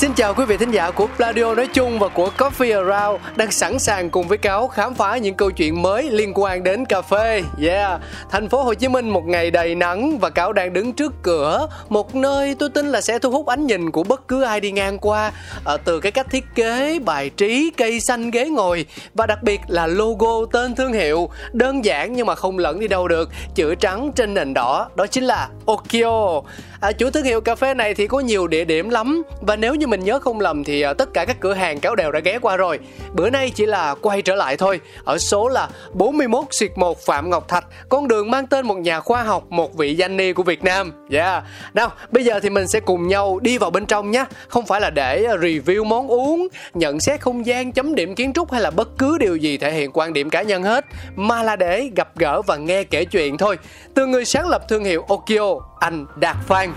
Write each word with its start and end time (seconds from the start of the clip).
Xin 0.00 0.14
chào 0.14 0.34
quý 0.34 0.44
vị 0.44 0.56
thính 0.56 0.70
giả 0.70 0.90
của 0.90 1.06
Pladio 1.16 1.54
nói 1.54 1.66
chung 1.66 1.98
và 1.98 2.08
của 2.08 2.30
Coffee 2.38 2.84
Around 2.84 3.22
đang 3.36 3.50
sẵn 3.50 3.78
sàng 3.78 4.10
cùng 4.10 4.28
với 4.28 4.38
cáo 4.38 4.68
khám 4.68 4.94
phá 4.94 5.16
những 5.16 5.34
câu 5.34 5.50
chuyện 5.50 5.82
mới 5.82 6.10
liên 6.10 6.32
quan 6.34 6.62
đến 6.62 6.84
cà 6.84 7.02
phê. 7.02 7.42
Yeah, 7.62 8.00
thành 8.30 8.48
phố 8.48 8.62
Hồ 8.62 8.74
Chí 8.74 8.88
Minh 8.88 9.10
một 9.10 9.26
ngày 9.26 9.50
đầy 9.50 9.74
nắng 9.74 10.18
và 10.18 10.30
cáo 10.30 10.52
đang 10.52 10.72
đứng 10.72 10.92
trước 10.92 11.12
cửa. 11.22 11.68
Một 11.88 12.14
nơi 12.14 12.54
tôi 12.54 12.68
tin 12.68 12.86
là 12.86 13.00
sẽ 13.00 13.18
thu 13.18 13.30
hút 13.30 13.46
ánh 13.46 13.66
nhìn 13.66 13.90
của 13.90 14.02
bất 14.02 14.28
cứ 14.28 14.42
ai 14.42 14.60
đi 14.60 14.72
ngang 14.72 14.98
qua. 14.98 15.32
À, 15.64 15.76
từ 15.84 16.00
cái 16.00 16.12
cách 16.12 16.26
thiết 16.30 16.44
kế, 16.54 16.98
bài 16.98 17.30
trí, 17.30 17.70
cây 17.76 18.00
xanh 18.00 18.30
ghế 18.30 18.48
ngồi 18.48 18.86
và 19.14 19.26
đặc 19.26 19.42
biệt 19.42 19.60
là 19.68 19.86
logo 19.86 20.46
tên 20.52 20.74
thương 20.74 20.92
hiệu. 20.92 21.30
Đơn 21.52 21.84
giản 21.84 22.12
nhưng 22.12 22.26
mà 22.26 22.34
không 22.34 22.58
lẫn 22.58 22.80
đi 22.80 22.88
đâu 22.88 23.08
được. 23.08 23.30
Chữ 23.54 23.74
trắng 23.74 24.12
trên 24.16 24.34
nền 24.34 24.54
đỏ 24.54 24.88
đó 24.96 25.06
chính 25.06 25.24
là 25.24 25.48
Okio. 25.66 26.40
À, 26.80 26.92
chủ 26.92 27.10
thương 27.10 27.24
hiệu 27.24 27.40
cà 27.40 27.54
phê 27.54 27.74
này 27.74 27.94
thì 27.94 28.06
có 28.06 28.20
nhiều 28.20 28.46
địa 28.46 28.64
điểm 28.64 28.88
lắm 28.88 29.22
và 29.40 29.56
nếu 29.56 29.74
như 29.74 29.86
mình 29.86 30.04
nhớ 30.04 30.18
không 30.18 30.40
lầm 30.40 30.64
thì 30.64 30.82
à, 30.82 30.94
tất 30.94 31.14
cả 31.14 31.24
các 31.24 31.40
cửa 31.40 31.54
hàng 31.54 31.80
cáo 31.80 31.96
đều 31.96 32.12
đã 32.12 32.20
ghé 32.20 32.38
qua 32.38 32.56
rồi. 32.56 32.78
Bữa 33.12 33.30
nay 33.30 33.50
chỉ 33.54 33.66
là 33.66 33.94
quay 34.02 34.22
trở 34.22 34.34
lại 34.34 34.56
thôi. 34.56 34.80
Ở 35.04 35.18
số 35.18 35.48
là 35.48 35.68
41 35.92 36.44
xuyệt 36.50 36.70
1 36.76 37.00
Phạm 37.00 37.30
Ngọc 37.30 37.48
Thạch, 37.48 37.64
con 37.88 38.08
đường 38.08 38.30
mang 38.30 38.46
tên 38.46 38.66
một 38.66 38.74
nhà 38.74 39.00
khoa 39.00 39.22
học, 39.22 39.44
một 39.48 39.74
vị 39.74 39.94
danh 39.94 40.16
ni 40.16 40.32
của 40.32 40.42
Việt 40.42 40.64
Nam. 40.64 40.92
Yeah. 41.10 41.44
Nào, 41.74 41.92
bây 42.10 42.24
giờ 42.24 42.40
thì 42.40 42.50
mình 42.50 42.68
sẽ 42.68 42.80
cùng 42.80 43.08
nhau 43.08 43.38
đi 43.42 43.58
vào 43.58 43.70
bên 43.70 43.86
trong 43.86 44.10
nhé. 44.10 44.24
Không 44.48 44.66
phải 44.66 44.80
là 44.80 44.90
để 44.90 45.24
à, 45.24 45.36
review 45.36 45.84
món 45.84 46.08
uống, 46.08 46.48
nhận 46.74 47.00
xét 47.00 47.20
không 47.20 47.46
gian, 47.46 47.72
chấm 47.72 47.94
điểm 47.94 48.14
kiến 48.14 48.32
trúc 48.32 48.52
hay 48.52 48.60
là 48.60 48.70
bất 48.70 48.88
cứ 48.98 49.18
điều 49.18 49.36
gì 49.36 49.58
thể 49.58 49.72
hiện 49.72 49.90
quan 49.94 50.12
điểm 50.12 50.30
cá 50.30 50.42
nhân 50.42 50.62
hết, 50.62 50.84
mà 51.16 51.42
là 51.42 51.56
để 51.56 51.90
gặp 51.96 52.08
gỡ 52.16 52.42
và 52.42 52.56
nghe 52.56 52.84
kể 52.84 53.04
chuyện 53.04 53.38
thôi. 53.38 53.58
Từ 53.94 54.06
người 54.06 54.24
sáng 54.24 54.48
lập 54.48 54.68
thương 54.68 54.84
hiệu 54.84 55.04
Okio, 55.08 55.60
anh 55.80 56.06
Đạt 56.16 56.36
Phan. 56.46 56.69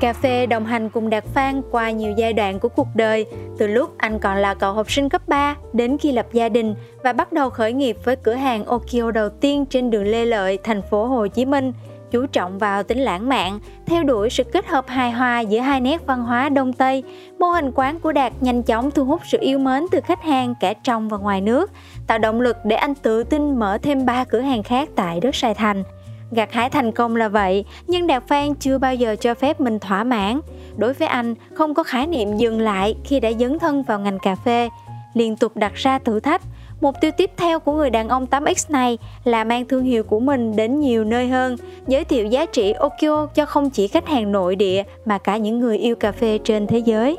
Cà 0.00 0.12
phê 0.12 0.46
đồng 0.46 0.66
hành 0.66 0.88
cùng 0.88 1.10
Đạt 1.10 1.24
Phan 1.24 1.62
qua 1.70 1.90
nhiều 1.90 2.12
giai 2.16 2.32
đoạn 2.32 2.58
của 2.58 2.68
cuộc 2.68 2.88
đời, 2.94 3.26
từ 3.58 3.66
lúc 3.66 3.90
anh 3.98 4.18
còn 4.18 4.36
là 4.36 4.54
cậu 4.54 4.72
học 4.72 4.90
sinh 4.90 5.08
cấp 5.08 5.28
3 5.28 5.56
đến 5.72 5.98
khi 5.98 6.12
lập 6.12 6.26
gia 6.32 6.48
đình 6.48 6.74
và 7.04 7.12
bắt 7.12 7.32
đầu 7.32 7.50
khởi 7.50 7.72
nghiệp 7.72 7.96
với 8.04 8.16
cửa 8.16 8.34
hàng 8.34 8.64
Okio 8.64 9.10
đầu 9.10 9.28
tiên 9.28 9.66
trên 9.66 9.90
đường 9.90 10.04
Lê 10.04 10.24
Lợi, 10.24 10.58
thành 10.64 10.82
phố 10.82 11.06
Hồ 11.06 11.26
Chí 11.26 11.44
Minh, 11.44 11.72
chú 12.10 12.26
trọng 12.26 12.58
vào 12.58 12.82
tính 12.82 12.98
lãng 12.98 13.28
mạn, 13.28 13.60
theo 13.86 14.04
đuổi 14.04 14.30
sự 14.30 14.44
kết 14.44 14.66
hợp 14.66 14.84
hài 14.88 15.10
hòa 15.10 15.40
giữa 15.40 15.60
hai 15.60 15.80
nét 15.80 16.06
văn 16.06 16.22
hóa 16.22 16.48
Đông 16.48 16.72
Tây. 16.72 17.02
Mô 17.38 17.46
hình 17.46 17.72
quán 17.74 18.00
của 18.00 18.12
Đạt 18.12 18.32
nhanh 18.40 18.62
chóng 18.62 18.90
thu 18.90 19.04
hút 19.04 19.20
sự 19.24 19.38
yêu 19.40 19.58
mến 19.58 19.86
từ 19.90 20.00
khách 20.00 20.22
hàng 20.22 20.54
cả 20.60 20.72
trong 20.72 21.08
và 21.08 21.16
ngoài 21.18 21.40
nước, 21.40 21.70
tạo 22.06 22.18
động 22.18 22.40
lực 22.40 22.56
để 22.64 22.76
anh 22.76 22.94
tự 22.94 23.24
tin 23.24 23.58
mở 23.58 23.78
thêm 23.82 24.06
3 24.06 24.24
cửa 24.24 24.40
hàng 24.40 24.62
khác 24.62 24.88
tại 24.96 25.20
đất 25.20 25.34
Sài 25.34 25.54
Thành. 25.54 25.82
Gặt 26.30 26.52
hái 26.52 26.70
thành 26.70 26.92
công 26.92 27.16
là 27.16 27.28
vậy, 27.28 27.64
nhưng 27.86 28.06
Đạt 28.06 28.22
Phan 28.28 28.54
chưa 28.54 28.78
bao 28.78 28.94
giờ 28.94 29.16
cho 29.20 29.34
phép 29.34 29.60
mình 29.60 29.78
thỏa 29.78 30.04
mãn. 30.04 30.40
Đối 30.76 30.92
với 30.92 31.08
anh, 31.08 31.34
không 31.54 31.74
có 31.74 31.82
khái 31.82 32.06
niệm 32.06 32.36
dừng 32.36 32.60
lại 32.60 32.96
khi 33.04 33.20
đã 33.20 33.32
dấn 33.32 33.58
thân 33.58 33.82
vào 33.82 34.00
ngành 34.00 34.18
cà 34.18 34.34
phê. 34.34 34.68
Liên 35.14 35.36
tục 35.36 35.56
đặt 35.56 35.74
ra 35.74 35.98
thử 35.98 36.20
thách, 36.20 36.42
mục 36.80 36.94
tiêu 37.00 37.10
tiếp 37.16 37.30
theo 37.36 37.60
của 37.60 37.72
người 37.72 37.90
đàn 37.90 38.08
ông 38.08 38.26
8X 38.26 38.66
này 38.68 38.98
là 39.24 39.44
mang 39.44 39.64
thương 39.64 39.84
hiệu 39.84 40.02
của 40.02 40.20
mình 40.20 40.56
đến 40.56 40.80
nhiều 40.80 41.04
nơi 41.04 41.28
hơn, 41.28 41.56
giới 41.86 42.04
thiệu 42.04 42.26
giá 42.26 42.46
trị 42.46 42.72
Okio 42.72 43.26
cho 43.26 43.46
không 43.46 43.70
chỉ 43.70 43.88
khách 43.88 44.08
hàng 44.08 44.32
nội 44.32 44.56
địa 44.56 44.82
mà 45.04 45.18
cả 45.18 45.36
những 45.36 45.60
người 45.60 45.78
yêu 45.78 45.96
cà 45.96 46.12
phê 46.12 46.38
trên 46.44 46.66
thế 46.66 46.78
giới. 46.78 47.16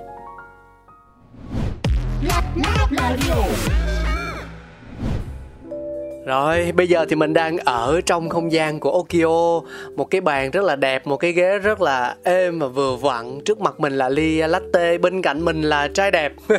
Rồi, 6.27 6.71
bây 6.75 6.88
giờ 6.88 7.05
thì 7.09 7.15
mình 7.15 7.33
đang 7.33 7.57
ở 7.57 8.01
trong 8.05 8.29
không 8.29 8.51
gian 8.51 8.79
của 8.79 8.91
Okio. 8.91 9.61
Một 9.95 10.05
cái 10.11 10.21
bàn 10.21 10.51
rất 10.51 10.63
là 10.63 10.75
đẹp, 10.75 11.07
một 11.07 11.17
cái 11.17 11.31
ghế 11.31 11.57
rất 11.57 11.81
là 11.81 12.15
êm 12.23 12.59
và 12.59 12.67
vừa 12.67 12.95
vặn. 12.95 13.39
Trước 13.45 13.59
mặt 13.59 13.79
mình 13.79 13.97
là 13.97 14.09
ly 14.09 14.38
latte, 14.38 14.97
bên 14.97 15.21
cạnh 15.21 15.45
mình 15.45 15.61
là 15.61 15.88
trai 15.88 16.11
đẹp. 16.11 16.33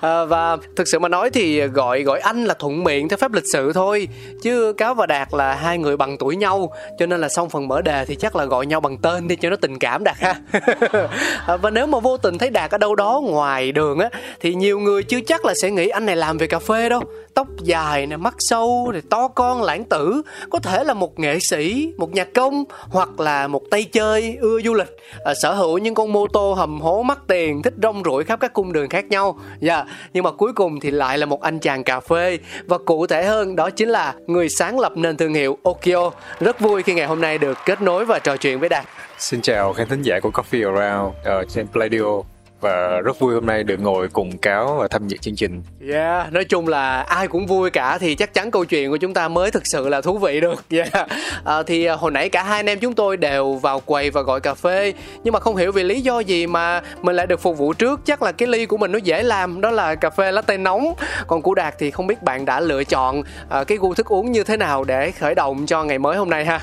À, 0.00 0.24
Và 0.24 0.56
thực 0.76 0.88
sự 0.88 0.98
mà 0.98 1.08
nói 1.08 1.30
thì 1.30 1.60
gọi 1.60 2.02
gọi 2.02 2.20
anh 2.20 2.44
là 2.44 2.54
thuận 2.54 2.84
miệng 2.84 3.08
theo 3.08 3.16
phép 3.16 3.32
lịch 3.32 3.44
sự 3.52 3.72
thôi. 3.72 4.08
Chứ 4.42 4.72
Cáo 4.72 4.94
và 4.94 5.06
Đạt 5.06 5.28
là 5.34 5.54
hai 5.54 5.78
người 5.78 5.96
bằng 5.96 6.18
tuổi 6.18 6.36
nhau 6.36 6.72
Cho 6.98 7.06
nên 7.06 7.20
là 7.20 7.28
xong 7.28 7.50
phần 7.50 7.68
mở 7.68 7.82
đề 7.82 8.04
thì 8.04 8.14
chắc 8.14 8.36
là 8.36 8.44
gọi 8.44 8.66
nhau 8.66 8.80
bằng 8.80 8.98
tên 8.98 9.28
đi 9.28 9.36
cho 9.36 9.50
nó 9.50 9.56
tình 9.56 9.78
cảm 9.78 10.04
Đạt 10.04 10.16
ha. 10.18 10.34
À, 11.46 11.56
Và 11.56 11.70
nếu 11.70 11.86
mà 11.86 11.98
vô 11.98 12.16
tình 12.16 12.38
thấy 12.38 12.50
Đạt 12.50 12.70
ở 12.70 12.78
đâu 12.78 12.94
đó 12.94 13.22
ngoài 13.24 13.72
đường 13.72 13.98
á 13.98 14.08
Thì 14.40 14.54
nhiều 14.54 14.78
người 14.78 15.02
chưa 15.02 15.20
chắc 15.20 15.44
là 15.44 15.54
sẽ 15.62 15.70
nghĩ 15.70 15.88
anh 15.88 16.06
này 16.06 16.16
làm 16.16 16.38
về 16.38 16.46
cà 16.46 16.58
phê 16.58 16.88
đâu. 16.88 17.02
Tóc 17.40 17.48
dài 17.62 18.06
nè, 18.06 18.16
mắt 18.16 18.34
sâu, 18.38 18.90
rồi 18.92 19.02
to 19.10 19.28
con, 19.28 19.62
lãng 19.62 19.84
tử. 19.84 20.22
Có 20.50 20.58
thể 20.58 20.84
là 20.84 20.94
một 20.94 21.18
nghệ 21.18 21.38
sĩ, 21.40 21.92
một 21.96 22.14
nhạc 22.14 22.28
công 22.34 22.64
Hoặc 22.78 23.20
là 23.20 23.46
một 23.46 23.62
tay 23.70 23.84
chơi, 23.84 24.36
ưa 24.40 24.60
du 24.60 24.74
lịch. 24.74 24.96
À, 25.24 25.34
Sở 25.42 25.54
hữu 25.54 25.78
những 25.78 25.94
con 25.94 26.12
mô 26.12 26.26
tô 26.26 26.52
hầm 26.52 26.80
hố 26.80 27.02
mắc 27.02 27.18
tiền 27.26 27.62
Thích 27.62 27.74
rong 27.82 28.02
ruổi 28.04 28.24
khắp 28.24 28.40
các 28.40 28.52
cung 28.52 28.72
đường 28.72 28.88
khác 28.88 29.04
nhau. 29.04 29.38
Dạ, 29.60 29.74
yeah. 29.74 29.86
Nhưng 30.12 30.24
mà 30.24 30.30
cuối 30.30 30.52
cùng 30.52 30.80
thì 30.80 30.90
lại 30.90 31.18
là 31.18 31.26
một 31.26 31.42
anh 31.42 31.58
chàng 31.58 31.84
cà 31.84 32.00
phê. 32.00 32.38
Và 32.66 32.78
cụ 32.78 33.06
thể 33.06 33.24
hơn 33.24 33.56
đó 33.56 33.70
chính 33.70 33.88
là 33.88 34.14
người 34.26 34.48
sáng 34.48 34.80
lập 34.80 34.92
nên 34.96 35.16
thương 35.16 35.34
hiệu 35.34 35.58
Okio 35.62 36.10
Rất 36.40 36.60
vui 36.60 36.82
khi 36.82 36.94
ngày 36.94 37.06
hôm 37.06 37.20
nay 37.20 37.38
được 37.38 37.58
kết 37.66 37.82
nối 37.82 38.04
và 38.04 38.18
trò 38.18 38.36
chuyện 38.36 38.60
với 38.60 38.68
Đạt. 38.68 38.84
Xin 39.18 39.40
chào 39.42 39.72
khán 39.72 39.88
thính 39.88 40.02
giả 40.02 40.20
của 40.20 40.30
Coffee 40.30 40.74
Around 40.74 41.14
ở 41.24 41.44
trên 41.44 41.66
Pladio 41.72 42.22
và 42.60 43.00
rất 43.04 43.18
vui 43.18 43.34
hôm 43.34 43.46
nay 43.46 43.64
được 43.64 43.80
ngồi 43.80 44.08
cùng 44.08 44.38
cáo 44.38 44.76
và 44.80 44.88
tham 44.88 45.08
dự 45.08 45.16
chương 45.16 45.36
trình. 45.36 45.62
Yeah, 45.92 46.32
nói 46.32 46.44
chung 46.44 46.68
là 46.68 47.00
ai 47.00 47.28
cũng 47.28 47.46
vui 47.46 47.70
cả 47.70 47.98
thì 47.98 48.14
chắc 48.14 48.34
chắn 48.34 48.50
câu 48.50 48.64
chuyện 48.64 48.90
của 48.90 48.96
chúng 48.96 49.14
ta 49.14 49.28
mới 49.28 49.50
thực 49.50 49.62
sự 49.66 49.88
là 49.88 50.00
thú 50.00 50.18
vị 50.18 50.40
được. 50.40 50.64
Yeah. 50.70 51.08
À, 51.44 51.62
thì 51.66 51.84
à, 51.84 51.94
hồi 51.94 52.10
nãy 52.10 52.28
cả 52.28 52.42
hai 52.42 52.58
anh 52.58 52.66
em 52.66 52.78
chúng 52.78 52.94
tôi 52.94 53.16
đều 53.16 53.54
vào 53.54 53.80
quầy 53.80 54.10
và 54.10 54.22
gọi 54.22 54.40
cà 54.40 54.54
phê 54.54 54.92
nhưng 55.24 55.32
mà 55.32 55.40
không 55.40 55.56
hiểu 55.56 55.72
vì 55.72 55.82
lý 55.82 56.00
do 56.00 56.20
gì 56.20 56.46
mà 56.46 56.82
mình 57.02 57.16
lại 57.16 57.26
được 57.26 57.40
phục 57.40 57.58
vụ 57.58 57.72
trước. 57.72 58.00
Chắc 58.04 58.22
là 58.22 58.32
cái 58.32 58.48
ly 58.48 58.66
của 58.66 58.76
mình 58.76 58.92
nó 58.92 58.98
dễ 58.98 59.22
làm 59.22 59.60
đó 59.60 59.70
là 59.70 59.94
cà 59.94 60.10
phê 60.10 60.32
latte 60.32 60.56
nóng. 60.56 60.94
Còn 61.26 61.42
của 61.42 61.54
Đạt 61.54 61.74
thì 61.78 61.90
không 61.90 62.06
biết 62.06 62.22
bạn 62.22 62.44
đã 62.44 62.60
lựa 62.60 62.84
chọn 62.84 63.20
uh, 63.20 63.66
cái 63.66 63.78
gu 63.78 63.94
thức 63.94 64.06
uống 64.06 64.32
như 64.32 64.44
thế 64.44 64.56
nào 64.56 64.84
để 64.84 65.10
khởi 65.10 65.34
động 65.34 65.66
cho 65.66 65.84
ngày 65.84 65.98
mới 65.98 66.16
hôm 66.16 66.30
nay 66.30 66.44
ha. 66.44 66.60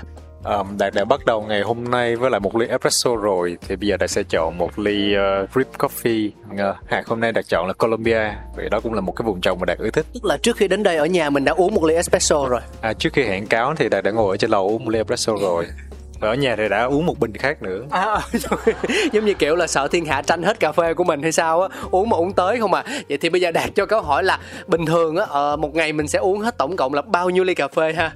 Um, 0.47 0.77
Đạt 0.77 0.93
đã 0.93 1.05
bắt 1.05 1.25
đầu 1.25 1.41
ngày 1.41 1.61
hôm 1.61 1.83
nay 1.83 2.15
với 2.15 2.29
lại 2.29 2.39
một 2.39 2.55
ly 2.55 2.67
espresso 2.67 3.15
rồi. 3.15 3.57
Thì 3.67 3.75
bây 3.75 3.87
giờ 3.87 3.97
Đạt 3.97 4.09
sẽ 4.09 4.23
chọn 4.23 4.57
một 4.57 4.79
ly 4.79 5.13
uh, 5.15 5.49
drip 5.55 5.67
coffee. 5.77 6.29
Uh, 6.53 6.75
hạt 6.89 7.07
hôm 7.07 7.19
nay 7.19 7.31
Đạt 7.31 7.45
chọn 7.47 7.67
là 7.67 7.73
Colombia. 7.73 8.33
Vậy 8.55 8.69
đó 8.69 8.79
cũng 8.79 8.93
là 8.93 9.01
một 9.01 9.11
cái 9.11 9.25
vùng 9.25 9.41
trồng 9.41 9.59
mà 9.59 9.65
Đạt 9.65 9.77
ưa 9.77 9.89
thích. 9.89 10.05
Tức 10.13 10.25
là 10.25 10.37
trước 10.37 10.57
khi 10.57 10.67
đến 10.67 10.83
đây 10.83 10.97
ở 10.97 11.05
nhà 11.05 11.29
mình 11.29 11.45
đã 11.45 11.51
uống 11.51 11.75
một 11.75 11.83
ly 11.83 11.95
espresso 11.95 12.47
rồi. 12.49 12.61
À, 12.81 12.93
trước 12.93 13.13
khi 13.13 13.23
hẹn 13.23 13.47
cáo 13.47 13.75
thì 13.75 13.89
Đạt 13.89 14.03
đã 14.03 14.11
ngồi 14.11 14.33
ở 14.33 14.37
trên 14.37 14.49
lầu 14.49 14.67
uống 14.67 14.85
một 14.85 14.91
ly 14.91 14.99
espresso 14.99 15.33
rồi. 15.41 15.65
Và 16.19 16.29
ở 16.29 16.33
nhà 16.33 16.55
thì 16.55 16.69
đã 16.69 16.83
uống 16.83 17.05
một 17.05 17.19
bình 17.19 17.33
khác 17.33 17.61
nữa. 17.61 17.85
À, 17.89 18.19
giống 19.13 19.25
như 19.25 19.33
kiểu 19.33 19.55
là 19.55 19.67
sợ 19.67 19.87
thiên 19.87 20.05
hạ 20.05 20.21
tranh 20.21 20.43
hết 20.43 20.59
cà 20.59 20.71
phê 20.71 20.93
của 20.93 21.03
mình 21.03 21.21
hay 21.21 21.31
sao 21.31 21.61
á. 21.61 21.67
Uống 21.91 22.09
mà 22.09 22.17
uống 22.17 22.33
tới 22.33 22.59
không 22.59 22.73
à. 22.73 22.83
Vậy 23.09 23.17
thì 23.17 23.29
bây 23.29 23.41
giờ 23.41 23.51
đạt 23.51 23.69
cho 23.75 23.85
câu 23.85 24.01
hỏi 24.01 24.23
là 24.23 24.39
bình 24.67 24.85
thường 24.85 25.15
á 25.15 25.23
uh, 25.23 25.59
một 25.59 25.75
ngày 25.75 25.93
mình 25.93 26.07
sẽ 26.07 26.19
uống 26.19 26.39
hết 26.39 26.57
tổng 26.57 26.75
cộng 26.75 26.93
là 26.93 27.01
bao 27.01 27.29
nhiêu 27.29 27.43
ly 27.43 27.53
cà 27.55 27.67
phê 27.67 27.93
ha 27.93 28.11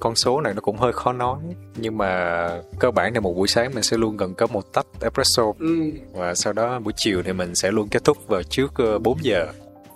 con 0.00 0.16
số 0.16 0.40
này 0.40 0.54
nó 0.54 0.60
cũng 0.60 0.76
hơi 0.76 0.92
khó 0.92 1.12
nói 1.12 1.38
nhưng 1.76 1.98
mà 1.98 2.48
cơ 2.78 2.90
bản 2.90 3.14
thì 3.14 3.20
một 3.20 3.34
buổi 3.36 3.48
sáng 3.48 3.74
mình 3.74 3.82
sẽ 3.82 3.96
luôn 3.96 4.16
cần 4.16 4.34
có 4.34 4.46
một 4.46 4.72
tách 4.72 4.86
espresso. 5.00 5.42
Ừ. 5.58 5.90
và 6.12 6.34
sau 6.34 6.52
đó 6.52 6.78
buổi 6.78 6.92
chiều 6.96 7.22
thì 7.22 7.32
mình 7.32 7.54
sẽ 7.54 7.70
luôn 7.70 7.88
kết 7.88 8.04
thúc 8.04 8.28
vào 8.28 8.42
trước 8.42 8.72
4 9.02 9.14
ờ, 9.14 9.20
giờ. 9.22 9.46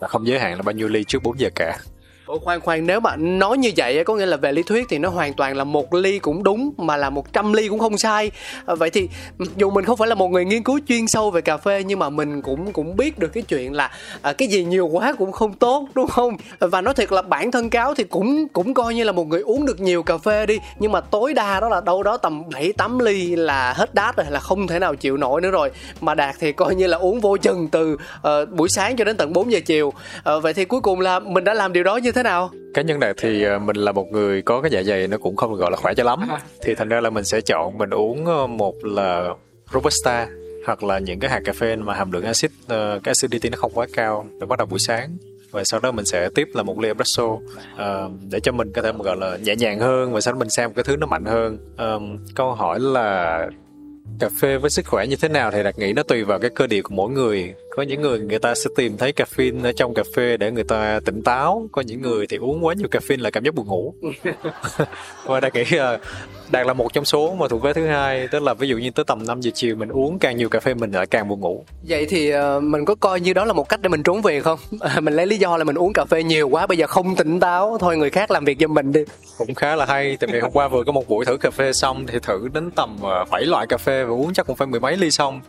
Và 0.00 0.08
không 0.08 0.26
giới 0.26 0.38
hạn 0.38 0.56
là 0.56 0.62
bao 0.62 0.72
nhiêu 0.72 0.88
ly 0.88 1.04
trước 1.04 1.22
4 1.22 1.38
giờ 1.38 1.49
cả 1.54 1.78
Ủa 2.26 2.38
khoan 2.38 2.60
khoan 2.60 2.86
nếu 2.86 3.00
mà 3.00 3.16
nói 3.16 3.58
như 3.58 3.70
vậy 3.76 4.04
có 4.04 4.14
nghĩa 4.14 4.26
là 4.26 4.36
về 4.36 4.52
lý 4.52 4.62
thuyết 4.62 4.86
thì 4.88 4.98
nó 4.98 5.08
hoàn 5.08 5.34
toàn 5.34 5.56
là 5.56 5.64
một 5.64 5.94
ly 5.94 6.19
cũng 6.19 6.42
đúng 6.42 6.72
mà 6.76 6.96
là 6.96 7.10
100 7.10 7.52
ly 7.52 7.69
cũng 7.69 7.78
không 7.78 7.98
sai. 7.98 8.30
À, 8.66 8.74
vậy 8.74 8.90
thì 8.90 9.08
dù 9.56 9.70
mình 9.70 9.84
không 9.84 9.96
phải 9.96 10.08
là 10.08 10.14
một 10.14 10.28
người 10.28 10.44
nghiên 10.44 10.62
cứu 10.62 10.80
chuyên 10.88 11.06
sâu 11.06 11.30
về 11.30 11.40
cà 11.40 11.56
phê 11.56 11.82
nhưng 11.86 11.98
mà 11.98 12.10
mình 12.10 12.42
cũng 12.42 12.72
cũng 12.72 12.96
biết 12.96 13.19
được 13.19 13.28
cái 13.32 13.42
chuyện 13.42 13.72
là 13.72 13.90
à, 14.22 14.32
cái 14.32 14.48
gì 14.48 14.64
nhiều 14.64 14.86
quá 14.86 15.12
cũng 15.19 15.32
không 15.32 15.52
tốt 15.52 15.88
đúng 15.94 16.06
không? 16.06 16.36
Và 16.58 16.80
nói 16.80 16.94
thiệt 16.94 17.12
là 17.12 17.22
bản 17.22 17.50
thân 17.50 17.70
cáo 17.70 17.94
thì 17.94 18.04
cũng 18.04 18.48
cũng 18.48 18.74
coi 18.74 18.94
như 18.94 19.04
là 19.04 19.12
một 19.12 19.26
người 19.26 19.40
uống 19.40 19.66
được 19.66 19.80
nhiều 19.80 20.02
cà 20.02 20.19
phê 20.19 20.46
đi 20.46 20.58
nhưng 20.78 20.92
mà 20.92 21.00
tối 21.00 21.34
đa 21.34 21.60
đó 21.60 21.69
là 21.69 21.80
đâu 21.80 22.02
đó 22.02 22.16
tầm 22.16 22.42
7 22.52 22.72
8 22.72 22.98
ly 22.98 23.36
là 23.36 23.72
hết 23.72 23.94
đát 23.94 24.16
rồi 24.16 24.26
là 24.30 24.40
không 24.40 24.66
thể 24.66 24.78
nào 24.78 24.94
chịu 24.94 25.16
nổi 25.16 25.40
nữa 25.40 25.50
rồi. 25.50 25.70
Mà 26.00 26.14
đạt 26.14 26.34
thì 26.38 26.52
coi 26.52 26.74
như 26.74 26.86
là 26.86 26.96
uống 26.96 27.20
vô 27.20 27.36
chừng 27.36 27.69
từ 27.69 27.92
uh, 27.92 28.50
buổi 28.50 28.69
sáng 28.69 28.96
cho 28.96 29.04
đến 29.04 29.16
tận 29.16 29.32
4 29.32 29.52
giờ 29.52 29.60
chiều. 29.66 29.88
Uh, 29.88 30.42
vậy 30.42 30.54
thì 30.54 30.64
cuối 30.64 30.80
cùng 30.80 31.00
là 31.00 31.20
mình 31.20 31.44
đã 31.44 31.54
làm 31.54 31.72
điều 31.72 31.84
đó 31.84 31.96
như 31.96 32.11
thế 32.12 32.22
nào? 32.22 32.50
cá 32.74 32.82
nhân 32.82 33.00
đạt 33.00 33.16
thì 33.18 33.42
ờ, 33.42 33.58
mình 33.58 33.76
là 33.76 33.92
một 33.92 34.06
người 34.12 34.42
có 34.42 34.60
cái 34.60 34.70
dạ 34.70 34.82
dày 34.82 35.08
nó 35.08 35.18
cũng 35.18 35.36
không 35.36 35.54
gọi 35.54 35.70
là 35.70 35.76
khỏe 35.76 35.94
cho 35.94 36.04
lắm. 36.04 36.20
Thì 36.62 36.74
thành 36.74 36.88
ra 36.88 37.00
là 37.00 37.10
mình 37.10 37.24
sẽ 37.24 37.40
chọn 37.40 37.78
mình 37.78 37.90
uống 37.90 38.26
ờ, 38.26 38.46
một 38.46 38.74
là 38.82 39.34
robusta 39.72 40.26
hoặc 40.66 40.84
là 40.84 40.98
những 40.98 41.20
cái 41.20 41.30
hạt 41.30 41.40
cà 41.44 41.52
phê 41.52 41.76
mà 41.76 41.94
hàm 41.94 42.12
lượng 42.12 42.24
axit 42.24 42.50
ờ, 42.68 43.00
cái 43.04 43.14
acidity 43.18 43.48
nó 43.48 43.56
không 43.56 43.72
quá 43.74 43.86
cao 43.92 44.26
để 44.40 44.46
bắt 44.46 44.58
đầu 44.58 44.66
buổi 44.66 44.78
sáng. 44.78 45.16
Và 45.50 45.64
sau 45.64 45.80
đó 45.80 45.92
mình 45.92 46.04
sẽ 46.04 46.28
tiếp 46.34 46.48
là 46.54 46.62
một 46.62 46.78
ly 46.78 46.88
espresso 46.88 47.24
uh, 47.24 47.40
để 48.30 48.40
cho 48.40 48.52
mình 48.52 48.72
có 48.72 48.82
thể 48.82 48.92
gọi 48.98 49.16
là 49.16 49.36
nhẹ 49.36 49.56
nhàng 49.56 49.80
hơn 49.80 50.12
và 50.12 50.20
sau 50.20 50.34
đó 50.34 50.38
mình 50.38 50.50
xem 50.50 50.72
cái 50.72 50.84
thứ 50.84 50.96
nó 50.96 51.06
mạnh 51.06 51.24
hơn. 51.24 51.58
Um, 51.78 52.18
câu 52.34 52.54
hỏi 52.54 52.80
là 52.80 53.48
cà 54.18 54.28
phê 54.40 54.58
với 54.58 54.70
sức 54.70 54.86
khỏe 54.86 55.06
như 55.06 55.16
thế 55.16 55.28
nào 55.28 55.50
thì 55.50 55.62
đạt 55.62 55.78
nghĩ 55.78 55.92
nó 55.92 56.02
tùy 56.02 56.24
vào 56.24 56.38
cái 56.38 56.50
cơ 56.54 56.66
địa 56.66 56.82
của 56.82 56.94
mỗi 56.94 57.10
người 57.10 57.54
có 57.76 57.82
những 57.82 58.00
người 58.00 58.19
người 58.19 58.38
ta 58.38 58.54
sẽ 58.54 58.70
tìm 58.76 58.96
thấy 58.96 59.12
caffeine 59.12 59.64
ở 59.64 59.72
trong 59.72 59.94
cà 59.94 60.02
phê 60.16 60.36
để 60.36 60.50
người 60.50 60.64
ta 60.64 61.00
tỉnh 61.04 61.22
táo. 61.22 61.69
Có 61.72 61.82
những 61.82 62.02
người 62.02 62.26
thì 62.26 62.36
uống 62.36 62.64
quá 62.64 62.74
nhiều 62.74 62.88
caffeine 62.90 63.22
là 63.22 63.30
cảm 63.30 63.44
giác 63.44 63.54
buồn 63.54 63.66
ngủ. 63.66 63.94
Và 65.26 65.40
đạt 65.40 65.54
nghĩ 65.54 65.64
là 65.70 65.98
đạt 66.50 66.66
là 66.66 66.72
một 66.72 66.92
trong 66.92 67.04
số 67.04 67.34
mà 67.34 67.48
thuộc 67.48 67.62
về 67.62 67.72
thứ 67.72 67.86
hai. 67.86 68.28
Tức 68.28 68.42
là 68.42 68.54
ví 68.54 68.69
dụ 68.69 68.76
như 68.76 68.90
tới 68.90 69.04
tầm 69.04 69.26
5 69.26 69.40
giờ 69.40 69.50
chiều 69.54 69.76
mình 69.76 69.88
uống 69.88 70.19
càng 70.19 70.36
nhiều 70.36 70.48
cà 70.48 70.60
phê 70.60 70.74
mình 70.74 70.92
lại 70.92 71.06
càng 71.06 71.28
buồn 71.28 71.40
ngủ. 71.40 71.64
Vậy 71.88 72.06
thì 72.06 72.32
uh, 72.34 72.62
mình 72.62 72.84
có 72.84 72.94
coi 72.94 73.20
như 73.20 73.32
đó 73.32 73.44
là 73.44 73.52
một 73.52 73.69
cách 73.69 73.80
để 73.82 73.88
mình 73.88 74.02
trốn 74.02 74.22
về 74.22 74.40
không? 74.40 74.58
Mình 75.00 75.14
lấy 75.14 75.26
lý 75.26 75.38
do 75.38 75.56
là 75.56 75.64
mình 75.64 75.78
uống 75.78 75.92
cà 75.92 76.04
phê 76.04 76.22
nhiều 76.22 76.48
quá 76.48 76.66
bây 76.66 76.78
giờ 76.78 76.86
không 76.86 77.16
tỉnh 77.16 77.40
táo. 77.40 77.78
Thôi 77.80 77.96
người 77.96 78.10
khác 78.10 78.30
làm 78.30 78.44
việc 78.44 78.58
cho 78.58 78.69
mình 78.69 78.92
đi. 78.92 79.04
Cũng 79.38 79.54
khá 79.54 79.76
là 79.76 79.84
hay 79.84 80.16
tại 80.20 80.30
vì 80.32 80.40
hôm 80.40 80.50
qua 80.50 80.69
vừa 80.69 80.84
có 80.84 80.92
một 80.92 81.08
buổi 81.08 81.24
thử 81.24 81.36
cà 81.36 81.50
phê 81.50 81.72
xong 81.72 82.06
thì 82.06 82.19
thử 82.22 82.48
đến 82.54 82.70
tầm 82.70 82.98
7 83.30 83.44
loại 83.44 83.66
cà 83.66 83.76
phê 83.76 84.04
và 84.04 84.10
uống 84.10 84.32
chắc 84.32 84.46
cũng 84.46 84.56
phải 84.56 84.66
mười 84.66 84.80
mấy 84.80 84.96
ly 84.96 85.10
xong. 85.10 85.40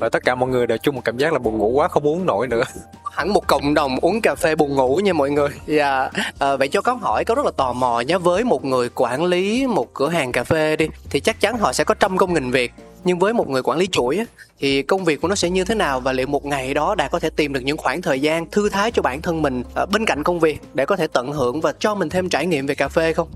Và 0.00 0.08
tất 0.08 0.24
cả 0.24 0.34
mọi 0.34 0.48
người 0.48 0.66
đều 0.66 0.78
chung 0.78 0.94
một 0.94 1.02
cảm 1.04 1.18
giác 1.18 1.32
là 1.32 1.38
buồn 1.38 1.58
ngủ 1.58 1.65
quá 1.68 1.88
không 1.88 2.06
uống 2.06 2.26
nổi 2.26 2.46
nữa. 2.46 2.62
Hẳn 3.12 3.28
một 3.28 3.46
cộng 3.46 3.74
đồng 3.74 3.98
uống 3.98 4.20
cà 4.20 4.34
phê 4.34 4.54
buồn 4.54 4.74
ngủ 4.74 4.96
nha 4.96 5.12
mọi 5.12 5.30
người. 5.30 5.48
Dạ 5.66 6.00
yeah. 6.00 6.12
à, 6.38 6.56
vậy 6.56 6.68
cho 6.68 6.80
có 6.80 6.92
hỏi 6.92 7.24
có 7.24 7.34
rất 7.34 7.44
là 7.44 7.52
tò 7.56 7.72
mò 7.72 8.00
nhé. 8.00 8.18
Với 8.18 8.44
một 8.44 8.64
người 8.64 8.88
quản 8.94 9.24
lý 9.24 9.66
một 9.66 9.94
cửa 9.94 10.08
hàng 10.08 10.32
cà 10.32 10.44
phê 10.44 10.76
đi 10.76 10.88
thì 11.10 11.20
chắc 11.20 11.40
chắn 11.40 11.58
họ 11.58 11.72
sẽ 11.72 11.84
có 11.84 11.94
trăm 11.94 12.18
công 12.18 12.34
nghìn 12.34 12.50
việc. 12.50 12.72
Nhưng 13.04 13.18
với 13.18 13.34
một 13.34 13.48
người 13.48 13.62
quản 13.62 13.78
lý 13.78 13.86
chuỗi 13.92 14.24
thì 14.58 14.82
công 14.82 15.04
việc 15.04 15.20
của 15.20 15.28
nó 15.28 15.34
sẽ 15.34 15.50
như 15.50 15.64
thế 15.64 15.74
nào 15.74 16.00
và 16.00 16.12
liệu 16.12 16.26
một 16.26 16.44
ngày 16.44 16.74
đó 16.74 16.94
đã 16.94 17.08
có 17.08 17.18
thể 17.18 17.30
tìm 17.30 17.52
được 17.52 17.60
những 17.60 17.76
khoảng 17.76 18.02
thời 18.02 18.20
gian 18.20 18.50
thư 18.50 18.68
thái 18.68 18.90
cho 18.90 19.02
bản 19.02 19.22
thân 19.22 19.42
mình 19.42 19.62
ờ, 19.74 19.86
bên 19.86 20.04
cạnh 20.06 20.22
công 20.22 20.40
việc 20.40 20.60
để 20.74 20.86
có 20.86 20.96
thể 20.96 21.06
tận 21.06 21.32
hưởng 21.32 21.60
và 21.60 21.72
cho 21.78 21.94
mình 21.94 22.08
thêm 22.08 22.28
trải 22.28 22.46
nghiệm 22.46 22.66
về 22.66 22.74
cà 22.74 22.88
phê 22.88 23.12
không? 23.12 23.28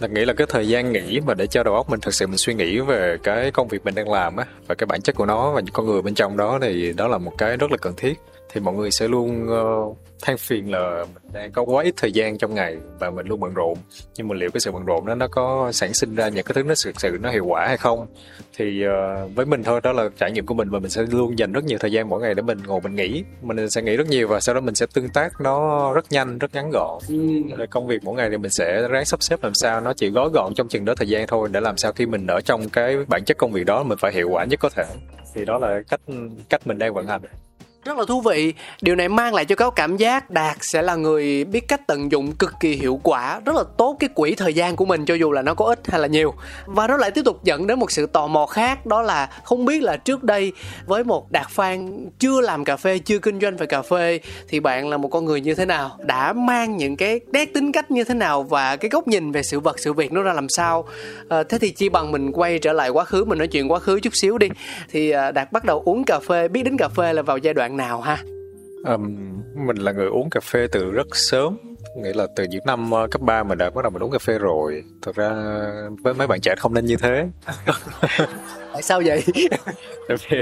Thật 0.00 0.10
nghĩ 0.10 0.24
là 0.24 0.32
cái 0.32 0.46
thời 0.50 0.68
gian 0.68 0.92
nghỉ 0.92 1.20
mà 1.26 1.34
để 1.34 1.46
cho 1.46 1.62
đầu 1.62 1.74
óc 1.74 1.90
mình 1.90 2.00
thực 2.00 2.14
sự 2.14 2.26
mình 2.26 2.36
suy 2.36 2.54
nghĩ 2.54 2.78
về 2.78 3.16
cái 3.22 3.50
công 3.50 3.68
việc 3.68 3.84
mình 3.84 3.94
đang 3.94 4.12
làm 4.12 4.36
á, 4.36 4.46
và 4.66 4.74
cái 4.74 4.86
bản 4.86 5.02
chất 5.02 5.14
của 5.14 5.26
nó 5.26 5.50
và 5.50 5.60
những 5.60 5.72
con 5.72 5.86
người 5.86 6.02
bên 6.02 6.14
trong 6.14 6.36
đó 6.36 6.58
thì 6.62 6.92
đó 6.92 7.08
là 7.08 7.18
một 7.18 7.32
cái 7.38 7.56
rất 7.56 7.70
là 7.70 7.76
cần 7.76 7.94
thiết 7.96 8.14
thì 8.52 8.60
mọi 8.60 8.74
người 8.74 8.90
sẽ 8.90 9.08
luôn 9.08 9.48
uh, 9.48 9.96
than 10.22 10.36
phiền 10.38 10.70
là 10.70 11.04
mình 11.14 11.32
đang 11.32 11.52
có 11.52 11.62
quá 11.62 11.84
ít 11.84 11.94
thời 11.96 12.12
gian 12.12 12.38
trong 12.38 12.54
ngày 12.54 12.76
và 12.98 13.10
mình 13.10 13.26
luôn 13.26 13.40
bận 13.40 13.54
rộn. 13.54 13.74
Nhưng 14.16 14.28
mà 14.28 14.34
liệu 14.34 14.50
cái 14.50 14.60
sự 14.60 14.72
bận 14.72 14.84
rộn 14.84 15.06
đó 15.06 15.14
nó 15.14 15.28
có 15.28 15.72
sản 15.72 15.94
sinh 15.94 16.14
ra 16.14 16.28
những 16.28 16.44
cái 16.44 16.54
thứ 16.54 16.62
nó 16.62 16.74
thực 16.84 17.00
sự 17.00 17.18
nó 17.20 17.30
hiệu 17.30 17.44
quả 17.44 17.66
hay 17.66 17.76
không? 17.76 18.06
Thì 18.56 18.84
uh, 18.86 19.34
với 19.34 19.46
mình 19.46 19.62
thôi 19.62 19.80
đó 19.82 19.92
là 19.92 20.08
trải 20.18 20.32
nghiệm 20.32 20.46
của 20.46 20.54
mình 20.54 20.70
và 20.70 20.78
mình 20.78 20.90
sẽ 20.90 21.02
luôn 21.10 21.38
dành 21.38 21.52
rất 21.52 21.64
nhiều 21.64 21.78
thời 21.78 21.92
gian 21.92 22.08
mỗi 22.08 22.20
ngày 22.20 22.34
để 22.34 22.42
mình 22.42 22.58
ngồi 22.66 22.80
mình 22.80 22.94
nghĩ 22.94 23.24
mình 23.42 23.70
sẽ 23.70 23.82
nghĩ 23.82 23.96
rất 23.96 24.08
nhiều 24.08 24.28
và 24.28 24.40
sau 24.40 24.54
đó 24.54 24.60
mình 24.60 24.74
sẽ 24.74 24.86
tương 24.94 25.08
tác 25.08 25.40
nó 25.40 25.92
rất 25.92 26.04
nhanh 26.10 26.38
rất 26.38 26.54
ngắn 26.54 26.70
gọn. 26.70 26.98
Ừ. 27.08 27.66
công 27.70 27.86
việc 27.86 28.04
mỗi 28.04 28.14
ngày 28.14 28.30
thì 28.30 28.36
mình 28.36 28.50
sẽ 28.50 28.88
ráng 28.88 29.04
sắp 29.04 29.22
xếp 29.22 29.42
làm 29.42 29.54
sao 29.54 29.80
nó 29.80 29.92
chỉ 29.92 30.10
gói 30.10 30.28
gọn 30.32 30.54
trong 30.54 30.68
chừng 30.68 30.84
đó 30.84 30.94
thời 30.96 31.08
gian 31.08 31.26
thôi 31.26 31.48
để 31.52 31.60
làm 31.60 31.76
sao 31.76 31.92
khi 31.92 32.06
mình 32.06 32.26
ở 32.26 32.40
trong 32.40 32.68
cái 32.68 32.96
bản 33.08 33.24
chất 33.24 33.36
công 33.36 33.52
việc 33.52 33.66
đó 33.66 33.82
mình 33.82 33.98
phải 33.98 34.12
hiệu 34.12 34.28
quả 34.30 34.44
nhất 34.44 34.60
có 34.60 34.68
thể. 34.68 34.84
Thì 35.34 35.44
đó 35.44 35.58
là 35.58 35.80
cách 35.88 36.00
cách 36.48 36.66
mình 36.66 36.78
đang 36.78 36.94
vận 36.94 37.06
hành 37.06 37.20
rất 37.84 37.98
là 37.98 38.04
thú 38.08 38.20
vị. 38.20 38.54
Điều 38.82 38.94
này 38.96 39.08
mang 39.08 39.34
lại 39.34 39.44
cho 39.44 39.56
cáo 39.56 39.70
cảm 39.70 39.96
giác 39.96 40.30
đạt 40.30 40.56
sẽ 40.60 40.82
là 40.82 40.94
người 40.94 41.44
biết 41.44 41.68
cách 41.68 41.86
tận 41.86 42.12
dụng 42.12 42.32
cực 42.32 42.52
kỳ 42.60 42.72
hiệu 42.72 43.00
quả 43.02 43.40
rất 43.46 43.54
là 43.56 43.62
tốt 43.76 43.96
cái 44.00 44.08
quỹ 44.14 44.34
thời 44.34 44.54
gian 44.54 44.76
của 44.76 44.84
mình 44.84 45.04
cho 45.04 45.14
dù 45.14 45.32
là 45.32 45.42
nó 45.42 45.54
có 45.54 45.64
ít 45.64 45.90
hay 45.90 46.00
là 46.00 46.06
nhiều. 46.06 46.34
Và 46.66 46.86
nó 46.86 46.96
lại 46.96 47.10
tiếp 47.10 47.22
tục 47.24 47.44
dẫn 47.44 47.66
đến 47.66 47.78
một 47.78 47.90
sự 47.90 48.06
tò 48.06 48.26
mò 48.26 48.46
khác 48.46 48.86
đó 48.86 49.02
là 49.02 49.30
không 49.44 49.64
biết 49.64 49.82
là 49.82 49.96
trước 49.96 50.24
đây 50.24 50.52
với 50.86 51.04
một 51.04 51.30
đạt 51.32 51.46
phan 51.50 52.06
chưa 52.18 52.40
làm 52.40 52.64
cà 52.64 52.76
phê 52.76 52.98
chưa 52.98 53.18
kinh 53.18 53.40
doanh 53.40 53.56
về 53.56 53.66
cà 53.66 53.82
phê 53.82 54.20
thì 54.48 54.60
bạn 54.60 54.88
là 54.88 54.96
một 54.96 55.08
con 55.08 55.24
người 55.24 55.40
như 55.40 55.54
thế 55.54 55.64
nào? 55.64 55.96
Đã 55.98 56.32
mang 56.32 56.76
những 56.76 56.96
cái 56.96 57.20
nét 57.32 57.54
tính 57.54 57.72
cách 57.72 57.90
như 57.90 58.04
thế 58.04 58.14
nào 58.14 58.42
và 58.42 58.76
cái 58.76 58.88
góc 58.88 59.08
nhìn 59.08 59.32
về 59.32 59.42
sự 59.42 59.60
vật 59.60 59.78
sự 59.78 59.92
việc 59.92 60.12
nó 60.12 60.22
ra 60.22 60.32
làm 60.32 60.48
sao? 60.48 60.88
À, 61.28 61.42
thế 61.42 61.58
thì 61.58 61.70
chi 61.70 61.88
bằng 61.88 62.12
mình 62.12 62.32
quay 62.32 62.58
trở 62.58 62.72
lại 62.72 62.90
quá 62.90 63.04
khứ 63.04 63.24
mình 63.24 63.38
nói 63.38 63.48
chuyện 63.48 63.72
quá 63.72 63.78
khứ 63.78 64.00
chút 64.00 64.12
xíu 64.14 64.38
đi. 64.38 64.48
Thì 64.88 65.10
à, 65.10 65.30
đạt 65.30 65.52
bắt 65.52 65.64
đầu 65.64 65.82
uống 65.84 66.04
cà 66.04 66.18
phê 66.28 66.48
biết 66.48 66.62
đến 66.62 66.76
cà 66.76 66.88
phê 66.88 67.12
là 67.12 67.22
vào 67.22 67.38
giai 67.38 67.54
đoạn 67.54 67.69
nào 67.76 68.00
ha? 68.00 68.18
Um, 68.84 69.16
mình 69.66 69.76
là 69.76 69.92
người 69.92 70.06
uống 70.06 70.30
cà 70.30 70.40
phê 70.40 70.66
từ 70.72 70.90
rất 70.90 71.06
sớm 71.12 71.56
nghĩa 71.96 72.12
là 72.12 72.26
từ 72.36 72.44
những 72.44 72.62
năm 72.66 72.92
uh, 72.92 73.10
cấp 73.10 73.20
3 73.20 73.42
mình 73.42 73.58
đã 73.58 73.70
bắt 73.70 73.82
đầu 73.82 73.90
mình 73.90 74.02
uống 74.02 74.10
cà 74.10 74.18
phê 74.18 74.38
rồi. 74.38 74.84
Thực 75.02 75.16
ra 75.16 75.30
với 76.02 76.14
mấy 76.14 76.26
bạn 76.26 76.40
trẻ 76.40 76.54
không 76.58 76.74
nên 76.74 76.86
như 76.86 76.96
thế. 76.96 77.26
Tại 78.72 78.82
sao 78.82 79.02
vậy? 79.04 79.24
Tại 80.08 80.16
vì 80.28 80.36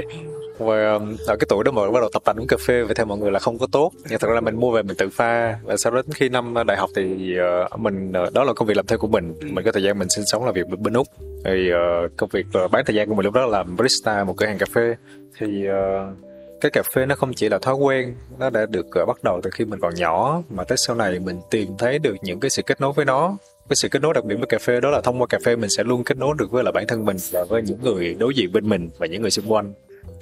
và 0.57 0.99
ở 1.27 1.35
cái 1.35 1.45
tuổi 1.49 1.63
đó 1.63 1.71
mà 1.71 1.91
bắt 1.91 1.99
đầu 1.99 2.09
tập 2.13 2.21
tành 2.25 2.39
uống 2.39 2.47
cà 2.47 2.57
phê 2.67 2.83
vậy 2.83 2.95
theo 2.95 3.05
mọi 3.05 3.17
người 3.17 3.31
là 3.31 3.39
không 3.39 3.57
có 3.57 3.67
tốt. 3.71 3.91
Nhưng 4.09 4.19
thật 4.19 4.27
ra 4.27 4.33
là 4.33 4.41
mình 4.41 4.55
mua 4.55 4.71
về 4.71 4.83
mình 4.83 4.97
tự 4.97 5.09
pha. 5.09 5.59
Và 5.63 5.77
sau 5.77 5.93
đó 5.93 6.01
khi 6.15 6.29
năm 6.29 6.53
đại 6.67 6.77
học 6.77 6.89
thì 6.95 7.35
uh, 7.73 7.79
mình 7.79 8.11
đó 8.11 8.43
là 8.43 8.53
công 8.53 8.67
việc 8.67 8.77
làm 8.77 8.85
thêm 8.85 8.99
của 8.99 9.07
mình. 9.07 9.33
Mình 9.41 9.65
có 9.65 9.71
thời 9.71 9.83
gian 9.83 9.99
mình 9.99 10.09
sinh 10.09 10.25
sống 10.25 10.45
làm 10.45 10.53
việc 10.53 10.67
bên 10.79 10.93
úc. 10.93 11.07
Thì 11.45 11.69
công 12.17 12.29
việc 12.29 12.45
bán 12.71 12.85
thời 12.85 12.95
gian 12.95 13.09
của 13.09 13.15
mình 13.15 13.25
lúc 13.25 13.33
đó 13.33 13.41
là 13.41 13.47
làm 13.47 13.75
barista 13.77 14.23
một 14.23 14.33
cửa 14.37 14.45
hàng 14.45 14.57
cà 14.57 14.65
phê. 14.73 14.95
Thì 15.39 15.67
uh, 15.67 16.28
cái 16.61 16.71
cà 16.71 16.83
phê 16.93 17.05
nó 17.05 17.15
không 17.15 17.33
chỉ 17.33 17.49
là 17.49 17.59
thói 17.59 17.75
quen 17.75 18.15
nó 18.39 18.49
đã 18.49 18.65
được 18.65 18.85
uh, 19.01 19.07
bắt 19.07 19.23
đầu 19.23 19.39
từ 19.43 19.49
khi 19.49 19.65
mình 19.65 19.79
còn 19.79 19.95
nhỏ 19.95 20.41
mà 20.49 20.63
tới 20.63 20.77
sau 20.77 20.95
này 20.95 21.19
mình 21.19 21.39
tìm 21.49 21.69
thấy 21.77 21.99
được 21.99 22.15
những 22.21 22.39
cái 22.39 22.49
sự 22.49 22.61
kết 22.61 22.81
nối 22.81 22.93
với 22.93 23.05
nó. 23.05 23.37
Cái 23.69 23.75
sự 23.75 23.89
kết 23.89 24.01
nối 24.01 24.13
đặc 24.13 24.25
biệt 24.25 24.35
với 24.35 24.47
cà 24.47 24.57
phê 24.61 24.81
đó 24.81 24.89
là 24.89 25.01
thông 25.01 25.21
qua 25.21 25.27
cà 25.27 25.37
phê 25.45 25.55
mình 25.55 25.69
sẽ 25.69 25.83
luôn 25.83 26.03
kết 26.03 26.17
nối 26.17 26.35
được 26.37 26.51
với 26.51 26.63
là 26.63 26.71
bản 26.71 26.87
thân 26.87 27.05
mình 27.05 27.17
và 27.31 27.43
với 27.49 27.61
những 27.61 27.77
người 27.81 28.15
đối 28.19 28.33
diện 28.35 28.51
bên 28.51 28.69
mình 28.69 28.89
và 28.97 29.07
những 29.07 29.21
người 29.21 29.31
xung 29.31 29.51
quanh. 29.51 29.73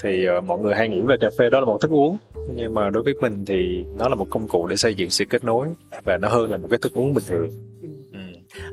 Thì 0.03 0.25
uh, 0.37 0.43
mọi 0.43 0.59
người 0.59 0.75
hay 0.75 0.89
nghĩ 0.89 1.01
về 1.01 1.15
cà 1.21 1.29
phê 1.37 1.49
đó 1.49 1.59
là 1.59 1.65
một 1.65 1.81
thức 1.81 1.91
uống 1.91 2.17
nhưng 2.55 2.73
mà 2.73 2.89
đối 2.89 3.03
với 3.03 3.13
mình 3.21 3.45
thì 3.45 3.85
nó 3.97 4.09
là 4.09 4.15
một 4.15 4.27
công 4.29 4.47
cụ 4.47 4.67
để 4.67 4.75
xây 4.75 4.95
dựng 4.95 5.09
sự 5.09 5.25
kết 5.25 5.43
nối 5.43 5.67
và 6.03 6.17
nó 6.17 6.29
hơn 6.29 6.51
là 6.51 6.57
một 6.57 6.67
cái 6.71 6.79
thức 6.81 6.93
uống 6.93 7.13
bình 7.13 7.23
thường 7.27 7.49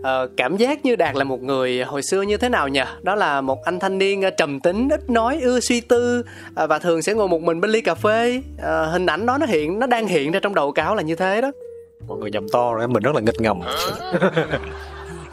uh, 0.00 0.30
cảm 0.36 0.56
giác 0.56 0.84
như 0.84 0.96
đạt 0.96 1.16
là 1.16 1.24
một 1.24 1.42
người 1.42 1.84
hồi 1.84 2.02
xưa 2.02 2.22
như 2.22 2.36
thế 2.36 2.48
nào 2.48 2.68
nhỉ? 2.68 2.82
Đó 3.02 3.14
là 3.14 3.40
một 3.40 3.64
anh 3.64 3.80
thanh 3.80 3.98
niên 3.98 4.26
uh, 4.26 4.36
trầm 4.36 4.60
tính 4.60 4.88
ít 4.90 5.10
nói 5.10 5.40
ưa 5.42 5.60
suy 5.60 5.80
tư 5.80 6.24
uh, 6.48 6.68
và 6.68 6.78
thường 6.78 7.02
sẽ 7.02 7.14
ngồi 7.14 7.28
một 7.28 7.42
mình 7.42 7.60
bên 7.60 7.70
ly 7.70 7.80
cà 7.80 7.94
phê. 7.94 8.42
Uh, 8.56 8.92
hình 8.92 9.06
ảnh 9.06 9.26
đó 9.26 9.38
nó 9.38 9.46
hiện 9.46 9.78
nó 9.78 9.86
đang 9.86 10.06
hiện 10.06 10.32
ra 10.32 10.40
trong 10.40 10.54
đầu 10.54 10.72
cáo 10.72 10.94
là 10.94 11.02
như 11.02 11.14
thế 11.14 11.40
đó. 11.40 11.52
Mọi 12.08 12.18
người 12.18 12.30
nhầm 12.30 12.46
to 12.52 12.74
rồi 12.74 12.88
mình 12.88 13.02
rất 13.02 13.14
là 13.14 13.20
nghịch 13.20 13.40
ngầm. 13.40 13.60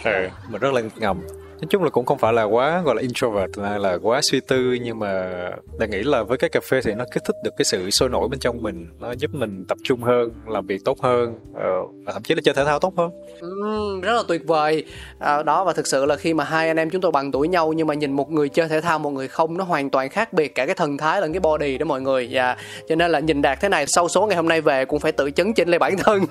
Ừ, 0.03 0.27
mình 0.49 0.61
rất 0.61 0.73
là 0.73 0.81
nghịch 0.81 0.97
ngầm 0.97 1.21
nói 1.61 1.67
chung 1.69 1.83
là 1.83 1.89
cũng 1.89 2.05
không 2.05 2.17
phải 2.17 2.33
là 2.33 2.43
quá 2.43 2.81
gọi 2.85 2.95
là 2.95 3.01
introvert 3.01 3.59
hay 3.63 3.79
là 3.79 3.97
quá 4.01 4.21
suy 4.21 4.39
tư 4.39 4.77
nhưng 4.81 4.99
mà 4.99 5.31
đã 5.79 5.85
nghĩ 5.85 6.03
là 6.03 6.23
với 6.23 6.37
cái 6.37 6.49
cà 6.49 6.59
phê 6.69 6.81
thì 6.83 6.93
nó 6.93 7.05
kích 7.13 7.23
thích 7.25 7.35
được 7.43 7.51
cái 7.57 7.65
sự 7.65 7.89
sôi 7.89 8.09
nổi 8.09 8.27
bên 8.27 8.39
trong 8.39 8.63
mình 8.63 8.87
nó 8.99 9.11
giúp 9.11 9.31
mình 9.33 9.65
tập 9.67 9.77
trung 9.83 10.03
hơn 10.03 10.31
làm 10.47 10.67
việc 10.67 10.85
tốt 10.85 11.01
hơn 11.01 11.39
ờ, 11.55 11.69
và 12.05 12.13
thậm 12.13 12.23
chí 12.23 12.35
là 12.35 12.41
chơi 12.43 12.53
thể 12.53 12.65
thao 12.65 12.79
tốt 12.79 12.93
hơn. 12.97 13.11
Ừ, 13.39 13.99
rất 14.01 14.13
là 14.13 14.23
tuyệt 14.27 14.41
vời. 14.47 14.85
À, 15.19 15.43
đó 15.43 15.63
và 15.63 15.73
thực 15.73 15.87
sự 15.87 16.05
là 16.05 16.15
khi 16.15 16.33
mà 16.33 16.43
hai 16.43 16.67
anh 16.67 16.77
em 16.77 16.89
chúng 16.89 17.01
tôi 17.01 17.11
bằng 17.11 17.31
tuổi 17.31 17.47
nhau 17.47 17.73
nhưng 17.73 17.87
mà 17.87 17.93
nhìn 17.93 18.11
một 18.11 18.31
người 18.31 18.49
chơi 18.49 18.67
thể 18.67 18.81
thao 18.81 18.99
một 18.99 19.09
người 19.09 19.27
không 19.27 19.57
nó 19.57 19.63
hoàn 19.63 19.89
toàn 19.89 20.09
khác 20.09 20.33
biệt 20.33 20.55
cả 20.55 20.65
cái 20.65 20.75
thần 20.75 20.97
thái 20.97 21.21
lẫn 21.21 21.33
cái 21.33 21.39
body 21.39 21.77
đó 21.77 21.85
mọi 21.85 22.01
người. 22.01 22.29
Và 22.31 22.57
cho 22.89 22.95
nên 22.95 23.11
là 23.11 23.19
nhìn 23.19 23.41
đạt 23.41 23.59
thế 23.61 23.69
này 23.69 23.87
sau 23.87 24.07
số 24.07 24.25
ngày 24.27 24.35
hôm 24.35 24.47
nay 24.47 24.61
về 24.61 24.85
cũng 24.85 24.99
phải 24.99 25.11
tự 25.11 25.31
chấn 25.31 25.53
chỉnh 25.53 25.69
lại 25.69 25.79
bản 25.79 25.97
thân. 25.97 26.25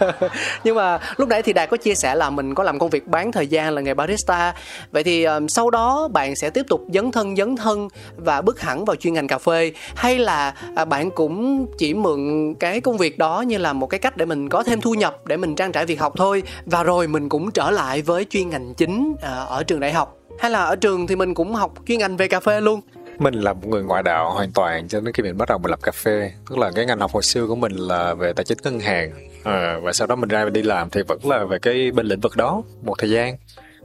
Nhưng 0.64 0.76
mà 0.76 0.98
lúc 1.16 1.28
nãy 1.28 1.42
thì 1.42 1.52
đạt 1.52 1.70
có 1.70 1.76
chia 1.76 1.94
sẻ 1.94 2.14
là 2.14 2.30
mình 2.30 2.54
có 2.54 2.62
làm 2.64 2.78
công 2.78 2.90
việc 2.90 3.06
bán 3.06 3.32
thời 3.32 3.46
gian 3.46 3.74
là 3.74 3.80
nghề 3.80 3.94
barista 3.94 4.54
vậy 4.90 5.04
thì 5.04 5.24
um, 5.24 5.46
sau 5.46 5.70
đó 5.70 6.08
bạn 6.08 6.36
sẽ 6.36 6.50
tiếp 6.50 6.66
tục 6.68 6.84
dấn 6.94 7.12
thân 7.12 7.36
dấn 7.36 7.56
thân 7.56 7.88
và 8.16 8.40
bước 8.40 8.60
hẳn 8.60 8.84
vào 8.84 8.96
chuyên 8.96 9.14
ngành 9.14 9.28
cà 9.28 9.38
phê. 9.38 9.72
Hay 9.94 10.18
là 10.18 10.54
uh, 10.82 10.88
bạn 10.88 11.10
cũng 11.10 11.66
chỉ 11.78 11.94
mượn 11.94 12.54
cái 12.60 12.80
công 12.80 12.96
việc 12.96 13.18
đó 13.18 13.40
như 13.40 13.58
là 13.58 13.72
một 13.72 13.86
cái 13.86 14.00
cách 14.00 14.16
để 14.16 14.24
mình 14.24 14.48
có 14.48 14.62
thêm 14.62 14.80
thu 14.80 14.94
nhập 14.94 15.16
để 15.26 15.36
mình 15.36 15.54
trang 15.54 15.72
trải 15.72 15.86
việc 15.86 16.00
học 16.00 16.12
thôi 16.16 16.42
và 16.66 16.82
rồi 16.82 17.08
mình 17.08 17.28
cũng 17.28 17.50
trở 17.50 17.70
lại 17.70 18.02
với 18.02 18.26
chuyên 18.30 18.50
ngành 18.50 18.74
chính 18.74 19.10
uh, 19.12 19.22
ở 19.48 19.62
trường 19.66 19.80
đại 19.80 19.92
học. 19.92 20.18
Hay 20.38 20.50
là 20.50 20.62
ở 20.62 20.76
trường 20.76 21.06
thì 21.06 21.16
mình 21.16 21.34
cũng 21.34 21.54
học 21.54 21.72
chuyên 21.86 21.98
ngành 21.98 22.16
về 22.16 22.28
cà 22.28 22.40
phê 22.40 22.60
luôn. 22.60 22.80
Mình 23.18 23.34
là 23.34 23.52
một 23.52 23.68
người 23.68 23.82
ngoại 23.82 24.02
đạo 24.02 24.30
hoàn 24.30 24.52
toàn 24.52 24.88
cho 24.88 25.00
đến 25.00 25.12
khi 25.14 25.22
mình 25.22 25.38
bắt 25.38 25.48
đầu 25.48 25.58
mình 25.58 25.70
làm 25.70 25.80
cà 25.80 25.92
phê. 25.92 26.32
Tức 26.50 26.58
là 26.58 26.70
cái 26.74 26.86
ngành 26.86 26.98
học 26.98 27.12
hồi 27.12 27.22
xưa 27.22 27.46
của 27.46 27.54
mình 27.56 27.72
là 27.72 28.14
về 28.14 28.32
tài 28.32 28.44
chính 28.44 28.58
ngân 28.62 28.80
hàng 28.80 29.28
à, 29.44 29.78
và 29.82 29.92
sau 29.92 30.06
đó 30.06 30.16
mình 30.16 30.28
ra 30.28 30.44
đi 30.44 30.62
làm 30.62 30.90
thì 30.90 31.00
vẫn 31.08 31.18
là 31.24 31.44
về 31.44 31.58
cái 31.58 31.90
bên 31.90 32.06
lĩnh 32.06 32.20
vực 32.20 32.36
đó 32.36 32.62
một 32.82 32.94
thời 32.98 33.10
gian 33.10 33.36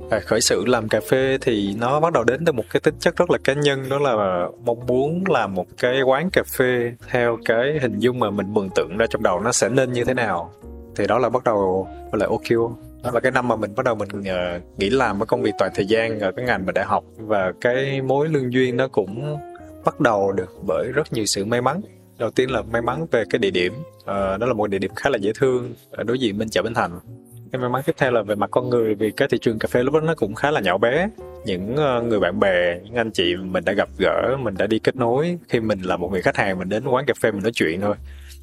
à, 0.10 0.20
khởi 0.20 0.42
sự 0.42 0.66
làm 0.66 0.90
cà 0.90 1.00
phê 1.10 1.38
thì 1.42 1.76
nó 1.80 2.00
bắt 2.00 2.14
đầu 2.14 2.24
đến 2.24 2.46
từ 2.46 2.52
một 2.52 2.64
cái 2.72 2.80
tính 2.80 2.96
chất 3.00 3.18
rất 3.18 3.32
là 3.32 3.38
cá 3.44 3.54
nhân 3.54 3.90
đó 3.90 4.00
là 4.00 4.48
mong 4.66 4.86
muốn 4.88 5.24
làm 5.28 5.56
một 5.56 5.66
cái 5.78 6.02
quán 6.02 6.30
cà 6.30 6.44
phê 6.58 6.94
theo 7.08 7.38
cái 7.46 7.80
hình 7.82 8.00
dung 8.00 8.20
mà 8.20 8.30
mình 8.30 8.54
mường 8.54 8.70
tượng 8.76 8.98
ra 8.98 9.06
trong 9.10 9.24
đầu 9.24 9.40
nó 9.40 9.52
sẽ 9.52 9.70
nên 9.70 9.94
như 9.94 10.04
thế 10.04 10.14
nào. 10.14 10.54
Thì 10.96 11.08
đó 11.08 11.20
là 11.20 11.30
bắt 11.30 11.44
đầu 11.44 11.88
là 12.12 12.26
OQ 12.26 12.72
đó 13.04 13.12
là 13.14 13.20
cái 13.20 13.32
năm 13.32 13.48
mà 13.48 13.56
mình 13.56 13.76
bắt 13.76 13.86
đầu 13.86 13.96
mình 13.96 14.10
uh, 14.20 14.80
nghỉ 14.80 14.90
làm 14.90 15.20
với 15.20 15.26
công 15.26 15.42
việc 15.42 15.54
toàn 15.60 15.72
thời 15.76 15.86
gian 15.86 16.20
ở 16.20 16.32
cái 16.32 16.46
ngành 16.46 16.66
mà 16.66 16.72
đại 16.72 16.86
học. 16.86 17.04
Và 17.18 17.54
cái 17.62 18.02
mối 18.02 18.28
lương 18.30 18.54
duyên 18.54 18.78
nó 18.78 18.88
cũng 18.88 19.38
bắt 19.86 20.00
đầu 20.00 20.32
được 20.32 20.54
bởi 20.68 20.92
rất 20.94 21.14
nhiều 21.14 21.26
sự 21.26 21.46
may 21.46 21.62
mắn. 21.62 21.82
Đầu 22.18 22.32
tiên 22.32 22.52
là 22.52 22.62
may 22.62 22.82
mắn 22.82 23.06
về 23.12 23.24
cái 23.30 23.40
địa 23.40 23.52
điểm 23.52 23.74
uh, 24.00 24.06
đó 24.06 24.46
là 24.48 24.54
một 24.54 24.70
địa 24.70 24.80
điểm 24.80 24.92
khá 24.96 25.10
là 25.10 25.18
dễ 25.18 25.32
thương 25.40 25.74
ở 25.92 26.04
đối 26.04 26.20
diện 26.20 26.38
bên 26.38 26.50
chợ 26.50 26.62
Bến 26.62 26.74
Thành 26.74 27.00
cái 27.52 27.62
may 27.62 27.70
mắn 27.70 27.82
tiếp 27.86 27.96
theo 27.98 28.12
là 28.12 28.22
về 28.22 28.36
mặt 28.36 28.52
con 28.52 28.70
người 28.70 28.96
vì 28.96 29.12
cái 29.12 29.28
thị 29.32 29.38
trường 29.42 29.60
cà 29.60 29.68
phê 29.68 29.84
lúc 29.84 29.94
đó 29.94 30.00
nó 30.00 30.16
cũng 30.16 30.36
khá 30.36 30.52
là 30.52 30.60
nhỏ 30.60 30.78
bé. 30.78 31.10
Những 31.46 31.76
ờ, 31.76 32.02
người 32.02 32.20
bạn 32.20 32.40
bè 32.40 32.80
những 32.84 32.96
anh 32.96 33.12
chị 33.12 33.36
mình 33.36 33.66
đã 33.66 33.74
gặp 33.74 33.90
gỡ 33.98 34.38
mình 34.40 34.58
đã 34.58 34.68
đi 34.68 34.80
kết 34.80 34.96
nối 34.96 35.38
khi 35.50 35.60
mình 35.60 35.82
là 35.82 35.98
một 35.98 36.12
người 36.12 36.22
khách 36.22 36.38
hàng 36.38 36.60
mình 36.60 36.70
đến 36.70 36.88
quán 36.88 37.06
cà 37.06 37.14
phê 37.22 37.32
mình 37.32 37.44
nói 37.44 37.52
chuyện 37.56 37.82
thôi. 37.82 37.96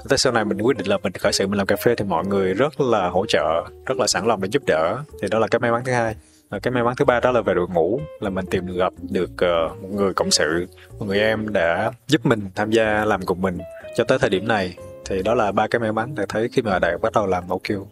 Tới 0.09 0.19
sau 0.19 0.33
này 0.33 0.45
mình 0.45 0.59
quyết 0.61 0.77
định 0.77 0.87
là 0.87 0.99
mình 1.03 1.13
khởi 1.13 1.33
sự 1.33 1.47
mình 1.47 1.59
làm 1.59 1.67
cà 1.67 1.77
phê 1.77 1.95
thì 1.95 2.05
mọi 2.05 2.27
người 2.27 2.55
rất 2.55 2.81
là 2.81 3.09
hỗ 3.09 3.27
trợ 3.27 3.65
rất 3.87 3.99
là 3.99 4.07
sẵn 4.07 4.27
lòng 4.27 4.41
để 4.43 4.49
giúp 4.53 4.63
đỡ. 4.67 4.97
Thì 5.23 5.29
đó 5.31 5.39
là 5.39 5.47
cái 5.47 5.59
may 5.59 5.71
mắn 5.71 5.83
thứ 5.85 5.93
hai. 5.93 6.15
Và 6.51 6.59
cái 6.59 6.73
may 6.73 6.85
mắn 6.85 6.95
thứ 6.97 7.05
ba 7.05 7.21
đó 7.21 7.31
là 7.31 7.41
về 7.41 7.55
đội 7.55 7.67
ngũ 7.69 8.01
là 8.21 8.31
mình 8.31 8.47
tìm 8.47 8.67
được 8.67 8.75
gặp 8.77 8.93
được 9.11 9.31
uh, 9.33 9.83
một 9.83 9.89
người 9.91 10.15
cộng 10.15 10.31
sự 10.31 10.67
một 10.99 11.07
người 11.07 11.21
em 11.21 11.53
đã 11.53 11.93
giúp 12.09 12.27
mình 12.27 12.41
tham 12.55 12.71
gia 12.71 13.05
làm 13.05 13.23
cùng 13.23 13.43
mình 13.43 13.59
cho 13.97 14.05
tới 14.05 14.19
thời 14.19 14.31
điểm 14.31 14.49
này. 14.49 14.75
Thì 15.05 15.23
đó 15.23 15.35
là 15.35 15.53
ba 15.53 15.67
cái 15.67 15.81
may 15.81 15.93
mắn 15.93 16.15
để 16.17 16.25
thấy 16.29 16.49
khi 16.53 16.63
mà 16.63 16.79
đại 16.79 16.99
bắt 16.99 17.13
đầu 17.13 17.27
làm 17.27 17.49
OQ 17.49 17.85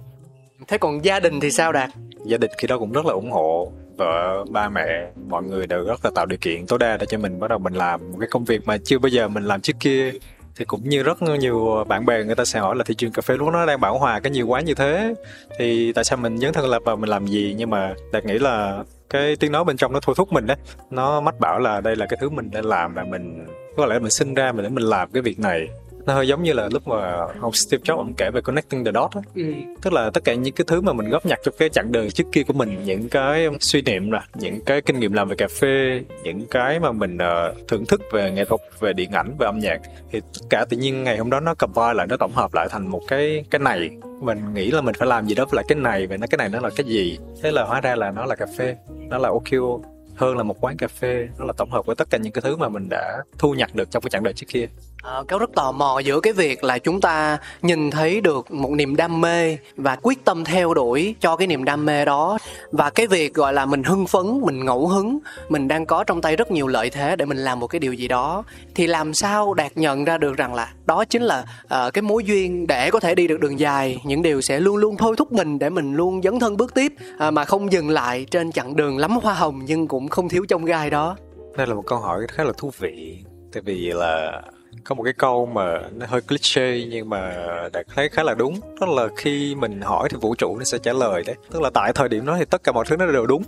thế 0.68 0.78
còn 0.78 1.04
gia 1.04 1.20
đình 1.20 1.40
thì 1.40 1.50
sao 1.50 1.72
đạt? 1.72 1.90
Gia 2.24 2.38
đình 2.38 2.50
khi 2.58 2.68
đó 2.68 2.78
cũng 2.78 2.92
rất 2.92 3.06
là 3.06 3.12
ủng 3.12 3.30
hộ 3.30 3.72
vợ, 3.96 4.44
ba 4.50 4.68
mẹ, 4.68 5.10
mọi 5.28 5.42
người 5.42 5.66
đều 5.66 5.84
rất 5.84 6.04
là 6.04 6.10
tạo 6.14 6.26
điều 6.26 6.38
kiện 6.40 6.66
tối 6.66 6.78
đa 6.78 6.96
để 6.96 7.06
cho 7.06 7.18
mình 7.18 7.40
bắt 7.40 7.48
đầu 7.48 7.58
mình 7.58 7.74
làm 7.74 8.12
một 8.12 8.16
cái 8.20 8.28
công 8.30 8.44
việc 8.44 8.66
mà 8.66 8.78
chưa 8.84 8.98
bao 8.98 9.08
giờ 9.08 9.28
mình 9.28 9.44
làm 9.44 9.60
trước 9.60 9.76
kia. 9.80 10.12
Thì 10.56 10.64
cũng 10.64 10.88
như 10.88 11.02
rất 11.02 11.22
nhiều 11.22 11.84
bạn 11.88 12.06
bè 12.06 12.24
người 12.24 12.34
ta 12.34 12.44
sẽ 12.44 12.60
hỏi 12.60 12.76
là 12.76 12.84
thị 12.84 12.94
trường 12.94 13.12
cà 13.12 13.22
phê 13.22 13.36
lúc 13.36 13.48
nó 13.52 13.66
đang 13.66 13.80
bão 13.80 13.98
hòa 13.98 14.20
cái 14.20 14.30
nhiều 14.30 14.46
quá 14.46 14.60
như 14.60 14.74
thế. 14.74 15.14
Thì 15.58 15.92
tại 15.92 16.04
sao 16.04 16.16
mình 16.16 16.38
dấn 16.38 16.52
thân 16.52 16.66
lập 16.66 16.82
và 16.84 16.96
mình 16.96 17.10
làm 17.10 17.26
gì? 17.26 17.54
Nhưng 17.58 17.70
mà 17.70 17.94
đạt 18.12 18.24
nghĩ 18.24 18.38
là 18.38 18.84
cái 19.10 19.36
tiếng 19.36 19.52
nói 19.52 19.64
bên 19.64 19.76
trong 19.76 19.92
nó 19.92 20.00
thôi 20.02 20.14
thúc 20.18 20.32
mình 20.32 20.46
đấy 20.46 20.56
nó 20.90 21.20
mách 21.20 21.40
bảo 21.40 21.58
là 21.58 21.80
đây 21.80 21.96
là 21.96 22.06
cái 22.06 22.18
thứ 22.20 22.30
mình 22.30 22.50
nên 22.52 22.64
làm 22.64 22.94
và 22.94 23.04
mình, 23.04 23.46
có 23.76 23.86
lẽ 23.86 23.98
mình 23.98 24.10
sinh 24.10 24.34
ra 24.34 24.52
mình 24.52 24.62
để 24.62 24.68
mình 24.68 24.84
làm 24.84 25.10
cái 25.12 25.22
việc 25.22 25.38
này 25.38 25.68
nó 26.06 26.14
hơi 26.14 26.28
giống 26.28 26.42
như 26.42 26.52
là 26.52 26.68
lúc 26.72 26.88
mà 26.88 27.26
ông 27.40 27.52
Steve 27.52 27.82
Jobs 27.82 27.96
ông 27.96 28.14
kể 28.16 28.30
về 28.30 28.40
connecting 28.40 28.84
the 28.84 28.92
dots 28.94 29.16
ấy. 29.16 29.22
Ừ. 29.34 29.52
tức 29.82 29.92
là 29.92 30.10
tất 30.10 30.24
cả 30.24 30.34
những 30.34 30.54
cái 30.54 30.64
thứ 30.68 30.80
mà 30.80 30.92
mình 30.92 31.08
góp 31.08 31.26
nhặt 31.26 31.38
trong 31.44 31.54
cái 31.58 31.68
chặng 31.68 31.92
đời 31.92 32.10
trước 32.10 32.24
kia 32.32 32.42
của 32.42 32.52
mình 32.52 32.84
những 32.84 33.08
cái 33.08 33.48
suy 33.60 33.82
niệm 33.82 34.10
là 34.10 34.26
những 34.34 34.60
cái 34.66 34.80
kinh 34.80 35.00
nghiệm 35.00 35.12
làm 35.12 35.28
về 35.28 35.36
cà 35.36 35.48
phê 35.60 36.02
những 36.22 36.46
cái 36.50 36.80
mà 36.80 36.92
mình 36.92 37.16
uh, 37.16 37.68
thưởng 37.68 37.86
thức 37.86 38.02
về 38.12 38.30
nghệ 38.30 38.44
thuật 38.44 38.60
về 38.80 38.92
điện 38.92 39.12
ảnh 39.12 39.36
về 39.38 39.46
âm 39.46 39.58
nhạc 39.58 39.80
thì 40.12 40.20
tất 40.20 40.46
cả 40.50 40.64
tự 40.70 40.76
nhiên 40.76 41.04
ngày 41.04 41.18
hôm 41.18 41.30
đó 41.30 41.40
nó 41.40 41.54
combine 41.54 41.94
lại 41.94 42.06
nó 42.06 42.16
tổng 42.16 42.32
hợp 42.32 42.54
lại 42.54 42.68
thành 42.70 42.88
một 42.88 43.02
cái 43.08 43.44
cái 43.50 43.58
này. 43.58 43.90
Mình 44.20 44.54
nghĩ 44.54 44.70
là 44.70 44.80
mình 44.80 44.94
phải 44.98 45.08
làm 45.08 45.26
gì 45.26 45.34
đó 45.34 45.44
với 45.44 45.56
lại 45.56 45.64
cái 45.68 45.78
này 45.78 46.06
và 46.06 46.16
nó 46.16 46.26
cái 46.26 46.38
này 46.38 46.48
nó 46.48 46.60
là 46.60 46.70
cái 46.76 46.86
gì? 46.86 47.18
Thế 47.42 47.50
là 47.50 47.64
hóa 47.64 47.80
ra 47.80 47.96
là 47.96 48.10
nó 48.10 48.24
là 48.24 48.34
cà 48.34 48.46
phê. 48.58 48.76
Nó 49.08 49.18
là 49.18 49.28
OQ 49.28 49.80
hơn 50.14 50.36
là 50.36 50.42
một 50.42 50.56
quán 50.60 50.76
cà 50.76 50.88
phê. 50.88 51.28
Nó 51.38 51.44
là 51.44 51.52
tổng 51.56 51.70
hợp 51.70 51.86
của 51.86 51.94
tất 51.94 52.10
cả 52.10 52.18
những 52.18 52.32
cái 52.32 52.42
thứ 52.42 52.56
mà 52.56 52.68
mình 52.68 52.88
đã 52.90 53.22
thu 53.38 53.54
nhặt 53.54 53.74
được 53.74 53.90
trong 53.90 54.02
cái 54.02 54.10
chặng 54.10 54.22
đời 54.22 54.32
trước 54.32 54.46
kia 54.48 54.66
Ờ, 55.02 55.20
à, 55.20 55.22
cáo 55.28 55.38
rất 55.38 55.50
tò 55.54 55.72
mò 55.72 55.98
giữa 55.98 56.20
cái 56.20 56.32
việc 56.32 56.64
là 56.64 56.78
chúng 56.78 57.00
ta 57.00 57.38
nhìn 57.62 57.90
thấy 57.90 58.20
được 58.20 58.50
một 58.50 58.70
niềm 58.70 58.96
đam 58.96 59.20
mê 59.20 59.56
và 59.76 59.96
quyết 60.02 60.24
tâm 60.24 60.44
theo 60.44 60.74
đuổi 60.74 61.14
cho 61.20 61.36
cái 61.36 61.46
niềm 61.46 61.64
đam 61.64 61.86
mê 61.86 62.04
đó. 62.04 62.38
Và 62.72 62.90
cái 62.90 63.06
việc 63.06 63.34
gọi 63.34 63.52
là 63.52 63.66
mình 63.66 63.82
hưng 63.82 64.06
phấn 64.06 64.40
mình 64.40 64.64
ngẫu 64.64 64.86
hứng 64.86 65.18
mình 65.48 65.68
đang 65.68 65.86
có 65.86 66.04
trong 66.04 66.20
tay 66.20 66.36
rất 66.36 66.50
nhiều 66.50 66.66
lợi 66.66 66.90
thế 66.90 67.16
để 67.16 67.24
mình 67.24 67.38
làm 67.38 67.60
một 67.60 67.66
cái 67.66 67.78
điều 67.78 67.92
gì 67.92 68.08
đó. 68.08 68.44
Thì 68.74 68.86
làm 68.86 69.14
sao 69.14 69.54
đạt 69.54 69.72
nhận 69.74 70.04
ra 70.04 70.18
được 70.18 70.36
rằng 70.36 70.54
là 70.54 70.72
đó 70.86 71.04
chính 71.04 71.22
là 71.22 71.44
uh, 71.64 71.92
cái 71.92 72.02
mối 72.02 72.24
duyên 72.24 72.66
để 72.66 72.90
có 72.90 73.00
thể 73.00 73.14
đi 73.14 73.28
được 73.28 73.40
đường 73.40 73.60
dài. 73.60 74.00
Những 74.04 74.22
điều 74.22 74.40
sẽ 74.40 74.60
luôn 74.60 74.76
luôn 74.76 74.96
thôi 74.96 75.14
thúc 75.18 75.32
mình 75.32 75.58
để 75.58 75.70
mình 75.70 75.94
luôn 75.94 76.22
dấn 76.22 76.38
thân 76.38 76.56
bước 76.56 76.74
tiếp 76.74 76.92
uh, 77.26 77.32
mà 77.32 77.44
không 77.44 77.72
dừng 77.72 77.90
lại 77.90 78.26
trên 78.30 78.52
chặng 78.52 78.76
đường 78.76 78.98
lắm 78.98 79.18
hoa 79.22 79.34
hồng 79.34 79.60
nhưng 79.66 79.88
cũng 79.88 80.08
không 80.08 80.28
thiếu 80.28 80.44
trong 80.48 80.64
gai 80.64 80.90
đó. 80.90 81.16
Đây 81.56 81.66
là 81.66 81.74
một 81.74 81.86
câu 81.86 81.98
hỏi 81.98 82.26
khá 82.28 82.44
là 82.44 82.52
thú 82.58 82.70
vị 82.78 83.18
tại 83.52 83.62
vì 83.66 83.92
là 83.92 84.42
có 84.84 84.94
một 84.94 85.02
cái 85.02 85.12
câu 85.12 85.46
mà 85.46 85.80
nó 85.92 86.06
hơi 86.08 86.20
cliché 86.20 86.84
nhưng 86.90 87.08
mà 87.10 87.34
đã 87.72 87.82
thấy 87.94 88.08
khá 88.08 88.22
là 88.22 88.34
đúng. 88.34 88.60
Đó 88.80 88.86
là 88.86 89.08
khi 89.16 89.54
mình 89.54 89.80
hỏi 89.80 90.08
thì 90.10 90.16
vũ 90.20 90.34
trụ 90.34 90.56
nó 90.58 90.64
sẽ 90.64 90.78
trả 90.78 90.92
lời 90.92 91.22
đấy. 91.26 91.36
Tức 91.50 91.62
là 91.62 91.70
tại 91.74 91.92
thời 91.94 92.08
điểm 92.08 92.26
đó 92.26 92.36
thì 92.38 92.44
tất 92.44 92.62
cả 92.64 92.72
mọi 92.72 92.84
thứ 92.88 92.96
nó 92.96 93.06
đều 93.06 93.26
đúng. 93.26 93.42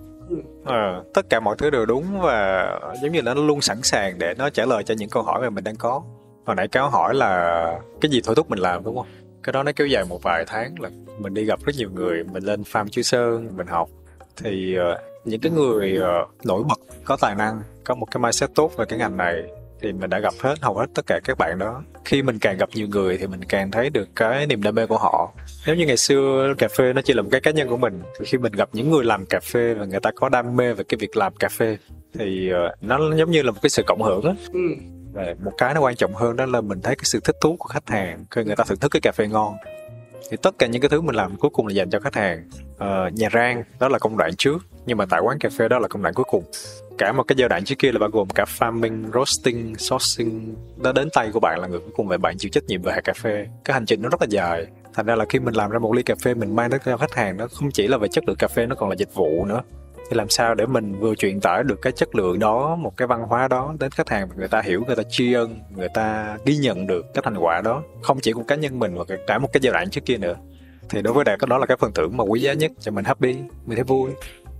À, 0.64 1.00
tất 1.14 1.26
cả 1.30 1.40
mọi 1.40 1.56
thứ 1.58 1.70
đều 1.70 1.86
đúng 1.86 2.20
và 2.20 2.66
giống 3.02 3.12
như 3.12 3.20
là 3.20 3.34
nó 3.34 3.42
luôn 3.42 3.60
sẵn 3.60 3.82
sàng 3.82 4.18
để 4.18 4.34
nó 4.38 4.50
trả 4.50 4.64
lời 4.64 4.82
cho 4.82 4.94
những 4.98 5.08
câu 5.08 5.22
hỏi 5.22 5.40
mà 5.40 5.50
mình 5.50 5.64
đang 5.64 5.76
có. 5.76 6.02
Hồi 6.46 6.56
nãy 6.56 6.68
cáo 6.68 6.90
hỏi 6.90 7.14
là 7.14 7.80
cái 8.00 8.10
gì 8.10 8.20
thôi 8.24 8.34
thúc 8.34 8.50
mình 8.50 8.58
làm 8.58 8.84
đúng 8.84 8.96
không? 8.96 9.06
Cái 9.42 9.52
đó 9.52 9.62
nó 9.62 9.72
kéo 9.76 9.86
dài 9.86 10.04
một 10.04 10.22
vài 10.22 10.44
tháng 10.46 10.74
là 10.80 10.90
mình 11.18 11.34
đi 11.34 11.44
gặp 11.44 11.60
rất 11.64 11.72
nhiều 11.76 11.90
người 11.94 12.24
mình 12.24 12.42
lên 12.42 12.62
farm 12.62 12.88
chư 12.88 13.02
sơn 13.02 13.48
mình 13.56 13.66
học. 13.66 13.88
Thì 14.36 14.76
uh, 14.78 15.00
những 15.24 15.40
cái 15.40 15.52
người 15.52 15.98
uh, 15.98 16.46
nổi 16.46 16.62
bật 16.68 16.80
có 17.04 17.16
tài 17.20 17.34
năng 17.34 17.60
có 17.84 17.94
một 17.94 18.06
cái 18.10 18.20
mindset 18.20 18.50
tốt 18.54 18.72
về 18.76 18.84
cái 18.88 18.98
ngành 18.98 19.16
này 19.16 19.42
thì 19.84 19.92
mình 19.92 20.10
đã 20.10 20.18
gặp 20.18 20.34
hết 20.40 20.54
hầu 20.60 20.74
hết 20.74 20.86
tất 20.94 21.06
cả 21.06 21.20
các 21.24 21.38
bạn 21.38 21.58
đó. 21.58 21.82
Khi 22.04 22.22
mình 22.22 22.38
càng 22.38 22.56
gặp 22.56 22.68
nhiều 22.74 22.88
người 22.88 23.18
thì 23.18 23.26
mình 23.26 23.40
càng 23.48 23.70
thấy 23.70 23.90
được 23.90 24.08
cái 24.16 24.46
niềm 24.46 24.62
đam 24.62 24.74
mê 24.74 24.86
của 24.86 24.98
họ. 24.98 25.32
Nếu 25.66 25.76
như 25.76 25.86
ngày 25.86 25.96
xưa 25.96 26.54
cà 26.58 26.68
phê 26.68 26.92
nó 26.92 27.02
chỉ 27.02 27.14
là 27.14 27.22
một 27.22 27.28
cái 27.32 27.40
cá 27.40 27.50
nhân 27.50 27.68
của 27.68 27.76
mình. 27.76 28.02
Thì 28.18 28.24
khi 28.24 28.38
mình 28.38 28.52
gặp 28.52 28.68
những 28.72 28.90
người 28.90 29.04
làm 29.04 29.26
cà 29.26 29.40
phê 29.40 29.74
và 29.74 29.84
người 29.84 30.00
ta 30.00 30.10
có 30.14 30.28
đam 30.28 30.56
mê 30.56 30.72
về 30.72 30.84
cái 30.88 30.98
việc 30.98 31.16
làm 31.16 31.36
cà 31.36 31.48
phê 31.48 31.76
thì 32.18 32.52
uh, 32.52 32.82
nó 32.82 33.14
giống 33.16 33.30
như 33.30 33.42
là 33.42 33.50
một 33.50 33.58
cái 33.62 33.70
sự 33.70 33.82
cộng 33.86 34.02
hưởng 34.02 34.24
á. 34.24 34.32
Ừ. 34.52 34.60
và 35.12 35.34
một 35.44 35.52
cái 35.58 35.74
nó 35.74 35.80
quan 35.80 35.96
trọng 35.96 36.14
hơn 36.14 36.36
đó 36.36 36.46
là 36.46 36.60
mình 36.60 36.80
thấy 36.80 36.96
cái 36.96 37.04
sự 37.04 37.20
thích 37.24 37.36
thú 37.40 37.56
của 37.58 37.68
khách 37.68 37.90
hàng 37.90 38.24
khi 38.30 38.44
người 38.44 38.56
ta 38.56 38.64
thưởng 38.64 38.78
thức 38.78 38.88
cái 38.88 39.00
cà 39.00 39.12
phê 39.12 39.26
ngon 39.26 39.54
thì 40.30 40.36
tất 40.42 40.58
cả 40.58 40.66
những 40.66 40.82
cái 40.82 40.88
thứ 40.88 41.00
mình 41.00 41.14
làm 41.14 41.36
cuối 41.36 41.50
cùng 41.50 41.66
là 41.66 41.72
dành 41.72 41.90
cho 41.90 42.00
khách 42.00 42.14
hàng. 42.14 42.48
Uh, 42.74 43.12
nhà 43.12 43.28
rang 43.32 43.62
đó 43.80 43.88
là 43.88 43.98
công 43.98 44.16
đoạn 44.16 44.36
trước 44.36 44.66
nhưng 44.86 44.98
mà 44.98 45.06
tại 45.10 45.20
quán 45.20 45.38
cà 45.38 45.48
phê 45.58 45.68
đó 45.68 45.78
là 45.78 45.88
công 45.88 46.02
đoạn 46.02 46.14
cuối 46.14 46.24
cùng. 46.28 46.44
Cả 46.98 47.12
một 47.12 47.22
cái 47.22 47.36
giai 47.38 47.48
đoạn 47.48 47.64
trước 47.64 47.74
kia 47.78 47.92
là 47.92 47.98
bao 47.98 48.08
gồm 48.08 48.28
cả 48.28 48.44
farming, 48.58 49.12
roasting, 49.12 49.74
sourcing. 49.78 50.54
Nó 50.76 50.92
đến 50.92 51.08
tay 51.12 51.30
của 51.32 51.40
bạn 51.40 51.60
là 51.60 51.68
người 51.68 51.78
cuối 51.78 51.92
cùng 51.96 52.08
về 52.08 52.18
bạn 52.18 52.34
chịu 52.38 52.50
trách 52.52 52.64
nhiệm 52.64 52.82
về 52.82 52.92
hạt 52.92 53.00
cà 53.04 53.12
phê. 53.12 53.46
Cái 53.64 53.74
hành 53.74 53.86
trình 53.86 54.02
nó 54.02 54.08
rất 54.08 54.20
là 54.20 54.26
dài. 54.30 54.66
Thành 54.94 55.06
ra 55.06 55.16
là 55.16 55.24
khi 55.28 55.38
mình 55.38 55.54
làm 55.54 55.70
ra 55.70 55.78
một 55.78 55.94
ly 55.94 56.02
cà 56.02 56.14
phê 56.22 56.34
mình 56.34 56.56
mang 56.56 56.70
đến 56.70 56.80
cho 56.84 56.96
khách 56.96 57.14
hàng 57.14 57.36
nó 57.36 57.46
không 57.46 57.70
chỉ 57.70 57.86
là 57.86 57.98
về 57.98 58.08
chất 58.08 58.24
lượng 58.26 58.36
cà 58.36 58.48
phê 58.48 58.66
nó 58.66 58.74
còn 58.74 58.88
là 58.88 58.96
dịch 58.98 59.14
vụ 59.14 59.44
nữa 59.44 59.62
thì 60.10 60.16
làm 60.16 60.28
sao 60.28 60.54
để 60.54 60.66
mình 60.66 61.00
vừa 61.00 61.14
truyền 61.14 61.40
tải 61.40 61.62
được 61.62 61.82
cái 61.82 61.92
chất 61.92 62.14
lượng 62.14 62.38
đó, 62.38 62.76
một 62.76 62.96
cái 62.96 63.08
văn 63.08 63.22
hóa 63.22 63.48
đó 63.48 63.74
đến 63.80 63.90
khách 63.90 64.08
hàng 64.10 64.28
người 64.36 64.48
ta 64.48 64.62
hiểu, 64.62 64.84
người 64.86 64.96
ta 64.96 65.02
tri 65.10 65.32
ân, 65.32 65.60
người 65.76 65.88
ta 65.94 66.36
ghi 66.44 66.56
nhận 66.56 66.86
được 66.86 67.06
cái 67.14 67.22
thành 67.24 67.36
quả 67.36 67.60
đó, 67.60 67.82
không 68.02 68.20
chỉ 68.20 68.32
của 68.32 68.42
cá 68.42 68.56
nhân 68.56 68.78
mình 68.78 68.94
mà 68.94 69.16
cả 69.26 69.38
một 69.38 69.48
cái 69.52 69.60
giai 69.62 69.72
đoạn 69.72 69.90
trước 69.90 70.04
kia 70.06 70.16
nữa. 70.16 70.34
Thì 70.88 71.02
đối 71.02 71.14
với 71.14 71.24
đạt 71.24 71.38
đó 71.48 71.58
là 71.58 71.66
cái 71.66 71.76
phần 71.76 71.92
thưởng 71.92 72.16
mà 72.16 72.24
quý 72.24 72.40
giá 72.40 72.52
nhất 72.52 72.72
cho 72.80 72.92
mình 72.92 73.04
happy, 73.04 73.34
mình 73.66 73.76
thấy 73.76 73.84
vui 73.84 74.10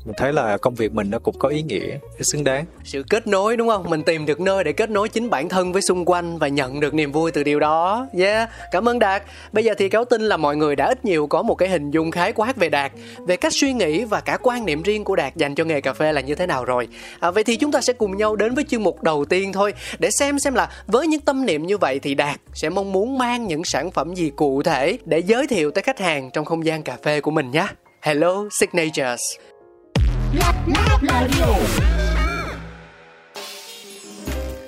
mình 0.05 0.15
thấy 0.17 0.33
là 0.33 0.57
công 0.57 0.75
việc 0.75 0.93
mình 0.93 1.11
nó 1.11 1.19
cũng 1.19 1.39
có 1.39 1.49
ý 1.49 1.63
nghĩa 1.63 1.99
xứng 2.21 2.45
đáng. 2.45 2.65
Sự 2.85 3.05
kết 3.11 3.27
nối 3.27 3.57
đúng 3.57 3.69
không? 3.69 3.91
Mình 3.91 4.03
tìm 4.03 4.27
được 4.27 4.41
nơi 4.41 4.65
để 4.65 4.73
kết 4.73 4.91
nối 4.91 5.09
chính 5.09 5.31
bản 5.31 5.49
thân 5.49 5.73
với 5.73 5.83
xung 5.83 6.05
quanh 6.05 6.39
và 6.39 6.49
nhận 6.49 6.81
được 6.81 6.95
niềm 6.95 7.13
vui 7.13 7.31
từ 7.31 7.43
điều 7.43 7.61
đó. 7.61 8.07
Yeah 8.19 8.51
cảm 8.75 8.89
ơn 8.89 8.99
đạt. 8.99 9.23
Bây 9.53 9.65
giờ 9.65 9.75
thì 9.79 9.89
cáo 9.89 10.05
tin 10.05 10.23
là 10.23 10.37
mọi 10.37 10.57
người 10.57 10.77
đã 10.77 10.87
ít 10.87 11.05
nhiều 11.05 11.27
có 11.27 11.43
một 11.43 11.55
cái 11.55 11.69
hình 11.69 11.91
dung 11.91 12.11
khái 12.11 12.33
quát 12.33 12.57
về 12.57 12.69
đạt 12.69 12.93
về 13.27 13.37
cách 13.37 13.53
suy 13.53 13.73
nghĩ 13.73 14.05
và 14.05 14.21
cả 14.21 14.39
quan 14.43 14.65
niệm 14.65 14.83
riêng 14.83 15.05
của 15.05 15.17
đạt 15.17 15.37
dành 15.37 15.55
cho 15.55 15.65
nghề 15.65 15.81
cà 15.81 15.93
phê 15.93 16.13
là 16.13 16.21
như 16.21 16.35
thế 16.35 16.47
nào 16.47 16.65
rồi. 16.65 16.89
À, 17.21 17.31
vậy 17.31 17.45
thì 17.45 17.57
chúng 17.57 17.73
ta 17.73 17.81
sẽ 17.81 17.93
cùng 17.93 18.17
nhau 18.17 18.37
đến 18.37 18.55
với 18.55 18.65
chương 18.65 18.83
mục 18.83 19.03
đầu 19.03 19.25
tiên 19.25 19.53
thôi. 19.53 19.75
Để 19.99 20.11
xem 20.11 20.39
xem 20.39 20.55
là 20.55 20.69
với 20.87 21.07
những 21.07 21.21
tâm 21.21 21.47
niệm 21.47 21.67
như 21.67 21.79
vậy 21.79 21.99
thì 21.99 22.15
đạt 22.15 22.41
sẽ 22.55 22.69
mong 22.69 22.93
muốn 22.93 23.19
mang 23.19 23.47
những 23.47 23.65
sản 23.65 23.91
phẩm 23.91 24.15
gì 24.15 24.31
cụ 24.37 24.63
thể 24.63 24.99
để 25.05 25.19
giới 25.19 25.47
thiệu 25.47 25.71
tới 25.71 25.83
khách 25.83 25.99
hàng 25.99 26.31
trong 26.31 26.45
không 26.45 26.67
gian 26.67 26.83
cà 26.83 26.97
phê 27.03 27.21
của 27.21 27.31
mình 27.31 27.51
nhé. 27.51 27.67
Hello 28.03 28.45
Signatures. 28.51 29.23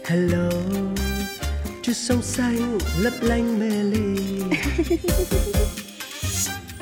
Hello 0.04 0.50
Chút 1.82 1.92
sông 1.92 2.22
xanh 2.22 2.78
lấp 2.98 3.12
lánh 3.20 3.58
mê 3.58 3.70
ly. 3.82 4.16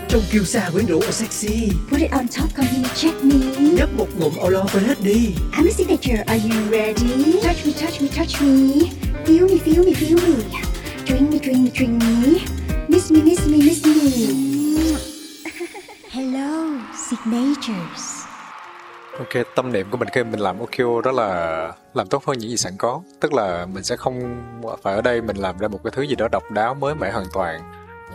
Trông 0.09 0.23
kiêu 0.31 0.45
sa 0.45 0.71
quyến 0.73 0.87
rũ 0.87 1.01
sexy. 1.11 1.69
Put 1.91 2.01
it 2.01 2.13
on 2.13 2.29
top, 2.29 2.55
come 2.57 2.67
here, 2.67 2.89
check 2.95 3.25
me. 3.25 3.37
Nhấp 3.59 3.89
một 3.97 4.07
ngụm 4.19 4.33
lo 4.51 4.65
quên 4.73 4.85
hết 4.85 5.03
đi. 5.03 5.35
I'm 5.53 5.67
a 5.67 5.71
signature, 5.71 6.25
are 6.27 6.41
you 6.45 6.71
ready? 6.71 7.33
Touch 7.43 7.67
me, 7.67 7.73
touch 7.73 8.03
me, 8.03 8.09
touch 8.17 8.43
me. 8.43 8.91
Feel 9.27 9.49
me, 9.49 9.59
feel 9.59 9.85
me, 9.85 9.93
feel 9.95 10.17
me. 10.17 10.45
Drink 11.07 11.33
me, 11.33 11.39
drink 11.39 11.59
me, 11.65 11.71
drink 11.75 12.03
me. 12.03 12.41
Miss 12.89 13.11
me, 13.11 13.23
miss 13.23 13.47
me, 13.47 13.59
miss 13.59 13.87
me. 13.87 14.97
Hello, 16.11 16.81
signatures 17.09 18.24
Ok, 19.19 19.47
tâm 19.55 19.73
niệm 19.73 19.87
của 19.91 19.97
mình 19.97 20.09
khi 20.09 20.25
mình 20.25 20.41
làm 20.41 20.59
OKO 20.59 21.01
đó 21.05 21.11
là 21.13 21.73
làm 21.95 22.07
tốt 22.07 22.25
hơn 22.25 22.39
những 22.39 22.51
gì 22.51 22.57
sẵn 22.57 22.73
có. 22.79 23.01
Tức 23.21 23.33
là 23.33 23.67
mình 23.67 23.85
sẽ 23.85 23.97
không 23.97 24.43
phải 24.83 24.95
ở 24.95 25.03
đây 25.03 25.23
mình 25.23 25.37
làm 25.37 25.59
ra 25.59 25.69
một 25.69 25.81
cái 25.85 25.91
thứ 25.97 26.03
gì 26.03 26.15
đó 26.15 26.29
độc 26.33 26.51
đáo 26.51 26.75
mới 26.75 26.95
mẻ 26.95 27.11
hoàn 27.11 27.27
toàn. 27.33 27.61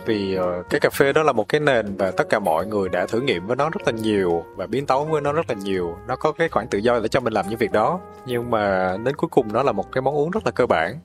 Vì 0.06 0.34
ờ, 0.34 0.62
cái 0.70 0.80
cà 0.80 0.90
phê 0.90 1.12
đó 1.12 1.22
là 1.22 1.32
một 1.32 1.48
cái 1.48 1.60
nền 1.60 1.96
và 1.96 2.10
tất 2.10 2.28
cả 2.28 2.38
mọi 2.38 2.66
người 2.66 2.88
đã 2.88 3.06
thử 3.06 3.20
nghiệm 3.20 3.46
với 3.46 3.56
nó 3.56 3.70
rất 3.70 3.80
là 3.86 3.92
nhiều 3.92 4.44
và 4.56 4.66
biến 4.66 4.86
tấu 4.86 5.04
với 5.04 5.20
nó 5.20 5.32
rất 5.32 5.48
là 5.48 5.54
nhiều. 5.54 5.96
Nó 6.08 6.16
có 6.16 6.32
cái 6.32 6.48
khoảng 6.48 6.68
tự 6.68 6.78
do 6.78 6.98
để 6.98 7.08
cho 7.08 7.20
mình 7.20 7.32
làm 7.32 7.48
những 7.48 7.58
việc 7.58 7.72
đó. 7.72 8.00
Nhưng 8.26 8.50
mà 8.50 8.96
đến 9.04 9.16
cuối 9.16 9.28
cùng 9.30 9.52
nó 9.52 9.62
là 9.62 9.72
một 9.72 9.92
cái 9.92 10.02
món 10.02 10.14
uống 10.14 10.30
rất 10.30 10.46
là 10.46 10.50
cơ 10.50 10.66
bản. 10.66 10.98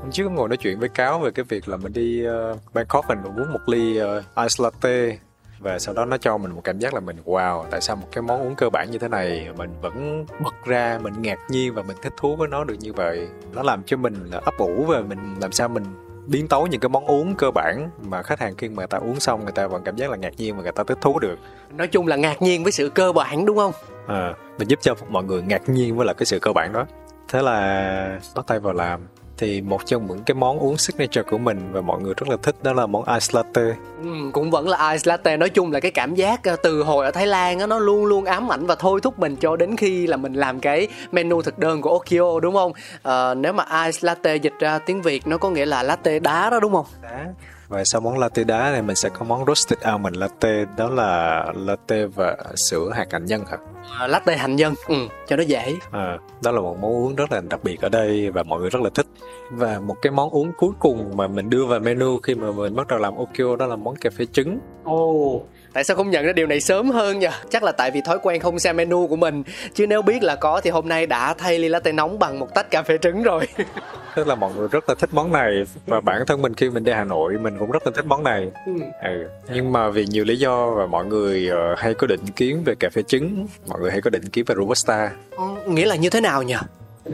Hôm 0.00 0.10
trước 0.10 0.30
ngồi 0.30 0.48
nói 0.48 0.56
chuyện 0.56 0.78
với 0.78 0.88
Cáo 0.88 1.18
về 1.18 1.30
cái 1.30 1.44
việc 1.48 1.68
là 1.68 1.76
mình 1.76 1.92
đi 1.92 2.26
uh, 2.26 2.58
Bangkok 2.74 3.08
mình 3.08 3.18
uống 3.24 3.52
một 3.52 3.60
ly 3.66 3.96
ờ, 3.96 4.18
uh, 4.18 4.24
ice 4.36 4.64
latte 4.64 5.18
và 5.62 5.78
sau 5.78 5.94
đó 5.94 6.04
nó 6.04 6.16
cho 6.16 6.38
mình 6.38 6.52
một 6.52 6.60
cảm 6.64 6.78
giác 6.78 6.94
là 6.94 7.00
mình 7.00 7.16
wow 7.24 7.64
tại 7.70 7.80
sao 7.80 7.96
một 7.96 8.06
cái 8.12 8.22
món 8.22 8.42
uống 8.42 8.54
cơ 8.54 8.70
bản 8.70 8.90
như 8.90 8.98
thế 8.98 9.08
này 9.08 9.48
mình 9.56 9.70
vẫn 9.82 10.26
bật 10.44 10.54
ra 10.64 10.98
mình 11.02 11.22
ngạc 11.22 11.38
nhiên 11.48 11.74
và 11.74 11.82
mình 11.82 11.96
thích 12.02 12.12
thú 12.16 12.36
với 12.36 12.48
nó 12.48 12.64
được 12.64 12.76
như 12.80 12.92
vậy? 12.92 13.28
Nó 13.52 13.62
làm 13.62 13.82
cho 13.82 13.96
mình 13.96 14.14
là 14.30 14.40
ấp 14.44 14.54
ủ 14.58 14.84
và 14.88 15.00
mình 15.00 15.34
làm 15.40 15.52
sao 15.52 15.68
mình 15.68 15.84
biến 16.26 16.48
tấu 16.48 16.66
những 16.66 16.80
cái 16.80 16.88
món 16.88 17.06
uống 17.06 17.34
cơ 17.34 17.50
bản 17.50 17.90
mà 18.02 18.22
khách 18.22 18.40
hàng 18.40 18.54
khi 18.58 18.68
mà 18.68 18.74
người 18.74 18.86
ta 18.86 18.98
uống 18.98 19.20
xong 19.20 19.42
người 19.42 19.52
ta 19.52 19.66
vẫn 19.66 19.82
cảm 19.84 19.96
giác 19.96 20.10
là 20.10 20.16
ngạc 20.16 20.32
nhiên 20.36 20.56
và 20.56 20.62
người 20.62 20.72
ta 20.72 20.84
thích 20.84 20.98
thú 21.00 21.18
được. 21.18 21.38
Nói 21.70 21.86
chung 21.86 22.06
là 22.06 22.16
ngạc 22.16 22.42
nhiên 22.42 22.62
với 22.62 22.72
sự 22.72 22.90
cơ 22.90 23.12
bản 23.12 23.44
đúng 23.44 23.56
không? 23.56 23.72
À, 24.06 24.34
mình 24.58 24.68
giúp 24.68 24.78
cho 24.82 24.94
mọi 25.08 25.24
người 25.24 25.42
ngạc 25.42 25.68
nhiên 25.68 25.96
với 25.96 26.06
là 26.06 26.12
cái 26.12 26.26
sự 26.26 26.38
cơ 26.38 26.52
bản 26.52 26.72
đó. 26.72 26.86
Thế 27.28 27.42
là 27.42 28.20
bắt 28.34 28.46
tay 28.46 28.60
vào 28.60 28.72
làm 28.72 29.00
thì 29.38 29.60
một 29.60 29.86
trong 29.86 30.06
những 30.06 30.24
cái 30.24 30.34
món 30.34 30.58
uống 30.58 30.76
signature 30.76 31.22
của 31.22 31.38
mình 31.38 31.72
và 31.72 31.80
mọi 31.80 32.00
người 32.00 32.14
rất 32.16 32.28
là 32.28 32.36
thích 32.42 32.56
đó 32.62 32.72
là 32.72 32.86
món 32.86 33.04
ice 33.04 33.26
latte. 33.32 33.62
Ừ, 34.02 34.08
cũng 34.32 34.50
vẫn 34.50 34.68
là 34.68 34.92
ice 34.92 35.02
latte. 35.04 35.36
Nói 35.36 35.48
chung 35.48 35.72
là 35.72 35.80
cái 35.80 35.90
cảm 35.90 36.14
giác 36.14 36.44
ờ, 36.44 36.56
từ 36.62 36.82
hồi 36.82 37.04
ở 37.04 37.10
Thái 37.10 37.26
Lan 37.26 37.58
đó, 37.58 37.66
nó 37.66 37.78
luôn 37.78 38.04
luôn 38.04 38.24
ám 38.24 38.52
ảnh 38.52 38.66
và 38.66 38.74
thôi 38.74 39.00
thúc 39.02 39.18
mình 39.18 39.36
cho 39.36 39.56
đến 39.56 39.76
khi 39.76 40.06
là 40.06 40.16
mình 40.16 40.32
làm 40.32 40.60
cái 40.60 40.88
menu 41.12 41.42
thực 41.42 41.58
đơn 41.58 41.82
của 41.82 41.90
Okio 41.90 42.40
đúng 42.40 42.54
không? 42.54 42.72
À, 43.02 43.34
nếu 43.34 43.52
mà 43.52 43.64
ice 43.84 43.98
latte 44.00 44.36
dịch 44.36 44.54
ra 44.58 44.78
tiếng 44.78 45.02
Việt 45.02 45.26
nó 45.26 45.38
có 45.38 45.50
nghĩa 45.50 45.66
là 45.66 45.82
latte 45.82 46.18
đá 46.18 46.50
đó 46.50 46.60
đúng 46.60 46.72
không? 46.72 46.86
Đá 47.02 47.26
và 47.72 47.84
sau 47.84 48.00
món 48.00 48.18
latte 48.18 48.44
đá 48.44 48.70
này 48.70 48.82
mình 48.82 48.96
sẽ 48.96 49.08
có 49.08 49.24
món 49.24 49.46
roasted 49.46 49.78
almond 49.80 50.16
latte 50.16 50.64
đó 50.76 50.88
là 50.88 51.44
latte 51.56 52.06
và 52.06 52.36
sữa 52.56 52.90
hạt 52.94 53.06
hạnh 53.12 53.24
nhân 53.24 53.44
hả? 53.50 53.56
À, 53.98 54.06
latte 54.06 54.36
hạnh 54.36 54.56
nhân 54.56 54.74
ừ, 54.88 54.94
cho 55.28 55.36
nó 55.36 55.42
dễ. 55.42 55.76
À, 55.90 56.18
đó 56.42 56.50
là 56.50 56.60
một 56.60 56.76
món 56.80 56.92
uống 56.92 57.14
rất 57.14 57.32
là 57.32 57.40
đặc 57.50 57.64
biệt 57.64 57.80
ở 57.80 57.88
đây 57.88 58.30
và 58.30 58.42
mọi 58.42 58.60
người 58.60 58.70
rất 58.70 58.82
là 58.82 58.90
thích. 58.94 59.06
Và 59.50 59.80
một 59.80 59.96
cái 60.02 60.10
món 60.10 60.30
uống 60.30 60.52
cuối 60.58 60.70
cùng 60.78 61.16
mà 61.16 61.28
mình 61.28 61.50
đưa 61.50 61.66
vào 61.66 61.80
menu 61.80 62.18
khi 62.22 62.34
mà 62.34 62.52
mình 62.52 62.76
bắt 62.76 62.86
đầu 62.88 62.98
làm 62.98 63.14
Okio 63.16 63.56
đó 63.56 63.66
là 63.66 63.76
món 63.76 63.96
cà 63.96 64.10
phê 64.10 64.26
trứng. 64.32 64.58
Ồ 64.84 65.06
oh 65.06 65.48
tại 65.72 65.84
sao 65.84 65.96
không 65.96 66.10
nhận 66.10 66.24
ra 66.24 66.32
điều 66.32 66.46
này 66.46 66.60
sớm 66.60 66.90
hơn 66.90 67.18
nhỉ 67.18 67.28
chắc 67.50 67.62
là 67.62 67.72
tại 67.72 67.90
vì 67.90 68.00
thói 68.00 68.18
quen 68.22 68.40
không 68.40 68.58
xem 68.58 68.76
menu 68.76 69.06
của 69.06 69.16
mình. 69.16 69.42
Chứ 69.74 69.86
nếu 69.86 70.02
biết 70.02 70.22
là 70.22 70.36
có 70.36 70.60
thì 70.60 70.70
hôm 70.70 70.88
nay 70.88 71.06
đã 71.06 71.34
thay 71.34 71.58
ly 71.58 71.68
latte 71.68 71.92
nóng 71.92 72.18
bằng 72.18 72.38
một 72.38 72.54
tách 72.54 72.70
cà 72.70 72.82
phê 72.82 72.98
trứng 72.98 73.22
rồi. 73.22 73.48
Tức 74.16 74.26
là 74.26 74.34
mọi 74.34 74.52
người 74.56 74.68
rất 74.68 74.88
là 74.88 74.94
thích 74.98 75.10
món 75.12 75.32
này. 75.32 75.64
Và 75.86 76.00
bản 76.00 76.22
thân 76.26 76.42
mình 76.42 76.54
khi 76.54 76.70
mình 76.70 76.84
đi 76.84 76.92
hà 76.92 77.04
nội 77.04 77.38
mình 77.38 77.58
cũng 77.58 77.70
rất 77.70 77.86
là 77.86 77.92
thích 77.94 78.06
món 78.06 78.24
này. 78.24 78.50
Ừ. 78.66 78.72
ừ. 79.02 79.28
nhưng 79.54 79.72
mà 79.72 79.90
vì 79.90 80.06
nhiều 80.06 80.24
lý 80.24 80.36
do 80.36 80.70
và 80.70 80.86
mọi 80.86 81.04
người 81.04 81.50
uh, 81.50 81.78
hay 81.78 81.94
có 81.94 82.06
định 82.06 82.26
kiến 82.36 82.62
về 82.64 82.74
cà 82.74 82.88
phê 82.92 83.02
trứng 83.02 83.46
mọi 83.66 83.80
người 83.80 83.90
hay 83.90 84.00
có 84.00 84.10
định 84.10 84.28
kiến 84.28 84.44
về 84.48 84.54
robusta. 84.54 85.10
Ừ, 85.30 85.44
nghĩa 85.66 85.86
là 85.86 85.96
như 85.96 86.10
thế 86.10 86.20
nào 86.20 86.42
nhỉ 86.42 86.56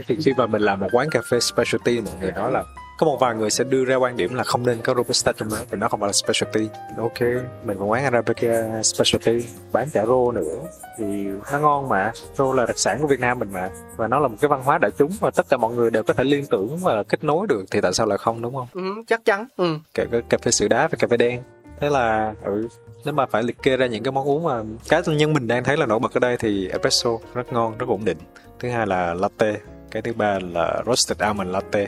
thì 0.07 0.17
khi 0.25 0.33
mà 0.37 0.47
mình 0.47 0.62
làm 0.62 0.81
một 0.81 0.88
quán 0.93 1.11
cà 1.11 1.21
phê 1.31 1.41
specialty 1.41 2.00
mọi 2.00 2.15
người 2.21 2.33
nói 2.33 2.53
là 2.53 2.65
có 2.99 3.07
một 3.07 3.17
vài 3.21 3.35
người 3.35 3.50
sẽ 3.50 3.64
đưa 3.64 3.85
ra 3.85 3.97
quan 3.97 4.17
điểm 4.17 4.35
là 4.35 4.45
không 4.45 4.67
nên 4.67 4.78
có 4.83 4.95
robusta 4.95 5.33
trong 5.33 5.49
đó 5.50 5.57
vì 5.71 5.78
nó 5.78 5.88
không 5.88 6.00
phải 6.00 6.09
là 6.09 6.12
specialty. 6.12 6.69
Ok 6.97 7.21
mình 7.64 7.78
còn 7.78 7.90
quán 7.90 8.05
arabica 8.05 8.83
specialty 8.83 9.47
bán 9.73 9.90
chả 9.90 10.07
rô 10.07 10.33
nữa. 10.33 10.59
Thì 10.99 11.26
nó 11.52 11.59
ngon 11.59 11.88
mà 11.88 12.12
rô 12.35 12.52
là 12.52 12.67
đặc 12.67 12.78
sản 12.78 12.99
của 13.00 13.07
việt 13.07 13.21
nam 13.21 13.38
mình 13.38 13.52
mà. 13.52 13.71
Và 13.97 14.09
nó 14.09 14.19
là 14.19 14.28
một 14.28 14.37
cái 14.40 14.49
văn 14.49 14.62
hóa 14.64 14.78
đại 14.78 14.90
chúng 14.99 15.11
và 15.21 15.31
tất 15.31 15.47
cả 15.49 15.57
mọi 15.57 15.75
người 15.75 15.90
đều 15.90 16.02
có 16.02 16.14
thể 16.14 16.25
liên 16.25 16.47
tưởng 16.47 16.76
và 16.76 17.02
kết 17.02 17.25
nối 17.25 17.47
được 17.47 17.64
thì 17.71 17.81
tại 17.81 17.93
sao 17.93 18.07
lại 18.07 18.19
không 18.19 18.43
đúng 18.43 18.55
không? 18.55 18.67
Ừ, 18.73 19.02
chắc 19.07 19.25
chắn. 19.25 19.47
Ừ. 19.57 19.78
kể 19.95 20.05
cả 20.12 20.19
cà 20.28 20.38
phê 20.43 20.50
sữa 20.50 20.69
đá 20.69 20.88
và 20.88 20.97
cà 20.99 21.07
phê 21.11 21.17
đen. 21.17 21.43
Thế 21.81 21.90
là 21.90 22.35
ừ, 22.45 22.69
nếu 23.05 23.14
mà 23.14 23.26
phải 23.26 23.43
liệt 23.43 23.62
kê 23.62 23.76
ra 23.76 23.87
những 23.87 24.02
cái 24.02 24.12
món 24.12 24.28
uống 24.28 24.45
mà 24.45 24.62
cá 24.88 25.02
nhân 25.07 25.33
mình 25.33 25.47
đang 25.47 25.64
thấy 25.64 25.76
là 25.76 25.87
nổi 25.87 25.99
bật 25.99 26.14
ở 26.14 26.21
đây 26.21 26.37
thì 26.37 26.69
espresso 26.69 27.11
rất 27.35 27.52
ngon 27.52 27.78
rất 27.78 27.87
ổn 27.88 28.05
định. 28.05 28.19
Thứ 28.59 28.71
hai 28.71 28.87
là 28.87 29.14
latte 29.14 29.57
cái 29.90 30.02
thứ 30.02 30.12
ba 30.12 30.38
là 30.52 30.83
roasted 30.87 31.19
almond 31.19 31.50
latte 31.50 31.87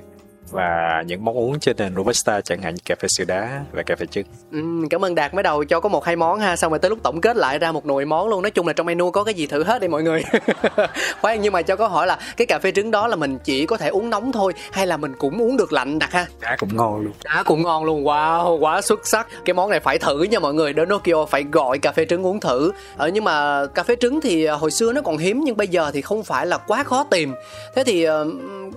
và 0.50 1.02
những 1.06 1.24
món 1.24 1.36
uống 1.36 1.60
trên 1.60 1.76
nền 1.76 1.94
Robusta 1.96 2.40
chẳng 2.40 2.62
hạn 2.62 2.74
như 2.74 2.80
cà 2.84 2.94
phê 3.00 3.08
sữa 3.08 3.24
đá 3.24 3.64
và 3.72 3.82
cà 3.82 3.96
phê 3.96 4.06
trứng. 4.06 4.26
Ừ, 4.52 4.58
cảm 4.90 5.04
ơn 5.04 5.14
Đạt 5.14 5.34
mới 5.34 5.42
đầu 5.42 5.64
cho 5.64 5.80
có 5.80 5.88
một 5.88 6.04
hai 6.04 6.16
món 6.16 6.40
ha, 6.40 6.56
xong 6.56 6.72
rồi 6.72 6.78
tới 6.78 6.90
lúc 6.90 6.98
tổng 7.02 7.20
kết 7.20 7.36
lại 7.36 7.58
ra 7.58 7.72
một 7.72 7.86
nồi 7.86 8.04
món 8.04 8.28
luôn. 8.28 8.42
Nói 8.42 8.50
chung 8.50 8.66
là 8.66 8.72
trong 8.72 8.86
menu 8.86 9.10
có 9.10 9.24
cái 9.24 9.34
gì 9.34 9.46
thử 9.46 9.64
hết 9.64 9.80
đi 9.80 9.88
mọi 9.88 10.02
người. 10.02 10.24
Khoan 11.20 11.40
nhưng 11.40 11.52
mà 11.52 11.62
cho 11.62 11.76
câu 11.76 11.88
hỏi 11.88 12.06
là 12.06 12.18
cái 12.36 12.46
cà 12.46 12.58
phê 12.58 12.72
trứng 12.72 12.90
đó 12.90 13.06
là 13.06 13.16
mình 13.16 13.38
chỉ 13.44 13.66
có 13.66 13.76
thể 13.76 13.88
uống 13.88 14.10
nóng 14.10 14.32
thôi 14.32 14.52
hay 14.72 14.86
là 14.86 14.96
mình 14.96 15.12
cũng 15.18 15.42
uống 15.42 15.56
được 15.56 15.72
lạnh 15.72 15.98
Đạt 15.98 16.12
ha? 16.12 16.26
Đá 16.40 16.56
cũng 16.58 16.76
ngon 16.76 17.00
luôn. 17.00 17.12
Đá 17.24 17.42
cũng 17.46 17.62
ngon 17.62 17.84
luôn. 17.84 18.04
Wow, 18.04 18.58
quá 18.58 18.82
xuất 18.82 19.06
sắc. 19.06 19.26
Cái 19.44 19.54
món 19.54 19.70
này 19.70 19.80
phải 19.80 19.98
thử 19.98 20.22
nha 20.22 20.38
mọi 20.38 20.54
người. 20.54 20.72
Đến 20.72 20.88
Nokia 20.88 21.14
phải 21.30 21.44
gọi 21.52 21.78
cà 21.78 21.92
phê 21.92 22.06
trứng 22.08 22.26
uống 22.26 22.40
thử. 22.40 22.72
Ờ, 22.96 23.08
nhưng 23.08 23.24
mà 23.24 23.66
cà 23.66 23.82
phê 23.82 23.96
trứng 24.00 24.20
thì 24.20 24.44
ờ, 24.44 24.56
hồi 24.56 24.70
xưa 24.70 24.92
nó 24.92 25.00
còn 25.02 25.18
hiếm 25.18 25.40
nhưng 25.44 25.56
bây 25.56 25.68
giờ 25.68 25.90
thì 25.94 26.00
không 26.00 26.24
phải 26.24 26.46
là 26.46 26.58
quá 26.58 26.84
khó 26.84 27.04
tìm. 27.10 27.34
Thế 27.74 27.84
thì 27.84 28.08
uh, 28.08 28.12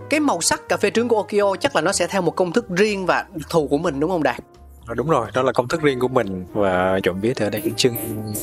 cái 0.09 0.19
màu 0.19 0.41
sắc 0.41 0.69
cà 0.69 0.77
phê 0.77 0.89
trứng 0.89 1.07
của 1.07 1.15
Okio 1.15 1.55
chắc 1.63 1.75
là 1.75 1.81
nó 1.81 1.91
sẽ 1.91 2.07
theo 2.07 2.21
một 2.21 2.35
công 2.35 2.51
thức 2.51 2.65
riêng 2.69 3.05
và 3.05 3.25
đặc 3.35 3.49
thù 3.49 3.67
của 3.67 3.77
mình 3.77 3.99
đúng 3.99 4.09
không 4.09 4.23
Đạt? 4.23 4.43
À, 4.87 4.93
đúng 4.93 5.09
rồi, 5.09 5.27
đó 5.33 5.41
là 5.41 5.51
công 5.51 5.67
thức 5.67 5.81
riêng 5.81 5.99
của 5.99 6.07
mình 6.07 6.45
và 6.53 6.99
trộm 7.03 7.19
vía 7.21 7.33
thì 7.35 7.45
ở 7.45 7.49
đây 7.49 7.61
cũng 7.61 7.75
trưng 7.75 7.95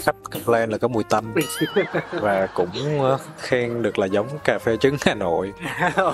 khắp 0.04 0.16
lên 0.46 0.70
là 0.70 0.78
có 0.78 0.88
mùi 0.88 1.04
tanh 1.04 1.35
và 2.12 2.46
cũng 2.54 3.02
ờ, 3.02 3.18
khen 3.38 3.83
được 3.83 3.98
là 3.98 4.06
giống 4.06 4.26
cà 4.44 4.59
phê 4.59 4.76
trứng 4.76 4.96
Hà 5.00 5.14
Nội. 5.14 5.52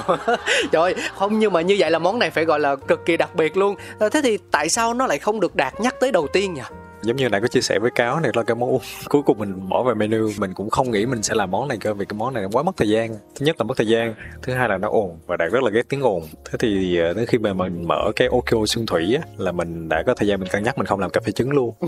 Trời 0.72 0.94
không 1.14 1.38
nhưng 1.38 1.52
mà 1.52 1.60
như 1.60 1.76
vậy 1.78 1.90
là 1.90 1.98
món 1.98 2.18
này 2.18 2.30
phải 2.30 2.44
gọi 2.44 2.60
là 2.60 2.76
cực 2.76 3.06
kỳ 3.06 3.16
đặc 3.16 3.34
biệt 3.34 3.56
luôn. 3.56 3.76
Ờ, 3.98 4.08
thế 4.08 4.20
thì 4.24 4.38
tại 4.50 4.68
sao 4.68 4.94
nó 4.94 5.06
lại 5.06 5.18
không 5.18 5.40
được 5.40 5.56
Đạt 5.56 5.80
nhắc 5.80 5.94
tới 6.00 6.12
đầu 6.12 6.26
tiên 6.32 6.54
nhỉ? 6.54 6.62
Giống 7.06 7.16
như 7.16 7.28
nãy 7.28 7.40
có 7.40 7.48
chia 7.48 7.60
sẻ 7.60 7.78
với 7.78 7.90
cáo 7.90 8.20
này 8.20 8.30
là 8.34 8.42
cái 8.42 8.54
món 8.54 8.78
cuối 9.08 9.22
cùng 9.22 9.38
mình 9.38 9.68
bỏ 9.68 9.82
vào 9.82 9.94
menu. 9.94 10.30
Mình 10.38 10.54
cũng 10.54 10.70
không 10.70 10.90
nghĩ 10.90 11.06
mình 11.06 11.22
sẽ 11.22 11.34
làm 11.34 11.50
món 11.50 11.68
này 11.68 11.78
cơ 11.80 11.94
vì 11.94 12.04
cái 12.04 12.18
món 12.18 12.34
này 12.34 12.44
quá 12.52 12.62
mất 12.62 12.76
thời 12.76 12.88
gian. 12.88 13.10
Thứ 13.10 13.46
nhất 13.46 13.56
là 13.58 13.64
mất 13.64 13.76
thời 13.76 13.86
gian 13.86 14.14
thứ 14.42 14.52
hai 14.52 14.68
là 14.68 14.78
nó 14.78 14.88
ồn 14.88 15.18
và 15.26 15.36
đạt 15.36 15.52
rất 15.52 15.62
là 15.62 15.70
ghét 15.70 15.82
tiếng 15.88 16.02
ồn. 16.02 16.22
Thế 16.44 16.58
thì 16.58 16.98
ờ, 16.98 17.12
đến 17.12 17.26
khi 17.26 17.38
mà 17.38 17.52
mình 17.52 17.84
mở 17.88 18.12
cái 18.16 18.28
Okio 18.28 18.66
xuân 18.66 18.86
thủy 18.86 19.14
á, 19.14 19.22
là 19.36 19.52
mình 19.52 19.88
đã 19.88 20.02
có 20.06 20.14
thời 20.14 20.28
gian 20.28 20.40
mình 20.40 20.48
cân 20.52 20.62
nhắc 20.62 20.78
mình 20.78 20.86
không 20.86 21.00
làm 21.00 21.10
cà 21.10 21.20
phê 21.20 21.32
trứng 21.32 21.50
luôn. 21.50 21.74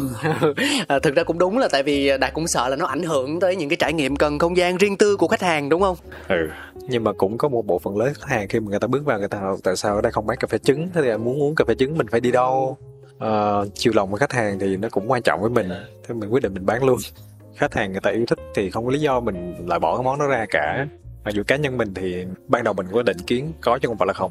À, 0.89 0.99
thực 0.99 1.15
ra 1.15 1.23
cũng 1.23 1.39
đúng 1.39 1.59
là 1.59 1.69
tại 1.73 1.83
vì 1.83 2.11
đạt 2.21 2.35
cũng 2.35 2.49
sợ 2.49 2.69
là 2.69 2.77
nó 2.77 2.87
ảnh 2.87 3.03
hưởng 3.03 3.41
tới 3.41 3.57
những 3.57 3.69
cái 3.69 3.77
trải 3.77 3.93
nghiệm 3.93 4.17
cần 4.17 4.39
không 4.39 4.57
gian 4.57 4.77
riêng 4.77 4.97
tư 4.97 5.17
của 5.17 5.29
khách 5.29 5.43
hàng 5.43 5.69
đúng 5.69 5.83
không? 5.83 5.97
Ừ. 6.29 6.49
Nhưng 6.89 7.05
mà 7.05 7.13
cũng 7.13 7.39
có 7.39 7.49
một 7.49 7.67
bộ 7.67 7.79
phận 7.79 7.99
lớn 7.99 8.13
khách 8.15 8.29
hàng 8.29 8.49
khi 8.49 8.61
mà 8.61 8.67
người 8.71 8.81
ta 8.81 8.87
bước 8.87 9.05
vào 9.05 9.19
người 9.19 9.29
ta 9.29 9.41
tại 9.65 9.77
sao 9.77 9.95
ở 9.95 10.01
đây 10.01 10.13
không 10.13 10.27
bán 10.27 10.39
cà 10.39 10.47
phê 10.47 10.59
trứng? 10.59 10.89
Thế 10.95 11.03
thì 11.03 11.17
muốn 11.17 11.43
uống 11.43 11.55
cà 11.55 11.65
phê 11.65 11.75
trứng 11.75 11.99
mình 11.99 12.07
phải 12.11 12.21
đi 12.21 12.31
đâu 12.31 12.79
uh, 13.25 13.75
chiều 13.75 13.93
lòng 13.97 14.11
của 14.11 14.17
khách 14.17 14.33
hàng 14.33 14.59
thì 14.59 14.77
nó 14.77 14.89
cũng 14.89 15.11
quan 15.11 15.23
trọng 15.23 15.41
với 15.41 15.51
mình. 15.51 15.69
Thế 16.09 16.15
mình 16.15 16.31
quyết 16.31 16.43
định 16.43 16.55
mình 16.55 16.67
bán 16.67 16.85
luôn. 16.85 16.99
Khách 17.57 17.75
hàng 17.75 17.93
người 17.93 18.01
ta 18.01 18.11
yêu 18.11 18.27
thích 18.27 18.39
thì 18.55 18.71
không 18.71 18.85
có 18.85 18.91
lý 18.91 19.01
do 19.01 19.21
mình 19.21 19.55
lại 19.69 19.79
bỏ 19.79 19.97
cái 19.97 20.05
món 20.05 20.19
đó 20.19 20.27
ra 20.27 20.47
cả. 20.51 20.87
Mặc 21.25 21.35
dù 21.35 21.43
cá 21.47 21.57
nhân 21.57 21.77
mình 21.77 21.95
thì 21.95 22.25
ban 22.49 22.65
đầu 22.65 22.75
mình 22.75 22.87
có 22.93 23.03
định 23.03 23.19
kiến 23.27 23.53
có 23.61 23.79
chứ 23.79 23.89
không 23.89 23.99
phải 23.99 24.07
là 24.07 24.13
không. 24.13 24.31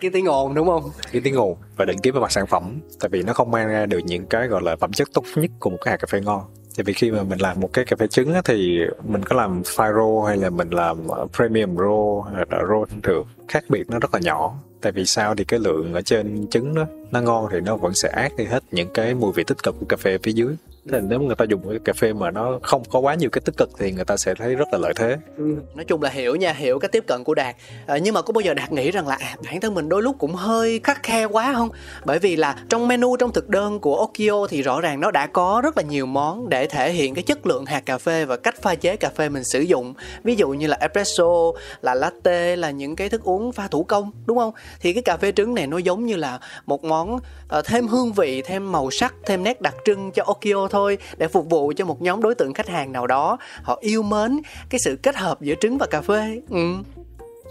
Cái 0.00 0.10
tiếng 0.10 0.26
ồn 0.26 0.54
đúng 0.54 0.66
không? 0.66 0.90
Cái 1.12 1.22
tiếng 1.24 1.34
ồn 1.34 1.56
và 1.76 1.84
định 1.84 1.98
kiến 1.98 2.14
về 2.14 2.20
mặt 2.20 2.32
sản 2.32 2.46
phẩm 2.46 2.80
tại 3.00 3.08
vì 3.08 3.22
nó 3.22 3.32
không 3.32 3.50
mang 3.50 3.68
ra 3.68 3.86
được 3.86 3.98
những 4.04 4.26
cái 4.26 4.48
gọi 4.48 4.62
là 4.62 4.76
phẩm 4.76 4.92
chất 4.92 5.08
tốt 5.14 5.24
nhất 5.36 5.50
của 5.58 5.70
một 5.70 5.78
cái 5.84 5.92
hạt 5.92 5.96
cà 5.96 6.06
phê 6.10 6.20
ngon 6.20 6.42
tại 6.76 6.84
vì 6.84 6.92
khi 6.92 7.10
mà 7.10 7.22
mình 7.22 7.38
làm 7.38 7.60
một 7.60 7.72
cái 7.72 7.84
cà 7.84 7.96
phê 7.96 8.06
trứng 8.06 8.34
á, 8.34 8.42
thì 8.44 8.80
mình 9.04 9.22
có 9.22 9.36
làm 9.36 9.62
fire 9.62 9.94
roll 9.94 10.28
hay 10.28 10.36
là 10.36 10.50
mình 10.50 10.70
làm 10.70 11.08
ờ, 11.08 11.26
premium 11.36 11.76
roll 11.76 12.34
hay 12.34 12.44
là 12.50 12.58
roll 12.68 12.84
thông 12.90 13.02
thường. 13.02 13.26
Khác 13.48 13.64
biệt 13.68 13.90
nó 13.90 13.98
rất 13.98 14.14
là 14.14 14.20
nhỏ. 14.20 14.54
Tại 14.80 14.92
vì 14.92 15.04
sao? 15.04 15.34
Thì 15.34 15.44
cái 15.44 15.60
lượng 15.60 15.94
ở 15.94 16.02
trên 16.02 16.46
trứng 16.50 16.74
đó 16.74 16.86
nó 17.10 17.20
ngon 17.20 17.48
thì 17.52 17.60
nó 17.60 17.76
vẫn 17.76 17.94
sẽ 17.94 18.08
át 18.08 18.36
đi 18.36 18.44
hết 18.44 18.62
những 18.70 18.88
cái 18.94 19.14
mùi 19.14 19.32
vị 19.32 19.44
tích 19.44 19.62
cực 19.62 19.74
của 19.80 19.86
cà 19.88 19.96
phê 19.96 20.18
phía 20.22 20.32
dưới 20.32 20.56
thì 20.92 20.98
nếu 21.02 21.20
người 21.20 21.36
ta 21.36 21.44
dùng 21.48 21.68
cái 21.68 21.78
cà 21.84 21.92
phê 21.92 22.12
mà 22.12 22.30
nó 22.30 22.58
không 22.62 22.82
có 22.90 22.98
quá 22.98 23.14
nhiều 23.14 23.30
cái 23.30 23.42
tích 23.44 23.56
cực 23.56 23.70
thì 23.78 23.92
người 23.92 24.04
ta 24.04 24.16
sẽ 24.16 24.34
thấy 24.34 24.54
rất 24.54 24.68
là 24.72 24.78
lợi 24.78 24.92
thế. 24.96 25.16
Ừ. 25.36 25.56
nói 25.74 25.84
chung 25.84 26.02
là 26.02 26.10
hiểu 26.10 26.36
nha 26.36 26.52
hiểu 26.52 26.78
cái 26.78 26.88
tiếp 26.88 27.04
cận 27.06 27.24
của 27.24 27.34
đạt. 27.34 27.56
À, 27.86 27.98
nhưng 27.98 28.14
mà 28.14 28.22
có 28.22 28.32
bao 28.32 28.40
giờ 28.40 28.54
đạt 28.54 28.72
nghĩ 28.72 28.90
rằng 28.90 29.08
là 29.08 29.16
à, 29.20 29.36
bản 29.44 29.60
thân 29.60 29.74
mình 29.74 29.88
đôi 29.88 30.02
lúc 30.02 30.16
cũng 30.18 30.34
hơi 30.34 30.80
khắc 30.84 31.02
khe 31.02 31.24
quá 31.24 31.52
không? 31.56 31.68
Bởi 32.04 32.18
vì 32.18 32.36
là 32.36 32.56
trong 32.68 32.88
menu 32.88 33.16
trong 33.16 33.32
thực 33.32 33.48
đơn 33.48 33.80
của 33.80 33.96
Okio 33.96 34.46
thì 34.50 34.62
rõ 34.62 34.80
ràng 34.80 35.00
nó 35.00 35.10
đã 35.10 35.26
có 35.26 35.60
rất 35.64 35.76
là 35.76 35.82
nhiều 35.82 36.06
món 36.06 36.48
để 36.48 36.66
thể 36.66 36.92
hiện 36.92 37.14
cái 37.14 37.22
chất 37.22 37.46
lượng 37.46 37.66
hạt 37.66 37.80
cà 37.86 37.98
phê 37.98 38.24
và 38.24 38.36
cách 38.36 38.62
pha 38.62 38.74
chế 38.74 38.96
cà 38.96 39.10
phê 39.10 39.28
mình 39.28 39.44
sử 39.44 39.60
dụng. 39.60 39.94
Ví 40.24 40.36
dụ 40.36 40.48
như 40.48 40.66
là 40.66 40.76
espresso 40.80 41.52
là 41.82 41.94
latte 41.94 42.56
là 42.56 42.70
những 42.70 42.96
cái 42.96 43.08
thức 43.08 43.22
uống 43.24 43.52
pha 43.52 43.68
thủ 43.68 43.84
công 43.84 44.10
đúng 44.26 44.38
không? 44.38 44.52
Thì 44.80 44.92
cái 44.92 45.02
cà 45.02 45.16
phê 45.16 45.32
trứng 45.32 45.54
này 45.54 45.66
nó 45.66 45.78
giống 45.78 46.06
như 46.06 46.16
là 46.16 46.38
một 46.66 46.84
món 46.84 47.18
uh, 47.58 47.64
thêm 47.64 47.88
hương 47.88 48.12
vị 48.12 48.42
thêm 48.42 48.72
màu 48.72 48.90
sắc 48.90 49.14
thêm 49.26 49.42
nét 49.42 49.60
đặc 49.60 49.74
trưng 49.84 50.10
cho 50.12 50.24
Okio 50.26 50.68
thôi 50.70 50.88
thôi 50.88 50.98
để 51.16 51.28
phục 51.28 51.50
vụ 51.50 51.72
cho 51.76 51.84
một 51.84 52.02
nhóm 52.02 52.22
đối 52.22 52.34
tượng 52.34 52.54
khách 52.54 52.68
hàng 52.68 52.92
nào 52.92 53.06
đó. 53.06 53.38
Họ 53.62 53.78
yêu 53.80 54.02
mến 54.02 54.40
cái 54.70 54.78
sự 54.84 54.98
kết 55.02 55.16
hợp 55.16 55.40
giữa 55.40 55.54
trứng 55.60 55.78
và 55.78 55.86
cà 55.90 56.00
phê. 56.00 56.40
Ừ 56.50 56.74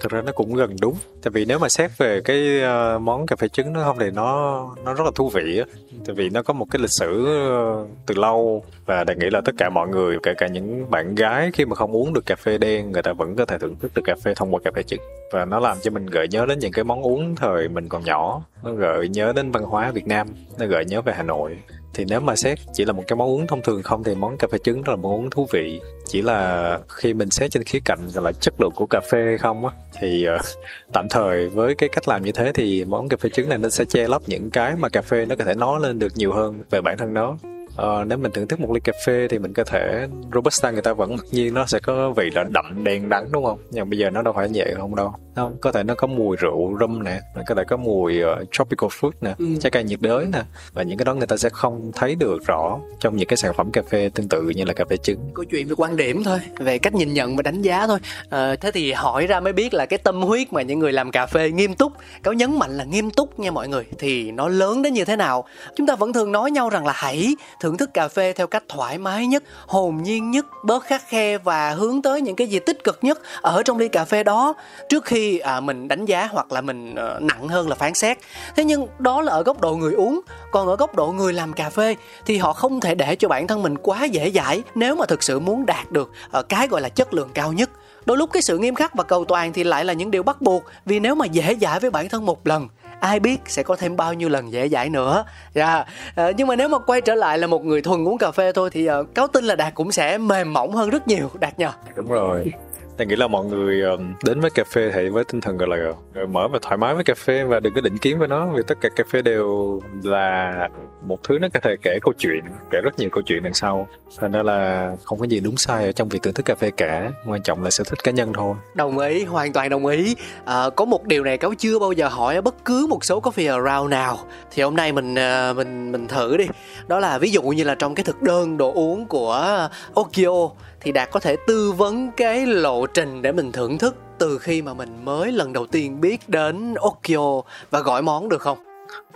thực 0.01 0.11
ra 0.11 0.21
nó 0.21 0.31
cũng 0.31 0.55
gần 0.55 0.75
đúng. 0.81 0.95
Tại 1.23 1.31
vì 1.31 1.45
nếu 1.45 1.59
mà 1.59 1.69
xét 1.69 1.97
về 1.97 2.21
cái 2.21 2.61
uh, 2.95 3.01
món 3.01 3.25
cà 3.25 3.35
phê 3.35 3.47
trứng 3.47 3.73
nó 3.73 3.83
không 3.83 3.97
thì 3.99 4.11
nó 4.11 4.61
nó 4.85 4.93
rất 4.93 5.03
là 5.03 5.11
thú 5.15 5.29
vị 5.29 5.59
á. 5.59 5.65
Tại 6.05 6.15
vì 6.15 6.29
nó 6.29 6.43
có 6.43 6.53
một 6.53 6.65
cái 6.71 6.81
lịch 6.81 6.91
sử 6.91 7.21
uh, 7.21 7.89
từ 8.05 8.15
lâu 8.15 8.63
và 8.85 9.03
đại 9.03 9.17
nghĩ 9.17 9.27
là 9.31 9.41
tất 9.45 9.51
cả 9.57 9.69
mọi 9.69 9.87
người 9.87 10.17
kể 10.23 10.33
cả 10.37 10.47
những 10.47 10.91
bạn 10.91 11.15
gái 11.15 11.51
khi 11.53 11.65
mà 11.65 11.75
không 11.75 11.95
uống 11.95 12.13
được 12.13 12.25
cà 12.25 12.35
phê 12.35 12.57
đen 12.57 12.91
người 12.91 13.01
ta 13.01 13.13
vẫn 13.13 13.35
có 13.35 13.45
thể 13.45 13.57
thưởng 13.57 13.75
thức 13.75 13.91
được 13.95 14.01
cà 14.05 14.15
phê 14.23 14.33
thông 14.35 14.53
qua 14.53 14.59
cà 14.63 14.71
phê 14.75 14.83
trứng. 14.83 15.01
Và 15.31 15.45
nó 15.45 15.59
làm 15.59 15.77
cho 15.81 15.91
mình 15.91 16.05
gợi 16.05 16.27
nhớ 16.27 16.45
đến 16.45 16.59
những 16.59 16.71
cái 16.71 16.83
món 16.83 17.01
uống 17.01 17.35
thời 17.35 17.67
mình 17.69 17.89
còn 17.89 18.03
nhỏ. 18.03 18.41
Nó 18.63 18.71
gợi 18.71 19.09
nhớ 19.09 19.33
đến 19.35 19.51
văn 19.51 19.63
hóa 19.63 19.91
Việt 19.91 20.07
Nam. 20.07 20.27
Nó 20.59 20.65
gợi 20.65 20.85
nhớ 20.85 21.01
về 21.01 21.13
Hà 21.13 21.23
Nội 21.23 21.57
thì 21.97 22.05
nếu 22.07 22.19
mà 22.19 22.35
xét 22.35 22.59
chỉ 22.73 22.85
là 22.85 22.93
một 22.93 23.03
cái 23.07 23.17
món 23.17 23.27
uống 23.27 23.47
thông 23.47 23.61
thường 23.61 23.83
không 23.83 24.03
thì 24.03 24.15
món 24.15 24.37
cà 24.37 24.47
phê 24.51 24.57
trứng 24.63 24.81
rất 24.81 24.89
là 24.89 24.95
món 24.95 25.11
uống 25.11 25.29
thú 25.29 25.47
vị. 25.53 25.81
Chỉ 26.05 26.21
là 26.21 26.79
khi 26.89 27.13
mình 27.13 27.29
xét 27.29 27.51
trên 27.51 27.63
khía 27.63 27.79
cạnh 27.85 27.99
là 28.15 28.31
chất 28.31 28.53
lượng 28.59 28.71
của 28.75 28.85
cà 28.89 29.01
phê 29.11 29.37
không 29.39 29.65
á 29.65 29.71
thì 29.99 30.27
uh, 30.35 30.41
tạm 30.93 31.07
thời 31.09 31.49
với 31.49 31.75
cái 31.75 31.89
cách 31.89 32.07
làm 32.07 32.23
như 32.23 32.31
thế 32.31 32.51
thì 32.53 32.85
món 32.85 33.09
cà 33.09 33.17
phê 33.17 33.29
trứng 33.29 33.49
này 33.49 33.57
nó 33.57 33.69
sẽ 33.69 33.85
che 33.85 34.07
lấp 34.07 34.21
những 34.27 34.49
cái 34.49 34.75
mà 34.75 34.89
cà 34.89 35.01
phê 35.01 35.25
nó 35.25 35.35
có 35.35 35.43
thể 35.43 35.53
nói 35.53 35.79
lên 35.81 35.99
được 35.99 36.13
nhiều 36.15 36.33
hơn 36.33 36.63
về 36.69 36.81
bản 36.81 36.97
thân 36.97 37.13
nó 37.13 37.37
uh, 37.81 38.07
nếu 38.07 38.17
mình 38.17 38.31
thưởng 38.31 38.47
thức 38.47 38.59
một 38.59 38.71
ly 38.71 38.79
cà 38.79 38.93
phê 39.05 39.27
thì 39.29 39.39
mình 39.39 39.53
có 39.53 39.63
thể 39.63 40.07
robusta 40.33 40.71
người 40.71 40.81
ta 40.81 40.93
vẫn 40.93 41.15
mặc 41.15 41.25
nhiên 41.31 41.53
nó 41.53 41.65
sẽ 41.65 41.79
có 41.79 42.11
vị 42.11 42.29
là 42.35 42.43
đậm 42.43 42.83
đen 42.83 43.09
đắng 43.09 43.31
đúng 43.31 43.45
không? 43.45 43.59
Nhưng 43.71 43.89
bây 43.89 43.99
giờ 43.99 44.09
nó 44.09 44.21
đâu 44.21 44.33
phải 44.33 44.49
như 44.49 44.59
vậy 44.65 44.75
không 44.77 44.95
đâu. 44.95 45.13
Không 45.35 45.57
có 45.61 45.71
thể 45.71 45.83
nó 45.83 45.95
có 45.95 46.07
mùi 46.07 46.37
rượu 46.37 46.77
rum 46.79 47.03
nè 47.03 47.19
có 47.47 47.55
thể 47.55 47.63
có 47.67 47.77
mùi 47.77 48.23
uh, 48.23 48.47
tropical 48.51 48.87
fruit 48.87 49.11
nè 49.21 49.35
ừ. 49.37 49.45
trái 49.59 49.71
cây 49.71 49.83
nhiệt 49.83 50.01
đới 50.01 50.25
nè. 50.25 50.41
Và 50.73 50.83
những 50.83 50.97
cái 50.97 51.05
đó 51.05 51.13
người 51.13 51.27
ta 51.27 51.37
sẽ 51.37 51.49
không 51.49 51.91
thấy 51.95 52.15
được 52.15 52.37
rõ 52.47 52.79
trong 52.99 53.15
những 53.17 53.27
cái 53.27 53.37
sản 53.37 53.53
phẩm 53.57 53.71
cà 53.71 53.81
phê 53.89 54.09
tương 54.15 54.29
tự 54.29 54.41
như 54.41 54.63
là 54.63 54.73
cà 54.73 54.85
phê 54.89 54.97
trứng. 54.97 55.29
Câu 55.33 55.45
chuyện 55.45 55.67
về 55.67 55.73
quan 55.77 55.97
điểm 55.97 56.23
thôi 56.23 56.39
về 56.57 56.77
cách 56.77 56.93
nhìn 56.93 57.13
nhận 57.13 57.35
và 57.35 57.41
đánh 57.41 57.61
giá 57.61 57.87
thôi. 57.87 57.99
À, 58.29 58.55
thế 58.61 58.71
thì 58.71 58.91
hỏi 58.91 59.27
ra 59.27 59.39
mới 59.39 59.53
biết 59.53 59.73
là 59.73 59.85
cái 59.85 59.99
tâm 59.99 60.21
huyết 60.21 60.53
mà 60.53 60.61
những 60.61 60.79
người 60.79 60.93
làm 60.93 61.11
cà 61.11 61.25
phê 61.25 61.51
nghiêm 61.51 61.75
túc 61.75 61.93
cáo 62.23 62.33
nhấn 62.33 62.59
mạnh 62.59 62.77
là 62.77 62.83
nghiêm 62.83 63.11
túc 63.11 63.39
nha 63.39 63.51
mọi 63.51 63.67
người 63.67 63.85
thì 63.99 64.31
nó 64.31 64.47
lớn 64.47 64.81
đến 64.81 64.93
như 64.93 65.05
thế 65.05 65.15
nào? 65.15 65.45
Chúng 65.75 65.87
ta 65.87 65.95
vẫn 65.95 66.13
thường 66.13 66.31
nói 66.31 66.51
nhau 66.51 66.69
rằng 66.69 66.85
là 66.85 66.93
hãy 66.95 67.35
thưởng 67.67 67.77
thức 67.77 67.93
cà 67.93 68.07
phê 68.07 68.33
theo 68.33 68.47
cách 68.47 68.63
thoải 68.69 68.97
mái 68.97 69.27
nhất 69.27 69.43
hồn 69.67 70.03
nhiên 70.03 70.31
nhất 70.31 70.45
bớt 70.63 70.83
khắc 70.83 71.07
khe 71.07 71.37
và 71.37 71.69
hướng 71.69 72.01
tới 72.01 72.21
những 72.21 72.35
cái 72.35 72.47
gì 72.47 72.59
tích 72.59 72.83
cực 72.83 72.99
nhất 73.01 73.19
ở 73.41 73.63
trong 73.63 73.77
ly 73.77 73.87
cà 73.87 74.05
phê 74.05 74.23
đó. 74.23 74.53
Trước 74.89 75.05
khi 75.05 75.39
à, 75.39 75.59
mình 75.59 75.87
đánh 75.87 76.05
giá 76.05 76.27
hoặc 76.31 76.51
là 76.51 76.61
mình 76.61 76.95
à, 76.95 77.19
nặng 77.19 77.47
hơn 77.47 77.69
là 77.69 77.75
phán 77.75 77.93
xét. 77.93 78.17
Thế 78.55 78.63
nhưng 78.63 78.87
đó 78.99 79.21
là 79.21 79.33
ở 79.33 79.43
góc 79.43 79.61
độ 79.61 79.75
người 79.75 79.93
uống. 79.93 80.21
Còn 80.51 80.67
ở 80.67 80.75
góc 80.75 80.95
độ 80.95 81.11
người 81.11 81.33
làm 81.33 81.53
cà 81.53 81.69
phê 81.69 81.95
thì 82.25 82.37
họ 82.37 82.53
không 82.53 82.79
thể 82.79 82.95
để 82.95 83.15
cho 83.15 83.27
bản 83.27 83.47
thân 83.47 83.63
mình 83.63 83.77
quá 83.77 84.03
dễ 84.03 84.31
dãi 84.31 84.63
nếu 84.75 84.95
mà 84.95 85.05
thực 85.05 85.23
sự 85.23 85.39
muốn 85.39 85.65
đạt 85.65 85.91
được 85.91 86.11
à, 86.31 86.41
cái 86.49 86.67
gọi 86.67 86.81
là 86.81 86.89
chất 86.89 87.13
lượng 87.13 87.29
cao 87.33 87.53
nhất. 87.53 87.69
Đôi 88.05 88.17
lúc 88.17 88.29
cái 88.33 88.41
sự 88.41 88.57
nghiêm 88.57 88.75
khắc 88.75 88.95
và 88.95 89.03
cầu 89.03 89.25
toàn 89.25 89.53
thì 89.53 89.63
lại 89.63 89.85
là 89.85 89.93
những 89.93 90.11
điều 90.11 90.23
bắt 90.23 90.41
buộc 90.41 90.63
vì 90.85 90.99
nếu 90.99 91.15
mà 91.15 91.25
dễ 91.25 91.55
dãi 91.61 91.79
với 91.79 91.91
bản 91.91 92.09
thân 92.09 92.25
một 92.25 92.47
lần 92.47 92.67
ai 92.99 93.19
biết 93.19 93.41
sẽ 93.45 93.63
có 93.63 93.75
thêm 93.75 93.95
bao 93.95 94.13
nhiêu 94.13 94.29
lần 94.29 94.51
dễ 94.51 94.69
dãi 94.69 94.89
nữa 94.89 95.25
yeah. 95.53 95.87
à, 96.15 96.31
nhưng 96.37 96.47
mà 96.47 96.55
nếu 96.55 96.67
mà 96.69 96.79
quay 96.79 97.01
trở 97.01 97.15
lại 97.15 97.37
là 97.37 97.47
một 97.47 97.65
người 97.65 97.81
thuần 97.81 98.07
uống 98.07 98.17
cà 98.17 98.31
phê 98.31 98.51
thôi 98.51 98.69
thì 98.73 98.89
uh, 98.89 99.15
cáo 99.15 99.27
tin 99.27 99.43
là 99.43 99.55
đạt 99.55 99.75
cũng 99.75 99.91
sẽ 99.91 100.17
mềm 100.17 100.53
mỏng 100.53 100.71
hơn 100.71 100.89
rất 100.89 101.07
nhiều 101.07 101.31
đạt 101.39 101.59
nhờ 101.59 101.71
đúng 101.95 102.07
rồi 102.07 102.53
Tôi 102.97 103.07
nghĩ 103.07 103.15
là 103.15 103.27
mọi 103.27 103.45
người 103.45 103.81
đến 104.25 104.39
với 104.39 104.49
cà 104.49 104.63
phê 104.63 104.91
thì 104.93 105.09
với 105.09 105.23
tinh 105.23 105.41
thần 105.41 105.57
gọi 105.57 105.69
là 105.69 105.93
mở 106.25 106.47
và 106.47 106.59
thoải 106.61 106.77
mái 106.77 106.95
với 106.95 107.03
cà 107.03 107.13
phê 107.17 107.43
và 107.43 107.59
đừng 107.59 107.73
có 107.73 107.81
định 107.81 107.97
kiến 107.97 108.19
với 108.19 108.27
nó 108.27 108.47
vì 108.47 108.63
tất 108.67 108.77
cả 108.81 108.89
cà 108.95 109.03
phê 109.11 109.21
đều 109.21 109.79
là 110.03 110.69
một 111.01 111.23
thứ 111.23 111.39
nó 111.39 111.47
có 111.53 111.59
thể 111.63 111.75
kể 111.81 111.99
câu 112.01 112.13
chuyện, 112.17 112.43
kể 112.71 112.81
rất 112.83 112.99
nhiều 112.99 113.09
câu 113.11 113.23
chuyện 113.25 113.43
đằng 113.43 113.53
sau. 113.53 113.87
Thành 114.17 114.31
ra 114.31 114.43
là 114.43 114.91
không 115.03 115.19
có 115.19 115.25
gì 115.25 115.39
đúng 115.39 115.57
sai 115.57 115.85
ở 115.85 115.91
trong 115.91 116.09
việc 116.09 116.23
thưởng 116.23 116.33
thức 116.33 116.45
cà 116.45 116.55
phê 116.55 116.71
cả, 116.77 117.11
quan 117.27 117.41
trọng 117.41 117.63
là 117.63 117.69
sở 117.69 117.83
thích 117.83 118.03
cá 118.03 118.11
nhân 118.11 118.33
thôi. 118.33 118.55
Đồng 118.73 118.99
ý, 118.99 119.23
hoàn 119.23 119.53
toàn 119.53 119.69
đồng 119.69 119.85
ý. 119.85 120.15
À, 120.45 120.69
có 120.75 120.85
một 120.85 121.05
điều 121.05 121.23
này 121.23 121.37
cáo 121.37 121.53
chưa 121.57 121.79
bao 121.79 121.91
giờ 121.91 122.07
hỏi 122.07 122.35
ở 122.35 122.41
bất 122.41 122.65
cứ 122.65 122.87
một 122.89 123.05
số 123.05 123.21
coffee 123.21 123.63
around 123.63 123.91
nào. 123.91 124.19
Thì 124.51 124.63
hôm 124.63 124.75
nay 124.75 124.91
mình 124.91 125.15
à, 125.15 125.53
mình 125.53 125.91
mình 125.91 126.07
thử 126.07 126.37
đi. 126.37 126.45
Đó 126.87 126.99
là 126.99 127.17
ví 127.17 127.31
dụ 127.31 127.41
như 127.41 127.63
là 127.63 127.75
trong 127.75 127.95
cái 127.95 128.03
thực 128.03 128.21
đơn 128.21 128.57
đồ 128.57 128.73
uống 128.73 129.05
của 129.05 129.69
Okio 129.93 130.49
thì 130.81 130.91
đạt 130.91 131.11
có 131.11 131.19
thể 131.19 131.35
tư 131.47 131.71
vấn 131.71 132.11
cái 132.17 132.45
lộ 132.45 132.85
trình 132.85 133.21
để 133.21 133.31
mình 133.31 133.51
thưởng 133.51 133.77
thức 133.77 133.95
từ 134.17 134.37
khi 134.37 134.61
mà 134.61 134.73
mình 134.73 135.05
mới 135.05 135.31
lần 135.31 135.53
đầu 135.53 135.65
tiên 135.65 136.01
biết 136.01 136.29
đến 136.29 136.73
Okio 136.73 137.41
và 137.71 137.79
gọi 137.79 138.01
món 138.01 138.29
được 138.29 138.41
không? 138.41 138.66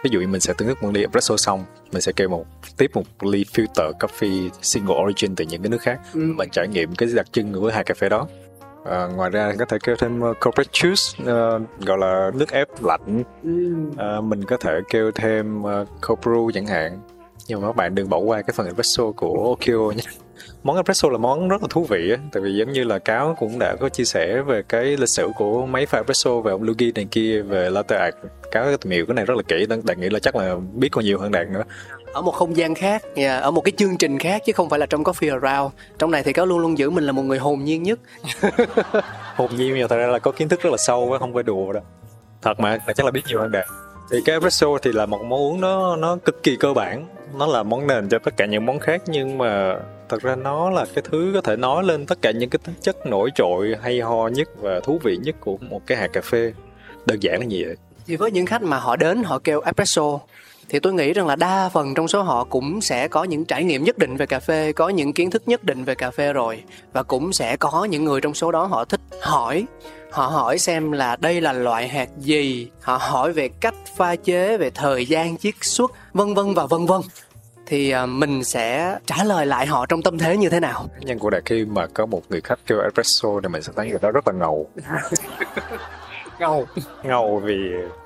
Ví 0.04 0.10
dụ 0.14 0.20
như 0.20 0.28
mình 0.28 0.42
sẽ 0.42 0.54
thưởng 0.54 0.68
thức 0.68 0.84
một 0.84 0.92
ly 0.94 1.02
espresso 1.02 1.38
xong, 1.38 1.66
mình 1.92 2.02
sẽ 2.02 2.12
kêu 2.16 2.30
một 2.30 2.46
tiếp 2.78 2.92
một 2.94 3.04
ly 3.24 3.46
filter 3.54 3.92
coffee 4.00 4.50
single 4.62 4.96
origin 5.04 5.36
từ 5.36 5.46
những 5.46 5.62
cái 5.62 5.70
nước 5.70 5.82
khác. 5.82 6.00
Ừ. 6.14 6.20
Mình 6.20 6.50
trải 6.52 6.68
nghiệm 6.68 6.96
cái 6.96 7.10
đặc 7.16 7.32
trưng 7.32 7.54
của 7.54 7.72
hai 7.74 7.84
cà 7.84 7.94
phê 7.94 8.10
đó. 8.10 8.28
À, 8.86 9.08
ngoài 9.16 9.30
ra 9.30 9.54
có 9.60 9.66
thể 9.66 9.78
kêu 9.84 9.96
thêm 9.96 10.20
uh, 10.24 10.38
corporate 10.42 10.72
juice 10.72 11.24
uh, 11.24 11.62
gọi 11.80 11.98
là 11.98 12.32
nước 12.34 12.52
ép 12.52 12.68
lạnh 12.84 13.24
uh, 14.20 14.24
mình 14.24 14.44
có 14.44 14.58
thể 14.58 14.72
kêu 14.90 15.12
thêm 15.12 15.64
uh, 15.64 15.88
cold 16.02 16.20
brew 16.20 16.52
chẳng 16.52 16.66
hạn 16.66 17.00
nhưng 17.48 17.62
mà 17.62 17.68
các 17.68 17.76
bạn 17.76 17.96
đừng 17.96 18.10
bỏ 18.10 18.18
qua 18.18 18.42
cái 18.42 18.54
phần 18.56 18.66
espresso 18.66 19.12
của 19.12 19.56
Okio 19.56 19.92
nhé 19.96 20.04
món 20.64 20.76
espresso 20.76 21.10
là 21.10 21.18
món 21.18 21.50
rất 21.50 21.62
là 21.62 21.68
thú 21.70 21.86
vị 21.90 22.12
á 22.12 22.18
tại 22.32 22.44
vì 22.44 22.54
giống 22.54 22.72
như 22.72 22.84
là 22.84 23.00
cáo 23.00 23.36
cũng 23.40 23.60
đã 23.60 23.76
có 23.80 23.90
chia 23.90 24.04
sẻ 24.04 24.42
về 24.42 24.62
cái 24.70 24.84
lịch 24.84 25.10
sử 25.10 25.30
của 25.36 25.66
máy 25.66 25.86
pha 25.86 25.98
espresso 25.98 26.40
về 26.40 26.52
ông 26.52 26.64
Luigi 26.64 26.96
này 26.96 27.08
kia 27.12 27.42
về 27.42 27.70
latte 27.70 27.98
art. 27.98 28.16
Cáo 28.52 28.78
tìm 28.78 28.92
hiểu 28.92 29.06
cái 29.06 29.16
này 29.16 29.26
rất 29.26 29.38
là 29.38 29.44
kỹ 29.48 29.66
đạt 29.84 29.98
nghĩ 29.98 30.10
là 30.10 30.20
chắc 30.20 30.36
là 30.36 30.56
biết 30.74 30.90
còn 30.92 31.04
nhiều 31.04 31.20
hơn 31.20 31.32
đạt 31.32 31.48
nữa. 31.48 31.64
Ở 32.14 32.22
một 32.22 32.32
không 32.32 32.58
gian 32.58 32.76
khác 32.76 33.04
yeah, 33.16 33.44
ở 33.44 33.52
một 33.52 33.62
cái 33.62 33.72
chương 33.78 33.98
trình 33.98 34.20
khác 34.20 34.42
chứ 34.46 34.54
không 34.54 34.70
phải 34.70 34.80
là 34.80 34.86
trong 34.86 35.04
coffee 35.04 35.40
around 35.42 35.74
trong 36.00 36.12
này 36.12 36.24
thì 36.24 36.34
cáo 36.34 36.46
luôn 36.46 36.60
luôn 36.60 36.78
giữ 36.78 36.90
mình 36.90 37.04
là 37.04 37.12
một 37.12 37.22
người 37.22 37.40
hồn 37.40 37.64
nhiên 37.64 37.84
nhất. 37.84 38.00
Hồn 39.36 39.50
nhiên 39.58 39.74
nhưng 39.76 39.88
thật 39.88 39.96
ra 39.96 40.08
là 40.08 40.20
có 40.20 40.32
kiến 40.32 40.50
thức 40.50 40.62
rất 40.62 40.70
là 40.70 40.78
sâu 40.78 41.18
không 41.20 41.34
phải 41.34 41.44
đùa 41.44 41.74
đâu. 41.74 41.84
Thật 42.42 42.60
mà 42.60 42.78
chắc 42.96 43.06
là 43.06 43.12
biết 43.12 43.22
nhiều 43.28 43.40
hơn 43.40 43.52
đạt. 43.52 43.66
Thì 44.12 44.18
cái 44.26 44.36
espresso 44.36 44.68
thì 44.82 44.92
là 44.92 45.06
một 45.06 45.22
món 45.22 45.40
uống 45.40 45.62
nó 45.62 45.96
nó 45.96 46.16
cực 46.16 46.44
kỳ 46.44 46.56
cơ 46.56 46.74
bản. 46.74 47.08
Nó 47.38 47.48
là 47.48 47.64
món 47.64 47.88
nền 47.88 48.10
cho 48.10 48.20
tất 48.20 48.38
cả 48.38 48.46
những 48.46 48.66
món 48.66 48.80
khác 48.80 49.02
nhưng 49.08 49.38
mà 49.38 49.76
thật 50.12 50.22
ra 50.22 50.36
nó 50.36 50.70
là 50.70 50.86
cái 50.96 51.04
thứ 51.12 51.32
có 51.34 51.42
thể 51.42 51.56
nói 51.56 51.84
lên 51.84 52.06
tất 52.06 52.22
cả 52.22 52.32
những 52.32 52.50
cái 52.50 52.60
tính 52.66 52.76
chất 52.82 53.06
nổi 53.06 53.30
trội, 53.36 53.76
hay 53.82 54.00
ho 54.00 54.28
nhất 54.28 54.50
và 54.62 54.80
thú 54.80 55.00
vị 55.04 55.18
nhất 55.22 55.36
của 55.40 55.58
một 55.58 55.82
cái 55.88 55.98
hạt 55.98 56.08
cà 56.14 56.22
phê. 56.22 56.54
Đơn 57.06 57.24
giản 57.24 57.40
là 57.40 57.46
gì 57.46 57.64
vậy. 57.64 57.76
Thì 58.08 58.16
với 58.16 58.32
những 58.32 58.46
khách 58.46 58.62
mà 58.62 58.78
họ 58.78 58.96
đến, 58.96 59.24
họ 59.24 59.40
kêu 59.40 59.62
espresso, 59.62 60.20
thì 60.70 60.80
tôi 60.80 60.94
nghĩ 60.94 61.14
rằng 61.14 61.28
là 61.28 61.36
đa 61.36 61.70
phần 61.74 61.94
trong 61.94 62.08
số 62.08 62.22
họ 62.22 62.44
cũng 62.44 62.82
sẽ 62.82 63.08
có 63.08 63.24
những 63.24 63.46
trải 63.46 63.64
nghiệm 63.64 63.84
nhất 63.84 63.98
định 63.98 64.18
về 64.18 64.26
cà 64.26 64.40
phê, 64.40 64.74
có 64.74 64.90
những 64.90 65.14
kiến 65.14 65.32
thức 65.32 65.44
nhất 65.46 65.64
định 65.64 65.84
về 65.84 65.96
cà 65.96 66.12
phê 66.12 66.34
rồi, 66.34 66.64
và 66.94 67.04
cũng 67.04 67.34
sẽ 67.34 67.58
có 67.58 67.86
những 67.86 68.06
người 68.06 68.22
trong 68.22 68.34
số 68.34 68.52
đó 68.52 68.66
họ 68.66 68.86
thích 68.86 69.02
hỏi. 69.22 69.66
Họ 70.12 70.28
hỏi 70.28 70.60
xem 70.60 70.92
là 70.92 71.16
đây 71.16 71.42
là 71.42 71.54
loại 71.54 71.88
hạt 71.88 72.10
gì, 72.18 72.68
họ 72.82 72.98
hỏi 72.98 73.34
về 73.34 73.50
cách 73.60 73.76
pha 73.98 74.16
chế, 74.16 74.58
về 74.58 74.70
thời 74.70 75.06
gian, 75.06 75.38
chiết 75.38 75.56
xuất, 75.62 75.92
vân 76.14 76.34
vân 76.34 76.54
và 76.54 76.66
vân 76.66 76.86
vân 76.86 77.02
thì 77.72 77.92
à, 77.92 78.06
mình 78.06 78.44
sẽ 78.44 78.98
trả 79.06 79.24
lời 79.24 79.46
lại 79.46 79.66
họ 79.68 79.86
trong 79.86 80.02
tâm 80.02 80.18
thế 80.18 80.38
như 80.38 80.50
thế 80.50 80.60
nào? 80.60 80.88
Nhân 81.00 81.20
của 81.20 81.30
đại 81.30 81.42
khi 81.46 81.66
mà 81.66 81.88
có 81.88 82.06
một 82.06 82.22
người 82.30 82.42
khách 82.42 82.60
kêu 82.68 82.80
espresso 82.82 83.30
thì 83.44 83.50
mình 83.50 83.62
sẽ 83.62 83.74
thấy 83.76 83.90
người 83.90 84.00
đó 84.02 84.12
rất 84.12 84.28
là 84.28 84.34
ngầu. 84.34 84.70
Ngầu. 86.40 86.68
Ngầu 87.04 87.42
vì 87.44 87.58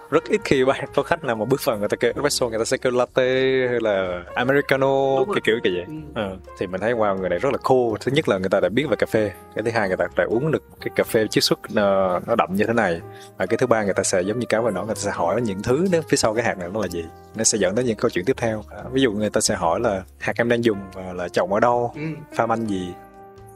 rất 0.09 0.23
ít 0.29 0.41
khi 0.43 0.65
bạn 0.65 0.85
có 0.95 1.03
khách 1.03 1.23
nào 1.23 1.35
mà 1.35 1.45
bước 1.45 1.65
vào 1.65 1.77
người 1.77 1.87
ta 1.87 1.97
kêu 1.99 2.11
espresso 2.15 2.49
người 2.49 2.59
ta 2.59 2.65
sẽ 2.65 2.77
kêu 2.77 2.91
latte 2.91 3.23
hay 3.69 3.79
là 3.81 4.23
americano 4.35 5.25
cái 5.33 5.41
kiểu 5.43 5.59
kiểu 5.63 5.73
vậy. 5.73 5.85
Ừ. 6.15 6.21
à, 6.21 6.29
thì 6.59 6.67
mình 6.67 6.81
thấy 6.81 6.93
wow 6.93 7.17
người 7.17 7.29
này 7.29 7.39
rất 7.39 7.49
là 7.51 7.57
cool. 7.63 7.93
Thứ 7.99 8.11
nhất 8.11 8.29
là 8.29 8.37
người 8.37 8.49
ta 8.49 8.59
đã 8.59 8.69
biết 8.69 8.85
về 8.89 8.95
cà 8.95 9.05
phê. 9.05 9.31
Cái 9.55 9.63
thứ 9.63 9.71
hai 9.71 9.87
người 9.87 9.97
ta 9.97 10.05
đã 10.15 10.23
uống 10.23 10.51
được 10.51 10.63
cái 10.81 10.89
cà 10.95 11.03
phê 11.03 11.27
chiết 11.27 11.43
xuất 11.43 11.59
nó, 11.73 12.19
nó 12.27 12.35
đậm 12.35 12.49
như 12.53 12.65
thế 12.67 12.73
này. 12.73 13.01
Và 13.37 13.45
cái 13.45 13.57
thứ 13.57 13.67
ba 13.67 13.83
người 13.83 13.93
ta 13.93 14.03
sẽ 14.03 14.21
giống 14.21 14.39
như 14.39 14.45
cáo 14.49 14.61
và 14.61 14.71
nó 14.71 14.83
người 14.83 14.95
ta 14.95 15.01
sẽ 15.01 15.11
hỏi 15.11 15.41
những 15.41 15.63
thứ 15.63 15.87
đó 15.91 15.99
phía 16.09 16.17
sau 16.17 16.33
cái 16.33 16.43
hạt 16.43 16.57
này 16.57 16.69
nó 16.73 16.81
là 16.81 16.87
gì? 16.87 17.05
Nó 17.35 17.43
sẽ 17.43 17.57
dẫn 17.57 17.75
đến 17.75 17.85
những 17.85 17.97
câu 17.97 18.09
chuyện 18.09 18.25
tiếp 18.25 18.37
theo. 18.37 18.63
À, 18.69 18.83
ví 18.91 19.01
dụ 19.01 19.11
người 19.11 19.29
ta 19.29 19.41
sẽ 19.41 19.55
hỏi 19.55 19.79
là 19.79 20.03
hạt 20.19 20.33
em 20.37 20.49
đang 20.49 20.63
dùng 20.63 20.77
là 21.13 21.27
trồng 21.27 21.53
ở 21.53 21.59
đâu? 21.59 21.91
Ừ. 21.95 22.01
pha 22.35 22.45
manh 22.45 22.69
gì 22.69 22.93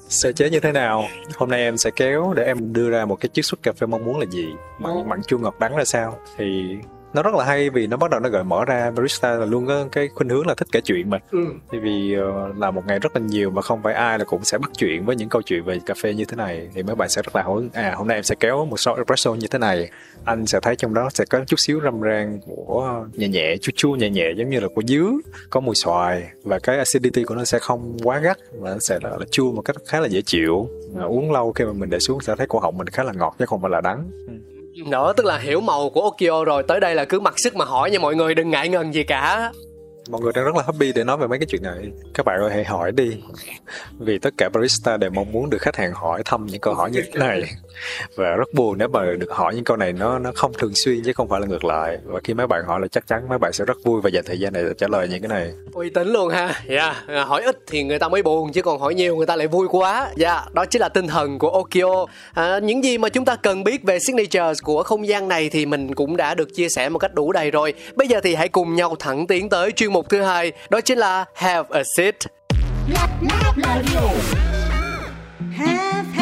sơ 0.10 0.32
chế 0.32 0.50
như 0.50 0.60
thế 0.60 0.72
nào? 0.72 1.04
Hôm 1.36 1.50
nay 1.50 1.60
em 1.62 1.78
sẽ 1.78 1.91
kéo 1.95 2.34
để 2.36 2.43
em 2.43 2.74
đưa 2.74 2.89
ra 2.89 3.06
một 3.06 3.15
cái 3.15 3.30
chiết 3.34 3.45
xuất 3.45 3.63
cà 3.63 3.72
phê 3.72 3.88
mong 3.88 4.06
muốn 4.06 4.19
là 4.19 4.26
gì? 4.26 4.48
Mặn 4.80 5.10
mặn 5.10 5.22
chua 5.24 5.38
ngọt 5.38 5.56
đắng 5.60 5.76
ra 5.76 5.86
sao? 5.86 6.19
Thì 6.38 6.78
nó 7.13 7.24
rất 7.24 7.34
là 7.34 7.45
hay 7.45 7.69
vì 7.69 7.88
nó 7.88 7.98
bắt 7.98 8.12
đầu 8.12 8.19
nó 8.19 8.30
gợi 8.30 8.43
mở 8.43 8.65
ra 8.65 8.91
barista 8.91 9.36
là 9.36 9.45
luôn 9.45 9.67
có 9.67 9.88
cái 9.91 10.08
khuynh 10.08 10.30
hướng 10.30 10.48
là 10.48 10.56
thích 10.56 10.67
kể 10.72 10.82
chuyện 10.82 11.10
mà. 11.10 11.19
Ừ. 11.32 11.45
thì 11.72 11.80
vì 11.80 12.17
uh, 12.17 12.58
là 12.58 12.72
một 12.72 12.86
ngày 12.88 13.00
rất 13.00 13.15
là 13.15 13.22
nhiều 13.22 13.50
mà 13.50 13.62
không 13.62 13.84
phải 13.84 13.93
ai 13.93 14.19
là 14.19 14.26
cũng 14.26 14.43
sẽ 14.43 14.58
bắt 14.58 14.72
chuyện 14.78 15.06
với 15.06 15.15
những 15.15 15.30
câu 15.30 15.41
chuyện 15.41 15.63
về 15.63 15.80
cà 15.86 15.93
phê 16.02 16.13
như 16.13 16.26
thế 16.26 16.36
này. 16.36 16.69
Thì 16.74 16.84
mấy 16.84 16.95
bạn 16.95 17.10
sẽ 17.10 17.22
rất 17.22 17.36
là 17.36 17.41
hứng 17.41 17.69
à 17.74 17.93
hôm 17.98 18.08
nay 18.08 18.17
em 18.17 18.24
sẽ 18.24 18.36
kéo 18.39 18.65
một 18.65 18.80
shot 18.80 18.98
espresso 18.98 19.34
như 19.34 19.48
thế 19.48 19.60
này. 19.60 19.89
Anh 20.26 20.45
sẽ 20.45 20.60
thấy 20.60 20.76
trong 20.76 20.93
đó 20.93 21.10
sẽ 21.13 21.26
có 21.26 21.43
chút 21.48 21.60
xíu 21.60 21.82
râm 21.84 22.02
ran 22.02 22.39
của 22.45 23.06
nhẹ 23.13 23.28
nhẹ 23.28 23.58
chua 23.58 23.72
chua 23.76 23.95
nhẹ 23.95 24.10
nhẹ 24.10 24.32
giống 24.38 24.50
như 24.50 24.60
là 24.60 24.67
của 24.76 24.84
dứa 24.88 25.12
có 25.50 25.60
mùi 25.60 25.76
xoài. 25.76 26.24
Và 26.43 26.60
cái 26.60 26.78
acidity 26.78 27.24
của 27.24 27.36
nó 27.36 27.45
sẽ 27.45 27.60
không 27.60 27.98
quá 28.04 28.19
gắt 28.19 28.38
mà 28.62 28.69
nó 28.69 28.80
sẽ 28.80 29.00
là, 29.04 29.10
là 29.10 29.26
chua 29.32 29.52
một 29.52 29.62
cách 29.62 29.76
khá 29.88 30.00
là 30.00 30.08
dễ 30.08 30.22
chịu. 30.22 30.69
À, 31.00 31.04
uống 31.04 31.32
lâu 31.32 31.52
khi 31.52 31.65
mà 31.65 31.74
mình 31.74 31.89
để 31.89 32.00
xuống 32.00 32.22
sẽ 32.22 32.36
thấy 32.36 32.48
cổ 32.48 32.60
họng 32.60 32.78
mình 32.78 32.88
khá 32.88 33.04
là 33.04 33.13
ngọt 33.13 33.36
chứ 33.39 33.45
không 33.45 33.62
phải 33.62 33.72
là 33.72 33.82
đắng. 33.82 34.12
Ừ 34.28 34.59
đó, 34.89 35.13
tức 35.13 35.26
là 35.26 35.38
hiểu 35.38 35.62
màu 35.62 35.89
của 35.89 36.02
Okio 36.02 36.44
rồi. 36.44 36.63
Tới 36.68 36.80
đây 36.80 36.96
là 36.96 37.06
cứ 37.06 37.20
mặc 37.20 37.39
sức 37.39 37.56
mà 37.56 37.65
hỏi 37.65 37.92
nha 37.92 38.00
mọi 38.00 38.15
người, 38.15 38.36
đừng 38.36 38.50
ngại 38.50 38.70
ngần 38.70 38.94
gì 38.94 39.04
cả 39.04 39.52
mọi 40.10 40.22
người 40.22 40.32
đang 40.36 40.45
rất 40.45 40.56
là 40.56 40.63
happy 40.65 40.91
để 40.93 41.04
nói 41.04 41.17
về 41.17 41.28
mấy 41.28 41.39
cái 41.39 41.45
chuyện 41.50 41.63
này. 41.63 41.91
Các 42.13 42.26
bạn 42.26 42.39
ơi 42.39 42.52
hãy 42.54 42.63
hỏi 42.63 42.91
đi. 42.91 43.17
Vì 44.00 44.19
tất 44.19 44.34
cả 44.38 44.50
barista 44.50 44.98
đều 44.98 45.10
mong 45.10 45.32
muốn 45.32 45.50
được 45.50 45.62
khách 45.62 45.76
hàng 45.76 45.93
hỏi 45.93 46.22
thăm 46.26 46.45
những 46.45 46.62
câu 46.62 46.74
hỏi 46.74 46.91
như 46.91 47.02
thế 47.02 47.19
này. 47.19 47.43
Và 48.15 48.30
rất 48.30 48.54
buồn 48.54 48.78
nếu 48.78 48.88
mà 48.88 49.06
được 49.19 49.32
hỏi 49.32 49.56
những 49.56 49.63
câu 49.63 49.78
này 49.78 49.93
nó 49.93 50.19
nó 50.19 50.32
không 50.36 50.52
thường 50.54 50.76
xuyên 50.76 51.04
chứ 51.04 51.13
không 51.13 51.30
phải 51.30 51.41
là 51.41 51.48
ngược 51.48 51.63
lại. 51.63 51.98
Và 52.06 52.19
khi 52.24 52.34
mấy 52.34 52.48
bạn 52.48 52.63
hỏi 52.67 52.80
là 52.82 52.88
chắc 52.88 53.08
chắn 53.08 53.30
mấy 53.30 53.38
bạn 53.38 53.54
sẽ 53.54 53.65
rất 53.65 53.78
vui 53.84 54.02
và 54.02 54.10
dành 54.10 54.24
thời 54.28 54.39
gian 54.39 54.54
này 54.54 54.63
để 54.63 54.74
trả 54.78 54.88
lời 54.88 55.08
những 55.08 55.22
cái 55.22 55.30
này. 55.30 55.52
Uy 55.74 55.89
tín 55.89 56.08
luôn 56.08 56.30
ha. 56.30 56.62
Dạ. 56.69 57.04
Yeah. 57.08 57.28
hỏi 57.28 57.43
ít 57.43 57.60
thì 57.67 57.84
người 57.84 58.00
ta 58.00 58.10
mới 58.10 58.24
buồn 58.24 58.52
chứ 58.52 58.62
còn 58.62 58.80
hỏi 58.80 58.93
nhiều 58.93 59.15
người 59.15 59.26
ta 59.26 59.36
lại 59.36 59.48
vui 59.48 59.67
quá. 59.72 60.10
Dạ 60.15 60.34
yeah. 60.34 60.54
đó 60.54 60.65
chính 60.65 60.82
là 60.82 60.89
tinh 60.89 61.08
thần 61.08 61.39
của 61.39 61.50
Okio. 61.50 62.06
À, 62.34 62.60
những 62.60 62.84
gì 62.84 62.98
mà 62.98 63.10
chúng 63.10 63.26
ta 63.26 63.36
cần 63.36 63.63
biết 63.63 63.84
về 63.84 64.00
signatures 64.00 64.62
của 64.63 64.84
không 64.84 65.08
gian 65.08 65.28
này 65.28 65.50
thì 65.50 65.65
mình 65.65 65.95
cũng 65.95 66.17
đã 66.17 66.36
được 66.36 66.56
chia 66.56 66.69
sẻ 66.69 66.89
một 66.89 67.00
cách 67.00 67.13
đủ 67.13 67.32
đầy 67.32 67.52
rồi. 67.52 67.74
Bây 67.95 68.08
giờ 68.08 68.19
thì 68.24 68.36
hãy 68.36 68.48
cùng 68.48 68.76
nhau 68.76 68.95
thẳng 69.00 69.28
tiến 69.28 69.50
tới 69.50 69.72
chuyên 69.72 69.93
mục 69.93 69.98
mục 69.99 70.09
thứ 70.09 70.21
hai 70.21 70.51
đó 70.69 70.81
chính 70.81 70.97
là 70.97 71.25
have 71.33 71.69
a 71.71 71.83
seat. 71.83 72.15
Have, 75.57 76.05
have 76.13 76.18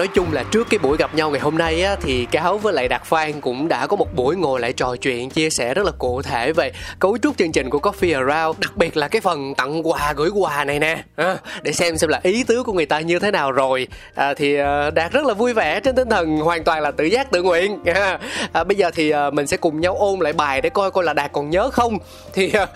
nói 0.00 0.08
chung 0.08 0.32
là 0.32 0.44
trước 0.50 0.66
cái 0.70 0.78
buổi 0.78 0.96
gặp 0.96 1.14
nhau 1.14 1.30
ngày 1.30 1.40
hôm 1.40 1.58
nay 1.58 1.82
á, 1.82 1.96
thì 2.02 2.26
cáo 2.30 2.58
với 2.58 2.72
lại 2.72 2.88
đạt 2.88 3.04
phan 3.04 3.40
cũng 3.40 3.68
đã 3.68 3.86
có 3.86 3.96
một 3.96 4.14
buổi 4.14 4.36
ngồi 4.36 4.60
lại 4.60 4.72
trò 4.72 4.96
chuyện 4.96 5.30
chia 5.30 5.50
sẻ 5.50 5.74
rất 5.74 5.86
là 5.86 5.92
cụ 5.98 6.22
thể 6.22 6.52
về 6.52 6.72
cấu 6.98 7.18
trúc 7.18 7.36
chương 7.36 7.52
trình 7.52 7.70
của 7.70 7.78
coffee 7.78 8.26
around 8.26 8.60
đặc 8.60 8.76
biệt 8.76 8.96
là 8.96 9.08
cái 9.08 9.20
phần 9.20 9.54
tặng 9.54 9.88
quà 9.88 10.12
gửi 10.16 10.28
quà 10.28 10.64
này 10.64 10.78
nè. 10.78 11.02
À, 11.16 11.36
để 11.62 11.72
xem 11.72 11.98
xem 11.98 12.10
là 12.10 12.20
ý 12.22 12.44
tứ 12.44 12.62
của 12.62 12.72
người 12.72 12.86
ta 12.86 13.00
như 13.00 13.18
thế 13.18 13.30
nào 13.30 13.52
rồi. 13.52 13.88
À, 14.14 14.34
thì 14.34 14.56
à, 14.56 14.90
đạt 14.90 15.12
rất 15.12 15.24
là 15.26 15.34
vui 15.34 15.52
vẻ 15.52 15.80
trên 15.80 15.94
tinh 15.94 16.08
thần 16.08 16.38
hoàn 16.38 16.64
toàn 16.64 16.82
là 16.82 16.90
tự 16.90 17.04
giác 17.04 17.30
tự 17.30 17.42
nguyện. 17.42 17.78
À, 17.94 18.18
à, 18.52 18.64
bây 18.64 18.76
giờ 18.76 18.90
thì 18.94 19.10
à, 19.10 19.30
mình 19.30 19.46
sẽ 19.46 19.56
cùng 19.56 19.80
nhau 19.80 19.96
ôn 19.96 20.20
lại 20.20 20.32
bài 20.32 20.60
để 20.60 20.70
coi 20.70 20.90
coi 20.90 21.04
là 21.04 21.12
đạt 21.12 21.32
còn 21.32 21.50
nhớ 21.50 21.70
không. 21.70 21.98
Thì 22.34 22.52
à, 22.54 22.66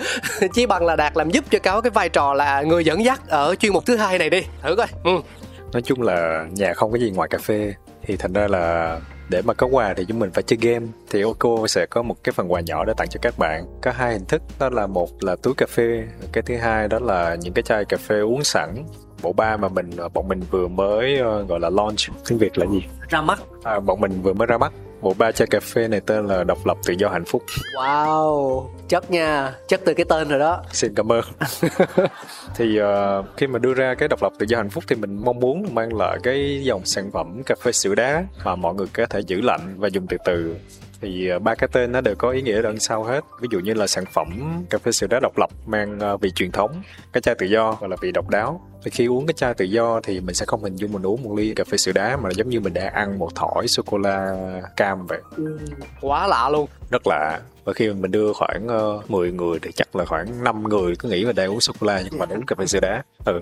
chỉ 0.55 0.67
bằng 0.67 0.87
là 0.87 0.97
đạt 0.97 1.17
làm 1.17 1.31
giúp 1.31 1.45
cho 1.51 1.59
cáo 1.59 1.81
cái 1.81 1.91
vai 1.91 2.09
trò 2.09 2.35
là 2.35 2.63
người 2.63 2.85
dẫn 2.85 3.05
dắt 3.05 3.21
ở 3.29 3.55
chuyên 3.55 3.73
mục 3.73 3.87
thứ 3.87 3.97
hai 3.97 4.19
này 4.19 4.31
đi. 4.31 4.43
Thử 4.63 4.77
coi. 4.77 4.87
Ừ 5.05 5.11
nói 5.75 5.83
chung 5.83 6.03
là 6.03 6.47
nhà 6.53 6.75
không 6.75 6.93
có 6.93 6.99
gì 6.99 7.11
ngoài 7.11 7.29
cà 7.29 7.39
phê. 7.39 7.75
Thì 8.03 8.17
thành 8.17 8.33
ra 8.33 8.49
là 8.49 9.01
để 9.29 9.43
mà 9.43 9.55
có 9.55 9.67
quà 9.67 9.95
thì 9.95 10.05
chúng 10.09 10.19
mình 10.19 10.31
phải 10.31 10.43
chơi 10.43 10.59
game. 10.63 10.87
Thì 11.11 11.23
Oco 11.23 11.67
sẽ 11.67 11.87
có 11.87 12.03
một 12.03 12.25
cái 12.25 12.33
phần 12.33 12.53
quà 12.53 12.61
nhỏ 12.61 12.85
để 12.85 12.93
tặng 12.97 13.09
cho 13.09 13.19
các 13.23 13.39
bạn. 13.39 13.67
Có 13.83 13.91
hai 13.91 14.13
hình 14.13 14.25
thức. 14.25 14.43
Đó 14.59 14.69
là 14.71 14.87
một 14.87 15.25
là 15.25 15.37
túi 15.37 15.55
cà 15.57 15.67
phê 15.69 16.05
cái 16.33 16.43
thứ 16.43 16.57
hai 16.57 16.89
đó 16.89 16.99
là 16.99 17.35
những 17.35 17.53
cái 17.53 17.63
chai 17.63 17.85
cà 17.85 17.97
phê 17.97 18.21
uống 18.21 18.45
sẵn. 18.45 18.85
Bộ 19.23 19.33
ba 19.33 19.57
mà 19.57 19.69
mình 19.69 19.91
bọn 20.15 20.29
mình 20.29 20.41
vừa 20.51 20.69
mới 20.69 21.21
uh, 21.21 21.49
gọi 21.49 21.61
là 21.61 21.71
launch 21.71 22.01
tiếng 22.29 22.39
việt 22.39 22.59
là 22.59 22.67
gì? 22.67 22.83
Ra 23.09 23.23
mắt. 23.23 23.39
À, 23.63 23.81
bọn 23.81 24.01
mình 24.01 24.23
vừa 24.23 24.33
mới 24.33 24.47
ra 24.47 24.59
mắt 24.59 24.73
bộ 25.05 25.15
ba 25.19 25.33
chai 25.33 25.47
cà 25.47 25.61
phê 25.61 25.89
này 25.89 26.01
tên 26.01 26.27
là 26.27 26.45
độc 26.45 26.67
lập 26.67 26.77
tự 26.87 26.95
do 26.99 27.09
hạnh 27.09 27.25
phúc. 27.25 27.43
Wow, 27.79 28.69
chất 28.89 29.11
nha, 29.11 29.53
chất 29.69 29.81
từ 29.85 29.95
cái 29.95 30.07
tên 30.09 30.29
rồi 30.29 30.39
đó. 30.39 30.63
xin 30.73 30.95
cảm 30.95 31.13
ơn. 31.13 31.25
Thì 32.57 32.81
uh, 32.81 33.27
khi 33.37 33.47
mà 33.47 33.59
đưa 33.59 33.75
ra 33.75 33.95
cái 33.95 34.09
độc 34.09 34.23
lập 34.23 34.33
tự 34.39 34.47
do 34.49 34.59
hạnh 34.59 34.71
phúc 34.71 34.85
thì 34.89 34.97
mình 34.97 35.25
mong 35.25 35.41
muốn 35.41 35.67
mang 35.73 35.97
lại 35.97 36.19
cái 36.23 36.61
dòng 36.65 36.85
sản 36.85 37.11
phẩm 37.13 37.43
cà 37.47 37.55
phê 37.63 37.73
sữa 37.73 37.95
đá 37.95 38.25
mà 38.45 38.57
mọi 38.57 38.75
người 38.75 38.87
có 38.93 39.07
thể 39.07 39.21
giữ 39.21 39.41
lạnh 39.41 39.75
và 39.77 39.89
dùng 39.89 40.07
từ 40.07 40.17
từ 40.25 40.57
thì 41.05 41.35
uh, 41.37 41.43
ba 41.43 41.55
cái 41.55 41.69
tên 41.73 41.93
nó 41.93 42.01
đều 42.01 42.15
có 42.15 42.31
ý 42.31 42.43
nghĩa 42.43 42.63
đằng 42.63 42.81
sau 42.81 43.05
hết. 43.05 43.25
Ví 43.41 43.49
dụ 43.51 43.61
như 43.61 43.75
là 43.75 43.87
sản 43.87 44.05
phẩm 44.13 44.29
cà 44.71 44.79
phê 44.79 44.93
sữa 44.93 45.07
đá 45.07 45.21
độc 45.23 45.39
lập 45.39 45.51
mang 45.67 45.99
uh, 46.15 46.21
vị 46.21 46.31
truyền 46.31 46.51
thống 46.51 46.83
cái 47.13 47.21
chai 47.21 47.35
tự 47.35 47.47
do 47.47 47.73
gọi 47.81 47.91
là 47.91 47.97
vị 48.01 48.13
độc 48.13 48.29
đáo. 48.29 48.61
Thì 48.85 48.91
khi 48.91 49.07
uống 49.07 49.27
cái 49.27 49.35
chai 49.35 49.55
tự 49.55 49.65
do 49.65 50.01
thì 50.01 50.21
mình 50.21 50.35
sẽ 50.35 50.47
không 50.47 50.63
hình 50.63 50.77
dung 50.77 50.93
mình 50.93 51.07
uống 51.07 51.23
một 51.23 51.35
ly 51.37 51.55
cà 51.55 51.65
phê 51.65 51.77
sữa 51.77 51.93
đá 51.93 52.17
mà 52.17 52.29
là 52.29 52.35
giống 52.37 52.49
như 52.49 52.61
mình 52.61 52.75
đang 52.75 52.93
ăn 52.93 53.19
một 53.19 53.35
thỏi 53.35 53.69
sô 53.69 53.83
cô 53.87 53.99
la 53.99 54.37
cam 54.77 55.07
vậy. 55.07 55.21
Quá 56.01 56.27
lạ 56.27 56.49
luôn. 56.53 56.69
rất 56.91 57.03
lạ. 57.07 57.41
Và 57.65 57.73
khi 57.73 57.89
mình 57.93 58.11
đưa 58.11 58.33
khoảng 58.33 58.67
uh, 58.99 59.11
10 59.11 59.33
người 59.33 59.59
thì 59.63 59.71
chắc 59.73 59.97
là 59.97 60.05
khoảng 60.05 60.45
5 60.45 60.63
người 60.63 60.95
cứ 60.99 61.09
nghĩ 61.09 61.25
mình 61.25 61.37
đang 61.37 61.51
uống 61.51 61.61
sô 61.61 61.73
cô 61.81 61.87
la 61.87 62.03
nhưng 62.05 62.19
mà 62.19 62.27
uống 62.31 62.47
cà 62.47 62.57
phê 62.59 62.67
sữa 62.67 62.81
đá. 62.81 63.03
Ừ. 63.25 63.41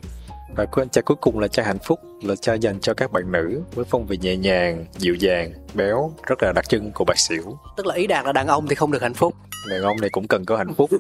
Và 0.57 0.67
chai 0.93 1.03
cuối 1.03 1.17
cùng 1.21 1.39
là 1.39 1.49
chai 1.49 1.67
hạnh 1.67 1.79
phúc 1.79 2.01
là 2.23 2.37
chai 2.37 2.59
dành 2.59 2.81
cho 2.81 2.95
các 2.95 3.13
bạn 3.13 3.33
nữ 3.33 3.63
với 3.75 3.85
phong 3.91 4.07
vị 4.07 4.19
nhẹ 4.23 4.37
nhàng 4.37 4.85
dịu 4.99 5.15
dàng 5.15 5.53
béo 5.75 6.13
rất 6.27 6.43
là 6.43 6.53
đặc 6.53 6.69
trưng 6.69 6.93
của 6.95 7.05
bạc 7.05 7.19
xỉu 7.19 7.59
Tức 7.77 7.87
là 7.87 7.95
ý 7.95 8.07
đạt 8.07 8.25
là 8.27 8.33
đàn 8.33 8.47
ông 8.47 8.67
thì 8.69 8.75
không 8.75 8.91
được 8.93 9.03
hạnh 9.03 9.15
phúc, 9.15 9.35
đàn 9.71 9.83
ông 9.83 9.97
này 10.01 10.11
cũng 10.11 10.29
cần 10.29 10.45
có 10.45 10.57
hạnh 10.57 10.75
phúc 10.75 10.91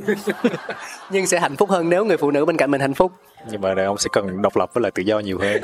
nhưng 1.11 1.26
sẽ 1.26 1.40
hạnh 1.40 1.56
phúc 1.56 1.70
hơn 1.70 1.88
nếu 1.90 2.04
người 2.04 2.16
phụ 2.16 2.30
nữ 2.30 2.44
bên 2.44 2.56
cạnh 2.56 2.70
mình 2.70 2.80
hạnh 2.80 2.94
phúc. 2.94 3.12
nhưng 3.50 3.61
mà 3.61 3.74
đàn 3.74 3.87
ông 3.87 3.98
sẽ 3.98 4.08
cần 4.12 4.42
độc 4.42 4.56
lập 4.56 4.70
với 4.74 4.82
lại 4.82 4.90
tự 4.94 5.02
do 5.02 5.18
nhiều 5.18 5.38
hơn 5.38 5.62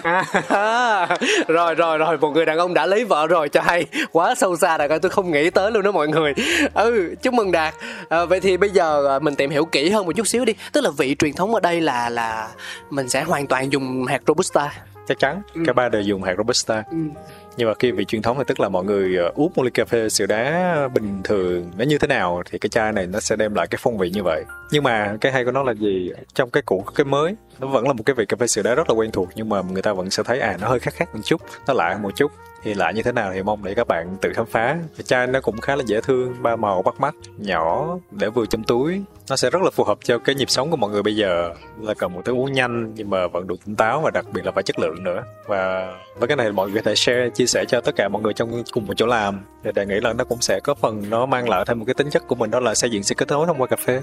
À, 0.49 1.17
rồi 1.49 1.75
rồi 1.75 1.99
rồi, 1.99 2.19
một 2.19 2.31
người 2.31 2.47
đàn 2.47 2.59
ông 2.59 2.75
đã 2.75 2.87
lấy 2.87 3.05
vợ 3.05 3.27
rồi 3.27 3.49
cho 3.49 3.61
hay. 3.61 3.87
Quá 4.13 4.35
sâu 4.35 4.57
xa 4.57 4.79
đạt 4.79 4.91
ơi, 4.91 4.99
tôi 4.99 5.11
không 5.11 5.31
nghĩ 5.31 5.51
tới 5.51 5.71
luôn 5.71 5.83
đó 5.83 5.93
mọi 5.93 6.09
người. 6.09 6.35
Ừ, 6.75 7.15
chúc 7.23 7.35
mừng 7.35 7.53
đạt. 7.53 7.75
À, 8.09 8.25
vậy 8.25 8.41
thì 8.41 8.57
bây 8.57 8.71
giờ 8.71 9.17
à, 9.17 9.19
mình 9.19 9.35
tìm 9.35 9.51
hiểu 9.51 9.65
kỹ 9.65 9.91
hơn 9.91 10.07
một 10.07 10.13
chút 10.17 10.27
xíu 10.27 10.45
đi. 10.45 10.55
Tức 10.73 10.81
là 10.81 10.91
vị 10.99 11.17
truyền 11.19 11.33
thống 11.33 11.55
ở 11.55 11.61
đây 11.61 11.81
là 11.81 12.09
là 12.11 12.49
mình 12.91 13.09
sẽ 13.09 13.23
hoàn 13.23 13.47
toàn 13.47 13.73
dùng 13.73 14.07
hạt 14.07 14.23
robusta. 14.27 14.71
Chắc 15.09 15.19
chắn. 15.19 15.43
Cả 15.67 15.73
ba 15.73 15.89
đều 15.89 16.03
dùng 16.03 16.23
hạt 16.23 16.35
robusta. 16.39 16.85
Ừ. 16.91 16.97
nhưng 17.57 17.69
mà 17.69 17.75
khi 17.79 17.91
vị 17.91 18.05
truyền 18.05 18.23
thống 18.23 18.37
thì 18.39 18.45
tức 18.47 18.61
là 18.61 18.69
mọi 18.69 18.85
người 18.85 19.17
ờ, 19.17 19.33
uống 19.35 19.53
một 19.57 19.63
ly 19.63 19.71
cà 19.71 19.85
phê 19.85 20.09
sữa 20.09 20.27
đá 20.27 20.89
bình 20.95 21.21
thường 21.25 21.71
nó 21.77 21.85
như 21.85 21.99
thế 21.99 22.07
nào 22.09 22.43
thì 22.51 22.59
cái 22.59 22.71
chai 22.71 22.93
này 22.93 23.07
nó 23.07 23.21
sẽ 23.21 23.37
đem 23.37 23.55
lại 23.55 23.67
cái 23.67 23.79
phong 23.83 23.99
vị 23.99 24.11
như 24.11 24.23
vậy. 24.23 24.45
Nhưng 24.71 24.83
mà 24.83 25.17
cái 25.21 25.33
hay 25.33 25.45
của 25.45 25.51
nó 25.51 25.63
là 25.63 25.75
gì? 25.75 26.13
Trong 26.35 26.51
cái 26.51 26.63
cũ 26.67 26.85
cái 26.95 27.05
mới 27.05 27.35
nó 27.61 27.67
vẫn 27.67 27.87
là 27.87 27.93
một 27.93 28.03
cái 28.07 28.15
vị 28.15 28.27
cà 28.27 28.37
phê 28.37 28.47
sữa 28.47 28.63
đá 28.63 28.75
rất 28.75 28.91
là 28.91 28.95
quen 28.95 29.11
thuộc 29.13 29.29
nhưng 29.35 29.49
mà 29.49 29.63
người 29.63 29.83
ta 29.83 29.93
vẫn 29.93 30.11
sẽ 30.11 30.23
thấy 30.23 30.41
à 30.41 30.57
nó 30.61 30.69
hơi 30.69 30.79
khác 30.79 30.95
khác 30.95 31.15
một 31.15 31.21
chút 31.25 31.41
nó 31.67 31.75
lạ 31.75 31.99
một 32.03 32.17
chút 32.17 32.33
thì 32.63 32.75
lại 32.75 32.95
như 32.95 33.03
thế 33.03 33.13
nào 33.13 33.33
thì 33.35 33.43
mong 33.43 33.65
để 33.65 33.75
các 33.75 33.89
bạn 33.89 34.17
tự 34.21 34.33
khám 34.35 34.47
phá. 34.47 34.79
Chai 35.05 35.27
nó 35.27 35.41
cũng 35.41 35.61
khá 35.61 35.77
là 35.77 35.83
dễ 35.87 36.01
thương, 36.01 36.43
ba 36.43 36.57
màu 36.57 36.83
bắt 36.83 37.01
mắt, 37.01 37.15
nhỏ, 37.37 37.99
để 38.11 38.31
vừa 38.31 38.47
trong 38.47 38.65
túi. 38.65 39.03
Nó 39.31 39.37
sẽ 39.37 39.51
rất 39.51 39.63
là 39.63 39.71
phù 39.71 39.85
hợp 39.85 39.99
cho 40.05 40.19
cái 40.19 40.35
nhịp 40.35 40.51
sống 40.51 40.71
của 40.71 40.77
mọi 40.77 40.91
người 40.91 41.03
bây 41.03 41.17
giờ. 41.17 41.55
Là 41.81 41.95
cần 41.95 42.15
một 42.15 42.23
thứ 42.25 42.33
uống 42.33 42.53
nhanh, 42.53 42.95
nhưng 42.95 43.11
mà 43.11 43.27
vẫn 43.27 43.47
đủ 43.47 43.57
tỉnh 43.67 43.77
táo 43.77 44.01
và 44.01 44.11
đặc 44.11 44.27
biệt 44.33 44.45
là 44.45 44.53
phải 44.53 44.63
chất 44.63 44.79
lượng 44.79 45.05
nữa. 45.05 45.23
Và 45.47 45.95
với 46.19 46.29
cái 46.29 46.37
này 46.37 46.53
mọi 46.53 46.69
người 46.69 46.83
có 46.83 46.83
thể 46.85 46.95
share, 46.95 47.29
chia 47.35 47.47
sẻ 47.47 47.65
cho 47.69 47.81
tất 47.81 47.97
cả 47.97 48.09
mọi 48.09 48.23
người 48.23 48.33
trong 48.33 48.63
cùng 48.73 48.87
một 48.87 48.95
chỗ 48.97 49.07
làm. 49.07 49.41
Thì 49.65 49.71
đề 49.75 49.87
nghĩ 49.87 50.01
là 50.03 50.13
nó 50.13 50.25
cũng 50.25 50.41
sẽ 50.41 50.61
có 50.61 50.75
phần 50.75 51.11
nó 51.11 51.27
mang 51.27 51.49
lại 51.49 51.65
thêm 51.67 51.79
một 51.79 51.85
cái 51.85 51.95
tính 51.95 52.11
chất 52.11 52.29
của 52.29 52.35
mình, 52.35 52.51
đó 52.51 52.61
là 52.61 52.75
xây 52.75 52.91
dựng 52.91 53.03
sự 53.03 53.15
kết 53.15 53.29
nối 53.29 53.47
thông 53.47 53.61
qua 53.61 53.67
cà 53.67 53.77
phê. 53.77 54.01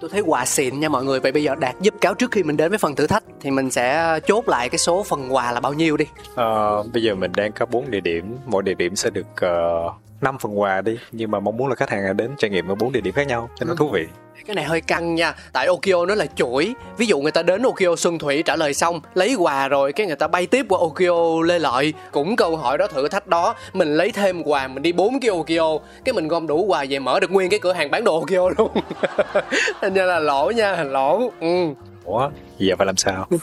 Tôi 0.00 0.10
thấy 0.10 0.20
quà 0.20 0.44
xịn 0.44 0.80
nha 0.80 0.88
mọi 0.88 1.04
người. 1.04 1.20
Vậy 1.20 1.32
bây 1.32 1.42
giờ 1.42 1.54
đạt 1.54 1.74
giúp 1.80 1.94
cáo 2.00 2.14
trước 2.14 2.30
khi 2.30 2.42
mình 2.42 2.56
đến 2.56 2.70
với 2.70 2.78
phần 2.78 2.96
thử 2.96 3.06
thách 3.06 3.24
thì 3.40 3.50
mình 3.50 3.70
sẽ 3.70 3.96
ờ, 3.96 4.20
chốt 4.20 4.48
lại 4.48 4.68
cái 4.68 4.78
số 4.78 5.02
phần 5.02 5.34
quà 5.34 5.52
là 5.52 5.60
bao 5.60 5.72
nhiêu 5.72 5.96
đi. 5.96 6.04
Ờ, 6.34 6.82
bây 6.82 7.02
giờ 7.02 7.14
mình 7.14 7.32
đang 7.36 7.52
có 7.52 7.66
4 7.66 7.90
địa 7.90 8.00
điểm 8.00 8.36
mỗi 8.46 8.62
địa 8.62 8.74
điểm 8.74 8.96
sẽ 8.96 9.10
được 9.10 9.26
uh, 9.32 9.92
5 10.20 10.38
phần 10.38 10.60
quà 10.60 10.80
đi 10.80 10.98
nhưng 11.12 11.30
mà 11.30 11.40
mong 11.40 11.56
muốn 11.56 11.68
là 11.68 11.74
khách 11.74 11.90
hàng 11.90 12.16
đến 12.16 12.30
trải 12.38 12.50
nghiệm 12.50 12.68
ở 12.68 12.74
bốn 12.74 12.92
địa 12.92 13.00
điểm 13.00 13.14
khác 13.14 13.26
nhau 13.26 13.50
cho 13.58 13.66
nó 13.66 13.74
thú 13.74 13.88
vị. 13.88 14.06
Cái 14.46 14.54
này 14.54 14.64
hơi 14.64 14.80
căng 14.80 15.14
nha 15.14 15.34
tại 15.52 15.66
Okio 15.66 16.06
nó 16.06 16.14
là 16.14 16.26
chuỗi. 16.26 16.74
Ví 16.96 17.06
dụ 17.06 17.20
người 17.20 17.32
ta 17.32 17.42
đến 17.42 17.62
Okio 17.62 17.96
Xuân 17.96 18.18
Thủy 18.18 18.42
trả 18.42 18.56
lời 18.56 18.74
xong 18.74 19.00
lấy 19.14 19.34
quà 19.34 19.68
rồi 19.68 19.92
cái 19.92 20.06
người 20.06 20.16
ta 20.16 20.28
bay 20.28 20.46
tiếp 20.46 20.66
qua 20.68 20.78
Okio 20.78 21.42
Lê 21.44 21.58
Lợi. 21.58 21.94
Cũng 22.12 22.36
câu 22.36 22.56
hỏi 22.56 22.78
đó 22.78 22.86
thử 22.86 23.08
thách 23.08 23.26
đó 23.26 23.54
mình 23.72 23.96
lấy 23.96 24.12
thêm 24.12 24.42
quà 24.42 24.68
mình 24.68 24.82
đi 24.82 24.92
bốn 24.92 25.20
cái 25.20 25.30
Okio. 25.30 25.78
Cái 26.04 26.12
mình 26.12 26.28
gom 26.28 26.46
đủ 26.46 26.64
quà 26.64 26.84
về 26.88 26.98
mở 26.98 27.20
được 27.20 27.30
nguyên 27.30 27.50
cái 27.50 27.60
cửa 27.60 27.72
hàng 27.72 27.90
bán 27.90 28.04
đồ 28.04 28.20
Okio 28.20 28.50
luôn. 28.58 28.70
Thành 29.80 29.94
ra 29.94 30.04
là 30.04 30.18
lỗ 30.18 30.50
nha 30.50 30.84
lỗ. 30.84 31.30
Ừ. 31.40 31.74
ủa 32.08 32.30
giờ 32.58 32.74
phải 32.78 32.86
làm 32.86 32.96
sao? 32.96 33.26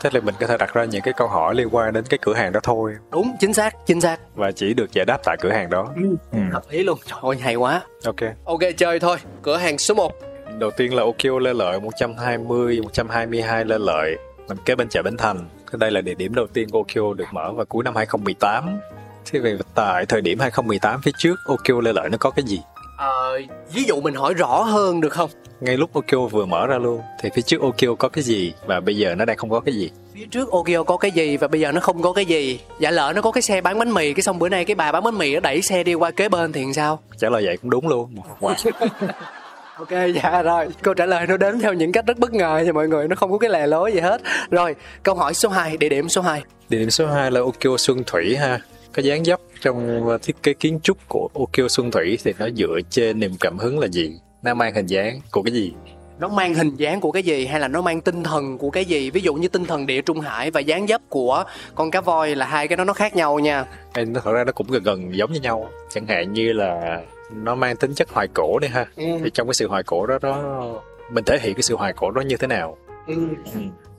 Thế 0.00 0.10
là 0.12 0.20
mình 0.20 0.34
có 0.40 0.46
thể 0.46 0.56
đặt 0.58 0.74
ra 0.74 0.84
những 0.84 1.02
cái 1.02 1.14
câu 1.16 1.28
hỏi 1.28 1.54
liên 1.54 1.68
quan 1.72 1.92
đến 1.92 2.04
cái 2.04 2.18
cửa 2.22 2.34
hàng 2.34 2.52
đó 2.52 2.60
thôi. 2.62 2.94
Đúng 3.10 3.36
chính 3.40 3.54
xác 3.54 3.86
chính 3.86 4.00
xác. 4.00 4.20
Và 4.34 4.52
chỉ 4.52 4.74
được 4.74 4.92
giải 4.92 5.04
đáp 5.04 5.18
tại 5.24 5.36
cửa 5.40 5.50
hàng 5.50 5.70
đó. 5.70 5.88
Ừ. 6.32 6.38
hợp 6.52 6.62
lý 6.70 6.82
luôn. 6.82 6.98
Trời 7.06 7.18
ơi 7.22 7.36
hay 7.36 7.54
quá. 7.54 7.82
Ok. 8.04 8.16
Ok 8.44 8.60
chơi 8.76 9.00
thôi. 9.00 9.16
Cửa 9.42 9.56
hàng 9.56 9.78
số 9.78 9.94
1 9.94 10.12
đầu 10.58 10.70
tiên 10.70 10.94
là 10.94 11.02
Okio 11.02 11.38
Lê 11.38 11.52
Lợi 11.54 11.80
120 11.80 12.80
122 12.82 13.64
Lê 13.64 13.78
Lợi. 13.78 14.16
Nằm 14.48 14.58
kế 14.64 14.74
bên 14.74 14.88
chợ 14.88 15.02
Bến 15.02 15.16
Thành. 15.16 15.48
Đây 15.72 15.90
là 15.90 16.00
địa 16.00 16.14
điểm 16.14 16.34
đầu 16.34 16.46
tiên 16.46 16.68
của 16.70 16.78
Okio 16.78 17.14
được 17.14 17.24
mở 17.32 17.52
vào 17.52 17.64
cuối 17.64 17.84
năm 17.84 17.96
2018 17.96 18.78
thế 19.24 19.38
về 19.38 19.58
tại 19.74 20.06
thời 20.06 20.20
điểm 20.20 20.38
2018 20.38 21.00
phía 21.02 21.10
trước 21.18 21.34
Okio 21.44 21.80
Lê 21.80 21.92
Lợi 21.92 22.08
nó 22.10 22.18
có 22.20 22.30
cái 22.30 22.44
gì 22.46 22.60
ờ, 22.96 23.40
ví 23.72 23.84
dụ 23.84 24.00
mình 24.00 24.14
hỏi 24.14 24.34
rõ 24.34 24.62
hơn 24.62 25.00
được 25.00 25.12
không? 25.12 25.30
Ngay 25.60 25.76
lúc 25.76 25.90
Okio 25.94 26.26
vừa 26.26 26.46
mở 26.46 26.66
ra 26.66 26.78
luôn 26.78 27.00
thì 27.22 27.28
phía 27.34 27.42
trước 27.42 27.60
Okio 27.60 27.94
có 27.98 28.08
cái 28.08 28.24
gì 28.24 28.52
và 28.66 28.80
bây 28.80 28.96
giờ 28.96 29.14
nó 29.14 29.24
đang 29.24 29.36
không 29.36 29.50
có 29.50 29.60
cái 29.60 29.74
gì? 29.74 29.90
Phía 30.14 30.26
trước 30.30 30.50
Okio 30.50 30.82
có 30.82 30.96
cái 30.96 31.10
gì 31.10 31.36
và 31.36 31.48
bây 31.48 31.60
giờ 31.60 31.72
nó 31.72 31.80
không 31.80 32.02
có 32.02 32.12
cái 32.12 32.24
gì? 32.24 32.60
Giả 32.80 32.90
lỡ 32.90 33.12
nó 33.16 33.22
có 33.22 33.32
cái 33.32 33.42
xe 33.42 33.60
bán 33.60 33.78
bánh 33.78 33.94
mì 33.94 34.12
cái 34.12 34.22
xong 34.22 34.38
bữa 34.38 34.48
nay 34.48 34.64
cái 34.64 34.74
bà 34.74 34.92
bán 34.92 35.04
bánh 35.04 35.18
mì 35.18 35.34
nó 35.34 35.40
đẩy 35.40 35.62
xe 35.62 35.84
đi 35.84 35.94
qua 35.94 36.10
kế 36.10 36.28
bên 36.28 36.52
thì 36.52 36.64
sao? 36.74 36.98
Trả 37.18 37.30
lời 37.30 37.42
vậy 37.46 37.56
cũng 37.56 37.70
đúng 37.70 37.88
luôn. 37.88 38.14
Wow. 38.40 38.54
ok 39.76 39.90
dạ 40.22 40.42
rồi. 40.42 40.68
Câu 40.82 40.94
trả 40.94 41.06
lời 41.06 41.26
nó 41.26 41.36
đến 41.36 41.60
theo 41.60 41.72
những 41.72 41.92
cách 41.92 42.06
rất 42.06 42.18
bất 42.18 42.32
ngờ 42.32 42.62
nha 42.66 42.72
mọi 42.72 42.88
người 42.88 43.08
nó 43.08 43.16
không 43.16 43.32
có 43.32 43.38
cái 43.38 43.50
lề 43.50 43.66
lối 43.66 43.92
gì 43.92 44.00
hết. 44.00 44.20
Rồi 44.50 44.74
câu 45.02 45.14
hỏi 45.14 45.34
số 45.34 45.48
2 45.48 45.76
địa 45.76 45.88
điểm 45.88 46.08
số 46.08 46.22
2 46.22 46.42
địa 46.68 46.78
điểm 46.78 46.90
số 46.90 47.06
2 47.06 47.30
là 47.30 47.40
Okio 47.40 47.76
Xuân 47.78 48.04
Thủy 48.06 48.36
ha 48.36 48.60
cái 48.92 49.04
dáng 49.04 49.24
dấp 49.24 49.40
trong 49.60 50.08
thiết 50.22 50.42
kế 50.42 50.52
kiến 50.52 50.80
trúc 50.82 50.98
của 51.08 51.28
Okio 51.34 51.68
Xuân 51.68 51.90
Thủy 51.90 52.18
thì 52.24 52.32
nó 52.38 52.48
dựa 52.56 52.80
trên 52.90 53.20
niềm 53.20 53.32
cảm 53.40 53.58
hứng 53.58 53.78
là 53.78 53.86
gì? 53.86 54.12
Nó 54.42 54.54
mang 54.54 54.74
hình 54.74 54.86
dáng 54.86 55.20
của 55.30 55.42
cái 55.42 55.52
gì? 55.52 55.72
Nó 56.18 56.28
mang 56.28 56.54
hình 56.54 56.76
dáng 56.76 57.00
của 57.00 57.12
cái 57.12 57.22
gì 57.22 57.46
hay 57.46 57.60
là 57.60 57.68
nó 57.68 57.82
mang 57.82 58.00
tinh 58.00 58.22
thần 58.22 58.58
của 58.58 58.70
cái 58.70 58.84
gì? 58.84 59.10
Ví 59.10 59.20
dụ 59.20 59.34
như 59.34 59.48
tinh 59.48 59.64
thần 59.64 59.86
địa 59.86 60.02
trung 60.02 60.20
hải 60.20 60.50
và 60.50 60.60
dáng 60.60 60.86
dấp 60.86 61.00
của 61.08 61.44
con 61.74 61.90
cá 61.90 62.00
voi 62.00 62.34
là 62.34 62.46
hai 62.46 62.68
cái 62.68 62.76
đó 62.76 62.84
nó 62.84 62.92
khác 62.92 63.16
nhau 63.16 63.38
nha. 63.38 63.64
Nó 63.96 64.20
thật 64.24 64.32
ra 64.32 64.44
nó 64.44 64.52
cũng 64.52 64.66
gần 64.70 64.82
gần 64.82 65.16
giống 65.16 65.32
như 65.32 65.40
nhau. 65.40 65.68
Chẳng 65.90 66.06
hạn 66.06 66.32
như 66.32 66.52
là 66.52 67.00
nó 67.34 67.54
mang 67.54 67.76
tính 67.76 67.94
chất 67.94 68.08
hoài 68.10 68.28
cổ 68.34 68.58
đi 68.58 68.68
ha. 68.68 68.86
Ừ. 68.96 69.04
thì 69.24 69.30
trong 69.34 69.46
cái 69.46 69.54
sự 69.54 69.68
hoài 69.68 69.82
cổ 69.82 70.06
đó 70.06 70.18
đó 70.22 70.62
mình 71.10 71.24
thể 71.24 71.38
hiện 71.42 71.54
cái 71.54 71.62
sự 71.62 71.76
hoài 71.76 71.92
cổ 71.92 72.10
đó 72.10 72.20
như 72.20 72.36
thế 72.36 72.46
nào? 72.46 72.76
Ừ. 73.06 73.14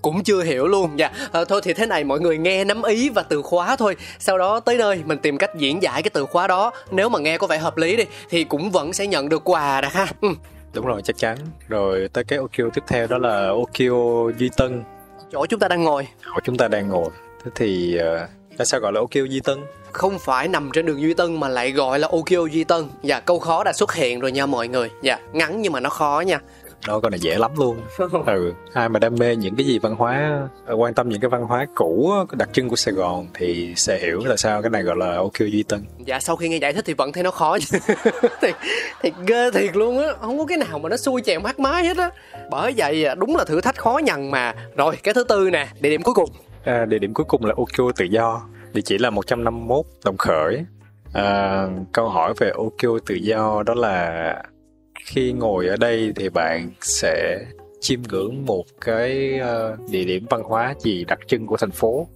cũng 0.03 0.23
chưa 0.23 0.43
hiểu 0.43 0.67
luôn. 0.67 0.99
Dạ 0.99 1.11
à, 1.31 1.45
thôi 1.45 1.61
thì 1.63 1.73
thế 1.73 1.85
này 1.85 2.03
mọi 2.03 2.19
người 2.19 2.37
nghe 2.37 2.63
nắm 2.63 2.83
ý 2.83 3.09
và 3.09 3.23
từ 3.23 3.41
khóa 3.41 3.75
thôi. 3.75 3.95
Sau 4.19 4.37
đó 4.37 4.59
tới 4.59 4.77
nơi 4.77 5.01
mình 5.05 5.17
tìm 5.17 5.37
cách 5.37 5.51
diễn 5.57 5.83
giải 5.83 6.03
cái 6.03 6.09
từ 6.09 6.25
khóa 6.25 6.47
đó. 6.47 6.71
Nếu 6.91 7.09
mà 7.09 7.19
nghe 7.19 7.37
có 7.37 7.47
vẻ 7.47 7.57
hợp 7.57 7.77
lý 7.77 7.95
đi 7.95 8.05
thì 8.29 8.43
cũng 8.43 8.71
vẫn 8.71 8.93
sẽ 8.93 9.07
nhận 9.07 9.29
được 9.29 9.43
quà 9.43 9.81
đã 9.81 9.89
ha. 9.89 10.07
Ừ. 10.21 10.27
đúng 10.73 10.85
rồi 10.85 11.01
chắc 11.03 11.17
chắn. 11.17 11.37
Rồi 11.67 12.09
tới 12.13 12.23
cái 12.23 12.39
Okio 12.39 12.69
tiếp 12.73 12.83
theo 12.87 13.07
đó 13.07 13.17
là 13.17 13.47
Okio 13.47 14.31
Duy 14.37 14.49
Tân. 14.57 14.83
Chỗ 15.31 15.45
chúng 15.45 15.59
ta 15.59 15.67
đang 15.67 15.83
ngồi. 15.83 16.07
Chỗ 16.25 16.39
chúng 16.43 16.57
ta 16.57 16.67
đang 16.67 16.89
ngồi. 16.89 17.09
Thế 17.45 17.51
thì 17.55 17.97
uh, 17.99 18.29
tại 18.57 18.65
sao 18.65 18.79
gọi 18.79 18.93
là 18.93 18.99
Okio 18.99 19.21
Duy 19.29 19.39
Tân? 19.39 19.59
Không 19.91 20.19
phải 20.19 20.47
nằm 20.47 20.69
trên 20.73 20.85
đường 20.85 21.01
Duy 21.01 21.13
Tân 21.13 21.39
mà 21.39 21.47
lại 21.47 21.71
gọi 21.71 21.99
là 21.99 22.07
Okio 22.07 22.47
Duy 22.51 22.63
Tân. 22.63 22.85
Dạ 23.03 23.19
câu 23.19 23.39
khó 23.39 23.63
đã 23.63 23.73
xuất 23.73 23.93
hiện 23.93 24.19
rồi 24.19 24.31
nha 24.31 24.45
mọi 24.45 24.67
người. 24.67 24.89
Dạ 25.01 25.19
ngắn 25.33 25.61
nhưng 25.61 25.73
mà 25.73 25.79
nó 25.79 25.89
khó 25.89 26.23
nha 26.27 26.39
đó 26.87 26.99
con 26.99 27.11
này 27.11 27.19
dễ 27.19 27.37
lắm 27.37 27.51
luôn. 27.57 27.81
Ừ 28.25 28.53
ai 28.73 28.89
mà 28.89 28.99
đam 28.99 29.15
mê 29.15 29.35
những 29.35 29.55
cái 29.55 29.65
gì 29.65 29.79
văn 29.79 29.95
hóa 29.95 30.41
ờ, 30.65 30.75
quan 30.75 30.93
tâm 30.93 31.09
những 31.09 31.21
cái 31.21 31.29
văn 31.29 31.43
hóa 31.43 31.65
cũ 31.75 32.13
đặc 32.31 32.49
trưng 32.53 32.69
của 32.69 32.75
Sài 32.75 32.93
Gòn 32.93 33.27
thì 33.33 33.73
sẽ 33.75 33.99
hiểu 33.99 34.21
là 34.25 34.35
sao 34.37 34.61
cái 34.61 34.69
này 34.69 34.83
gọi 34.83 34.95
là 34.97 35.15
Okio 35.15 35.45
Duy 35.45 35.63
Tân. 35.63 35.85
Dạ 36.05 36.19
sau 36.19 36.35
khi 36.35 36.49
nghe 36.49 36.57
giải 36.57 36.73
thích 36.73 36.85
thì 36.85 36.93
vẫn 36.93 37.11
thấy 37.11 37.23
nó 37.23 37.31
khó. 37.31 37.57
Thiệt 38.41 38.55
thiệt 39.01 39.13
ghê 39.27 39.51
thiệt 39.51 39.75
luôn 39.75 39.97
á. 39.99 40.13
Không 40.21 40.37
có 40.37 40.45
cái 40.45 40.57
nào 40.57 40.79
mà 40.79 40.89
nó 40.89 40.97
xui 40.97 41.21
chèo 41.21 41.39
mắt 41.39 41.59
mái 41.59 41.85
hết 41.85 41.97
á. 41.97 42.09
Bởi 42.49 42.73
vậy 42.77 43.05
à, 43.05 43.15
đúng 43.15 43.35
là 43.35 43.43
thử 43.45 43.61
thách 43.61 43.77
khó 43.77 43.99
nhằn 44.03 44.31
mà. 44.31 44.53
Rồi 44.75 44.95
cái 45.03 45.13
thứ 45.13 45.23
tư 45.23 45.49
nè 45.49 45.67
địa 45.79 45.89
điểm 45.89 46.01
cuối 46.03 46.13
cùng. 46.13 46.29
À, 46.63 46.85
địa 46.85 46.99
điểm 46.99 47.13
cuối 47.13 47.25
cùng 47.29 47.45
là 47.45 47.53
Okio 47.57 47.91
Tự 47.95 48.05
Do. 48.05 48.41
Địa 48.73 48.81
chỉ 48.85 48.97
là 48.97 49.09
151 49.09 49.85
Đồng 50.05 50.17
Khởi. 50.17 50.65
À, 51.13 51.67
câu 51.91 52.09
hỏi 52.09 52.33
về 52.37 52.51
Okio 52.55 52.99
Tự 53.05 53.15
Do 53.15 53.63
đó 53.65 53.73
là 53.73 54.35
khi 55.05 55.31
ngồi 55.31 55.67
ở 55.67 55.77
đây 55.77 56.13
thì 56.15 56.29
bạn 56.29 56.71
sẽ 56.81 57.45
chiêm 57.79 57.99
ngưỡng 58.09 58.45
một 58.45 58.63
cái 58.81 59.39
uh, 59.41 59.89
địa 59.91 60.03
điểm 60.03 60.25
văn 60.29 60.43
hóa 60.43 60.73
gì 60.79 61.05
đặc 61.05 61.19
trưng 61.27 61.47
của 61.47 61.57
thành 61.57 61.71
phố? 61.71 62.07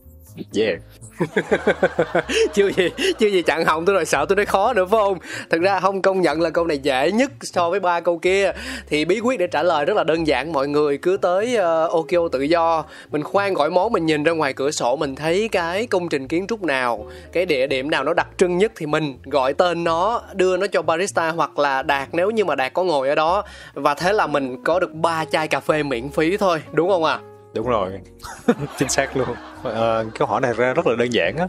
Yeah. 0.56 0.80
Chưa 2.54 2.72
gì 2.72 2.90
chưa 3.20 3.28
gì 3.28 3.42
chặn 3.42 3.66
hồng 3.66 3.86
tôi 3.86 3.96
rồi 3.96 4.06
sợ 4.06 4.26
tôi 4.30 4.36
nói 4.36 4.46
khó 4.46 4.74
nữa 4.74 4.86
phải 4.86 5.00
không? 5.00 5.18
Thực 5.50 5.62
ra 5.62 5.80
không 5.80 6.02
công 6.02 6.22
nhận 6.22 6.42
là 6.42 6.50
câu 6.50 6.68
này 6.68 6.78
dễ 6.78 7.12
nhất 7.12 7.32
so 7.42 7.70
với 7.70 7.80
ba 7.80 8.00
câu 8.00 8.18
kia. 8.20 8.52
Thì 8.88 9.06
bí 9.06 9.20
quyết 9.20 9.40
để 9.40 9.48
trả 9.48 9.64
lời 9.64 9.86
rất 9.86 9.98
là 9.98 10.04
đơn 10.04 10.28
giản 10.28 10.54
mọi 10.54 10.68
người 10.68 10.98
cứ 10.98 11.18
tới 11.18 11.56
ờ, 11.56 11.86
uh, 11.86 11.92
Okio 11.92 12.28
tự 12.32 12.42
do. 12.42 12.86
Mình 13.12 13.24
khoan 13.24 13.54
gọi 13.54 13.70
món 13.70 13.94
mình 13.94 14.06
nhìn 14.06 14.24
ra 14.24 14.32
ngoài 14.32 14.54
cửa 14.54 14.72
sổ 14.72 14.96
mình 14.96 15.16
thấy 15.16 15.50
cái 15.52 15.86
công 15.86 16.10
trình 16.10 16.28
kiến 16.28 16.48
trúc 16.48 16.64
nào 16.64 17.06
cái 17.32 17.46
địa 17.46 17.68
điểm 17.68 17.90
nào 17.90 18.04
nó 18.04 18.14
đặc 18.14 18.28
trưng 18.38 18.58
nhất 18.58 18.72
thì 18.76 18.86
mình 18.86 19.18
gọi 19.24 19.54
tên 19.54 19.84
nó 19.84 20.22
đưa 20.34 20.58
nó 20.58 20.68
cho 20.68 20.82
barista 20.82 21.30
hoặc 21.30 21.60
là 21.60 21.84
đạt 21.84 22.10
nếu 22.12 22.32
như 22.32 22.46
mà 22.46 22.56
đạt 22.56 22.74
có 22.74 22.84
ngồi 22.84 23.10
ở 23.10 23.16
đó. 23.16 23.44
Và 23.74 23.94
thế 23.94 24.14
là 24.14 24.28
mình 24.28 24.64
có 24.64 24.80
được 24.80 24.94
ba 24.94 25.26
chai 25.26 25.48
cà 25.48 25.60
phê 25.60 25.84
miễn 25.84 26.10
phí 26.10 26.38
thôi 26.38 26.62
đúng 26.72 26.90
không 26.90 27.04
ạ? 27.04 27.14
à? 27.14 27.37
Đúng 27.58 27.68
rồi. 27.68 28.02
Chính 28.78 28.90
xác 28.90 29.18
luôn. 29.18 29.36
À, 29.64 30.04
câu 30.20 30.28
hỏi 30.28 30.42
này 30.42 30.54
ra 30.54 30.74
rất 30.74 30.88
là 30.88 30.96
đơn 30.96 31.14
giản 31.14 31.38
á 31.38 31.48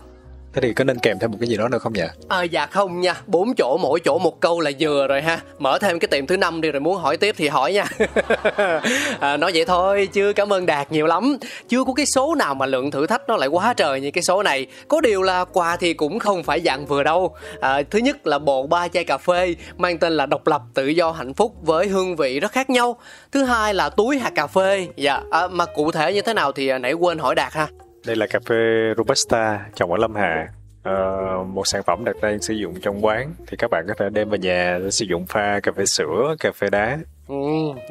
thế 0.52 0.60
thì 0.60 0.72
có 0.72 0.84
nên 0.84 0.98
kèm 0.98 1.18
thêm 1.18 1.30
một 1.30 1.36
cái 1.40 1.48
gì 1.48 1.56
đó 1.56 1.68
nữa 1.68 1.78
không 1.78 1.92
nhỉ? 1.92 2.02
À, 2.28 2.42
dạ 2.42 2.66
không 2.66 3.00
nha. 3.00 3.14
Bốn 3.26 3.54
chỗ 3.54 3.78
mỗi 3.80 4.00
chỗ 4.04 4.18
một 4.18 4.40
câu 4.40 4.60
là 4.60 4.70
vừa 4.80 5.06
rồi 5.06 5.22
ha. 5.22 5.40
Mở 5.58 5.78
thêm 5.78 5.98
cái 5.98 6.08
tiệm 6.08 6.26
thứ 6.26 6.36
năm 6.36 6.60
đi 6.60 6.70
rồi 6.70 6.80
muốn 6.80 6.96
hỏi 6.96 7.16
tiếp 7.16 7.34
thì 7.38 7.48
hỏi 7.48 7.72
nha. 7.72 7.84
À, 9.20 9.36
nói 9.36 9.50
vậy 9.54 9.64
thôi 9.64 10.08
chứ 10.12 10.32
cảm 10.36 10.52
ơn 10.52 10.66
đạt 10.66 10.92
nhiều 10.92 11.06
lắm. 11.06 11.36
Chưa 11.68 11.84
có 11.84 11.92
cái 11.92 12.06
số 12.06 12.34
nào 12.34 12.54
mà 12.54 12.66
lượng 12.66 12.90
thử 12.90 13.06
thách 13.06 13.22
nó 13.28 13.36
lại 13.36 13.48
quá 13.48 13.74
trời 13.74 14.00
như 14.00 14.10
cái 14.10 14.22
số 14.22 14.42
này 14.42 14.66
có 14.88 15.00
điều 15.00 15.22
là 15.22 15.44
quà 15.44 15.76
thì 15.76 15.94
cũng 15.94 16.18
không 16.18 16.42
phải 16.42 16.60
dạng 16.60 16.86
vừa 16.86 17.02
đâu. 17.02 17.34
À, 17.60 17.82
thứ 17.90 17.98
nhất 17.98 18.26
là 18.26 18.38
bộ 18.38 18.66
ba 18.66 18.88
chai 18.88 19.04
cà 19.04 19.18
phê 19.18 19.54
mang 19.76 19.98
tên 19.98 20.12
là 20.12 20.26
độc 20.26 20.46
lập 20.46 20.62
tự 20.74 20.86
do 20.86 21.10
hạnh 21.10 21.34
phúc 21.34 21.54
với 21.62 21.86
hương 21.86 22.16
vị 22.16 22.40
rất 22.40 22.52
khác 22.52 22.70
nhau. 22.70 22.96
Thứ 23.32 23.44
hai 23.44 23.74
là 23.74 23.88
túi 23.88 24.18
hạt 24.18 24.32
cà 24.34 24.46
phê. 24.46 24.88
Dạ 24.96 25.20
à, 25.30 25.48
mà 25.48 25.64
cụ 25.64 25.92
thể 25.92 26.12
như 26.12 26.22
thế 26.22 26.34
nào 26.34 26.52
thì 26.52 26.68
à, 26.68 26.78
nãy 26.78 26.92
quên 26.92 27.18
hỏi 27.18 27.34
đạt 27.34 27.52
ha 27.52 27.68
đây 28.08 28.16
là 28.16 28.26
cà 28.26 28.38
phê 28.46 28.94
Robusta 28.96 29.66
trồng 29.74 29.92
ở 29.92 29.96
Lâm 29.96 30.14
Hà. 30.14 30.48
Uh, 30.88 31.46
một 31.46 31.66
sản 31.66 31.82
phẩm 31.86 32.04
đặt 32.04 32.16
đang 32.22 32.42
sử 32.42 32.54
dụng 32.54 32.80
trong 32.80 33.04
quán. 33.04 33.34
Thì 33.46 33.56
các 33.56 33.70
bạn 33.70 33.84
có 33.88 33.94
thể 33.98 34.10
đem 34.10 34.30
về 34.30 34.38
nhà 34.38 34.78
để 34.82 34.90
sử 34.90 35.04
dụng 35.04 35.26
pha 35.26 35.60
cà 35.60 35.72
phê 35.72 35.86
sữa 35.86 36.34
cà 36.40 36.52
phê 36.52 36.70
đá. 36.70 36.98
Ừ, 37.28 37.34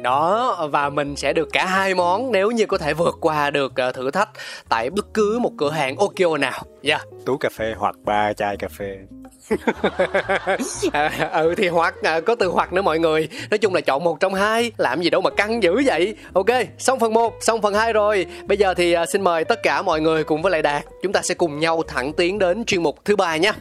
đó 0.00 0.68
và 0.72 0.88
mình 0.88 1.16
sẽ 1.16 1.32
được 1.32 1.48
cả 1.52 1.66
hai 1.66 1.94
món 1.94 2.32
nếu 2.32 2.50
như 2.50 2.66
có 2.66 2.78
thể 2.78 2.94
vượt 2.94 3.18
qua 3.20 3.50
được 3.50 3.72
uh, 3.88 3.94
thử 3.94 4.10
thách 4.10 4.28
tại 4.68 4.90
bất 4.90 5.14
cứ 5.14 5.38
một 5.38 5.52
cửa 5.58 5.70
hàng 5.70 5.96
Okio 5.96 6.36
nào. 6.36 6.62
Dạ. 6.82 6.96
Yeah. 6.96 7.08
Tú 7.26 7.36
cà 7.36 7.48
phê 7.52 7.74
hoặc 7.78 7.94
ba 8.04 8.32
chai 8.32 8.56
cà 8.56 8.68
phê. 8.68 8.96
à, 10.92 11.30
ừ 11.32 11.54
thì 11.56 11.68
hoặc 11.68 11.94
à, 12.02 12.20
có 12.20 12.34
từ 12.34 12.48
hoặc 12.48 12.72
nữa 12.72 12.82
mọi 12.82 12.98
người 12.98 13.28
nói 13.50 13.58
chung 13.58 13.74
là 13.74 13.80
chọn 13.80 14.04
một 14.04 14.20
trong 14.20 14.34
hai 14.34 14.72
làm 14.76 15.02
gì 15.02 15.10
đâu 15.10 15.20
mà 15.20 15.30
căng 15.30 15.62
dữ 15.62 15.82
vậy 15.84 16.14
ok 16.32 16.46
xong 16.78 16.98
phần 16.98 17.14
1 17.14 17.34
xong 17.40 17.62
phần 17.62 17.74
2 17.74 17.92
rồi 17.92 18.26
bây 18.44 18.58
giờ 18.58 18.74
thì 18.74 18.92
à, 18.92 19.06
xin 19.06 19.22
mời 19.22 19.44
tất 19.44 19.62
cả 19.62 19.82
mọi 19.82 20.00
người 20.00 20.24
cùng 20.24 20.42
với 20.42 20.52
lại 20.52 20.62
đạt 20.62 20.84
chúng 21.02 21.12
ta 21.12 21.22
sẽ 21.22 21.34
cùng 21.34 21.58
nhau 21.58 21.82
thẳng 21.88 22.12
tiến 22.12 22.38
đến 22.38 22.64
chuyên 22.64 22.82
mục 22.82 22.96
thứ 23.04 23.16
ba 23.16 23.36
nhé 23.36 23.52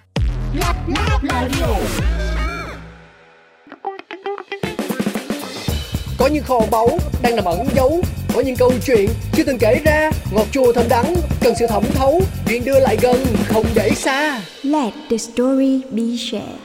có 6.17 6.27
những 6.27 6.43
kho 6.43 6.60
báu 6.71 6.99
đang 7.21 7.36
nằm 7.36 7.45
ẩn 7.45 7.67
giấu. 7.75 8.01
Có 8.34 8.41
những 8.41 8.56
câu 8.56 8.71
chuyện 8.86 9.10
chưa 9.34 9.43
từng 9.43 9.58
kể 9.58 9.82
ra. 9.86 10.12
Ngọt 10.32 10.45
chua 10.51 10.73
thơm 10.73 10.86
đắng 10.89 11.15
cần 11.41 11.53
sự 11.60 11.67
thẩm 11.67 11.84
thấu. 11.93 12.21
Chuyện 12.47 12.65
đưa 12.65 12.80
lại 12.80 12.97
gần 13.01 13.25
không 13.47 13.65
để 13.75 13.89
xa. 13.89 14.41
Let 14.63 14.93
the 15.10 15.17
story 15.17 15.82
be 15.91 16.03
shared. 16.17 16.60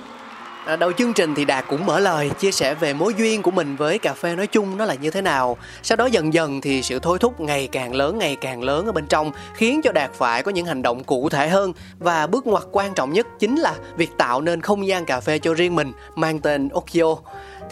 À, 0.67 0.77
đầu 0.77 0.93
chương 0.93 1.13
trình 1.13 1.35
thì 1.35 1.45
Đạt 1.45 1.65
cũng 1.69 1.87
mở 1.87 2.01
lời 2.01 2.31
chia 2.39 2.53
sẻ 2.53 2.75
về 2.75 2.95
mối 2.95 3.15
duyên 3.19 3.43
của 3.43 3.51
mình 3.51 3.77
với 3.77 3.99
cà 3.99 4.15
phê 4.15 4.37
nói 4.37 4.47
chung 4.47 4.77
nó 4.77 4.85
là 4.85 4.95
như 4.95 5.11
thế 5.11 5.21
nào. 5.23 5.57
Sau 5.83 5.97
đó 5.97 6.07
dần 6.07 6.35
dần 6.35 6.61
thì 6.61 6.83
sự 6.83 6.99
thôi 6.99 7.19
thúc 7.19 7.41
ngày 7.41 7.69
càng 7.73 7.95
lớn 7.95 8.19
ngày 8.19 8.37
càng 8.41 8.63
lớn 8.63 8.87
ở 8.87 8.93
bên 8.93 9.07
trong 9.07 9.33
khiến 9.55 9.83
cho 9.83 9.93
Đạt 9.93 10.11
phải 10.15 10.43
có 10.43 10.51
những 10.51 10.67
hành 10.67 10.83
động 10.83 11.05
cụ 11.05 11.29
thể 11.29 11.49
hơn. 11.49 11.73
Và 11.99 12.27
bước 12.27 12.47
ngoặt 12.47 12.63
quan 12.73 12.95
trọng 12.95 13.13
nhất 13.13 13.27
chính 13.39 13.57
là 13.57 13.75
việc 13.97 14.11
tạo 14.19 14.41
nên 14.41 14.61
không 14.61 14.87
gian 14.87 15.05
cà 15.05 15.21
phê 15.21 15.39
cho 15.39 15.55
riêng 15.55 15.75
mình 15.75 15.93
mang 16.15 16.39
tên 16.39 16.69
Okio 16.69 17.17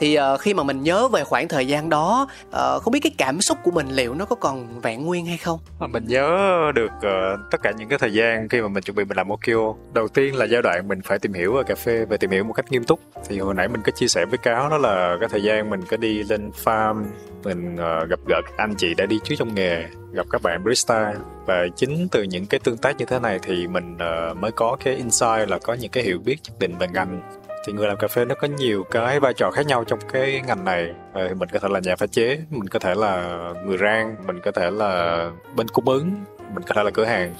thì 0.01 0.19
uh, 0.19 0.41
khi 0.41 0.55
mà 0.55 0.63
mình 0.63 0.83
nhớ 0.83 1.09
về 1.09 1.25
khoảng 1.25 1.49
thời 1.49 1.67
gian 1.67 1.89
đó 1.89 2.29
uh, 2.47 2.83
không 2.83 2.93
biết 2.93 3.01
cái 3.03 3.13
cảm 3.19 3.41
xúc 3.41 3.59
của 3.65 3.71
mình 3.71 3.89
liệu 3.89 4.15
nó 4.15 4.25
có 4.25 4.37
còn 4.37 4.81
vẹn 4.81 5.07
nguyên 5.07 5.27
hay 5.27 5.37
không? 5.37 5.61
À, 5.81 5.87
mình 5.87 6.05
nhớ 6.07 6.59
được 6.75 6.91
uh, 6.97 7.41
tất 7.51 7.59
cả 7.63 7.73
những 7.79 7.89
cái 7.89 7.99
thời 7.99 8.13
gian 8.13 8.49
khi 8.49 8.61
mà 8.61 8.69
mình 8.69 8.83
chuẩn 8.83 8.97
bị 8.97 9.05
mình 9.05 9.17
làm 9.17 9.29
Okio 9.29 9.75
đầu 9.93 10.09
tiên 10.09 10.37
là 10.37 10.45
giai 10.45 10.63
đoạn 10.63 10.89
mình 10.89 11.01
phải 11.05 11.19
tìm 11.19 11.33
hiểu 11.33 11.53
về 11.53 11.63
cà 11.63 11.75
phê 11.75 12.05
và 12.09 12.17
tìm 12.17 12.31
hiểu 12.31 12.45
một 12.45 12.53
cách 12.53 12.73
nghiêm 12.73 12.85
túc. 12.85 13.01
Thì 13.29 13.39
hồi 13.39 13.55
nãy 13.55 13.69
mình 13.69 13.83
có 13.85 13.93
chia 13.93 14.09
sẻ 14.09 14.25
với 14.25 14.39
cáo 14.39 14.69
đó 14.69 14.79
là 14.79 15.17
cái 15.21 15.29
thời 15.29 15.43
gian 15.43 15.71
mình 15.71 15.81
có 15.91 15.97
đi 15.97 16.23
lên 16.23 16.51
farm 16.65 17.05
mình 17.45 17.75
uh, 17.75 18.09
gặp 18.11 18.21
gỡ 18.27 18.41
anh 18.57 18.75
chị 18.79 18.95
đã 18.95 19.07
đi 19.07 19.19
trước 19.25 19.35
trong 19.39 19.55
nghề 19.55 19.85
gặp 20.13 20.27
các 20.31 20.43
bạn 20.43 20.65
barista. 20.65 21.13
Và 21.47 21.67
chính 21.77 22.09
từ 22.11 22.23
những 22.23 22.47
cái 22.47 22.61
tương 22.65 22.77
tác 22.77 22.97
như 22.97 23.05
thế 23.05 23.19
này 23.19 23.39
thì 23.43 23.67
mình 23.67 23.95
uh, 23.95 24.37
mới 24.37 24.51
có 24.53 24.77
cái 24.85 24.95
insight 24.95 25.49
là 25.49 25.59
có 25.59 25.75
những 25.75 25.91
cái 25.91 26.05
hiểu 26.05 26.19
biết 26.25 26.37
nhất 26.45 26.59
định 26.59 26.79
về 26.79 26.87
ngành 26.93 27.21
thì 27.66 27.73
người 27.73 27.88
làm 27.88 27.96
cà 27.96 28.09
phê 28.09 28.25
nó 28.25 28.35
có 28.35 28.49
nhiều 28.49 28.85
cái 28.90 29.20
vai 29.20 29.35
trò 29.35 29.51
khác 29.51 29.66
nhau 29.66 29.85
trong 29.85 29.99
cái 30.12 30.42
ngành 30.46 30.64
này. 30.64 30.94
À, 31.12 31.29
mình 31.37 31.49
có 31.53 31.59
thể 31.59 31.68
là 31.68 31.81
nhà 31.81 31.96
pha 31.96 32.07
chế 32.07 32.38
mình 32.51 32.68
có 32.68 32.79
thể 32.79 32.94
là 32.94 33.38
người 33.66 33.79
rang 33.79 34.16
mình 34.27 34.40
có 34.40 34.53
thể 34.53 34.70
là 34.70 35.31
bên 35.57 35.68
cung 35.68 35.88
ứng 35.88 36.11
mình 36.55 36.62
có 36.66 36.75
thể 36.75 36.83
là 36.83 36.90
cửa 36.90 37.05
hàng. 37.05 37.35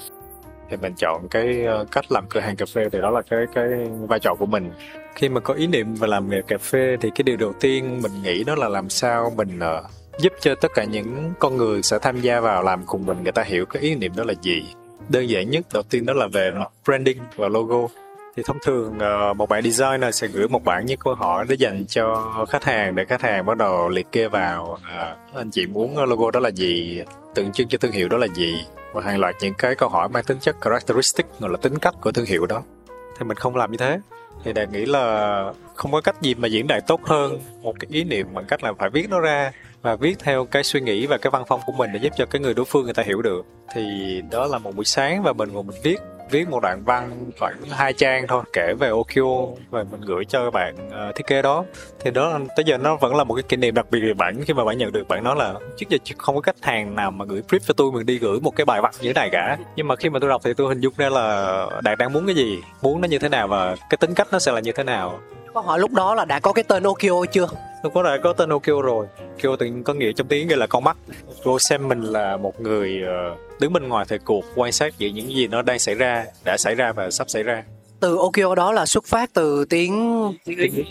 Thì 0.69 0.77
mình 0.77 0.93
chọn 0.97 1.27
cái 1.27 1.65
ờ, 1.65 1.85
cách 1.91 2.11
làm 2.11 2.25
cửa 2.29 2.39
hàng 2.39 2.55
cà 2.55 2.65
phê 2.73 2.89
thì 2.91 3.01
đó 3.01 3.09
là 3.09 3.21
cái 3.21 3.45
cái 3.53 3.67
vai 4.07 4.19
trò 4.19 4.35
của 4.39 4.45
mình. 4.45 4.71
Khi 5.15 5.29
mà 5.29 5.39
có 5.39 5.53
ý 5.53 5.67
niệm 5.67 5.95
về 5.95 6.07
làm 6.07 6.29
nghề 6.29 6.41
cà 6.41 6.57
phê 6.57 6.97
thì 7.01 7.09
cái 7.15 7.23
điều 7.23 7.37
đầu 7.37 7.53
tiên 7.59 7.99
mình 8.03 8.11
nghĩ 8.23 8.43
đó 8.43 8.55
là 8.55 8.69
làm 8.69 8.89
sao 8.89 9.33
mình 9.35 9.59
uh, 9.59 9.91
giúp 10.19 10.33
cho 10.39 10.55
tất 10.55 10.71
cả 10.73 10.83
những 10.83 11.33
con 11.39 11.57
người 11.57 11.83
sẽ 11.83 11.99
tham 11.99 12.21
gia 12.21 12.39
vào 12.39 12.63
làm 12.63 12.85
cùng 12.85 13.05
mình 13.05 13.23
người 13.23 13.31
ta 13.31 13.43
hiểu 13.43 13.65
cái 13.65 13.83
ý 13.83 13.95
niệm 13.95 14.11
đó 14.15 14.23
là 14.23 14.33
gì. 14.41 14.65
Đơn 15.09 15.29
giản 15.29 15.49
nhất 15.49 15.65
đầu 15.73 15.83
tiên 15.83 16.05
đó 16.05 16.13
là 16.13 16.27
về 16.27 16.51
branding 16.85 17.17
và 17.35 17.47
logo 17.47 17.87
thì 18.35 18.43
thông 18.45 18.57
thường 18.61 18.99
ờ, 18.99 19.33
một 19.33 19.49
bạn 19.49 19.63
designer 19.63 20.15
sẽ 20.15 20.27
gửi 20.27 20.47
một 20.47 20.63
bản 20.63 20.85
những 20.85 20.99
câu 20.99 21.15
hỏi 21.15 21.45
để 21.49 21.55
dành 21.55 21.85
cho 21.87 22.33
khách 22.49 22.63
hàng 22.63 22.95
để 22.95 23.05
khách 23.05 23.21
hàng 23.21 23.45
bắt 23.45 23.57
đầu 23.57 23.89
liệt 23.89 24.11
kê 24.11 24.27
vào 24.27 24.77
ờ, 24.89 25.15
anh 25.35 25.51
chị 25.51 25.65
muốn 25.65 25.95
ờ, 25.95 26.05
logo 26.05 26.31
đó 26.31 26.39
là 26.39 26.49
gì, 26.49 27.01
tượng 27.35 27.51
trưng 27.51 27.67
cho 27.67 27.77
thương 27.77 27.91
hiệu 27.91 28.09
đó 28.09 28.17
là 28.17 28.27
gì, 28.27 28.65
và 28.93 29.01
hàng 29.01 29.19
loạt 29.19 29.35
những 29.41 29.53
cái 29.57 29.75
câu 29.75 29.89
hỏi 29.89 30.09
mang 30.09 30.23
tính 30.23 30.37
chất 30.39 30.55
characteristic 30.61 31.25
gọi 31.39 31.51
là 31.51 31.57
tính 31.61 31.79
cách 31.79 31.95
của 32.01 32.11
thương 32.11 32.25
hiệu 32.25 32.45
đó. 32.45 32.63
Thì 33.17 33.25
mình 33.25 33.37
không 33.37 33.55
làm 33.55 33.71
như 33.71 33.77
thế. 33.77 33.99
Thì 34.43 34.53
đạt 34.53 34.71
nghĩ 34.71 34.85
là 34.85 35.45
không 35.75 35.91
có 35.91 36.01
cách 36.01 36.21
gì 36.21 36.35
mà 36.35 36.47
diễn 36.47 36.67
đạt 36.67 36.87
tốt 36.87 37.01
hơn 37.03 37.39
một 37.61 37.73
cái 37.79 37.87
ý 37.91 38.03
niệm 38.03 38.27
bằng 38.33 38.45
cách 38.47 38.63
là 38.63 38.73
phải 38.79 38.89
viết 38.89 39.09
nó 39.09 39.19
ra 39.19 39.51
và 39.81 39.95
viết 39.95 40.19
theo 40.19 40.45
cái 40.45 40.63
suy 40.63 40.81
nghĩ 40.81 41.05
và 41.05 41.17
cái 41.17 41.31
văn 41.31 41.43
phong 41.47 41.59
của 41.65 41.73
mình 41.73 41.89
để 41.93 41.99
giúp 42.03 42.13
cho 42.17 42.25
cái 42.25 42.41
người 42.41 42.53
đối 42.53 42.65
phương 42.65 42.83
người 42.83 42.93
ta 42.93 43.03
hiểu 43.03 43.21
được. 43.21 43.45
Thì 43.75 43.81
đó 44.31 44.45
là 44.45 44.57
một 44.57 44.75
buổi 44.75 44.85
sáng 44.85 45.23
và 45.23 45.33
mình 45.33 45.49
ngồi 45.53 45.63
mình 45.63 45.79
viết 45.83 45.97
viết 46.31 46.49
một 46.49 46.59
đoạn 46.61 46.83
văn 46.85 47.31
khoảng 47.39 47.61
hai 47.69 47.93
trang 47.93 48.27
thôi 48.27 48.43
kể 48.53 48.73
về 48.79 48.89
Okio 48.89 49.45
và 49.69 49.83
mình 49.91 50.01
gửi 50.01 50.25
cho 50.25 50.51
bạn 50.51 50.75
uh, 50.87 51.15
thiết 51.15 51.27
kế 51.27 51.41
đó. 51.41 51.63
Thì 51.99 52.11
đó 52.11 52.39
tới 52.55 52.63
giờ 52.65 52.77
nó 52.77 52.95
vẫn 52.95 53.15
là 53.15 53.23
một 53.23 53.33
cái 53.33 53.43
kỷ 53.43 53.57
niệm 53.57 53.75
đặc 53.75 53.85
biệt 53.91 53.99
về 53.99 54.13
bạn 54.13 54.43
khi 54.45 54.53
mà 54.53 54.65
bạn 54.65 54.77
nhận 54.77 54.91
được 54.91 55.07
bạn 55.07 55.23
nói 55.23 55.35
là 55.35 55.53
trước 55.77 55.89
giờ 55.89 55.97
không 56.17 56.35
có 56.35 56.41
khách 56.41 56.55
hàng 56.61 56.95
nào 56.95 57.11
mà 57.11 57.25
gửi 57.25 57.41
brief 57.49 57.59
cho 57.59 57.73
tôi 57.77 57.91
mình 57.91 58.05
đi 58.05 58.17
gửi 58.17 58.39
một 58.39 58.55
cái 58.55 58.65
bài 58.65 58.81
văn 58.81 58.91
như 59.01 59.07
thế 59.07 59.13
này 59.13 59.29
cả. 59.31 59.57
Nhưng 59.75 59.87
mà 59.87 59.95
khi 59.95 60.09
mà 60.09 60.19
tôi 60.19 60.29
đọc 60.29 60.41
thì 60.43 60.53
tôi 60.53 60.69
hình 60.69 60.79
dung 60.79 60.93
ra 60.97 61.09
là 61.09 61.65
đạt 61.83 61.97
đang 61.97 62.13
muốn 62.13 62.25
cái 62.25 62.35
gì 62.35 62.59
muốn 62.81 63.01
nó 63.01 63.07
như 63.07 63.19
thế 63.19 63.29
nào 63.29 63.47
và 63.47 63.75
cái 63.89 63.97
tính 63.97 64.13
cách 64.13 64.27
nó 64.31 64.39
sẽ 64.39 64.51
là 64.51 64.59
như 64.59 64.71
thế 64.71 64.83
nào. 64.83 65.19
Có 65.53 65.61
hỏi 65.61 65.79
lúc 65.79 65.91
đó 65.91 66.15
là 66.15 66.25
đã 66.25 66.39
có 66.39 66.53
cái 66.53 66.63
tên 66.63 66.83
Okio 66.83 67.25
chưa? 67.31 67.47
Lúc 67.83 67.95
đó 67.95 68.03
đã 68.03 68.17
có 68.23 68.33
tên 68.33 68.49
Okio 68.49 68.81
rồi. 68.81 69.07
Okio 69.17 69.55
tự 69.55 69.69
có 69.85 69.93
nghĩa 69.93 70.11
trong 70.11 70.27
tiếng, 70.27 70.47
nghĩa 70.47 70.55
là 70.55 70.67
con 70.67 70.83
mắt. 70.83 70.97
Cô 71.43 71.59
xem 71.59 71.87
mình 71.87 72.01
là 72.01 72.37
một 72.37 72.61
người 72.61 73.01
ờ, 73.05 73.35
đứng 73.59 73.73
bên 73.73 73.87
ngoài 73.87 74.05
thời 74.09 74.19
cuộc 74.19 74.45
quan 74.55 74.71
sát 74.71 74.93
những 74.99 75.15
những 75.15 75.27
gì 75.27 75.47
nó 75.47 75.61
đang 75.61 75.79
xảy 75.79 75.95
ra, 75.95 76.25
đã 76.45 76.57
xảy 76.57 76.75
ra 76.75 76.91
và 76.91 77.11
sắp 77.11 77.29
xảy 77.29 77.43
ra 77.43 77.63
từ 78.01 78.17
Okio 78.17 78.55
đó 78.55 78.71
là 78.71 78.85
xuất 78.85 79.05
phát 79.05 79.33
từ 79.33 79.65
tiếng 79.65 80.21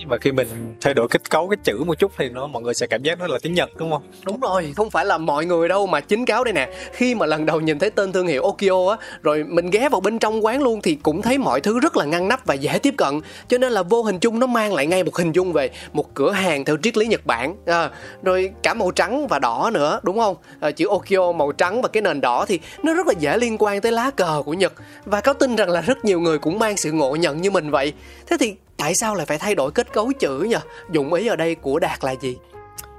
mà 0.07 0.17
khi 0.21 0.33
mình 0.33 0.49
thay 0.81 0.95
đổi 0.95 1.09
kết 1.09 1.31
cấu 1.31 1.49
cái 1.49 1.57
chữ 1.65 1.85
một 1.87 1.99
chút 1.99 2.13
thì 2.19 2.29
nó 2.29 2.47
mọi 2.47 2.63
người 2.63 2.75
sẽ 2.75 2.87
cảm 2.87 3.03
giác 3.03 3.19
nó 3.19 3.27
là 3.27 3.39
tiếng 3.43 3.55
Nhật 3.55 3.71
đúng 3.77 3.91
không? 3.91 4.03
Đúng 4.25 4.41
rồi, 4.41 4.73
không 4.77 4.91
phải 4.91 5.07
là 5.07 5.19
mọi 5.19 5.47
người 5.47 5.69
đâu 5.69 5.87
mà 5.87 6.01
chính 6.01 6.25
cáo 6.25 6.45
đây 6.45 6.53
nè. 6.53 6.69
Khi 6.93 7.15
mà 7.15 7.27
lần 7.27 7.47
đầu 7.47 7.61
nhìn 7.61 7.79
thấy 7.79 7.91
tên 7.91 8.13
thương 8.13 8.27
hiệu 8.27 8.43
Okio 8.43 8.91
á, 8.91 8.97
rồi 9.23 9.45
mình 9.45 9.71
ghé 9.71 9.89
vào 9.89 10.01
bên 10.01 10.19
trong 10.19 10.45
quán 10.45 10.63
luôn 10.63 10.83
thì 10.83 10.95
cũng 11.03 11.23
thấy 11.23 11.39
mọi 11.39 11.61
thứ 11.61 11.81
rất 11.81 11.97
là 11.97 12.05
ngăn 12.05 12.29
nắp 12.29 12.47
và 12.47 12.55
dễ 12.55 12.79
tiếp 12.83 12.95
cận. 12.97 13.21
Cho 13.49 13.59
nên 13.59 13.73
là 13.73 13.83
vô 13.83 14.03
hình 14.03 14.19
chung 14.19 14.39
nó 14.39 14.47
mang 14.47 14.75
lại 14.75 14.87
ngay 14.87 15.05
một 15.05 15.17
hình 15.17 15.33
dung 15.33 15.53
về 15.53 15.71
một 15.93 16.15
cửa 16.15 16.31
hàng 16.31 16.65
theo 16.65 16.77
triết 16.83 16.97
lý 16.97 17.07
Nhật 17.07 17.27
Bản. 17.27 17.55
À, 17.67 17.91
rồi 18.23 18.51
cả 18.63 18.75
màu 18.75 18.91
trắng 18.91 19.27
và 19.27 19.39
đỏ 19.39 19.71
nữa, 19.75 20.01
đúng 20.03 20.19
không? 20.19 20.37
À, 20.61 20.71
chữ 20.71 20.89
Okio 20.89 21.33
màu 21.33 21.53
trắng 21.53 21.83
và 21.83 21.89
cái 21.89 22.03
nền 22.03 22.21
đỏ 22.21 22.45
thì 22.49 22.61
nó 22.83 22.95
rất 22.95 23.07
là 23.07 23.15
dễ 23.19 23.39
liên 23.39 23.57
quan 23.59 23.81
tới 23.81 23.93
lá 23.93 24.11
cờ 24.11 24.43
của 24.47 24.55
Nhật. 24.55 24.73
Và 25.05 25.21
cáo 25.21 25.35
tin 25.35 25.57
rằng 25.57 25.71
là 25.71 25.81
rất 25.81 26.05
nhiều 26.05 26.21
người 26.21 26.39
cũng 26.39 26.59
mang 26.59 26.77
sự 26.77 26.93
ngộ 27.01 27.17
nhận 27.17 27.41
như 27.41 27.51
mình 27.51 27.71
vậy? 27.71 27.93
Thế 28.27 28.37
thì 28.41 28.57
tại 28.77 28.95
sao 28.95 29.15
lại 29.15 29.27
phải 29.27 29.39
thay 29.39 29.55
đổi 29.55 29.71
kết 29.71 29.93
cấu 29.93 30.13
chữ 30.13 30.41
nhỉ 30.41 30.57
dụng 30.91 31.13
ý 31.13 31.27
ở 31.27 31.37
đây 31.37 31.55
của 31.55 31.79
đạt 31.79 32.05
là 32.05 32.13
gì? 32.13 32.37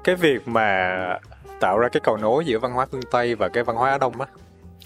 Cái 0.04 0.16
việc 0.16 0.48
mà 0.48 0.98
tạo 1.60 1.78
ra 1.78 1.88
cái 1.90 2.02
cầu 2.04 2.18
nối 2.18 2.46
giữa 2.46 2.60
văn 2.60 2.72
hóa 2.74 2.88
phương 2.92 3.02
tây 3.12 3.36
và 3.36 3.50
cái 3.50 3.64
văn 3.64 3.76
hóa 3.76 3.92
á 3.92 3.98
đông 3.98 4.22
á, 4.22 4.28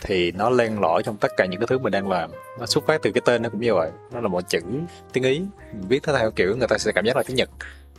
thì 0.03 0.31
nó 0.31 0.49
len 0.49 0.81
lỏi 0.81 1.03
trong 1.03 1.17
tất 1.17 1.31
cả 1.37 1.45
những 1.45 1.59
cái 1.59 1.67
thứ 1.67 1.79
mình 1.79 1.91
đang 1.91 2.09
làm. 2.09 2.29
Nó 2.59 2.65
xuất 2.65 2.87
phát 2.87 3.01
từ 3.01 3.11
cái 3.11 3.21
tên 3.25 3.41
nó 3.41 3.49
cũng 3.49 3.61
như 3.61 3.73
vậy. 3.73 3.91
Nó 4.11 4.21
là 4.21 4.27
một 4.27 4.49
chữ 4.49 4.59
tiếng 5.13 5.23
ý. 5.23 5.41
Mình 5.73 5.87
viết 5.89 6.03
theo 6.03 6.31
kiểu 6.31 6.55
người 6.55 6.67
ta 6.67 6.77
sẽ 6.77 6.91
cảm 6.91 7.05
giác 7.05 7.17
là 7.17 7.23
tiếng 7.27 7.35
nhật 7.35 7.49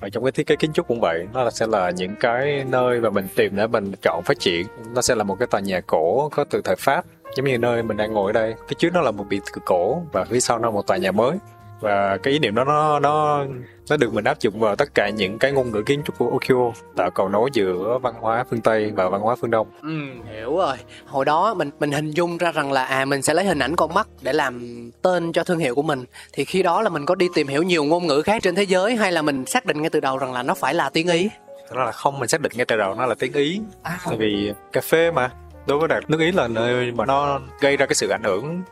và 0.00 0.08
trong 0.08 0.24
cái 0.24 0.32
thiết 0.32 0.46
kế 0.46 0.56
kiến 0.56 0.72
trúc 0.72 0.88
cũng 0.88 1.00
vậy, 1.00 1.26
nó 1.32 1.44
là 1.44 1.50
sẽ 1.50 1.66
là 1.66 1.90
những 1.90 2.14
cái 2.20 2.64
nơi 2.68 3.00
mà 3.00 3.10
mình 3.10 3.26
tìm 3.36 3.56
để 3.56 3.66
mình 3.66 3.92
chọn 4.02 4.22
phát 4.24 4.38
triển. 4.40 4.66
Nó 4.94 5.02
sẽ 5.02 5.14
là 5.14 5.24
một 5.24 5.36
cái 5.38 5.48
tòa 5.50 5.60
nhà 5.60 5.80
cổ 5.80 6.28
có 6.28 6.44
từ 6.50 6.60
thời 6.64 6.76
pháp, 6.76 7.04
giống 7.36 7.46
như 7.46 7.58
nơi 7.58 7.82
mình 7.82 7.96
đang 7.96 8.12
ngồi 8.12 8.28
ở 8.28 8.32
đây. 8.32 8.54
Phía 8.68 8.74
trước 8.78 8.88
nó 8.94 9.00
là 9.00 9.10
một 9.10 9.24
biệt 9.28 9.40
thự 9.52 9.60
cổ 9.64 10.02
và 10.12 10.24
phía 10.24 10.40
sau 10.40 10.58
nó 10.58 10.68
là 10.68 10.74
một 10.74 10.86
tòa 10.86 10.96
nhà 10.96 11.12
mới 11.12 11.36
và 11.80 12.16
cái 12.22 12.32
ý 12.32 12.38
niệm 12.38 12.54
đó 12.54 12.64
nó 12.64 12.98
nó 12.98 13.44
nó 13.90 13.96
được 13.96 14.14
mình 14.14 14.24
áp 14.24 14.40
dụng 14.40 14.60
vào 14.60 14.76
tất 14.76 14.94
cả 14.94 15.08
những 15.08 15.38
cái 15.38 15.52
ngôn 15.52 15.70
ngữ 15.70 15.82
kiến 15.82 16.02
trúc 16.04 16.18
của 16.18 16.30
Okyo 16.30 16.72
tạo 16.96 17.10
cầu 17.10 17.28
nối 17.28 17.50
giữa 17.52 17.98
văn 18.02 18.14
hóa 18.20 18.44
phương 18.50 18.60
Tây 18.60 18.92
và 18.96 19.08
văn 19.08 19.20
hóa 19.20 19.36
phương 19.40 19.50
Đông. 19.50 19.66
Ừ, 19.82 19.98
hiểu 20.32 20.56
rồi. 20.56 20.76
Hồi 21.06 21.24
đó 21.24 21.54
mình 21.54 21.70
mình 21.80 21.92
hình 21.92 22.10
dung 22.10 22.38
ra 22.38 22.52
rằng 22.52 22.72
là 22.72 22.84
à 22.84 23.04
mình 23.04 23.22
sẽ 23.22 23.34
lấy 23.34 23.44
hình 23.44 23.58
ảnh 23.58 23.76
con 23.76 23.94
mắt 23.94 24.08
để 24.22 24.32
làm 24.32 24.60
tên 25.02 25.32
cho 25.32 25.44
thương 25.44 25.58
hiệu 25.58 25.74
của 25.74 25.82
mình. 25.82 26.04
Thì 26.32 26.44
khi 26.44 26.62
đó 26.62 26.82
là 26.82 26.88
mình 26.88 27.06
có 27.06 27.14
đi 27.14 27.26
tìm 27.34 27.48
hiểu 27.48 27.62
nhiều 27.62 27.84
ngôn 27.84 28.06
ngữ 28.06 28.22
khác 28.22 28.42
trên 28.42 28.54
thế 28.54 28.62
giới 28.62 28.96
hay 28.96 29.12
là 29.12 29.22
mình 29.22 29.46
xác 29.46 29.66
định 29.66 29.82
ngay 29.82 29.90
từ 29.90 30.00
đầu 30.00 30.18
rằng 30.18 30.32
là 30.32 30.42
nó 30.42 30.54
phải 30.54 30.74
là 30.74 30.90
tiếng 30.90 31.08
Ý? 31.08 31.30
Nó 31.74 31.84
là 31.84 31.92
không 31.92 32.18
mình 32.18 32.28
xác 32.28 32.40
định 32.40 32.52
ngay 32.54 32.66
từ 32.66 32.76
đầu 32.76 32.94
nó 32.94 33.06
là 33.06 33.14
tiếng 33.18 33.32
Ý. 33.32 33.60
À. 33.82 33.98
Tại 34.04 34.16
vì 34.16 34.52
cà 34.72 34.80
phê 34.80 35.10
mà 35.10 35.30
đối 35.66 35.78
với 35.78 35.88
đạt 35.88 36.10
nước 36.10 36.20
ý 36.20 36.32
là 36.32 36.48
nơi 36.48 36.92
mà 36.92 37.06
nó 37.06 37.40
gây 37.60 37.76
ra 37.76 37.86
cái 37.86 37.94
sự 37.94 38.08
ảnh 38.08 38.22
hưởng 38.22 38.62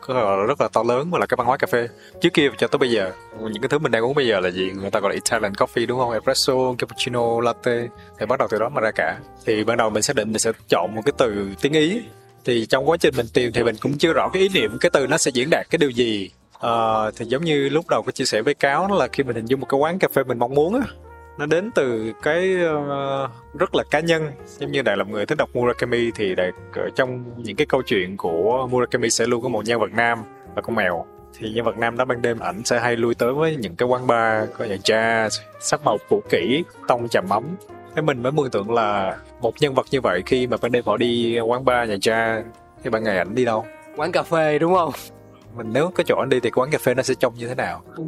rất 0.47 0.61
là 0.61 0.67
to 0.73 0.83
lớn 0.83 1.09
và 1.11 1.19
là 1.19 1.25
cái 1.25 1.35
văn 1.37 1.47
hóa 1.47 1.57
cà 1.57 1.67
phê. 1.67 1.87
Trước 2.21 2.29
kia 2.33 2.49
cho 2.57 2.67
tới 2.67 2.79
bây 2.79 2.89
giờ 2.89 3.11
những 3.41 3.61
cái 3.61 3.69
thứ 3.69 3.79
mình 3.79 3.91
đang 3.91 4.05
uống 4.05 4.15
bây 4.15 4.27
giờ 4.27 4.39
là 4.39 4.49
gì? 4.49 4.71
Người 4.81 4.91
ta 4.91 4.99
gọi 4.99 5.11
là 5.11 5.13
Italian 5.13 5.53
coffee 5.53 5.87
đúng 5.87 5.99
không? 5.99 6.11
Espresso 6.11 6.53
cappuccino 6.77 7.41
latte 7.41 7.87
thì 8.19 8.25
bắt 8.25 8.39
đầu 8.39 8.47
từ 8.51 8.59
đó 8.59 8.69
mà 8.69 8.81
ra 8.81 8.91
cả. 8.91 9.17
Thì 9.45 9.63
ban 9.63 9.77
đầu 9.77 9.89
mình 9.89 10.03
xác 10.03 10.15
định 10.15 10.31
mình 10.31 10.39
sẽ 10.39 10.51
chọn 10.69 10.95
một 10.95 11.01
cái 11.05 11.13
từ 11.17 11.49
tiếng 11.61 11.73
ý. 11.73 12.01
Thì 12.45 12.65
trong 12.65 12.89
quá 12.89 12.97
trình 12.97 13.13
mình 13.17 13.27
tìm 13.33 13.51
thì 13.51 13.63
mình 13.63 13.75
cũng 13.81 13.97
chưa 13.97 14.13
rõ 14.13 14.29
cái 14.33 14.41
ý 14.41 14.49
niệm 14.49 14.77
cái 14.79 14.89
từ 14.89 15.07
nó 15.07 15.17
sẽ 15.17 15.31
diễn 15.33 15.49
đạt 15.49 15.65
cái 15.69 15.77
điều 15.77 15.89
gì. 15.89 16.29
Uh, 16.57 17.15
thì 17.17 17.25
giống 17.25 17.43
như 17.43 17.69
lúc 17.69 17.85
đầu 17.89 18.01
có 18.05 18.11
chia 18.11 18.25
sẻ 18.25 18.41
với 18.41 18.53
cáo 18.53 18.97
là 18.97 19.07
khi 19.07 19.23
mình 19.23 19.35
hình 19.35 19.45
dung 19.45 19.59
một 19.59 19.67
cái 19.69 19.79
quán 19.79 19.99
cà 19.99 20.07
phê 20.13 20.23
mình 20.23 20.39
mong 20.39 20.53
muốn 20.53 20.73
á 20.73 20.87
nó 21.37 21.45
đến 21.45 21.71
từ 21.75 22.13
cái 22.21 22.55
uh, 22.55 23.59
rất 23.59 23.75
là 23.75 23.83
cá 23.91 23.99
nhân. 23.99 24.31
Giống 24.45 24.71
như 24.71 24.81
đại 24.81 24.97
là 24.97 25.03
người 25.03 25.25
thích 25.25 25.37
đọc 25.37 25.49
Murakami 25.53 26.11
thì 26.11 26.35
đại 26.35 26.51
trong 26.95 27.23
những 27.37 27.55
cái 27.55 27.67
câu 27.67 27.81
chuyện 27.85 28.17
của 28.17 28.67
Murakami 28.71 29.09
sẽ 29.09 29.25
luôn 29.25 29.41
có 29.41 29.49
một 29.49 29.65
nhân 29.65 29.79
vật 29.79 29.91
nam 29.93 30.23
và 30.55 30.61
con 30.61 30.75
mèo. 30.75 31.05
Thì 31.39 31.49
nhân 31.49 31.65
vật 31.65 31.77
nam 31.77 31.97
đó 31.97 32.05
ban 32.05 32.21
đêm 32.21 32.39
ảnh 32.39 32.63
sẽ 32.65 32.79
hay 32.79 32.95
lui 32.95 33.15
tới 33.15 33.33
với 33.33 33.55
những 33.55 33.75
cái 33.75 33.87
quán 33.87 34.07
bar 34.07 34.49
có 34.57 34.65
nhà 34.65 34.75
jazz 34.75 35.29
sắc 35.59 35.83
màu 35.83 35.97
cũ 36.09 36.23
kỹ 36.29 36.63
tông 36.87 37.07
trầm 37.07 37.29
ấm. 37.29 37.43
Thế 37.95 38.01
mình 38.01 38.23
mới 38.23 38.31
mường 38.31 38.49
tượng 38.49 38.71
là 38.71 39.17
một 39.41 39.53
nhân 39.59 39.73
vật 39.73 39.85
như 39.91 40.01
vậy 40.01 40.23
khi 40.25 40.47
mà 40.47 40.57
ban 40.61 40.71
đêm 40.71 40.83
họ 40.85 40.97
đi 40.97 41.39
quán 41.39 41.65
bar 41.65 41.89
nhà 41.89 41.95
jazz 41.95 42.43
thì 42.83 42.89
ban 42.89 43.03
ngày 43.03 43.17
ảnh 43.17 43.35
đi 43.35 43.45
đâu? 43.45 43.65
Quán 43.95 44.11
cà 44.11 44.23
phê 44.23 44.59
đúng 44.59 44.75
không? 44.75 44.93
Mình 45.57 45.67
nếu 45.73 45.91
có 45.95 46.03
chỗ 46.03 46.15
anh 46.15 46.29
đi 46.29 46.39
thì 46.39 46.49
quán 46.49 46.69
cà 46.71 46.77
phê 46.77 46.93
nó 46.93 47.03
sẽ 47.03 47.13
trông 47.13 47.33
như 47.35 47.47
thế 47.47 47.55
nào? 47.55 47.81
Ừ. 47.95 48.03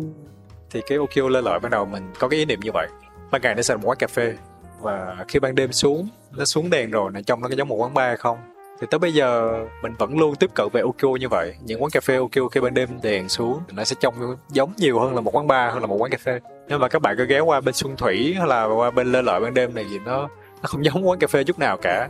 thì 0.69 0.81
cái 0.87 0.97
Okio 0.97 1.29
lên 1.29 1.43
lợi 1.43 1.59
ban 1.59 1.71
đầu 1.71 1.85
mình 1.85 2.03
có 2.19 2.27
cái 2.27 2.39
ý 2.39 2.45
niệm 2.45 2.59
như 2.59 2.71
vậy 2.71 2.87
ban 3.31 3.41
ngày 3.41 3.55
nó 3.55 3.61
sẽ 3.61 3.73
là 3.73 3.77
một 3.77 3.87
quán 3.87 3.97
cà 3.97 4.07
phê. 4.07 4.33
Và 4.79 5.25
khi 5.27 5.39
ban 5.39 5.55
đêm 5.55 5.71
xuống, 5.71 6.07
nó 6.31 6.45
xuống 6.45 6.69
đèn 6.69 6.91
rồi, 6.91 7.11
nó 7.13 7.19
trong 7.25 7.41
nó 7.41 7.47
có 7.47 7.55
giống 7.55 7.67
một 7.67 7.75
quán 7.75 7.93
bar 7.93 8.19
không? 8.19 8.37
Thì 8.81 8.87
tới 8.91 8.99
bây 8.99 9.13
giờ, 9.13 9.51
mình 9.81 9.93
vẫn 9.97 10.17
luôn 10.17 10.35
tiếp 10.35 10.49
cận 10.53 10.67
về 10.73 10.81
Okyo 10.81 11.07
như 11.19 11.29
vậy. 11.29 11.55
Những 11.61 11.83
quán 11.83 11.91
cà 11.91 11.99
phê 11.99 12.15
Okyo 12.17 12.47
khi 12.51 12.61
ban 12.61 12.73
đêm 12.73 12.89
đèn 13.03 13.29
xuống, 13.29 13.59
nó 13.71 13.83
sẽ 13.83 13.95
trông 13.99 14.35
giống 14.49 14.73
nhiều 14.77 14.99
hơn 14.99 15.15
là 15.15 15.21
một 15.21 15.35
quán 15.35 15.47
bar, 15.47 15.73
hơn 15.73 15.81
là 15.81 15.87
một 15.87 15.95
quán 15.95 16.11
cà 16.11 16.17
phê. 16.17 16.39
Nhưng 16.67 16.79
mà 16.79 16.87
các 16.87 17.01
bạn 17.01 17.15
cứ 17.17 17.25
ghé 17.25 17.39
qua 17.39 17.61
bên 17.61 17.73
Xuân 17.73 17.95
Thủy 17.97 18.35
hay 18.37 18.47
là 18.47 18.65
qua 18.65 18.91
bên 18.91 19.11
Lê 19.11 19.21
Lợi 19.21 19.39
ban 19.39 19.53
đêm 19.53 19.75
này 19.75 19.85
thì 19.89 19.99
nó 19.99 20.29
nó 20.61 20.67
không 20.67 20.85
giống 20.85 21.07
quán 21.07 21.19
cà 21.19 21.27
phê 21.27 21.43
chút 21.43 21.59
nào 21.59 21.77
cả. 21.81 22.09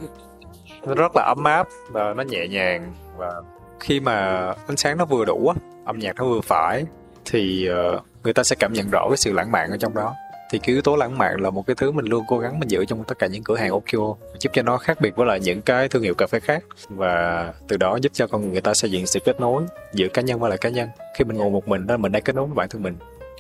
Nó 0.84 0.96
rất 0.96 1.12
là 1.16 1.24
ấm 1.24 1.44
áp 1.44 1.68
và 1.90 2.14
nó 2.14 2.24
nhẹ 2.24 2.48
nhàng. 2.48 2.94
Và 3.18 3.32
khi 3.80 4.00
mà 4.00 4.48
ánh 4.68 4.78
sáng 4.78 4.98
nó 4.98 5.06
vừa 5.06 5.26
đủ 5.26 5.54
âm 5.86 6.00
nhạc 6.00 6.16
nó 6.16 6.26
vừa 6.26 6.42
phải, 6.42 6.86
thì 7.26 7.68
ờ, 7.68 8.00
người 8.24 8.34
ta 8.34 8.44
sẽ 8.44 8.56
cảm 8.60 8.74
nhận 8.74 8.90
rõ 8.92 9.06
cái 9.10 9.18
sự 9.18 9.34
lãng 9.34 9.52
mạn 9.52 9.72
ở 9.72 9.78
trong 9.78 9.96
đó 9.96 10.16
thì 10.50 10.60
cái 10.60 10.74
yếu 10.74 10.82
tố 10.82 10.96
lãng 10.96 11.18
mạn 11.18 11.40
là 11.40 11.50
một 11.50 11.68
cái 11.68 11.76
thứ 11.76 11.92
mình 11.92 12.06
luôn 12.06 12.26
cố 12.28 12.40
gắng 12.40 12.60
mình 12.60 12.68
giữ 12.70 12.86
trong 12.86 13.04
tất 13.04 13.20
cả 13.20 13.28
những 13.28 13.44
cửa 13.44 13.56
hàng 13.56 13.72
Okyo 13.72 14.16
giúp 14.40 14.50
cho 14.54 14.62
nó 14.62 14.78
khác 14.78 15.02
biệt 15.02 15.16
với 15.16 15.28
lại 15.28 15.40
những 15.40 15.62
cái 15.62 15.88
thương 15.88 16.04
hiệu 16.04 16.14
cà 16.14 16.28
phê 16.28 16.40
khác. 16.40 16.64
Và 16.90 17.54
từ 17.68 17.78
đó 17.78 17.98
giúp 18.02 18.12
cho 18.14 18.28
con 18.28 18.42
người, 18.42 18.52
người 18.52 18.62
ta 18.62 18.74
xây 18.74 18.92
dựng 18.92 19.08
sự 19.08 19.20
kết 19.26 19.40
nối 19.40 19.64
giữa 19.94 20.08
cá 20.08 20.22
nhân 20.22 20.40
với 20.40 20.50
lại 20.50 20.58
cá 20.58 20.70
nhân. 20.70 20.90
Khi 21.18 21.26
mình 21.26 21.38
ngồi 21.38 21.50
một 21.50 21.68
mình 21.68 21.88
đó 21.88 21.98
mình 21.98 22.12
đang 22.12 22.24
kết 22.24 22.36
nối 22.36 22.46
với 22.46 22.56
bản 22.56 22.70
thân 22.70 22.84
mình. 22.84 22.96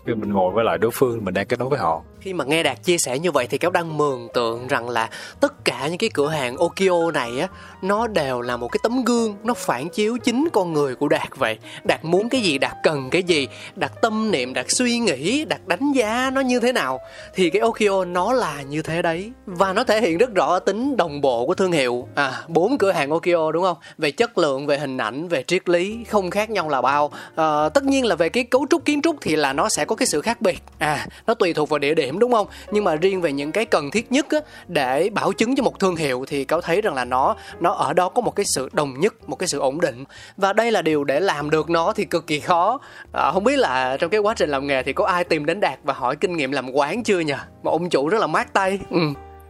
Khi 0.05 0.13
mình 0.15 0.33
ngồi 0.33 0.51
với 0.51 0.65
lại 0.65 0.77
đối 0.77 0.91
phương 0.93 1.25
mình 1.25 1.33
đang 1.33 1.47
kết 1.47 1.59
nối 1.59 1.69
với 1.69 1.79
họ 1.79 2.03
khi 2.27 2.33
mà 2.33 2.45
nghe 2.45 2.63
đạt 2.63 2.83
chia 2.83 2.97
sẻ 2.97 3.19
như 3.19 3.31
vậy 3.31 3.47
thì 3.49 3.57
cáo 3.57 3.71
đang 3.71 3.97
mường 3.97 4.27
tượng 4.33 4.67
rằng 4.67 4.89
là 4.89 5.09
tất 5.39 5.65
cả 5.65 5.87
những 5.87 5.97
cái 5.97 6.09
cửa 6.13 6.27
hàng 6.27 6.57
Okio 6.57 7.11
này 7.13 7.39
á 7.39 7.47
nó 7.81 8.07
đều 8.07 8.41
là 8.41 8.57
một 8.57 8.67
cái 8.67 8.79
tấm 8.83 9.03
gương 9.03 9.35
nó 9.43 9.53
phản 9.53 9.89
chiếu 9.89 10.17
chính 10.17 10.47
con 10.53 10.73
người 10.73 10.95
của 10.95 11.07
đạt 11.07 11.29
vậy. 11.37 11.57
Đạt 11.83 12.05
muốn 12.05 12.29
cái 12.29 12.41
gì 12.41 12.57
đạt 12.57 12.75
cần 12.83 13.09
cái 13.09 13.23
gì 13.23 13.47
đạt 13.75 14.01
tâm 14.01 14.31
niệm 14.31 14.53
đạt 14.53 14.65
suy 14.69 14.99
nghĩ 14.99 15.45
đạt 15.45 15.61
đánh 15.67 15.91
giá 15.91 16.31
nó 16.33 16.41
như 16.41 16.59
thế 16.59 16.71
nào 16.71 16.99
thì 17.35 17.49
cái 17.49 17.61
Okio 17.61 18.05
nó 18.05 18.33
là 18.33 18.61
như 18.61 18.81
thế 18.81 19.01
đấy. 19.01 19.31
Và 19.45 19.73
nó 19.73 19.83
thể 19.83 20.01
hiện 20.01 20.17
rất 20.17 20.33
rõ 20.33 20.59
tính 20.59 20.97
đồng 20.97 21.21
bộ 21.21 21.45
của 21.45 21.55
thương 21.55 21.71
hiệu. 21.71 22.07
À 22.15 22.41
bốn 22.47 22.77
cửa 22.77 22.91
hàng 22.91 23.09
Okio 23.09 23.51
đúng 23.51 23.63
không? 23.63 23.77
Về 23.97 24.11
chất 24.11 24.37
lượng 24.37 24.67
về 24.67 24.77
hình 24.77 24.97
ảnh 24.97 25.27
về 25.27 25.43
triết 25.43 25.69
lý 25.69 26.03
không 26.09 26.29
khác 26.29 26.49
nhau 26.49 26.69
là 26.69 26.81
bao. 26.81 27.11
À, 27.35 27.69
tất 27.69 27.83
nhiên 27.83 28.05
là 28.05 28.15
về 28.15 28.29
cái 28.29 28.43
cấu 28.43 28.65
trúc 28.69 28.85
kiến 28.85 29.01
trúc 29.01 29.15
thì 29.21 29.35
là 29.35 29.53
nó 29.53 29.69
sẽ 29.69 29.85
có 29.85 29.95
cái 29.95 30.07
sự 30.07 30.21
khác 30.21 30.41
biệt. 30.41 30.59
À 30.77 31.07
nó 31.27 31.33
tùy 31.33 31.53
thuộc 31.53 31.69
vào 31.69 31.79
địa 31.79 31.93
điểm 31.93 32.16
đúng 32.19 32.31
không? 32.31 32.47
Nhưng 32.71 32.83
mà 32.83 32.95
riêng 32.95 33.21
về 33.21 33.31
những 33.31 33.51
cái 33.51 33.65
cần 33.65 33.91
thiết 33.91 34.11
nhất 34.11 34.25
á, 34.29 34.39
để 34.67 35.09
bảo 35.09 35.33
chứng 35.33 35.55
cho 35.55 35.63
một 35.63 35.79
thương 35.79 35.95
hiệu 35.95 36.25
thì 36.27 36.45
cáo 36.45 36.61
thấy 36.61 36.81
rằng 36.81 36.93
là 36.93 37.05
nó 37.05 37.35
nó 37.59 37.71
ở 37.71 37.93
đó 37.93 38.09
có 38.09 38.21
một 38.21 38.35
cái 38.35 38.45
sự 38.45 38.69
đồng 38.73 38.99
nhất 38.99 39.29
một 39.29 39.35
cái 39.35 39.47
sự 39.47 39.59
ổn 39.59 39.81
định. 39.81 40.03
Và 40.37 40.53
đây 40.53 40.71
là 40.71 40.81
điều 40.81 41.03
để 41.03 41.19
làm 41.19 41.49
được 41.49 41.69
nó 41.69 41.93
thì 41.93 42.05
cực 42.05 42.27
kỳ 42.27 42.39
khó. 42.39 42.79
À, 43.13 43.31
không 43.31 43.43
biết 43.43 43.57
là 43.59 43.97
trong 43.97 44.09
cái 44.09 44.19
quá 44.19 44.33
trình 44.33 44.49
làm 44.49 44.67
nghề 44.67 44.83
thì 44.83 44.93
có 44.93 45.05
ai 45.05 45.23
tìm 45.23 45.45
đến 45.45 45.59
đạt 45.59 45.79
và 45.83 45.93
hỏi 45.93 46.15
kinh 46.15 46.37
nghiệm 46.37 46.51
làm 46.51 46.71
quán 46.71 47.03
chưa 47.03 47.19
nhỉ 47.19 47.33
mà 47.63 47.71
ông 47.71 47.89
chủ 47.89 48.09
rất 48.09 48.21
là 48.21 48.27
mát 48.27 48.53
tay. 48.53 48.79
Ừ. 48.89 48.99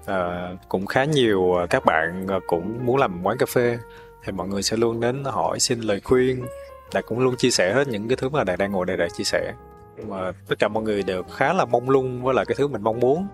à, 0.06 0.50
cũng 0.70 0.86
khá 0.86 1.04
nhiều 1.04 1.56
à, 1.56 1.66
các 1.70 1.86
bạn 1.86 2.26
à, 2.28 2.36
cũng 2.48 2.80
muốn 2.86 2.98
làm 2.98 3.20
quán 3.24 3.38
cà 3.38 3.46
phê 3.46 3.78
thì 4.26 4.32
mọi 4.32 4.48
người 4.48 4.64
sẽ 4.64 4.78
luôn 4.78 5.00
đến 5.00 5.24
hỏi 5.24 5.60
xin 5.60 5.82
lời 5.82 6.02
khuyên. 6.04 6.46
Đạt 6.94 7.06
cũng 7.06 7.20
luôn 7.20 7.36
chia 7.36 7.50
sẻ 7.50 7.74
hết 7.74 7.88
những 7.88 8.08
cái 8.08 8.16
thứ 8.16 8.30
mà 8.30 8.44
Đạt 8.44 8.60
đang 8.60 8.72
ngồi 8.72 8.86
đây 8.86 8.98
để 8.98 9.08
chia 9.18 9.24
sẻ 9.24 9.54
mà 10.04 10.32
tất 10.48 10.56
cả 10.60 10.68
mọi 10.68 10.84
người 10.84 11.04
đều 11.04 11.24
khá 11.24 11.54
là 11.54 11.66
mong 11.66 11.90
lung 11.90 12.24
với 12.24 12.36
lại 12.36 12.46
cái 12.46 12.56
thứ 12.56 12.68
mình 12.68 12.82
mong 12.84 13.00
muốn. 13.00 13.28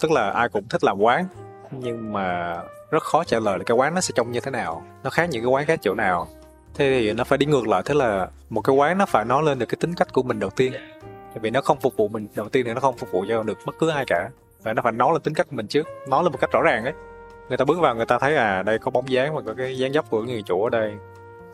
Tức 0.00 0.10
là 0.10 0.30
ai 0.30 0.48
cũng 0.48 0.68
thích 0.68 0.84
làm 0.84 1.00
quán, 1.00 1.26
nhưng 1.70 2.12
mà 2.12 2.56
rất 2.90 3.02
khó 3.02 3.24
trả 3.24 3.40
lời 3.40 3.58
là 3.58 3.64
cái 3.64 3.76
quán 3.76 3.94
nó 3.94 4.00
sẽ 4.00 4.12
trông 4.14 4.32
như 4.32 4.40
thế 4.40 4.50
nào, 4.50 4.82
nó 5.02 5.10
khác 5.10 5.28
những 5.30 5.42
cái 5.42 5.50
quán 5.50 5.66
khác 5.66 5.78
chỗ 5.82 5.94
nào. 5.94 6.28
Thế 6.74 6.90
thì 6.90 7.12
nó 7.12 7.24
phải 7.24 7.38
đi 7.38 7.46
ngược 7.46 7.68
lại, 7.68 7.82
thế 7.84 7.94
là 7.94 8.28
một 8.50 8.60
cái 8.60 8.76
quán 8.76 8.98
nó 8.98 9.06
phải 9.06 9.24
nói 9.24 9.42
lên 9.42 9.58
được 9.58 9.66
cái 9.66 9.76
tính 9.80 9.94
cách 9.94 10.08
của 10.12 10.22
mình 10.22 10.38
đầu 10.38 10.50
tiên. 10.50 10.72
Tại 11.30 11.38
vì 11.40 11.50
nó 11.50 11.60
không 11.60 11.80
phục 11.80 11.96
vụ 11.96 12.08
mình 12.08 12.28
đầu 12.36 12.48
tiên 12.48 12.66
thì 12.66 12.74
nó 12.74 12.80
không 12.80 12.96
phục 12.96 13.12
vụ 13.12 13.24
cho 13.28 13.42
được 13.42 13.58
bất 13.66 13.74
cứ 13.78 13.88
ai 13.88 14.04
cả. 14.06 14.30
Và 14.62 14.72
nó 14.72 14.82
phải 14.82 14.92
nói 14.92 15.12
lên 15.12 15.22
tính 15.22 15.34
cách 15.34 15.46
của 15.50 15.56
mình 15.56 15.66
trước, 15.66 15.86
nói 16.08 16.22
lên 16.22 16.32
một 16.32 16.38
cách 16.40 16.52
rõ 16.52 16.62
ràng 16.62 16.84
ấy. 16.84 16.92
Người 17.48 17.58
ta 17.58 17.64
bước 17.64 17.78
vào, 17.80 17.94
người 17.94 18.06
ta 18.06 18.18
thấy 18.18 18.36
à 18.36 18.62
đây 18.62 18.78
có 18.78 18.90
bóng 18.90 19.10
dáng 19.10 19.34
và 19.34 19.42
có 19.46 19.54
cái 19.54 19.78
dáng 19.78 19.92
dấp 19.92 20.10
của 20.10 20.22
người 20.22 20.42
chủ 20.42 20.64
ở 20.64 20.70
đây. 20.70 20.92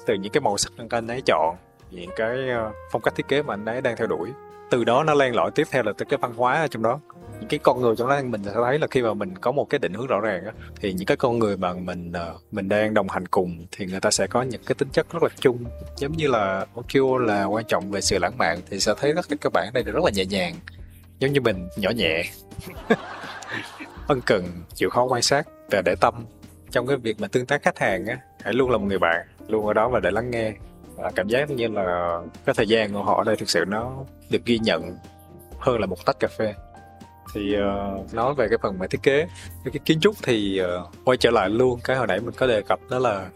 Từ 0.06 0.14
những 0.14 0.32
cái 0.32 0.40
màu 0.40 0.56
sắc 0.56 0.72
anh 0.90 1.06
ấy 1.06 1.22
chọn, 1.26 1.56
những 1.90 2.10
cái 2.16 2.50
ờ, 2.50 2.72
phong 2.90 3.02
cách 3.02 3.14
thiết 3.14 3.28
kế 3.28 3.42
mà 3.42 3.54
anh 3.54 3.64
ấy 3.64 3.80
đang 3.80 3.96
theo 3.96 4.06
đuổi 4.06 4.30
từ 4.70 4.84
đó 4.84 5.04
nó 5.04 5.14
len 5.14 5.34
lỏi 5.34 5.50
tiếp 5.54 5.66
theo 5.70 5.82
là 5.82 5.92
tới 5.98 6.06
cái 6.08 6.18
văn 6.22 6.32
hóa 6.36 6.60
ở 6.60 6.68
trong 6.68 6.82
đó. 6.82 7.00
Những 7.40 7.48
cái 7.48 7.58
con 7.62 7.80
người 7.80 7.96
trong 7.96 8.08
đó, 8.08 8.20
mình 8.24 8.44
sẽ 8.44 8.50
thấy 8.54 8.78
là 8.78 8.86
khi 8.90 9.02
mà 9.02 9.14
mình 9.14 9.38
có 9.38 9.52
một 9.52 9.64
cái 9.70 9.78
định 9.78 9.94
hướng 9.94 10.06
rõ 10.06 10.20
ràng 10.20 10.44
á, 10.44 10.52
thì 10.80 10.92
những 10.92 11.06
cái 11.06 11.16
con 11.16 11.38
người 11.38 11.56
mà 11.56 11.72
mình 11.72 12.12
ờ, 12.12 12.34
mình 12.52 12.68
đang 12.68 12.94
đồng 12.94 13.08
hành 13.08 13.28
cùng 13.28 13.66
thì 13.72 13.86
người 13.86 14.00
ta 14.00 14.10
sẽ 14.10 14.26
có 14.26 14.42
những 14.42 14.60
cái 14.66 14.74
tính 14.74 14.88
chất 14.92 15.06
rất 15.12 15.22
là 15.22 15.28
chung. 15.40 15.64
Giống 15.96 16.12
như 16.12 16.28
là 16.28 16.66
Okio 16.74 17.18
là 17.18 17.44
quan 17.44 17.64
trọng 17.64 17.90
về 17.90 18.00
sự 18.00 18.18
lãng 18.18 18.38
mạn 18.38 18.60
thì 18.70 18.80
sẽ 18.80 18.94
thấy 19.00 19.12
rất 19.12 19.26
các 19.40 19.52
bạn 19.52 19.70
đây 19.74 19.84
là 19.84 19.92
rất 19.92 20.04
là 20.04 20.10
nhẹ 20.10 20.24
nhàng, 20.24 20.54
giống 21.18 21.32
như 21.32 21.40
mình 21.40 21.68
nhỏ 21.76 21.90
nhẹ, 21.90 22.24
ân 24.08 24.20
cần, 24.26 24.44
chịu 24.74 24.90
khó 24.90 25.04
quan 25.04 25.22
sát 25.22 25.46
và 25.70 25.82
để 25.84 25.94
tâm. 26.00 26.14
Trong 26.70 26.86
cái 26.86 26.96
việc 26.96 27.20
mà 27.20 27.28
tương 27.28 27.46
tác 27.46 27.62
khách 27.62 27.78
hàng 27.78 28.06
á, 28.06 28.18
hãy 28.44 28.54
luôn 28.54 28.70
là 28.70 28.78
một 28.78 28.84
người 28.86 28.98
bạn, 28.98 29.26
luôn 29.48 29.66
ở 29.66 29.72
đó 29.72 29.88
và 29.88 30.00
để 30.00 30.10
lắng 30.10 30.30
nghe 30.30 30.52
cảm 31.14 31.28
giác 31.28 31.50
như 31.50 31.68
là 31.68 32.18
cái 32.44 32.54
thời 32.54 32.66
gian 32.66 32.92
của 32.92 33.02
họ 33.02 33.18
ở 33.18 33.24
đây 33.24 33.36
thực 33.36 33.50
sự 33.50 33.64
nó 33.68 33.92
được 34.30 34.44
ghi 34.44 34.58
nhận 34.58 34.96
hơn 35.58 35.80
là 35.80 35.86
một 35.86 36.06
tách 36.06 36.20
cà 36.20 36.28
phê. 36.38 36.54
Thì 37.34 37.56
uh, 37.56 38.14
nói 38.14 38.34
về 38.34 38.48
cái 38.48 38.58
phần 38.62 38.78
mà 38.78 38.86
thiết 38.86 39.02
kế 39.02 39.26
cái 39.64 39.80
kiến 39.84 40.00
trúc 40.00 40.14
thì 40.22 40.60
uh, 40.62 40.92
quay 41.04 41.16
trở 41.16 41.30
lại 41.30 41.50
luôn 41.50 41.80
cái 41.84 41.96
hồi 41.96 42.06
nãy 42.06 42.20
mình 42.20 42.34
có 42.36 42.46
đề 42.46 42.62
cập 42.62 42.80
đó 42.90 42.98
là 42.98 43.28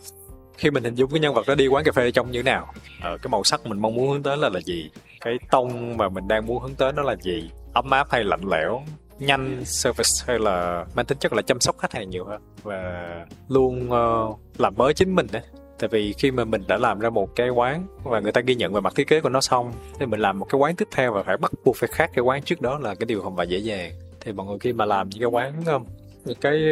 khi 0.56 0.70
mình 0.70 0.84
hình 0.84 0.94
dung 0.94 1.10
cái 1.10 1.20
nhân 1.20 1.34
vật 1.34 1.46
đó 1.46 1.54
đi 1.54 1.66
quán 1.66 1.84
cà 1.84 1.92
phê 1.92 2.10
trông 2.10 2.30
như 2.30 2.42
thế 2.42 2.50
nào 2.50 2.66
uh, 2.72 3.22
cái 3.22 3.28
màu 3.30 3.44
sắc 3.44 3.66
mình 3.66 3.80
mong 3.80 3.94
muốn 3.94 4.10
hướng 4.10 4.22
tới 4.22 4.36
là 4.36 4.48
là 4.48 4.60
gì 4.60 4.90
cái 5.20 5.38
tông 5.50 5.96
mà 5.96 6.08
mình 6.08 6.28
đang 6.28 6.46
muốn 6.46 6.62
hướng 6.62 6.74
tới 6.74 6.92
nó 6.92 7.02
là 7.02 7.16
gì 7.20 7.50
ấm 7.74 7.90
áp 7.90 8.10
hay 8.10 8.24
lạnh 8.24 8.44
lẽo 8.50 8.82
nhanh 9.18 9.64
service 9.64 10.24
hay 10.26 10.38
là 10.38 10.84
mang 10.94 11.06
tính 11.06 11.18
chất 11.18 11.32
là 11.32 11.42
chăm 11.42 11.60
sóc 11.60 11.78
khách 11.78 11.92
hàng 11.92 12.10
nhiều 12.10 12.24
hơn. 12.24 12.42
Và 12.62 13.04
luôn 13.48 13.90
uh, 13.90 14.40
làm 14.58 14.74
mới 14.76 14.94
chính 14.94 15.14
mình 15.14 15.26
đấy 15.32 15.42
tại 15.80 15.88
vì 15.88 16.14
khi 16.18 16.30
mà 16.30 16.44
mình 16.44 16.62
đã 16.68 16.76
làm 16.76 16.98
ra 16.98 17.10
một 17.10 17.36
cái 17.36 17.50
quán 17.50 17.86
và 18.02 18.20
người 18.20 18.32
ta 18.32 18.40
ghi 18.40 18.54
nhận 18.54 18.72
về 18.72 18.80
mặt 18.80 18.92
thiết 18.96 19.08
kế 19.08 19.20
của 19.20 19.28
nó 19.28 19.40
xong, 19.40 19.72
thì 19.98 20.06
mình 20.06 20.20
làm 20.20 20.38
một 20.38 20.44
cái 20.44 20.58
quán 20.58 20.76
tiếp 20.76 20.88
theo 20.92 21.12
và 21.12 21.22
phải 21.22 21.36
bắt 21.36 21.52
buộc 21.64 21.76
phải 21.76 21.88
khác 21.92 22.10
cái 22.14 22.22
quán 22.22 22.42
trước 22.42 22.60
đó 22.60 22.78
là 22.78 22.94
cái 22.94 23.06
điều 23.06 23.22
không 23.22 23.36
phải 23.36 23.48
dễ 23.48 23.58
dàng. 23.58 23.92
Thì 24.20 24.32
mọi 24.32 24.46
người 24.46 24.58
khi 24.58 24.72
mà 24.72 24.84
làm 24.84 25.08
những 25.08 25.20
cái 25.20 25.28
quán 25.28 25.52
um, 25.66 25.84
những 26.24 26.38
cái 26.40 26.64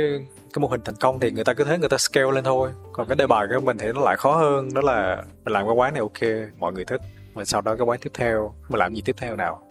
cái 0.54 0.60
mô 0.60 0.68
hình 0.68 0.80
thành 0.84 0.94
công 1.00 1.20
thì 1.20 1.30
người 1.30 1.44
ta 1.44 1.54
cứ 1.54 1.64
thế 1.64 1.78
người 1.78 1.88
ta 1.88 1.98
scale 1.98 2.32
lên 2.32 2.44
thôi. 2.44 2.70
Còn 2.92 3.08
cái 3.08 3.16
đề 3.16 3.26
bài 3.26 3.46
của 3.54 3.60
mình 3.60 3.78
thì 3.78 3.86
nó 3.94 4.00
lại 4.00 4.16
khó 4.18 4.36
hơn, 4.36 4.68
đó 4.74 4.80
là 4.80 5.24
mình 5.44 5.52
làm 5.52 5.66
cái 5.66 5.74
quán 5.74 5.94
này 5.94 6.00
ok, 6.00 6.50
mọi 6.58 6.72
người 6.72 6.84
thích 6.84 7.00
và 7.34 7.44
sau 7.44 7.60
đó 7.60 7.76
cái 7.76 7.84
quán 7.84 8.00
tiếp 8.02 8.10
theo, 8.14 8.54
mình 8.68 8.78
làm 8.78 8.94
gì 8.94 9.02
tiếp 9.04 9.16
theo 9.18 9.36
nào? 9.36 9.62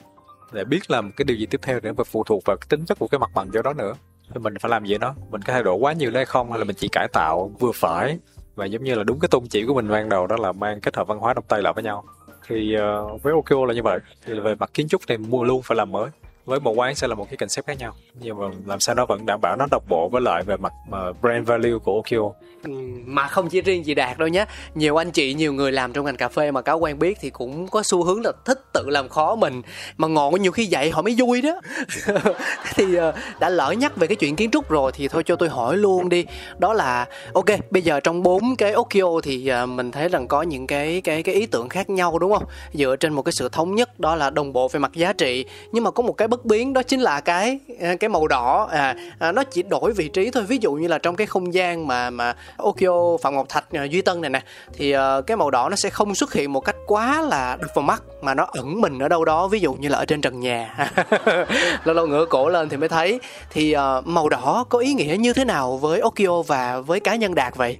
Để 0.51 0.63
biết 0.63 0.91
làm 0.91 1.11
cái 1.11 1.25
điều 1.25 1.37
gì 1.37 1.45
tiếp 1.45 1.61
theo 1.63 1.79
nữa 1.79 1.91
và 1.97 2.03
phụ 2.03 2.23
thuộc 2.23 2.43
vào 2.45 2.57
cái 2.57 2.67
tính 2.69 2.85
chất 2.85 2.99
của 2.99 3.07
cái 3.07 3.19
mặt 3.19 3.31
bằng 3.35 3.49
cho 3.53 3.61
đó 3.61 3.73
nữa, 3.73 3.93
thì 4.33 4.39
mình 4.39 4.53
phải 4.61 4.69
làm 4.69 4.85
gì 4.85 4.97
đó? 4.97 5.15
Mình 5.31 5.41
có 5.41 5.53
thay 5.53 5.63
đổi 5.63 5.75
quá 5.75 5.93
nhiều 5.93 6.11
hay 6.13 6.25
không, 6.25 6.49
hay 6.49 6.59
là 6.59 6.65
mình 6.65 6.75
chỉ 6.79 6.87
cải 6.91 7.07
tạo 7.13 7.51
vừa 7.59 7.71
phải? 7.75 8.19
Và 8.57 8.65
giống 8.65 8.83
như 8.83 8.95
là 8.95 9.03
đúng 9.03 9.19
cái 9.19 9.27
tôn 9.27 9.47
chỉ 9.49 9.65
của 9.65 9.73
mình 9.73 9.87
ban 9.87 10.09
đầu 10.09 10.27
đó 10.27 10.35
là 10.39 10.51
mang 10.51 10.81
kết 10.81 10.95
hợp 10.95 11.07
văn 11.07 11.19
hóa 11.19 11.33
đông 11.33 11.43
tây 11.47 11.61
lại 11.61 11.73
với 11.73 11.83
nhau. 11.83 12.03
Thì 12.47 12.75
uh, 12.77 13.23
với 13.23 13.33
Okio 13.33 13.65
là 13.65 13.73
như 13.73 13.83
vậy. 13.83 13.99
Thì 14.25 14.39
về 14.39 14.55
mặt 14.55 14.69
kiến 14.73 14.87
trúc 14.87 15.01
thì 15.07 15.17
mua 15.17 15.43
luôn 15.43 15.61
phải 15.61 15.75
làm 15.75 15.91
mới 15.91 16.09
với 16.47 16.59
một 16.59 16.71
quán 16.71 16.95
sẽ 16.95 17.07
là 17.07 17.15
một 17.15 17.25
cái 17.29 17.37
concept 17.37 17.67
khác 17.67 17.77
nhau, 17.79 17.95
nhưng 18.13 18.39
mà 18.39 18.45
làm 18.65 18.79
sao 18.79 18.95
nó 18.95 19.05
vẫn 19.05 19.25
đảm 19.25 19.39
bảo 19.41 19.55
nó 19.59 19.65
đồng 19.71 19.83
bộ 19.89 20.09
với 20.09 20.21
lại 20.21 20.43
về 20.43 20.57
mặt 20.57 20.73
mà 20.89 21.11
brand 21.21 21.47
value 21.47 21.77
của 21.83 22.01
Okio. 22.01 22.31
Ừ, 22.63 22.71
mà 23.05 23.27
không 23.27 23.49
chỉ 23.49 23.61
riêng 23.61 23.83
chị 23.83 23.93
Đạt 23.93 24.17
đâu 24.17 24.27
nhé 24.27 24.45
nhiều 24.75 25.01
anh 25.01 25.11
chị, 25.11 25.33
nhiều 25.33 25.53
người 25.53 25.71
làm 25.71 25.93
trong 25.93 26.05
ngành 26.05 26.17
cà 26.17 26.29
phê 26.29 26.51
mà 26.51 26.61
cáo 26.61 26.79
quen 26.79 26.99
biết 26.99 27.17
thì 27.21 27.29
cũng 27.29 27.67
có 27.67 27.83
xu 27.83 28.03
hướng 28.03 28.21
là 28.25 28.31
thích 28.45 28.59
tự 28.73 28.89
làm 28.89 29.09
khó 29.09 29.35
mình. 29.35 29.61
Mà 29.97 30.07
ngọn 30.07 30.41
nhiều 30.41 30.51
khi 30.51 30.65
dạy 30.65 30.89
họ 30.89 31.01
mới 31.01 31.15
vui 31.17 31.41
đó. 31.41 31.61
Thì 32.75 32.95
ờ, 32.95 33.13
đã 33.39 33.49
lỡ 33.49 33.71
nhắc 33.71 33.97
về 33.97 34.07
cái 34.07 34.15
chuyện 34.15 34.35
kiến 34.35 34.51
trúc 34.51 34.69
rồi 34.69 34.91
thì 34.95 35.07
thôi 35.07 35.23
cho 35.25 35.35
tôi 35.35 35.49
hỏi 35.49 35.77
luôn 35.77 36.09
đi. 36.09 36.25
Đó 36.57 36.73
là, 36.73 37.05
ok, 37.33 37.45
bây 37.69 37.81
giờ 37.81 37.99
trong 37.99 38.23
bốn 38.23 38.55
cái 38.55 38.71
Okio 38.71 39.21
thì 39.23 39.47
ờ, 39.47 39.65
mình 39.65 39.91
thấy 39.91 40.09
rằng 40.09 40.27
có 40.27 40.41
những 40.41 40.67
cái 40.67 41.01
cái 41.01 41.23
cái 41.23 41.35
ý 41.35 41.45
tưởng 41.45 41.69
khác 41.69 41.89
nhau, 41.89 42.19
đúng 42.19 42.33
không? 42.33 42.45
Dựa 42.73 42.95
trên 42.95 43.13
một 43.13 43.21
cái 43.21 43.31
sự 43.31 43.49
thống 43.49 43.75
nhất, 43.75 43.99
đó 43.99 44.15
là 44.15 44.29
đồng 44.29 44.53
bộ 44.53 44.67
về 44.67 44.79
mặt 44.79 44.91
giá 44.93 45.13
trị. 45.13 45.45
Nhưng 45.71 45.83
mà 45.83 45.91
có 45.91 46.03
một 46.03 46.13
cái 46.13 46.27
bất 46.27 46.36
biến 46.45 46.73
đó 46.73 46.83
chính 46.83 46.99
là 46.99 47.21
cái 47.21 47.59
à, 47.81 47.95
cái 47.95 48.09
màu 48.09 48.27
đỏ. 48.27 48.67
À, 48.71 48.95
à, 49.19 49.31
nó 49.31 49.43
chỉ 49.43 49.63
đổi 49.63 49.93
vị 49.93 50.07
trí 50.07 50.31
thôi. 50.31 50.43
Ví 50.43 50.57
dụ 50.61 50.73
như 50.73 50.87
là 50.87 50.97
trong 50.97 51.15
cái 51.15 51.27
không 51.27 51.53
gian 51.53 51.87
mà 51.87 52.09
mà 52.09 52.35
Okio 52.57 53.17
Phạm 53.21 53.35
Ngọc 53.35 53.49
Thạch 53.49 53.71
à, 53.71 53.83
Duy 53.83 54.01
Tân 54.01 54.21
này 54.21 54.29
nè 54.29 54.43
thì 54.73 54.95
uh, 54.95 55.27
cái 55.27 55.37
màu 55.37 55.51
đỏ 55.51 55.69
nó 55.69 55.75
sẽ 55.75 55.89
không 55.89 56.15
xuất 56.15 56.33
hiện 56.33 56.53
một 56.53 56.59
cách 56.59 56.75
quá 56.87 57.21
là 57.21 57.57
đập 57.61 57.71
vào 57.75 57.83
mắt 57.83 58.03
mà 58.21 58.33
nó 58.33 58.47
ẩn 58.51 58.81
mình 58.81 58.99
ở 58.99 59.07
đâu 59.07 59.25
đó 59.25 59.47
ví 59.47 59.59
dụ 59.59 59.73
như 59.73 59.89
là 59.89 59.97
ở 59.97 60.05
trên 60.05 60.21
trần 60.21 60.39
nhà. 60.39 60.91
Lâu 61.83 61.95
lâu 61.95 62.07
ngửa 62.07 62.25
cổ 62.25 62.49
lên 62.49 62.69
thì 62.69 62.77
mới 62.77 62.89
thấy. 62.89 63.19
Thì 63.49 63.75
uh, 63.75 64.07
màu 64.07 64.29
đỏ 64.29 64.65
có 64.69 64.79
ý 64.79 64.93
nghĩa 64.93 65.15
như 65.19 65.33
thế 65.33 65.45
nào 65.45 65.77
với 65.77 65.99
Okio 65.99 66.41
và 66.41 66.79
với 66.79 66.99
cá 66.99 67.15
nhân 67.15 67.35
Đạt 67.35 67.55
vậy? 67.55 67.77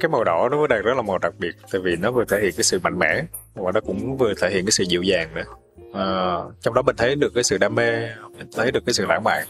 Cái 0.00 0.08
màu 0.08 0.24
đỏ 0.24 0.48
nó 0.50 0.58
với 0.58 0.68
đạt 0.68 0.84
rất 0.84 0.94
là 0.96 1.02
màu 1.02 1.18
đặc 1.18 1.32
biệt 1.38 1.52
tại 1.72 1.80
vì 1.84 1.96
nó 1.96 2.10
vừa 2.10 2.24
thể 2.24 2.40
hiện 2.42 2.52
cái 2.56 2.64
sự 2.64 2.80
mạnh 2.82 2.98
mẽ 2.98 3.22
và 3.54 3.72
nó 3.72 3.80
cũng 3.80 4.16
vừa 4.16 4.34
thể 4.40 4.50
hiện 4.50 4.64
cái 4.64 4.72
sự 4.72 4.84
dịu 4.84 5.02
dàng 5.02 5.34
nữa 5.34 5.44
à, 5.92 6.36
trong 6.60 6.74
đó 6.74 6.82
mình 6.82 6.96
thấy 6.96 7.14
được 7.14 7.34
cái 7.34 7.44
sự 7.44 7.58
đam 7.58 7.74
mê 7.74 8.08
mình 8.38 8.48
thấy 8.56 8.72
được 8.72 8.80
cái 8.86 8.92
sự 8.92 9.06
lãng 9.06 9.24
mạn. 9.24 9.46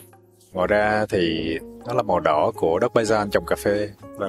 Ngoài 0.53 0.67
ra 0.67 1.07
thì 1.09 1.59
nó 1.87 1.95
là 1.95 2.03
màu 2.03 2.21
đỏ 2.21 2.53
của 2.57 2.79
đất 2.79 2.93
Bajan 2.95 3.31
trồng 3.31 3.47
cà 3.47 3.57
phê. 3.57 3.91
Và 4.17 4.29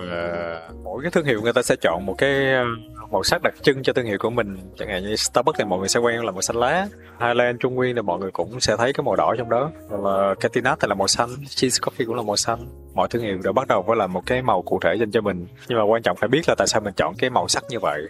mỗi 0.83 1.01
cái 1.01 1.11
thương 1.11 1.25
hiệu 1.25 1.41
người 1.41 1.53
ta 1.53 1.61
sẽ 1.61 1.75
chọn 1.81 2.05
một 2.05 2.15
cái 2.17 2.53
ờ, 2.53 2.63
màu 3.11 3.23
sắc 3.23 3.41
đặc 3.41 3.53
trưng 3.61 3.83
cho 3.83 3.93
thương 3.93 4.05
hiệu 4.05 4.17
của 4.19 4.29
mình. 4.29 4.57
Chẳng 4.77 4.89
hạn 4.89 5.03
như 5.03 5.15
Starbucks 5.15 5.59
thì 5.59 5.65
mọi 5.65 5.79
người 5.79 5.87
sẽ 5.87 5.99
quen 5.99 6.25
là 6.25 6.31
màu 6.31 6.41
xanh 6.41 6.55
lá. 6.55 6.87
Highland 7.19 7.59
Trung 7.59 7.75
Nguyên 7.75 7.95
thì 7.95 8.01
mọi 8.01 8.19
người 8.19 8.31
cũng 8.31 8.59
sẽ 8.59 8.77
thấy 8.77 8.93
cái 8.93 9.03
màu 9.03 9.15
đỏ 9.15 9.35
trong 9.37 9.49
đó. 9.49 9.71
Và 9.89 10.35
Catinat 10.35 10.79
thì 10.79 10.87
là 10.87 10.95
màu 10.95 11.07
xanh 11.07 11.29
Cheese 11.49 11.79
Coffee 11.81 12.05
cũng 12.05 12.15
là 12.15 12.21
màu 12.21 12.35
xanh. 12.35 12.65
Mọi 12.93 13.07
thương 13.07 13.23
hiệu 13.23 13.37
đều 13.43 13.53
bắt 13.53 13.67
đầu 13.67 13.81
với 13.81 13.97
là 13.97 14.07
một 14.07 14.21
cái 14.25 14.41
màu 14.41 14.61
cụ 14.61 14.79
thể 14.83 14.95
dành 14.99 15.11
cho 15.11 15.21
mình. 15.21 15.47
Nhưng 15.67 15.77
mà 15.77 15.83
quan 15.83 16.01
trọng 16.01 16.17
phải 16.17 16.29
biết 16.29 16.41
là 16.47 16.55
tại 16.57 16.67
sao 16.67 16.81
mình 16.81 16.93
chọn 16.93 17.13
cái 17.17 17.29
màu 17.29 17.47
sắc 17.47 17.63
như 17.69 17.79
vậy 17.79 18.01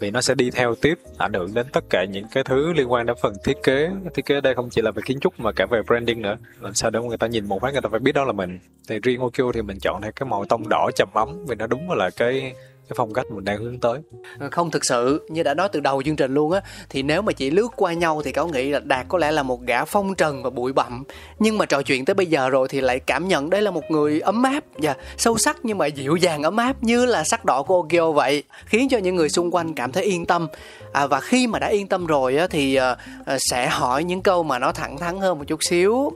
vì 0.00 0.10
nó 0.10 0.20
sẽ 0.20 0.34
đi 0.34 0.50
theo 0.50 0.74
tiếp, 0.74 0.98
ảnh 1.18 1.32
hưởng 1.32 1.54
đến 1.54 1.66
tất 1.72 1.84
cả 1.90 2.04
những 2.04 2.24
cái 2.32 2.44
thứ 2.44 2.72
liên 2.72 2.92
quan 2.92 3.06
đến 3.06 3.16
phần 3.22 3.34
thiết 3.44 3.56
kế. 3.62 3.90
Thiết 4.14 4.26
kế 4.26 4.40
đây 4.40 4.54
không 4.54 4.70
chỉ 4.70 4.82
là 4.82 4.90
về 4.90 5.02
kiến 5.06 5.20
trúc 5.20 5.40
mà 5.40 5.52
cả 5.52 5.66
về 5.70 5.82
branding 5.86 6.22
nữa. 6.22 6.36
Làm 6.60 6.74
sao 6.74 6.90
để 6.90 7.00
người 7.00 7.18
ta 7.18 7.26
nhìn 7.26 7.46
một 7.46 7.62
phát 7.62 7.72
người 7.72 7.82
ta 7.82 7.88
phải 7.88 8.00
biết 8.00 8.12
đó 8.12 8.24
là 8.24 8.32
mình. 8.32 8.58
Thì 8.88 8.98
riêng 9.02 9.20
Okio 9.20 9.52
thì 9.54 9.62
mình 9.62 9.78
chọn 9.80 10.02
theo 10.02 10.12
cái 10.12 10.28
màu 10.28 10.44
tông 10.44 10.68
đỏ 10.68 10.90
trầm 10.96 11.08
ấm 11.14 11.46
vì 11.46 11.54
nó 11.54 11.66
đúng 11.66 11.90
là 11.90 12.10
cái 12.10 12.52
cái 12.90 12.94
phong 12.96 13.12
cách 13.12 13.26
mình 13.30 13.44
đang 13.44 13.58
hướng 13.58 13.78
tới. 13.78 13.98
Ừ, 14.40 14.48
không 14.50 14.70
thực 14.70 14.84
sự 14.84 15.26
như 15.28 15.42
đã 15.42 15.54
nói 15.54 15.68
từ 15.72 15.80
đầu 15.80 16.02
chương 16.02 16.16
trình 16.16 16.34
luôn 16.34 16.52
á 16.52 16.60
thì 16.88 17.02
nếu 17.02 17.22
mà 17.22 17.32
chỉ 17.32 17.50
lướt 17.50 17.68
qua 17.76 17.92
nhau 17.92 18.22
thì 18.24 18.32
cáo 18.32 18.48
nghĩ 18.48 18.70
là 18.70 18.80
đạt 18.84 19.06
có 19.08 19.18
lẽ 19.18 19.30
là 19.30 19.42
một 19.42 19.62
gã 19.62 19.84
phong 19.84 20.14
trần 20.14 20.42
và 20.42 20.50
bụi 20.50 20.72
bặm. 20.72 21.04
Nhưng 21.38 21.58
mà 21.58 21.66
trò 21.66 21.82
chuyện 21.82 22.04
tới 22.04 22.14
bây 22.14 22.26
giờ 22.26 22.48
rồi 22.48 22.68
thì 22.68 22.80
lại 22.80 23.00
cảm 23.00 23.28
nhận 23.28 23.50
đây 23.50 23.62
là 23.62 23.70
một 23.70 23.90
người 23.90 24.20
ấm 24.20 24.42
áp 24.42 24.64
và 24.74 24.96
sâu 25.16 25.38
sắc 25.38 25.56
nhưng 25.62 25.78
mà 25.78 25.86
dịu 25.86 26.16
dàng 26.16 26.42
ấm 26.42 26.56
áp 26.56 26.82
như 26.82 27.06
là 27.06 27.24
sắc 27.24 27.44
đỏ 27.44 27.62
của 27.62 27.82
Okio 27.82 28.12
vậy 28.12 28.42
khiến 28.66 28.88
cho 28.88 28.98
những 28.98 29.16
người 29.16 29.28
xung 29.28 29.54
quanh 29.54 29.74
cảm 29.74 29.92
thấy 29.92 30.04
yên 30.04 30.26
tâm. 30.26 30.46
À, 30.92 31.06
và 31.06 31.20
khi 31.20 31.46
mà 31.46 31.58
đã 31.58 31.66
yên 31.66 31.86
tâm 31.86 32.06
rồi 32.06 32.36
á, 32.36 32.46
thì 32.46 32.74
à, 32.74 32.96
sẽ 33.38 33.68
hỏi 33.68 34.04
những 34.04 34.22
câu 34.22 34.42
mà 34.42 34.58
nó 34.58 34.72
thẳng 34.72 34.98
thắn 34.98 35.20
hơn 35.20 35.38
một 35.38 35.44
chút 35.46 35.64
xíu. 35.64 36.12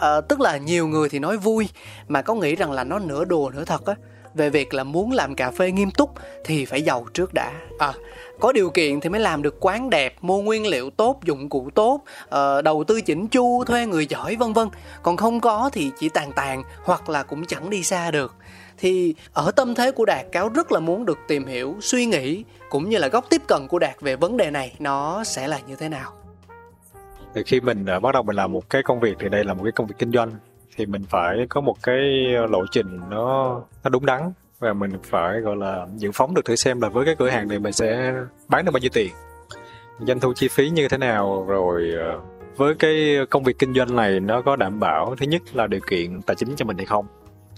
À, 0.00 0.20
tức 0.20 0.40
là 0.40 0.56
nhiều 0.56 0.86
người 0.88 1.08
thì 1.08 1.18
nói 1.18 1.36
vui 1.36 1.68
mà 2.08 2.22
có 2.22 2.34
nghĩ 2.34 2.56
rằng 2.56 2.72
là 2.72 2.84
nó 2.84 2.98
nửa 2.98 3.24
đùa 3.24 3.50
nửa 3.54 3.64
thật 3.64 3.86
á? 3.86 3.94
Về 4.34 4.50
việc 4.50 4.74
là 4.74 4.84
muốn 4.84 5.12
làm 5.12 5.34
cà 5.34 5.50
phê 5.50 5.72
nghiêm 5.72 5.90
túc 5.90 6.10
thì 6.44 6.64
phải 6.64 6.82
giàu 6.82 7.06
trước 7.14 7.34
đã. 7.34 7.52
À, 7.78 7.92
có 8.40 8.52
điều 8.52 8.70
kiện 8.70 9.00
thì 9.00 9.08
mới 9.08 9.20
làm 9.20 9.42
được 9.42 9.56
quán 9.60 9.90
đẹp 9.90 10.14
mua 10.20 10.42
nguyên 10.42 10.66
liệu 10.66 10.90
tốt 10.90 11.20
dụng 11.24 11.48
cụ 11.48 11.70
tốt 11.74 12.00
uh, 12.24 12.64
đầu 12.64 12.84
tư 12.84 13.00
chỉnh 13.00 13.28
chu 13.28 13.64
thuê 13.64 13.86
người 13.86 14.06
giỏi 14.06 14.36
vân 14.36 14.52
vân. 14.52 14.68
Còn 15.02 15.16
không 15.16 15.40
có 15.40 15.70
thì 15.72 15.90
chỉ 15.98 16.08
tàn 16.08 16.32
tàn 16.32 16.62
hoặc 16.84 17.08
là 17.08 17.22
cũng 17.22 17.46
chẳng 17.46 17.70
đi 17.70 17.82
xa 17.82 18.10
được. 18.10 18.34
Thì 18.78 19.14
ở 19.32 19.50
tâm 19.50 19.74
thế 19.74 19.90
của 19.90 20.04
đạt 20.04 20.26
cáo 20.32 20.48
rất 20.48 20.72
là 20.72 20.80
muốn 20.80 21.04
được 21.04 21.18
tìm 21.28 21.46
hiểu 21.46 21.76
suy 21.80 22.06
nghĩ 22.06 22.44
cũng 22.70 22.88
như 22.88 22.98
là 22.98 23.08
góc 23.08 23.26
tiếp 23.30 23.42
cận 23.48 23.68
của 23.68 23.78
đạt 23.78 24.00
về 24.00 24.16
vấn 24.16 24.36
đề 24.36 24.50
này 24.50 24.74
nó 24.78 25.24
sẽ 25.24 25.48
là 25.48 25.58
như 25.66 25.76
thế 25.76 25.88
nào? 25.88 26.12
Thì 27.34 27.42
khi 27.46 27.60
mình 27.60 27.86
uh, 27.96 28.02
bắt 28.02 28.12
đầu 28.12 28.22
mình 28.22 28.36
làm 28.36 28.52
một 28.52 28.70
cái 28.70 28.82
công 28.82 29.00
việc 29.00 29.16
thì 29.20 29.28
đây 29.28 29.44
là 29.44 29.54
một 29.54 29.62
cái 29.64 29.72
công 29.72 29.86
việc 29.86 29.94
kinh 29.98 30.12
doanh 30.12 30.30
thì 30.76 30.86
mình 30.86 31.02
phải 31.08 31.46
có 31.48 31.60
một 31.60 31.76
cái 31.82 32.34
ờ, 32.36 32.46
lộ 32.46 32.66
trình 32.70 33.00
nó 33.10 33.60
nó 33.84 33.90
đúng 33.90 34.06
đắn 34.06 34.32
và 34.58 34.72
mình 34.72 34.92
phải, 35.02 35.40
gọi 35.40 35.56
là, 35.56 35.86
dự 35.96 36.10
phóng 36.14 36.34
được 36.34 36.44
thử 36.44 36.56
xem 36.56 36.80
là 36.80 36.88
với 36.88 37.04
cái 37.06 37.14
cửa 37.18 37.28
hàng 37.28 37.48
này 37.48 37.58
mình 37.58 37.72
sẽ 37.72 38.14
bán 38.48 38.64
được 38.64 38.72
bao 38.72 38.80
nhiêu 38.80 38.90
tiền. 38.92 39.10
Doanh 40.00 40.20
thu 40.20 40.32
chi 40.34 40.48
phí 40.48 40.70
như 40.70 40.88
thế 40.88 40.98
nào, 40.98 41.44
rồi 41.48 41.90
ờ, 41.98 42.20
với 42.56 42.74
cái 42.74 43.16
công 43.30 43.44
việc 43.44 43.58
kinh 43.58 43.74
doanh 43.74 43.96
này 43.96 44.20
nó 44.20 44.42
có 44.42 44.56
đảm 44.56 44.80
bảo, 44.80 45.14
thứ 45.18 45.26
nhất 45.26 45.42
là 45.52 45.66
điều 45.66 45.80
kiện 45.80 46.22
tài 46.22 46.36
chính 46.36 46.56
cho 46.56 46.64
mình 46.64 46.76
hay 46.76 46.86
không 46.86 47.06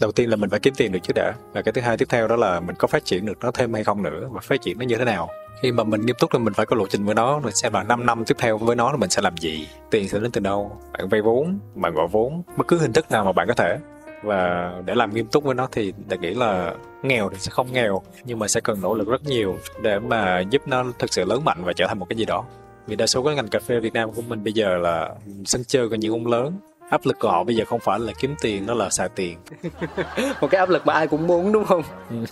đầu 0.01 0.13
tiên 0.13 0.31
là 0.31 0.37
mình 0.37 0.51
phải 0.51 0.61
kiếm 0.61 0.75
tiền 0.77 0.93
được 0.93 0.99
chứ 1.03 1.13
đã. 1.13 1.35
Và 1.53 1.63
cái 1.63 1.73
thứ 1.73 1.81
hai 1.81 1.97
tiếp 1.97 2.09
theo 2.09 2.29
đó 2.29 2.37
là 2.37 2.61
mình 2.61 2.77
có 2.77 2.89
phát 2.89 3.05
triển 3.05 3.27
được 3.27 3.39
nó 3.41 3.51
thêm 3.51 3.75
hay 3.75 3.85
không 3.85 4.03
nữa 4.03 4.29
và 4.31 4.41
phát 4.41 4.63
triển 4.63 4.79
nó 4.79 4.85
như 4.85 4.97
thế 4.97 5.05
nào. 5.05 5.29
Khi 5.63 5.73
mà 5.73 5.85
mình 5.85 6.07
nghiêm 6.07 6.17
túc 6.19 6.31
thì 6.33 6.39
mình 6.39 6.55
phải 6.55 6.67
có 6.67 6.77
lộ 6.77 6.87
trình 6.87 7.05
với 7.05 7.15
nó 7.15 7.39
mình 7.39 7.55
xem 7.55 7.73
là 7.73 7.83
5 7.83 8.07
năm 8.07 8.25
tiếp 8.25 8.35
theo 8.39 8.59
với 8.59 8.77
nó 8.77 8.93
là 8.93 8.97
mình 8.97 9.11
sẽ 9.11 9.23
làm 9.23 9.37
gì, 9.37 9.69
tiền 9.91 10.09
sẽ 10.09 10.19
đến 10.19 10.31
từ 10.31 10.41
đâu, 10.41 10.79
bạn 10.93 11.09
vay 11.09 11.23
vốn, 11.23 11.59
bạn 11.75 11.95
gọi 11.95 12.07
vốn, 12.09 12.43
bất 12.57 12.69
cứ 12.69 12.79
hình 12.79 12.93
thức 12.93 13.11
nào 13.11 13.25
mà 13.25 13.33
bạn 13.33 13.49
có 13.49 13.55
thể. 13.55 13.79
Và 14.23 14.73
để 14.85 14.95
làm 14.95 15.15
nghiêm 15.15 15.27
túc 15.27 15.45
với 15.45 15.55
nó 15.55 15.69
thì 15.73 15.93
đã 16.09 16.17
nghĩ 16.17 16.35
là 16.35 16.75
nghèo 17.03 17.29
thì 17.29 17.37
sẽ 17.39 17.51
không 17.51 17.73
nghèo, 17.73 18.03
nhưng 18.25 18.39
mà 18.39 18.49
sẽ 18.49 18.61
cần 18.61 18.81
nỗ 18.81 18.95
lực 18.95 19.09
rất 19.09 19.25
nhiều 19.25 19.59
để 19.83 19.99
mà 19.99 20.41
giúp 20.41 20.63
nó 20.67 20.85
thực 20.99 21.13
sự 21.13 21.25
lớn 21.25 21.45
mạnh 21.45 21.59
và 21.65 21.73
trở 21.73 21.87
thành 21.89 21.99
một 21.99 22.07
cái 22.09 22.17
gì 22.17 22.25
đó. 22.25 22.45
Vì 22.87 22.97
đa 22.97 23.07
số 23.07 23.23
các 23.23 23.37
ngành 23.37 23.49
cà 23.49 23.59
phê 23.59 23.81
Việt 23.81 23.93
Nam 23.93 24.13
của 24.13 24.23
mình 24.23 24.45
bây 24.45 24.53
giờ 24.53 24.77
là 24.77 25.11
sân 25.45 25.65
chơi 25.65 25.89
của 25.89 25.95
những 25.95 26.13
ông 26.13 26.27
lớn 26.27 26.57
áp 26.93 27.01
lực 27.05 27.19
của 27.19 27.31
họ 27.31 27.45
bây 27.45 27.57
giờ 27.57 27.65
không 27.65 27.81
phải 27.81 28.01
là 28.01 28.13
kiếm 28.19 28.35
tiền 28.41 28.67
đó 28.67 28.75
là 28.75 28.91
xài 28.91 29.09
tiền. 29.09 29.39
Một 30.41 30.51
cái 30.51 30.59
áp 30.59 30.69
lực 30.69 30.87
mà 30.87 30.93
ai 30.93 31.07
cũng 31.07 31.27
muốn 31.27 31.53
đúng 31.53 31.65
không? 31.65 31.83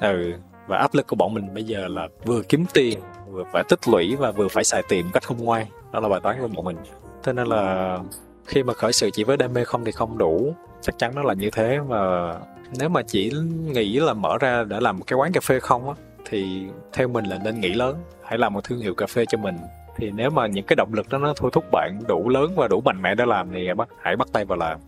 Ừ 0.00 0.32
và 0.68 0.78
áp 0.78 0.94
lực 0.94 1.06
của 1.06 1.16
bọn 1.16 1.34
mình 1.34 1.54
bây 1.54 1.64
giờ 1.64 1.88
là 1.88 2.08
vừa 2.24 2.42
kiếm 2.42 2.64
tiền 2.74 3.00
vừa 3.30 3.44
phải 3.52 3.64
tích 3.68 3.88
lũy 3.88 4.16
và 4.16 4.30
vừa 4.30 4.48
phải 4.48 4.64
xài 4.64 4.82
tiền 4.88 5.04
một 5.04 5.10
cách 5.14 5.22
không 5.26 5.44
ngoan. 5.44 5.66
Đó 5.92 6.00
là 6.00 6.08
bài 6.08 6.20
toán 6.22 6.40
của 6.40 6.48
bọn 6.48 6.64
mình. 6.64 6.76
Thế 7.22 7.32
nên 7.32 7.46
là 7.46 7.98
khi 8.46 8.62
mà 8.62 8.72
khởi 8.72 8.92
sự 8.92 9.10
chỉ 9.10 9.24
với 9.24 9.36
đam 9.36 9.52
mê 9.52 9.64
không 9.64 9.84
thì 9.84 9.92
không 9.92 10.18
đủ. 10.18 10.54
Chắc 10.80 10.98
chắn 10.98 11.14
nó 11.14 11.22
là 11.22 11.34
như 11.34 11.50
thế 11.50 11.78
và 11.78 12.34
nếu 12.78 12.88
mà 12.88 13.02
chỉ 13.02 13.32
nghĩ 13.64 14.00
là 14.00 14.14
mở 14.14 14.38
ra 14.40 14.64
để 14.64 14.80
làm 14.80 14.98
một 14.98 15.04
cái 15.06 15.16
quán 15.16 15.32
cà 15.32 15.40
phê 15.40 15.60
không 15.60 15.88
á 15.88 15.94
thì 16.24 16.66
theo 16.92 17.08
mình 17.08 17.24
là 17.24 17.38
nên 17.44 17.60
nghĩ 17.60 17.72
lớn. 17.74 17.96
Hãy 18.24 18.38
làm 18.38 18.54
một 18.54 18.64
thương 18.64 18.80
hiệu 18.80 18.94
cà 18.94 19.06
phê 19.06 19.24
cho 19.28 19.38
mình 19.38 19.56
thì 19.98 20.10
nếu 20.10 20.30
mà 20.30 20.46
những 20.46 20.64
cái 20.64 20.76
động 20.76 20.94
lực 20.94 21.08
đó 21.08 21.18
nó 21.18 21.34
thôi 21.36 21.50
thúc 21.54 21.64
bạn 21.72 21.98
đủ 22.08 22.28
lớn 22.28 22.52
và 22.56 22.68
đủ 22.68 22.80
mạnh 22.80 23.02
mẽ 23.02 23.14
để 23.14 23.24
làm 23.26 23.50
thì 23.52 23.74
bắt, 23.76 23.88
hãy 24.02 24.16
bắt 24.16 24.28
tay 24.32 24.44
vào 24.44 24.58
làm. 24.58 24.78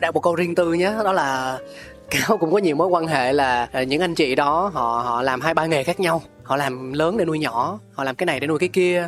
Đặt 0.00 0.14
một 0.14 0.20
câu 0.20 0.34
riêng 0.34 0.54
tư 0.54 0.72
nhé, 0.72 0.92
đó 1.04 1.12
là 1.12 1.58
cáo 2.10 2.38
cũng 2.38 2.52
có 2.52 2.58
nhiều 2.58 2.76
mối 2.76 2.88
quan 2.88 3.06
hệ 3.06 3.32
là 3.32 3.68
à, 3.72 3.82
những 3.82 4.00
anh 4.00 4.14
chị 4.14 4.34
đó 4.34 4.70
họ 4.74 5.02
họ 5.06 5.22
làm 5.22 5.40
hai 5.40 5.54
ba 5.54 5.66
nghề 5.66 5.84
khác 5.84 6.00
nhau. 6.00 6.22
Họ 6.42 6.56
làm 6.56 6.92
lớn 6.92 7.16
để 7.16 7.24
nuôi 7.24 7.38
nhỏ, 7.38 7.78
họ 7.94 8.04
làm 8.04 8.14
cái 8.14 8.26
này 8.26 8.40
để 8.40 8.46
nuôi 8.46 8.58
cái 8.58 8.68
kia. 8.68 9.06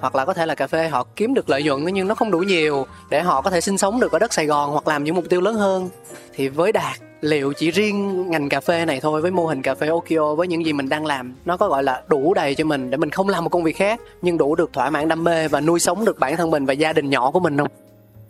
Hoặc 0.00 0.14
là 0.14 0.24
có 0.24 0.34
thể 0.34 0.46
là 0.46 0.54
cà 0.54 0.66
phê 0.66 0.88
họ 0.88 1.06
kiếm 1.16 1.34
được 1.34 1.50
lợi 1.50 1.62
nhuận 1.62 1.84
nhưng 1.84 2.08
nó 2.08 2.14
không 2.14 2.30
đủ 2.30 2.38
nhiều 2.38 2.86
để 3.10 3.20
họ 3.20 3.40
có 3.40 3.50
thể 3.50 3.60
sinh 3.60 3.78
sống 3.78 4.00
được 4.00 4.12
ở 4.12 4.18
đất 4.18 4.32
Sài 4.32 4.46
Gòn 4.46 4.70
hoặc 4.70 4.88
làm 4.88 5.04
những 5.04 5.14
mục 5.14 5.24
tiêu 5.30 5.40
lớn 5.40 5.54
hơn. 5.54 5.88
Thì 6.32 6.48
với 6.48 6.72
Đạt 6.72 6.98
liệu 7.20 7.52
chỉ 7.52 7.70
riêng 7.70 8.30
ngành 8.30 8.48
cà 8.48 8.60
phê 8.60 8.84
này 8.84 9.00
thôi 9.00 9.22
với 9.22 9.30
mô 9.30 9.46
hình 9.46 9.62
cà 9.62 9.74
phê 9.74 9.88
Okio 9.88 10.34
với 10.34 10.48
những 10.48 10.66
gì 10.66 10.72
mình 10.72 10.88
đang 10.88 11.06
làm 11.06 11.34
nó 11.44 11.56
có 11.56 11.68
gọi 11.68 11.82
là 11.82 12.02
đủ 12.08 12.34
đầy 12.34 12.54
cho 12.54 12.64
mình 12.64 12.90
để 12.90 12.96
mình 12.96 13.10
không 13.10 13.28
làm 13.28 13.44
một 13.44 13.50
công 13.50 13.62
việc 13.62 13.76
khác 13.76 14.00
nhưng 14.22 14.38
đủ 14.38 14.54
được 14.54 14.72
thỏa 14.72 14.90
mãn 14.90 15.08
đam 15.08 15.24
mê 15.24 15.48
và 15.48 15.60
nuôi 15.60 15.80
sống 15.80 16.04
được 16.04 16.18
bản 16.18 16.36
thân 16.36 16.50
mình 16.50 16.66
và 16.66 16.72
gia 16.72 16.92
đình 16.92 17.10
nhỏ 17.10 17.30
của 17.30 17.40
mình 17.40 17.58
không? 17.58 17.68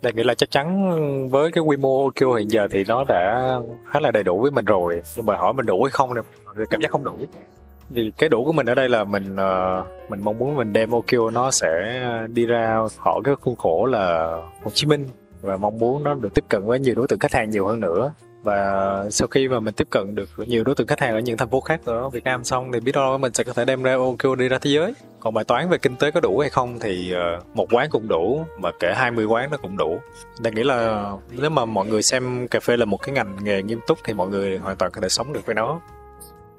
Đại 0.01 0.13
nghĩa 0.13 0.23
là 0.23 0.33
chắc 0.33 0.51
chắn 0.51 1.29
với 1.29 1.51
cái 1.51 1.61
quy 1.61 1.77
mô 1.77 2.03
Okio 2.03 2.33
hiện 2.33 2.51
giờ 2.51 2.67
thì 2.71 2.83
nó 2.87 3.03
đã 3.07 3.55
khá 3.91 3.99
là 3.99 4.11
đầy 4.11 4.23
đủ 4.23 4.41
với 4.41 4.51
mình 4.51 4.65
rồi. 4.65 5.01
Nhưng 5.15 5.25
mà 5.25 5.37
hỏi 5.37 5.53
mình 5.53 5.65
đủ 5.65 5.83
hay 5.83 5.91
không 5.91 6.09
thì 6.57 6.63
cảm 6.69 6.81
giác 6.81 6.91
không 6.91 7.03
đủ. 7.03 7.13
Vì 7.89 8.11
cái 8.17 8.29
đủ 8.29 8.45
của 8.45 8.51
mình 8.51 8.65
ở 8.65 8.75
đây 8.75 8.89
là 8.89 9.03
mình 9.03 9.33
uh, 9.33 10.09
mình 10.09 10.19
mong 10.23 10.37
muốn 10.37 10.55
mình 10.55 10.73
đem 10.73 10.91
Okio 10.91 11.29
nó 11.33 11.51
sẽ 11.51 12.01
đi 12.27 12.45
ra 12.45 12.79
khỏi 12.97 13.21
cái 13.23 13.35
khuôn 13.41 13.55
khổ 13.55 13.85
là 13.85 14.37
Hồ 14.63 14.71
Chí 14.73 14.87
Minh 14.87 15.05
và 15.41 15.57
mong 15.57 15.77
muốn 15.77 16.03
nó 16.03 16.13
được 16.13 16.33
tiếp 16.33 16.43
cận 16.49 16.65
với 16.65 16.79
nhiều 16.79 16.95
đối 16.95 17.07
tượng 17.07 17.19
khách 17.19 17.33
hàng 17.33 17.49
nhiều 17.49 17.67
hơn 17.67 17.79
nữa 17.79 18.13
và 18.43 19.05
sau 19.09 19.27
khi 19.27 19.47
mà 19.47 19.59
mình 19.59 19.73
tiếp 19.73 19.87
cận 19.89 20.15
được 20.15 20.29
nhiều 20.37 20.63
đối 20.63 20.75
tượng 20.75 20.87
khách 20.87 20.99
hàng 20.99 21.13
ở 21.13 21.19
những 21.19 21.37
thành 21.37 21.49
phố 21.49 21.61
khác 21.61 21.81
ở 21.85 22.09
Việt 22.09 22.23
Nam 22.23 22.43
xong 22.43 22.71
thì 22.71 22.79
biết 22.79 22.91
đâu 22.95 23.17
mình 23.17 23.33
sẽ 23.33 23.43
có 23.43 23.53
thể 23.53 23.65
đem 23.65 23.83
ra 23.83 23.95
OKO 23.95 24.35
đi 24.35 24.49
ra 24.49 24.57
thế 24.61 24.71
giới. 24.71 24.93
Còn 25.19 25.33
bài 25.33 25.45
toán 25.45 25.69
về 25.69 25.77
kinh 25.77 25.95
tế 25.95 26.11
có 26.11 26.19
đủ 26.19 26.39
hay 26.39 26.49
không 26.49 26.79
thì 26.79 27.11
ờ, 27.11 27.39
một 27.53 27.67
quán 27.71 27.89
cũng 27.91 28.07
đủ 28.07 28.45
mà 28.59 28.71
kể 28.79 28.93
20 28.95 29.25
quán 29.25 29.51
nó 29.51 29.57
cũng 29.57 29.77
đủ. 29.77 29.99
Đang 30.41 30.55
nghĩ 30.55 30.63
là 30.63 31.11
nếu 31.31 31.49
mà 31.49 31.65
mọi 31.65 31.87
người 31.87 32.01
xem 32.01 32.47
cà 32.47 32.59
phê 32.59 32.77
là 32.77 32.85
một 32.85 32.97
cái 32.97 33.15
ngành 33.15 33.37
nghề 33.43 33.63
nghiêm 33.63 33.79
túc 33.87 33.97
thì 34.03 34.13
mọi 34.13 34.27
người 34.27 34.57
hoàn 34.57 34.77
toàn 34.77 34.91
có 34.91 35.01
thể 35.01 35.09
sống 35.09 35.33
được 35.33 35.45
với 35.45 35.55
nó. 35.55 35.81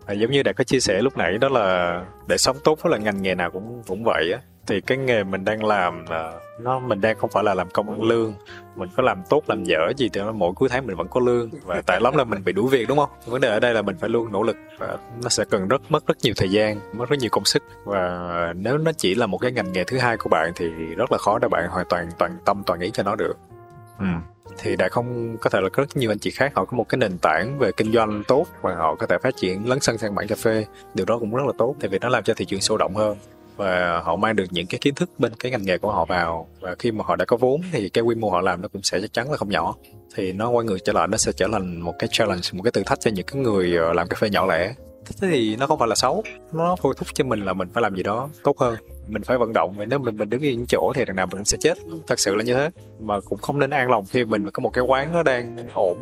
À, 0.06 0.14
giống 0.14 0.30
như 0.30 0.42
đã 0.42 0.52
có 0.52 0.64
chia 0.64 0.80
sẻ 0.80 1.02
lúc 1.02 1.18
nãy 1.18 1.38
đó 1.38 1.48
là 1.48 2.00
để 2.26 2.36
sống 2.36 2.56
tốt 2.64 2.78
đó 2.84 2.90
là 2.90 2.98
ngành 2.98 3.22
nghề 3.22 3.34
nào 3.34 3.50
cũng 3.50 3.82
cũng 3.86 4.04
vậy 4.04 4.32
á 4.32 4.40
thì 4.66 4.80
cái 4.80 4.98
nghề 4.98 5.24
mình 5.24 5.44
đang 5.44 5.64
làm 5.64 6.04
là 6.10 6.40
nó 6.60 6.78
mình 6.78 7.00
đang 7.00 7.18
không 7.18 7.30
phải 7.30 7.44
là 7.44 7.54
làm 7.54 7.70
công 7.70 7.90
ăn 7.90 8.02
lương. 8.02 8.34
Mình 8.76 8.88
có 8.96 9.02
làm 9.02 9.22
tốt 9.28 9.42
làm 9.46 9.64
dở 9.64 9.92
gì 9.96 10.08
thì 10.12 10.20
mỗi 10.34 10.52
cuối 10.52 10.68
tháng 10.68 10.86
mình 10.86 10.96
vẫn 10.96 11.08
có 11.08 11.20
lương. 11.20 11.50
Và 11.64 11.82
tại 11.86 12.00
lắm 12.00 12.16
là 12.16 12.24
mình 12.24 12.44
bị 12.44 12.52
đuổi 12.52 12.68
việc 12.70 12.88
đúng 12.88 12.98
không? 12.98 13.10
Vấn 13.26 13.40
đề 13.40 13.48
ở 13.48 13.60
đây 13.60 13.74
là 13.74 13.82
mình 13.82 13.96
phải 14.00 14.10
luôn 14.10 14.32
nỗ 14.32 14.42
lực 14.42 14.56
và 14.78 14.96
nó 15.22 15.28
sẽ 15.28 15.44
cần 15.50 15.68
rất 15.68 15.82
mất 15.88 16.06
rất 16.06 16.18
nhiều 16.22 16.34
thời 16.36 16.50
gian 16.50 16.80
mất 16.92 17.08
rất 17.08 17.18
nhiều 17.18 17.30
công 17.32 17.44
sức. 17.44 17.62
Và 17.84 18.52
nếu 18.56 18.78
nó 18.78 18.92
chỉ 18.92 19.14
là 19.14 19.26
một 19.26 19.38
cái 19.38 19.52
ngành 19.52 19.72
nghề 19.72 19.84
thứ 19.84 19.98
hai 19.98 20.16
của 20.16 20.28
bạn 20.28 20.52
thì 20.54 20.66
rất 20.96 21.12
là 21.12 21.18
khó 21.18 21.38
để 21.38 21.48
bạn 21.48 21.68
hoàn 21.68 21.86
toàn 21.88 22.08
toàn 22.18 22.38
tâm 22.44 22.62
toàn 22.66 22.80
ý 22.80 22.90
cho 22.90 23.02
nó 23.02 23.16
được. 23.16 23.34
Ừ. 23.98 24.06
Thì 24.58 24.76
đã 24.76 24.88
không 24.88 25.36
có 25.40 25.50
thể 25.50 25.60
là 25.60 25.68
rất 25.72 25.96
nhiều 25.96 26.12
anh 26.12 26.18
chị 26.18 26.30
khác 26.30 26.52
họ 26.54 26.64
có 26.64 26.76
một 26.76 26.88
cái 26.88 26.98
nền 26.98 27.18
tảng 27.18 27.58
về 27.58 27.72
kinh 27.72 27.92
doanh 27.92 28.22
tốt 28.28 28.46
và 28.62 28.74
họ 28.74 28.94
có 28.94 29.06
thể 29.06 29.18
phát 29.22 29.36
triển 29.36 29.68
lấn 29.68 29.80
sân 29.80 29.98
sang 29.98 30.14
mảng 30.14 30.28
cà 30.28 30.36
phê. 30.38 30.66
Điều 30.94 31.06
đó 31.06 31.18
cũng 31.18 31.34
rất 31.34 31.46
là 31.46 31.52
tốt 31.58 31.74
tại 31.80 31.88
vì 31.88 31.98
nó 31.98 32.08
làm 32.08 32.24
cho 32.24 32.34
thị 32.34 32.44
trường 32.44 32.60
sôi 32.60 32.78
động 32.78 32.94
hơn 32.94 33.16
và 33.60 34.00
họ 34.04 34.16
mang 34.16 34.36
được 34.36 34.44
những 34.50 34.66
cái 34.66 34.78
kiến 34.78 34.94
thức 34.94 35.10
bên 35.18 35.32
cái 35.38 35.50
ngành 35.50 35.62
nghề 35.62 35.78
của 35.78 35.92
họ 35.92 36.04
vào. 36.04 36.48
Và 36.60 36.74
khi 36.78 36.92
mà 36.92 37.04
họ 37.06 37.16
đã 37.16 37.24
có 37.24 37.36
vốn 37.36 37.60
thì 37.72 37.88
cái 37.88 38.02
quy 38.04 38.14
mô 38.14 38.30
họ 38.30 38.40
làm 38.40 38.62
nó 38.62 38.68
cũng 38.68 38.82
sẽ 38.82 39.00
chắc 39.00 39.12
chắn 39.12 39.30
là 39.30 39.36
không 39.36 39.48
nhỏ. 39.48 39.74
Thì 40.14 40.32
nó 40.32 40.50
quay 40.50 40.64
ngược 40.64 40.78
trở 40.84 40.92
lại, 40.92 41.08
nó 41.08 41.16
sẽ 41.16 41.32
trở 41.32 41.48
thành 41.52 41.80
một 41.80 41.94
cái 41.98 42.08
challenge, 42.12 42.42
một 42.52 42.62
cái 42.62 42.70
thử 42.70 42.82
thách 42.86 43.00
cho 43.00 43.10
những 43.10 43.26
cái 43.26 43.42
người 43.42 43.76
ờ, 43.76 43.92
làm 43.92 44.08
cà 44.08 44.16
phê 44.20 44.30
nhỏ 44.30 44.46
lẻ. 44.46 44.74
Thế 45.06 45.28
thì 45.30 45.56
nó 45.56 45.66
không 45.66 45.78
phải 45.78 45.88
là 45.88 45.94
xấu, 45.94 46.22
nó 46.52 46.76
thôi 46.82 46.94
thúc 46.96 47.08
cho 47.14 47.24
mình 47.24 47.44
là 47.44 47.52
mình 47.52 47.68
phải 47.74 47.82
làm 47.82 47.94
gì 47.94 48.02
đó 48.02 48.28
tốt 48.42 48.58
hơn. 48.58 48.76
Mình 49.08 49.22
phải 49.22 49.38
vận 49.38 49.52
động 49.52 49.74
vì 49.78 49.86
nếu 49.86 49.98
mình 49.98 50.16
mình 50.16 50.30
đứng 50.30 50.40
yên 50.40 50.64
chỗ 50.68 50.92
thì 50.94 51.04
đằng 51.04 51.16
nào 51.16 51.26
mình 51.32 51.44
sẽ 51.44 51.58
chết. 51.60 51.78
Thật 52.06 52.18
sự 52.18 52.34
là 52.34 52.44
như 52.44 52.54
thế. 52.54 52.70
Mà 53.00 53.20
cũng 53.20 53.38
không 53.38 53.58
nên 53.58 53.70
an 53.70 53.90
lòng 53.90 54.04
khi 54.10 54.24
mình 54.24 54.50
có 54.50 54.60
một 54.60 54.70
cái 54.70 54.84
quán 54.84 55.12
nó 55.12 55.22
đang 55.22 55.56
ổn 55.74 55.96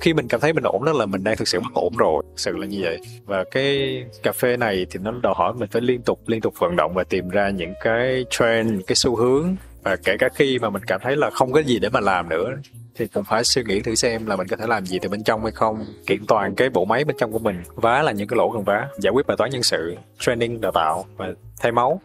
khi 0.00 0.14
mình 0.14 0.28
cảm 0.28 0.40
thấy 0.40 0.52
mình 0.52 0.64
ổn 0.64 0.84
đó 0.84 0.92
là 0.92 1.06
mình 1.06 1.24
đang 1.24 1.36
thực 1.36 1.48
sự 1.48 1.60
bất 1.60 1.74
ổn 1.74 1.92
rồi, 1.96 2.22
thực 2.30 2.40
sự 2.40 2.56
là 2.56 2.66
như 2.66 2.78
vậy. 2.82 2.98
Và 3.24 3.44
cái 3.50 4.04
cà 4.22 4.32
phê 4.32 4.56
này 4.56 4.86
thì 4.90 5.00
nó 5.02 5.12
đòi 5.22 5.34
hỏi 5.36 5.52
mình 5.56 5.68
phải 5.72 5.82
liên 5.82 6.02
tục 6.02 6.20
liên 6.26 6.40
tục 6.40 6.54
vận 6.58 6.76
động 6.76 6.94
và 6.94 7.04
tìm 7.04 7.28
ra 7.28 7.50
những 7.50 7.72
cái 7.82 8.24
trend, 8.30 8.80
cái 8.86 8.96
xu 8.96 9.16
hướng. 9.16 9.56
Và 9.82 9.96
kể 9.96 10.16
cả 10.18 10.28
khi 10.34 10.58
mà 10.58 10.70
mình 10.70 10.82
cảm 10.86 11.00
thấy 11.02 11.16
là 11.16 11.30
không 11.30 11.52
có 11.52 11.60
gì 11.60 11.78
để 11.78 11.88
mà 11.88 12.00
làm 12.00 12.28
nữa, 12.28 12.50
thì 12.94 13.06
cũng 13.06 13.24
phải 13.24 13.44
suy 13.44 13.62
nghĩ 13.64 13.80
thử 13.80 13.94
xem 13.94 14.26
là 14.26 14.36
mình 14.36 14.46
có 14.48 14.56
thể 14.56 14.66
làm 14.66 14.86
gì 14.86 14.98
từ 15.02 15.08
bên 15.08 15.24
trong 15.24 15.42
hay 15.42 15.52
không, 15.52 15.84
kiện 16.06 16.26
toàn 16.28 16.54
cái 16.54 16.70
bộ 16.70 16.84
máy 16.84 17.04
bên 17.04 17.16
trong 17.18 17.32
của 17.32 17.38
mình. 17.38 17.62
Vá 17.74 18.02
là 18.02 18.12
những 18.12 18.28
cái 18.28 18.36
lỗ 18.36 18.50
cần 18.50 18.64
vá, 18.64 18.88
giải 18.98 19.10
quyết 19.12 19.26
bài 19.26 19.36
toán 19.36 19.50
nhân 19.50 19.62
sự, 19.62 19.96
training, 20.18 20.60
đào 20.60 20.72
tạo 20.72 21.04
và 21.16 21.28
thay 21.60 21.72
máu 21.72 22.00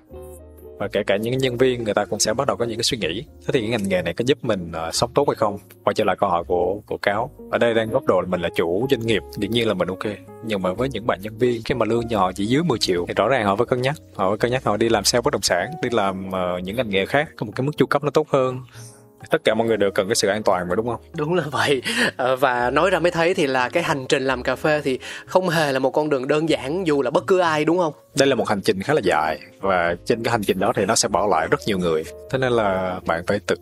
và 0.79 0.87
kể 0.87 1.03
cả 1.03 1.17
những 1.17 1.37
nhân 1.37 1.57
viên 1.57 1.83
người 1.83 1.93
ta 1.93 2.05
cũng 2.05 2.19
sẽ 2.19 2.33
bắt 2.33 2.47
đầu 2.47 2.57
có 2.57 2.65
những 2.65 2.77
cái 2.77 2.83
suy 2.83 2.97
nghĩ. 2.97 3.23
Thế 3.45 3.51
thì 3.53 3.59
cái 3.59 3.69
ngành 3.69 3.89
nghề 3.89 4.01
này 4.01 4.13
có 4.13 4.23
giúp 4.27 4.37
mình 4.41 4.71
uh, 4.87 4.95
sống 4.95 5.11
tốt 5.13 5.27
hay 5.27 5.35
không? 5.35 5.57
Quay 5.83 5.93
trở 5.93 6.03
lại 6.03 6.15
câu 6.19 6.29
hỏi 6.29 6.43
của 6.47 6.81
của 6.85 6.97
cáo. 6.97 7.31
Ở 7.51 7.57
đây 7.57 7.73
đang 7.73 7.89
góc 7.89 8.05
độ 8.05 8.21
là 8.21 8.27
mình 8.27 8.41
là 8.41 8.49
chủ 8.55 8.87
doanh 8.91 9.07
nghiệp 9.07 9.21
dĩ 9.37 9.47
nhiên 9.47 9.67
là 9.67 9.73
mình 9.73 9.87
ok. 9.87 10.05
Nhưng 10.45 10.61
mà 10.61 10.73
với 10.73 10.89
những 10.89 11.07
bạn 11.07 11.19
nhân 11.21 11.37
viên 11.37 11.61
khi 11.65 11.75
mà 11.75 11.85
lương 11.85 12.07
nhỏ 12.07 12.31
chỉ 12.31 12.45
dưới 12.45 12.63
10 12.63 12.79
triệu 12.79 13.05
thì 13.07 13.13
rõ 13.13 13.27
ràng 13.27 13.45
họ 13.45 13.55
phải 13.55 13.65
cân 13.65 13.81
nhắc. 13.81 13.95
Họ 14.15 14.29
phải 14.29 14.37
cân 14.37 14.51
nhắc 14.51 14.63
họ 14.63 14.77
đi 14.77 14.89
làm 14.89 15.03
sale 15.03 15.21
bất 15.21 15.33
động 15.33 15.41
sản 15.41 15.71
đi 15.81 15.89
làm 15.91 16.27
uh, 16.27 16.63
những 16.63 16.75
ngành 16.75 16.89
nghề 16.89 17.05
khác 17.05 17.29
có 17.37 17.45
một 17.45 17.51
cái 17.55 17.65
mức 17.65 17.71
chu 17.77 17.85
cấp 17.85 18.03
nó 18.03 18.09
tốt 18.09 18.29
hơn 18.29 18.61
tất 19.29 19.43
cả 19.43 19.53
mọi 19.53 19.67
người 19.67 19.77
đều 19.77 19.91
cần 19.91 20.07
cái 20.07 20.15
sự 20.15 20.27
an 20.27 20.43
toàn 20.43 20.69
mà 20.69 20.75
đúng 20.75 20.87
không? 20.87 21.01
Đúng 21.13 21.33
là 21.33 21.43
vậy. 21.51 21.81
Ờ, 22.17 22.35
và 22.35 22.69
nói 22.69 22.89
ra 22.89 22.99
mới 22.99 23.11
thấy 23.11 23.33
thì 23.33 23.47
là 23.47 23.69
cái 23.69 23.83
hành 23.83 24.05
trình 24.09 24.23
làm 24.23 24.43
cà 24.43 24.55
phê 24.55 24.81
thì 24.83 24.99
không 25.25 25.49
hề 25.49 25.71
là 25.71 25.79
một 25.79 25.89
con 25.89 26.09
đường 26.09 26.27
đơn 26.27 26.49
giản 26.49 26.87
dù 26.87 27.01
là 27.01 27.11
bất 27.11 27.27
cứ 27.27 27.39
ai 27.39 27.65
đúng 27.65 27.77
không? 27.77 27.93
Đây 28.15 28.27
là 28.27 28.35
một 28.35 28.49
hành 28.49 28.61
trình 28.61 28.81
khá 28.81 28.93
là 28.93 29.01
dài 29.03 29.39
và 29.61 29.95
trên 30.05 30.23
cái 30.23 30.31
hành 30.31 30.43
trình 30.43 30.59
đó 30.59 30.71
thì 30.75 30.85
nó 30.85 30.95
sẽ 30.95 31.07
bỏ 31.07 31.27
lại 31.27 31.47
rất 31.51 31.59
nhiều 31.65 31.77
người. 31.77 32.03
Thế 32.31 32.37
nên 32.37 32.51
là 32.51 32.99
bạn 33.05 33.23
phải 33.27 33.39
tự 33.47 33.55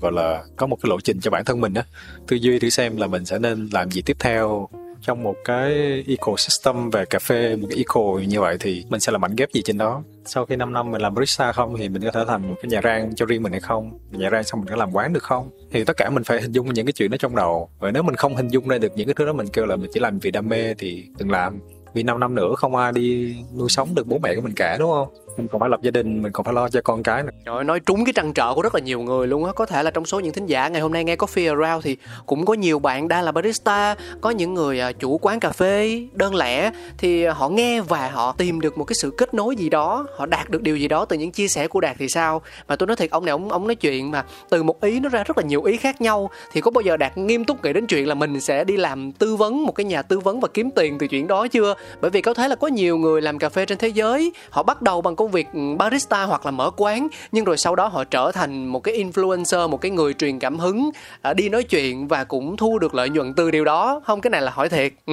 gọi 0.00 0.12
là 0.12 0.42
có 0.56 0.66
một 0.66 0.76
cái 0.82 0.90
lộ 0.90 1.00
trình 1.00 1.20
cho 1.20 1.30
bản 1.30 1.44
thân 1.44 1.60
mình 1.60 1.74
á. 1.74 1.82
Tư 2.28 2.36
duy 2.36 2.58
thử 2.58 2.68
xem 2.68 2.96
là 2.96 3.06
mình 3.06 3.24
sẽ 3.24 3.38
nên 3.38 3.68
làm 3.72 3.90
gì 3.90 4.02
tiếp 4.02 4.16
theo 4.20 4.68
trong 5.06 5.22
một 5.22 5.34
cái 5.44 6.04
ecosystem 6.08 6.90
về 6.90 7.04
cà 7.04 7.18
phê, 7.18 7.56
một 7.56 7.66
cái 7.70 7.78
eco 7.78 8.00
như 8.28 8.40
vậy 8.40 8.56
thì 8.60 8.84
mình 8.88 9.00
sẽ 9.00 9.12
làm 9.12 9.20
mảnh 9.20 9.36
ghép 9.36 9.52
gì 9.52 9.62
trên 9.64 9.78
đó? 9.78 10.02
Sau 10.24 10.46
khi 10.46 10.56
5 10.56 10.72
năm 10.72 10.90
mình 10.90 11.00
làm 11.00 11.14
barista 11.14 11.52
không 11.52 11.76
thì 11.78 11.88
mình 11.88 12.02
có 12.02 12.10
thể 12.10 12.24
thành 12.28 12.48
một 12.48 12.54
cái 12.62 12.70
nhà 12.70 12.80
rang 12.84 13.14
cho 13.14 13.26
riêng 13.26 13.42
mình 13.42 13.52
hay 13.52 13.60
không? 13.60 13.98
Nhà 14.10 14.30
rang 14.30 14.44
xong 14.44 14.60
mình 14.60 14.68
có 14.68 14.76
làm 14.76 14.92
quán 14.92 15.12
được 15.12 15.22
không? 15.22 15.50
Thì 15.70 15.84
tất 15.84 15.96
cả 15.96 16.10
mình 16.10 16.24
phải 16.24 16.42
hình 16.42 16.52
dung 16.52 16.74
những 16.74 16.86
cái 16.86 16.92
chuyện 16.92 17.10
đó 17.10 17.16
trong 17.16 17.36
đầu. 17.36 17.70
Và 17.78 17.90
nếu 17.90 18.02
mình 18.02 18.14
không 18.14 18.36
hình 18.36 18.48
dung 18.48 18.68
ra 18.68 18.78
được 18.78 18.92
những 18.96 19.06
cái 19.06 19.14
thứ 19.14 19.26
đó, 19.26 19.32
mình 19.32 19.46
kêu 19.52 19.66
là 19.66 19.76
mình 19.76 19.90
chỉ 19.94 20.00
làm 20.00 20.18
vì 20.18 20.30
đam 20.30 20.48
mê 20.48 20.74
thì 20.74 21.04
đừng 21.18 21.30
làm. 21.30 21.60
Vì 21.94 22.02
5 22.02 22.20
năm 22.20 22.34
nữa 22.34 22.54
không 22.56 22.76
ai 22.76 22.92
đi 22.92 23.36
nuôi 23.58 23.68
sống 23.68 23.94
được 23.94 24.06
bố 24.06 24.18
mẹ 24.18 24.34
của 24.34 24.40
mình 24.40 24.54
cả, 24.56 24.76
đúng 24.78 24.90
không? 24.90 25.08
Mình 25.38 25.48
còn 25.48 25.60
phải 25.60 25.70
lập 25.70 25.80
gia 25.82 25.90
đình, 25.90 26.22
mình 26.22 26.32
còn 26.32 26.44
phải 26.44 26.54
lo 26.54 26.68
cho 26.68 26.80
con 26.84 27.02
cái 27.02 27.22
nữa. 27.22 27.30
Trời 27.44 27.64
nói 27.64 27.80
trúng 27.80 28.04
cái 28.04 28.12
trăn 28.12 28.32
trở 28.32 28.54
của 28.54 28.62
rất 28.62 28.74
là 28.74 28.80
nhiều 28.80 29.00
người 29.00 29.26
luôn 29.26 29.44
á. 29.44 29.52
Có 29.52 29.66
thể 29.66 29.82
là 29.82 29.90
trong 29.90 30.06
số 30.06 30.20
những 30.20 30.32
thính 30.32 30.46
giả 30.46 30.68
ngày 30.68 30.80
hôm 30.80 30.92
nay 30.92 31.04
nghe 31.04 31.16
Coffee 31.16 31.60
Around 31.60 31.84
thì 31.84 31.96
cũng 32.26 32.44
có 32.44 32.54
nhiều 32.54 32.78
bạn 32.78 33.08
đang 33.08 33.24
là 33.24 33.32
barista, 33.32 33.96
có 34.20 34.30
những 34.30 34.54
người 34.54 34.80
à, 34.80 34.92
chủ 34.92 35.18
quán 35.18 35.40
cà 35.40 35.50
phê 35.50 36.02
đơn 36.12 36.34
lẻ 36.34 36.70
thì 36.98 37.24
họ 37.24 37.48
nghe 37.48 37.80
và 37.80 38.10
họ 38.10 38.34
tìm 38.38 38.60
được 38.60 38.78
một 38.78 38.84
cái 38.84 38.94
sự 38.94 39.10
kết 39.10 39.34
nối 39.34 39.56
gì 39.56 39.68
đó, 39.68 40.06
họ 40.16 40.26
đạt 40.26 40.50
được 40.50 40.62
điều 40.62 40.76
gì 40.76 40.88
đó 40.88 41.04
từ 41.04 41.16
những 41.16 41.30
chia 41.30 41.48
sẻ 41.48 41.68
của 41.68 41.80
đạt 41.80 41.96
thì 41.98 42.08
sao? 42.08 42.42
Mà 42.68 42.76
tôi 42.76 42.86
nói 42.86 42.96
thiệt, 42.96 43.10
ông 43.10 43.24
này, 43.24 43.30
ông 43.30 43.52
ông 43.52 43.66
nói 43.66 43.74
chuyện 43.74 44.10
mà 44.10 44.24
từ 44.50 44.62
một 44.62 44.80
ý 44.80 45.00
nó 45.00 45.08
ra 45.08 45.24
rất 45.24 45.38
là 45.38 45.44
nhiều 45.44 45.62
ý 45.62 45.76
khác 45.76 46.00
nhau. 46.00 46.30
Thì 46.52 46.60
có 46.60 46.70
bao 46.70 46.82
giờ 46.82 46.96
đạt 46.96 47.18
nghiêm 47.18 47.44
túc 47.44 47.64
nghĩ 47.64 47.72
đến 47.72 47.86
chuyện 47.86 48.08
là 48.08 48.14
mình 48.14 48.40
sẽ 48.40 48.64
đi 48.64 48.76
làm 48.76 49.12
tư 49.12 49.36
vấn, 49.36 49.66
một 49.66 49.72
cái 49.72 49.84
nhà 49.84 50.02
tư 50.02 50.18
vấn 50.18 50.40
và 50.40 50.48
kiếm 50.54 50.70
tiền 50.70 50.98
từ 50.98 51.06
chuyện 51.06 51.26
đó 51.26 51.48
chưa? 51.48 51.74
Bởi 52.00 52.10
vì 52.10 52.20
có 52.20 52.34
thấy 52.34 52.48
là 52.48 52.54
có 52.54 52.68
nhiều 52.68 52.98
người 52.98 53.22
làm 53.22 53.38
cà 53.38 53.48
phê 53.48 53.66
trên 53.66 53.78
thế 53.78 53.88
giới, 53.88 54.32
họ 54.50 54.62
bắt 54.62 54.82
đầu 54.82 55.00
bằng 55.00 55.16
công 55.16 55.25
việc 55.28 55.46
barista 55.78 56.24
hoặc 56.24 56.46
là 56.46 56.50
mở 56.50 56.70
quán, 56.76 57.08
nhưng 57.32 57.44
rồi 57.44 57.56
sau 57.56 57.76
đó 57.76 57.86
họ 57.86 58.04
trở 58.04 58.30
thành 58.34 58.66
một 58.66 58.80
cái 58.80 59.04
influencer, 59.04 59.68
một 59.68 59.80
cái 59.80 59.90
người 59.90 60.14
truyền 60.14 60.38
cảm 60.38 60.58
hứng 60.58 60.90
à, 61.22 61.34
đi 61.34 61.48
nói 61.48 61.62
chuyện 61.62 62.08
và 62.08 62.24
cũng 62.24 62.56
thu 62.56 62.78
được 62.78 62.94
lợi 62.94 63.10
nhuận 63.10 63.34
từ 63.34 63.50
điều 63.50 63.64
đó. 63.64 64.00
Không, 64.04 64.20
cái 64.20 64.30
này 64.30 64.42
là 64.42 64.50
hỏi 64.50 64.68
thiệt. 64.68 64.92
Ừ. 65.06 65.12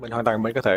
Mình 0.00 0.10
hoàn 0.10 0.24
toàn 0.24 0.42
mình 0.42 0.54
có 0.54 0.62
thể 0.62 0.72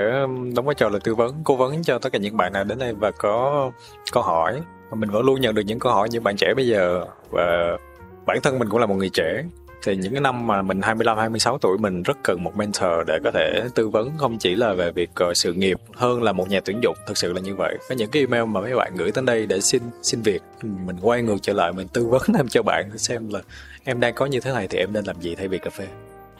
đóng 0.55 0.65
vai 0.65 0.75
trò 0.75 0.89
là 0.89 0.99
tư 1.03 1.15
vấn, 1.15 1.35
cố 1.43 1.55
vấn 1.55 1.83
cho 1.83 1.99
tất 1.99 2.09
cả 2.11 2.19
những 2.19 2.37
bạn 2.37 2.53
nào 2.53 2.63
đến 2.63 2.79
đây 2.79 2.93
và 2.93 3.11
có 3.11 3.71
câu 4.11 4.23
hỏi. 4.23 4.61
Mình 4.95 5.09
vẫn 5.09 5.25
luôn 5.25 5.41
nhận 5.41 5.55
được 5.55 5.61
những 5.65 5.79
câu 5.79 5.91
hỏi 5.91 6.09
như 6.11 6.19
bạn 6.19 6.35
trẻ 6.37 6.53
bây 6.55 6.67
giờ. 6.67 7.05
Và 7.29 7.77
bản 8.25 8.37
thân 8.43 8.59
mình 8.59 8.69
cũng 8.69 8.79
là 8.79 8.85
một 8.85 8.95
người 8.95 9.09
trẻ 9.09 9.43
thì 9.87 9.95
những 9.95 10.13
cái 10.13 10.21
năm 10.21 10.47
mà 10.47 10.61
mình 10.61 10.81
25 10.81 11.17
26 11.17 11.57
tuổi 11.57 11.77
mình 11.77 12.03
rất 12.03 12.17
cần 12.23 12.43
một 12.43 12.55
mentor 12.55 13.07
để 13.07 13.19
có 13.23 13.31
thể 13.31 13.63
tư 13.75 13.89
vấn 13.89 14.11
không 14.17 14.37
chỉ 14.37 14.55
là 14.55 14.73
về 14.73 14.91
việc 14.91 15.09
uh, 15.29 15.37
sự 15.37 15.53
nghiệp 15.53 15.77
hơn 15.93 16.23
là 16.23 16.31
một 16.31 16.49
nhà 16.49 16.59
tuyển 16.65 16.79
dụng 16.83 16.95
thực 17.07 17.17
sự 17.17 17.33
là 17.33 17.41
như 17.41 17.55
vậy. 17.55 17.77
Có 17.89 17.95
những 17.95 18.09
cái 18.11 18.21
email 18.21 18.45
mà 18.45 18.61
mấy 18.61 18.75
bạn 18.75 18.95
gửi 18.95 19.11
tới 19.11 19.23
đây 19.23 19.45
để 19.45 19.61
xin 19.61 19.81
xin 20.01 20.21
việc 20.21 20.41
mình 20.61 20.97
quay 21.01 21.21
ngược 21.21 21.37
trở 21.41 21.53
lại 21.53 21.73
mình 21.73 21.87
tư 21.87 22.05
vấn 22.05 22.21
thêm 22.35 22.47
cho 22.47 22.63
bạn 22.63 22.97
xem 22.97 23.29
là 23.29 23.39
em 23.83 23.99
đang 23.99 24.13
có 24.13 24.25
như 24.25 24.39
thế 24.39 24.51
này 24.51 24.67
thì 24.67 24.77
em 24.77 24.93
nên 24.93 25.05
làm 25.05 25.21
gì 25.21 25.35
thay 25.35 25.47
vì 25.47 25.57
cà 25.57 25.69
phê. 25.69 25.87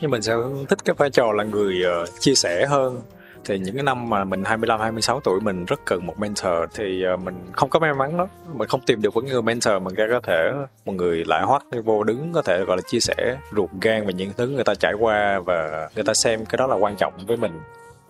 Nhưng 0.02 0.12
mình 0.12 0.22
sẽ 0.22 0.34
thích 0.70 0.86
cái 0.86 0.96
vai 0.98 1.10
trò 1.10 1.32
là 1.32 1.44
người 1.44 1.76
uh, 2.04 2.10
chia 2.20 2.36
sẻ 2.36 2.66
hơn 2.66 3.02
thì 3.48 3.60
những 3.60 3.76
cái 3.76 3.84
năm 3.84 4.10
mà 4.10 4.24
mình 4.24 4.44
25 4.44 4.80
26 4.80 5.20
tuổi 5.20 5.40
mình 5.40 5.66
rất 5.66 5.80
cần 5.86 6.06
một 6.06 6.20
mentor 6.20 6.54
thì 6.74 7.04
ờ, 7.04 7.18
mình 7.18 7.36
không 7.52 7.70
có 7.70 7.80
may 7.80 7.94
mắn 7.94 8.18
đó 8.18 8.28
mình 8.54 8.68
không 8.68 8.82
tìm 8.82 9.02
được 9.02 9.16
một 9.16 9.24
người 9.24 9.42
mentor 9.42 9.74
mà 9.82 9.92
có 9.98 10.20
thể 10.24 10.52
một 10.86 10.94
người 10.94 11.26
lại 11.26 11.44
hoắc 11.44 11.64
vô 11.84 12.04
đứng, 12.04 12.34
có 12.34 12.42
thể, 12.42 12.64
gọi 12.66 12.78
là, 12.78 12.82
chia 12.88 13.00
sẻ 13.00 13.38
ruột 13.56 13.70
gan 13.82 14.06
về 14.06 14.14
những 14.14 14.32
thứ 14.38 14.48
người 14.48 14.64
ta 14.64 14.76
trải 14.76 14.94
qua 15.00 15.40
và 15.40 15.90
người 15.96 16.04
ta 16.04 16.14
xem 16.14 16.46
cái 16.46 16.58
đó 16.58 16.68
là 16.68 16.76
quan 16.76 16.96
trọng 16.96 17.14
với 17.28 17.38
mình. 17.38 17.52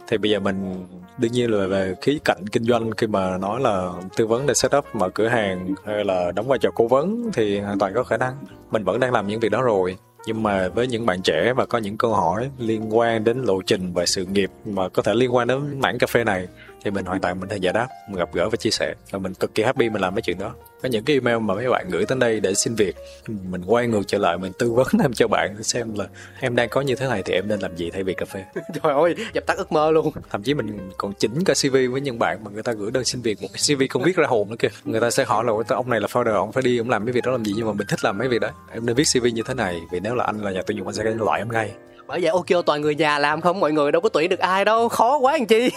Thì 0.08 0.18
bây 0.18 0.32
giờ 0.32 0.40
mình, 0.40 0.86
đương 1.18 1.32
nhiên 1.32 1.52
là 1.52 1.68
về 1.68 1.96
khí 2.02 2.20
cạnh 2.26 2.48
kinh 2.52 2.64
doanh, 2.64 2.92
khi 2.92 3.08
mà 3.08 3.38
nói 3.38 3.62
là 3.62 3.92
tư 4.18 4.28
vấn 4.28 4.48
để 4.48 4.54
setup 4.54 4.86
mở 4.96 5.10
cửa 5.10 5.28
hàng 5.28 5.76
hay 5.86 6.06
là 6.06 6.32
đóng 6.36 6.48
vai 6.48 6.60
trò 6.60 6.70
cố 6.76 6.88
vấn 6.88 7.30
thì 7.34 7.60
hoàn 7.60 7.80
toàn 7.80 7.94
có 7.94 8.04
khả 8.04 8.18
năng. 8.18 8.34
Mình 8.72 8.84
vẫn 8.84 9.00
đang 9.00 9.14
làm 9.14 9.28
những 9.28 9.40
việc 9.40 9.52
đó 9.52 9.62
rồi 9.62 9.98
nhưng 10.28 10.44
mà 10.44 10.68
với 10.68 10.88
những 10.88 11.06
bạn 11.06 11.22
trẻ 11.22 11.54
và 11.54 11.66
có 11.66 11.78
những 11.78 11.98
câu 11.98 12.14
hỏi 12.14 12.50
liên 12.60 12.98
quan 12.98 13.24
đến 13.24 13.44
lộ 13.44 13.62
trình 13.62 13.94
và 13.94 14.06
sự 14.06 14.26
nghiệp 14.26 14.52
mà 14.66 14.90
có 14.90 15.02
thể 15.04 15.14
liên 15.14 15.36
quan 15.36 15.48
đến 15.48 15.80
mảng 15.80 15.98
cà 15.98 16.08
phê 16.08 16.24
này 16.24 16.48
thì 16.84 16.92
mình 16.92 17.06
hoàn 17.06 17.22
toàn 17.22 17.40
mình 17.40 17.50
thể 17.50 17.58
giải 17.58 17.74
đáp 17.74 17.88
mình 18.10 18.18
gặp 18.18 18.30
gỡ 18.34 18.50
và 18.50 18.56
chia 18.56 18.70
sẻ. 18.70 18.94
Và 19.12 19.20
mình 19.20 19.34
cực 19.34 19.56
kỳ 19.56 19.64
happy 19.64 19.90
mình 19.90 20.02
làm 20.02 20.16
mấy 20.16 20.22
chuyện 20.22 20.40
đó. 20.40 20.54
Có 20.82 20.90
những 20.90 21.04
cái 21.04 21.16
email 21.16 21.38
mà 21.40 21.56
mấy 21.56 21.70
bạn 21.70 21.90
gửi 21.90 22.06
tới 22.06 22.18
đây 22.18 22.40
để 22.40 22.54
xin 22.54 22.76
việc 22.76 22.96
mình 23.28 23.62
quay 23.66 23.88
ngược 23.88 24.08
trở 24.08 24.18
lại 24.18 24.38
mình 24.38 24.52
tư 24.60 24.72
vấn 24.72 24.88
thêm 25.00 25.14
cho 25.14 25.28
bạn 25.28 25.64
xem 25.64 25.94
là 25.96 26.06
em 26.40 26.56
đang 26.56 26.70
có 26.70 26.82
như 26.82 26.96
thế 26.96 27.08
này 27.08 27.24
thì 27.26 27.34
em 27.34 27.48
nên 27.48 27.60
làm 27.60 27.76
gì 27.76 27.92
thay 27.92 28.04
vì 28.04 28.14
cà 28.14 28.26
phê. 28.26 28.46
Trời 28.84 28.94
ơi 28.94 29.16
dập 29.34 29.46
tắt 29.48 29.58
ước 29.58 29.72
mơ 29.72 29.92
luôn. 29.92 30.12
Thậm 30.30 30.44
chí 30.44 30.54
mình 30.54 30.90
còn 30.98 31.14
chỉnh 31.14 31.44
cả 31.44 31.54
cv 31.54 31.74
với 31.92 32.02
những 32.02 32.20
bạn 32.20 32.44
mà 32.44 32.52
người 32.52 32.64
ta 32.64 32.74
gửi 32.74 32.92
đơn 32.92 33.06
xin 33.06 33.22
việc 33.22 33.42
một 33.42 33.48
cái 33.54 33.76
cv 33.76 33.84
không 33.90 34.04
viết 34.04 34.16
ra 34.16 34.28
hồn 34.28 34.50
nữa 34.50 34.56
kìa. 34.60 34.70
Người 34.84 35.02
ta 35.02 35.12
sẽ 35.12 35.26
hỏi 35.26 35.44
là 35.46 35.54
ông 35.68 35.90
này 35.90 36.00
là 36.00 36.08
founder 36.08 36.34
ông 36.34 36.52
phải 36.52 36.64
đi 36.64 36.78
ông 36.78 36.90
làm 36.90 37.06
mấy 37.06 37.14
việc 37.14 37.26
đó 37.26 37.32
làm 37.32 37.46
gì? 37.46 37.54
Nhưng 37.56 37.68
mà 37.68 37.74
mình 37.74 37.88
thích 37.88 38.04
làm 38.04 38.18
mấy 38.18 38.28
việc 38.28 38.42
đó. 38.42 38.50
Em 38.72 38.86
nên 38.86 38.96
viết 38.96 39.04
cv 39.14 39.26
như 39.34 39.44
thế 39.46 39.54
này 39.54 39.82
vì 39.92 40.00
nếu 40.00 40.16
là 40.16 40.24
anh 40.24 40.44
là 40.44 40.52
nhà 40.52 40.62
tuyển 40.68 40.78
dụng 40.78 40.88
anh 40.88 40.96
sẽ 40.96 41.04
loại 41.04 41.42
em 41.42 41.52
ngay 41.52 41.72
bởi 42.08 42.20
vậy 42.22 42.32
ok 42.32 42.66
toàn 42.66 42.82
người 42.82 42.95
nhà 42.95 43.20
làm 43.20 43.41
không 43.41 43.60
mọi 43.60 43.72
người 43.72 43.91
đâu 43.91 44.01
có 44.01 44.10
tuyển 44.10 44.30
được 44.30 44.39
ai 44.39 44.66
đâu. 44.66 44.89
Khó 44.89 45.18
quá 45.18 45.34
anh 45.34 45.45
chi. 45.45 45.72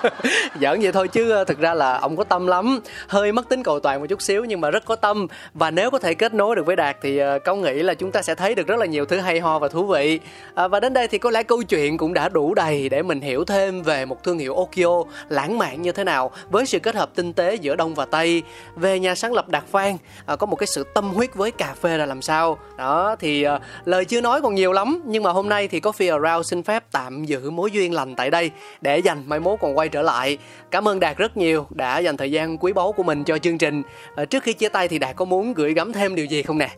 Giỡn 0.60 0.80
vậy 0.80 0.92
thôi 0.92 1.08
chứ 1.08 1.30
ờ, 1.30 1.44
thực 1.44 1.58
ra 1.58 1.74
là 1.74 1.98
ông 1.98 2.16
có 2.16 2.24
tâm 2.24 2.46
lắm. 2.46 2.80
Hơi 3.08 3.32
mất 3.32 3.48
tính 3.48 3.62
cầu 3.62 3.80
toàn 3.80 4.00
một 4.00 4.06
chút 4.06 4.22
xíu 4.22 4.44
nhưng 4.44 4.60
mà 4.60 4.70
rất 4.70 4.84
có 4.84 4.96
tâm. 4.96 5.26
Và 5.54 5.70
nếu 5.70 5.90
có 5.90 5.98
thể 5.98 6.14
kết 6.14 6.34
nối 6.34 6.56
được 6.56 6.66
với 6.66 6.76
đạt 6.76 6.96
thì 7.02 7.20
uh, 7.50 7.58
nghĩ 7.58 7.82
là 7.82 7.94
chúng 7.94 8.12
ta 8.12 8.22
sẽ 8.22 8.34
thấy 8.34 8.54
được 8.54 8.66
rất 8.66 8.78
là 8.78 8.86
nhiều 8.86 9.04
thứ 9.04 9.18
hay 9.18 9.40
ho 9.40 9.58
và 9.58 9.68
thú 9.68 9.86
vị. 9.86 10.20
À, 10.54 10.68
và 10.68 10.80
đến 10.80 10.92
đây 10.92 11.08
thì 11.08 11.18
có 11.18 11.30
lẽ 11.30 11.42
câu 11.42 11.62
chuyện 11.62 11.96
cũng 11.96 12.14
đã 12.14 12.28
đủ 12.28 12.54
đầy 12.54 12.88
để 12.88 13.02
mình 13.02 13.20
hiểu 13.20 13.44
thêm 13.44 13.82
về 13.82 14.04
một 14.04 14.24
thương 14.24 14.38
hiệu 14.38 14.56
Okio 14.56 15.02
lãng 15.28 15.58
mạn 15.58 15.82
như 15.82 15.92
thế 15.92 16.04
nào 16.04 16.30
với 16.50 16.66
sự 16.66 16.78
kết 16.78 16.94
hợp 16.94 17.10
tinh 17.14 17.32
tế 17.32 17.54
giữa 17.54 17.76
đông 17.76 17.94
và 17.94 18.04
tây. 18.04 18.42
Về 18.76 18.98
nhà 18.98 19.14
sáng 19.14 19.32
lập 19.32 19.48
đạt 19.48 19.64
phan 19.70 19.96
à, 20.26 20.36
có 20.36 20.46
một 20.46 20.56
cái 20.56 20.66
sự 20.66 20.84
tâm 20.94 21.10
huyết 21.10 21.34
với 21.34 21.50
cà 21.50 21.74
phê 21.80 21.96
là 21.96 22.06
làm 22.06 22.22
sao? 22.22 22.58
Đó 22.78 23.16
thì 23.18 23.42
à, 23.42 23.60
lời 23.84 24.04
chưa 24.04 24.20
nói 24.20 24.40
còn 24.42 24.54
nhiều 24.54 24.72
lắm 24.72 25.02
nhưng 25.04 25.22
mà 25.22 25.30
hôm 25.30 25.48
nay 25.48 25.68
thì 25.68 25.73
thì 25.74 25.80
Coffee 25.80 26.22
Around 26.22 26.46
xin 26.46 26.62
phép 26.62 26.84
tạm 26.92 27.24
giữ 27.24 27.50
mối 27.50 27.70
duyên 27.70 27.94
lành 27.94 28.14
tại 28.14 28.30
đây 28.30 28.50
để 28.80 28.98
dành 28.98 29.22
mai 29.26 29.40
mốt 29.40 29.58
còn 29.60 29.78
quay 29.78 29.88
trở 29.88 30.02
lại. 30.02 30.38
Cảm 30.70 30.88
ơn 30.88 31.00
Đạt 31.00 31.16
rất 31.16 31.36
nhiều 31.36 31.66
đã 31.70 31.98
dành 31.98 32.16
thời 32.16 32.30
gian 32.30 32.58
quý 32.58 32.72
báu 32.72 32.92
của 32.92 33.02
mình 33.02 33.24
cho 33.24 33.38
chương 33.38 33.58
trình. 33.58 33.82
À, 34.16 34.24
trước 34.24 34.42
khi 34.42 34.52
chia 34.52 34.68
tay 34.68 34.88
thì 34.88 34.98
Đạt 34.98 35.16
có 35.16 35.24
muốn 35.24 35.54
gửi 35.54 35.74
gắm 35.74 35.92
thêm 35.92 36.14
điều 36.14 36.26
gì 36.26 36.42
không 36.42 36.58
nè? 36.58 36.70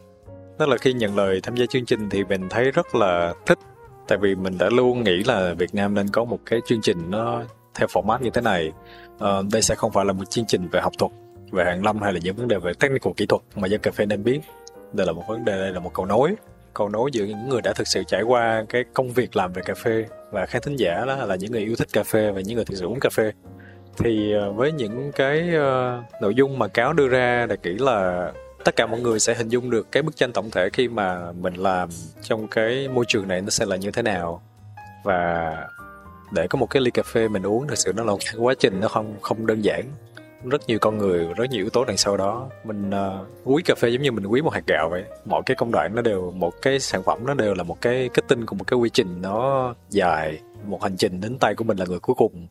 Đó 0.58 0.66
là 0.66 0.76
khi 0.76 0.92
nhận 0.92 1.16
lời 1.16 1.40
tham 1.42 1.56
gia 1.56 1.66
chương 1.66 1.84
trình 1.84 2.10
thì 2.10 2.24
mình 2.24 2.48
thấy 2.50 2.70
rất 2.70 2.94
là 2.94 3.34
thích 3.46 3.58
tại 4.08 4.18
vì 4.18 4.34
mình 4.34 4.58
đã 4.58 4.68
luôn 4.70 5.04
nghĩ 5.04 5.22
là 5.26 5.54
Việt 5.58 5.74
Nam 5.74 5.94
nên 5.94 6.08
có 6.08 6.24
một 6.24 6.38
cái 6.46 6.60
chương 6.66 6.80
trình 6.82 7.10
nó 7.10 7.42
theo 7.74 7.88
format 7.88 8.22
như 8.22 8.30
thế 8.30 8.40
này. 8.40 8.72
À, 9.20 9.30
đây 9.52 9.62
sẽ 9.62 9.74
không 9.74 9.92
phải 9.92 10.04
là 10.04 10.12
một 10.12 10.30
chương 10.30 10.46
trình 10.48 10.68
về 10.72 10.80
học 10.80 10.92
thuật, 10.98 11.12
về 11.52 11.64
hàng 11.64 11.84
lâm 11.84 11.98
hay 11.98 12.12
là 12.12 12.20
những 12.22 12.36
vấn 12.36 12.48
đề 12.48 12.58
về 12.58 12.72
technical 12.80 13.12
kỹ 13.16 13.26
thuật 13.26 13.42
mà 13.56 13.68
dân 13.68 13.80
cà 13.80 13.90
phê 13.90 14.06
nên 14.06 14.24
biết. 14.24 14.40
Đây 14.92 15.06
là 15.06 15.12
một 15.12 15.22
vấn 15.28 15.44
đề, 15.44 15.58
đây 15.58 15.72
là 15.72 15.80
một 15.80 15.90
cầu 15.94 16.06
nối 16.06 16.34
cầu 16.76 16.88
nối 16.88 17.10
giữa 17.12 17.24
những 17.24 17.48
người 17.48 17.62
đã 17.62 17.72
thực 17.72 17.88
sự 17.88 18.02
trải 18.04 18.22
qua 18.22 18.64
cái 18.68 18.84
công 18.94 19.12
việc 19.12 19.36
làm 19.36 19.52
về 19.52 19.62
cà 19.66 19.74
phê 19.74 20.04
và 20.30 20.46
khán 20.46 20.62
thính 20.62 20.76
giả 20.76 21.04
đó 21.06 21.16
là 21.16 21.36
những 21.36 21.52
người 21.52 21.60
yêu 21.60 21.76
thích 21.76 21.88
cà 21.92 22.02
phê 22.02 22.30
và 22.30 22.40
những 22.40 22.56
người 22.56 22.64
thực 22.64 22.78
sự 22.78 22.86
uống 22.86 23.00
cà 23.00 23.10
phê. 23.12 23.32
Thì 23.98 24.32
ờ, 24.32 24.52
với 24.52 24.72
những 24.72 25.12
cái 25.12 25.48
uh, 25.48 26.22
nội 26.22 26.34
dung 26.34 26.58
mà 26.58 26.68
cáo 26.68 26.92
đưa 26.92 27.08
ra 27.08 27.46
là 27.48 27.56
kỹ 27.56 27.76
là 27.78 28.32
tất 28.64 28.76
cả 28.76 28.86
mọi 28.86 29.00
người 29.00 29.20
sẽ 29.20 29.34
hình 29.34 29.48
dung 29.48 29.70
được 29.70 29.92
cái 29.92 30.02
bức 30.02 30.16
tranh 30.16 30.32
tổng 30.32 30.50
thể 30.50 30.68
khi 30.72 30.88
mà 30.88 31.32
mình 31.32 31.54
làm 31.54 31.88
trong 32.22 32.48
cái 32.48 32.88
môi 32.88 33.04
trường 33.08 33.28
này 33.28 33.40
nó 33.40 33.50
sẽ 33.50 33.66
là 33.66 33.76
như 33.76 33.90
thế 33.90 34.02
nào. 34.02 34.42
Và 35.04 35.54
để 36.32 36.46
có 36.46 36.58
một 36.58 36.70
cái 36.70 36.82
ly 36.82 36.90
cà 36.90 37.02
phê 37.02 37.28
mình 37.28 37.42
uống 37.42 37.68
thực 37.68 37.78
sự 37.78 37.92
nó 37.96 38.04
là 38.04 38.12
một 38.12 38.18
quá 38.38 38.54
trình 38.58 38.80
nó 38.80 38.88
không 38.88 39.14
không 39.20 39.46
đơn 39.46 39.64
giản 39.64 39.84
rất 40.44 40.68
nhiều 40.68 40.78
con 40.78 40.98
người 40.98 41.26
rất 41.36 41.50
nhiều 41.50 41.62
yếu 41.62 41.70
tố 41.70 41.84
đằng 41.84 41.96
sau 41.96 42.16
đó. 42.16 42.48
Mình 42.64 42.90
ờ, 42.90 43.20
uh, 43.22 43.54
quý 43.54 43.62
cà 43.62 43.74
phê 43.74 43.88
giống 43.88 44.02
như 44.02 44.12
mình 44.12 44.26
quý 44.26 44.42
một 44.42 44.52
hạt 44.54 44.66
gạo 44.66 44.88
vậy. 44.90 45.04
Mọi 45.24 45.42
cái 45.46 45.54
công 45.54 45.72
đoạn 45.72 45.94
nó 45.94 46.02
đều 46.02 46.30
một 46.30 46.62
cái 46.62 46.80
sản 46.80 47.02
phẩm 47.02 47.26
nó 47.26 47.34
đều 47.34 47.54
là 47.54 47.62
một 47.62 47.80
cái 47.80 48.10
kết 48.14 48.24
tinh 48.28 48.46
của 48.46 48.56
một 48.56 48.64
cái 48.66 48.78
quy 48.78 48.90
trình 48.90 49.22
nó 49.22 49.74
dài 49.90 50.40
một 50.64 50.82
hành 50.82 50.96
trình 50.96 51.20
đến 51.20 51.38
tay 51.38 51.54
của 51.54 51.64
mình 51.64 51.76
là 51.76 51.84
người 51.84 51.98
cuối 51.98 52.14
cùng. 52.18 52.46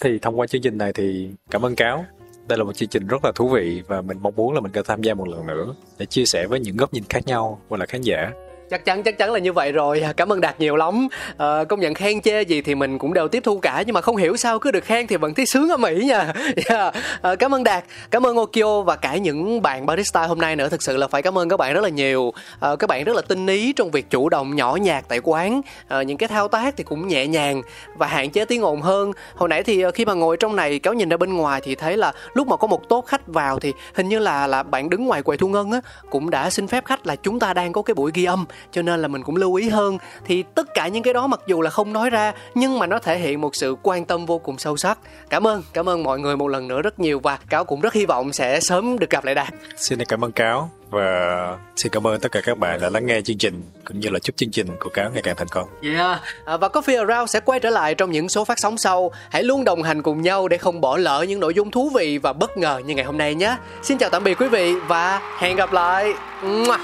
Thì 0.00 0.18
thông 0.18 0.40
qua 0.40 0.46
chương 0.46 0.62
trình 0.62 0.78
này 0.78 0.92
thì 0.92 1.30
cảm 1.50 1.64
ơn 1.64 1.76
cáo. 1.76 2.04
Đây 2.48 2.58
là 2.58 2.64
một 2.64 2.72
chương 2.76 2.88
trình 2.88 3.06
rất 3.06 3.24
là 3.24 3.32
thú 3.34 3.48
vị 3.48 3.82
và 3.86 4.00
mình 4.00 4.18
mong 4.22 4.36
muốn 4.36 4.54
là 4.54 4.60
mình 4.60 4.72
có 4.72 4.82
tham 4.82 5.02
gia 5.02 5.14
một 5.14 5.28
lần 5.28 5.46
nữa 5.46 5.74
để 5.98 6.06
chia 6.06 6.24
sẻ 6.24 6.46
với 6.46 6.60
những 6.60 6.76
góc 6.76 6.92
nhìn 6.92 7.04
khác 7.08 7.26
nhau 7.26 7.60
và 7.68 7.76
là 7.76 7.86
khán 7.86 8.02
giả 8.02 8.32
chắc 8.70 8.84
chắn 8.84 9.02
chắc 9.02 9.18
chắn 9.18 9.32
là 9.32 9.38
như 9.38 9.52
vậy 9.52 9.72
rồi. 9.72 10.02
Cảm 10.16 10.32
ơn 10.32 10.40
đạt 10.40 10.60
nhiều 10.60 10.76
lắm. 10.76 11.08
À, 11.38 11.64
công 11.64 11.80
nhận 11.80 11.94
khen 11.94 12.20
chê 12.20 12.42
gì 12.42 12.62
thì 12.62 12.74
mình 12.74 12.98
cũng 12.98 13.14
đều 13.14 13.28
tiếp 13.28 13.42
thu 13.44 13.58
cả 13.58 13.82
nhưng 13.86 13.94
mà 13.94 14.00
không 14.00 14.16
hiểu 14.16 14.36
sao 14.36 14.58
cứ 14.58 14.70
được 14.70 14.84
khen 14.84 15.06
thì 15.06 15.16
vẫn 15.16 15.34
thấy 15.34 15.46
sướng 15.46 15.68
ở 15.68 15.76
mỹ 15.76 16.04
nha. 16.04 16.32
Yeah. 16.70 16.94
à, 17.22 17.34
cảm 17.34 17.54
ơn 17.54 17.64
đạt 17.64 17.84
cảm 18.10 18.26
ơn 18.26 18.36
okio 18.36 18.82
và 18.82 18.96
cả 18.96 19.16
những 19.16 19.62
bạn 19.62 19.86
barista 19.86 20.26
hôm 20.26 20.38
nay 20.38 20.56
nữa. 20.56 20.68
Thực 20.68 20.82
sự 20.82 20.96
là 20.96 21.08
phải 21.08 21.22
cảm 21.22 21.38
ơn 21.38 21.48
các 21.48 21.56
bạn 21.56 21.74
rất 21.74 21.80
là 21.80 21.88
nhiều. 21.88 22.32
À, 22.60 22.76
các 22.76 22.86
bạn 22.86 23.04
rất 23.04 23.16
là 23.16 23.22
tinh 23.22 23.46
ý 23.46 23.72
trong 23.72 23.90
việc 23.90 24.10
chủ 24.10 24.28
động 24.28 24.56
nhỏ 24.56 24.76
nhạc 24.76 25.04
tại 25.08 25.20
quán. 25.22 25.60
À, 25.88 26.02
những 26.02 26.16
cái 26.16 26.28
thao 26.28 26.48
tác 26.48 26.74
thì 26.76 26.84
cũng 26.84 27.08
nhẹ 27.08 27.26
nhàng 27.26 27.62
và 27.96 28.06
hạn 28.06 28.30
chế 28.30 28.44
tiếng 28.44 28.62
ồn 28.62 28.80
hơn. 28.80 29.12
Hồi 29.34 29.48
nãy 29.48 29.62
thì 29.62 29.84
khi 29.94 30.04
mà 30.04 30.14
ngồi 30.14 30.36
trong 30.36 30.56
này 30.56 30.78
kéo 30.78 30.94
nhìn 30.94 31.08
ra 31.08 31.16
bên 31.16 31.36
ngoài 31.36 31.60
thì 31.64 31.74
thấy 31.74 31.96
là 31.96 32.12
lúc 32.34 32.48
mà 32.48 32.56
có 32.56 32.66
một 32.66 32.88
tốt 32.88 33.06
khách 33.06 33.26
vào 33.26 33.58
thì 33.58 33.72
hình 33.94 34.08
như 34.08 34.18
là 34.18 34.46
là 34.46 34.62
bạn 34.62 34.90
đứng 34.90 35.06
ngoài 35.06 35.22
quầy 35.22 35.38
thu 35.38 35.48
ngân 35.48 35.70
á 35.70 35.80
cũng 36.10 36.30
đã 36.30 36.50
xin 36.50 36.66
phép 36.66 36.84
khách 36.84 37.06
là 37.06 37.16
chúng 37.16 37.38
ta 37.38 37.54
đang 37.54 37.72
có 37.72 37.82
cái 37.82 37.94
buổi 37.94 38.10
ghi 38.14 38.24
âm 38.24 38.46
cho 38.72 38.82
nên 38.82 39.02
là 39.02 39.08
mình 39.08 39.22
cũng 39.22 39.36
lưu 39.36 39.54
ý 39.54 39.68
hơn 39.68 39.98
thì 40.24 40.44
tất 40.54 40.74
cả 40.74 40.88
những 40.88 41.02
cái 41.02 41.14
đó 41.14 41.26
mặc 41.26 41.40
dù 41.46 41.60
là 41.60 41.70
không 41.70 41.92
nói 41.92 42.10
ra 42.10 42.32
nhưng 42.54 42.78
mà 42.78 42.86
nó 42.86 42.98
thể 42.98 43.18
hiện 43.18 43.40
một 43.40 43.56
sự 43.56 43.76
quan 43.82 44.04
tâm 44.04 44.26
vô 44.26 44.38
cùng 44.38 44.58
sâu 44.58 44.76
sắc 44.76 44.98
cảm 45.30 45.46
ơn 45.46 45.62
cảm 45.72 45.88
ơn 45.88 46.02
mọi 46.02 46.18
người 46.18 46.36
một 46.36 46.48
lần 46.48 46.68
nữa 46.68 46.82
rất 46.82 47.00
nhiều 47.00 47.20
và 47.20 47.38
cáo 47.48 47.64
cũng 47.64 47.80
rất 47.80 47.92
hy 47.92 48.06
vọng 48.06 48.32
sẽ 48.32 48.60
sớm 48.60 48.98
được 48.98 49.10
gặp 49.10 49.24
lại 49.24 49.34
đạt 49.34 49.54
xin 49.76 50.04
cảm 50.04 50.24
ơn 50.24 50.32
cáo 50.32 50.70
và 50.90 51.56
xin 51.76 51.92
cảm 51.92 52.06
ơn 52.06 52.20
tất 52.20 52.32
cả 52.32 52.40
các 52.40 52.58
bạn 52.58 52.80
đã 52.80 52.90
lắng 52.90 53.06
nghe 53.06 53.20
chương 53.20 53.38
trình 53.38 53.62
cũng 53.84 54.00
như 54.00 54.08
là 54.08 54.18
chúc 54.18 54.36
chương 54.36 54.50
trình 54.50 54.66
của 54.80 54.90
cáo 54.90 55.10
ngày 55.10 55.22
càng 55.22 55.36
thành 55.36 55.48
công. 55.48 55.68
Yeah. 55.82 56.20
À, 56.44 56.56
và 56.56 56.68
Coffee 56.68 57.06
Around 57.06 57.30
sẽ 57.30 57.40
quay 57.40 57.60
trở 57.60 57.70
lại 57.70 57.94
trong 57.94 58.10
những 58.10 58.28
số 58.28 58.44
phát 58.44 58.58
sóng 58.58 58.78
sau. 58.78 59.10
Hãy 59.30 59.42
luôn 59.42 59.64
đồng 59.64 59.82
hành 59.82 60.02
cùng 60.02 60.22
nhau 60.22 60.48
để 60.48 60.58
không 60.58 60.80
bỏ 60.80 60.96
lỡ 60.96 61.24
những 61.28 61.40
nội 61.40 61.54
dung 61.54 61.70
thú 61.70 61.90
vị 61.94 62.18
và 62.18 62.32
bất 62.32 62.56
ngờ 62.56 62.82
như 62.86 62.94
ngày 62.94 63.04
hôm 63.04 63.18
nay 63.18 63.34
nhé. 63.34 63.56
Xin 63.82 63.98
chào 63.98 64.10
tạm 64.10 64.24
biệt 64.24 64.38
quý 64.40 64.48
vị 64.48 64.74
và 64.74 65.20
hẹn 65.38 65.56
gặp 65.56 65.72
lại. 65.72 66.12
Mua 66.42 66.76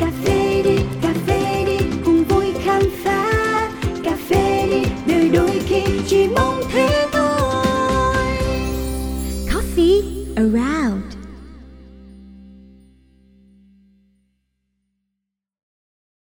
cà 0.00 0.10
phê 0.24 0.62
đi, 0.62 0.76
cà 1.02 1.14
phê 1.26 1.64
đi, 1.66 1.76
cùng 2.04 2.24
vui 2.24 2.46
khám 2.64 2.82
phá. 3.04 3.70
Cà 4.04 4.16
phê 4.28 4.68
đi 4.70 4.82
đời 5.06 5.28
đôi 5.28 5.60
khi 5.66 5.82
chỉ 6.06 6.28
mong 6.28 6.62
thế 6.72 7.08
thôi. 7.12 8.26
Coffee 9.52 10.02
around. 10.36 11.15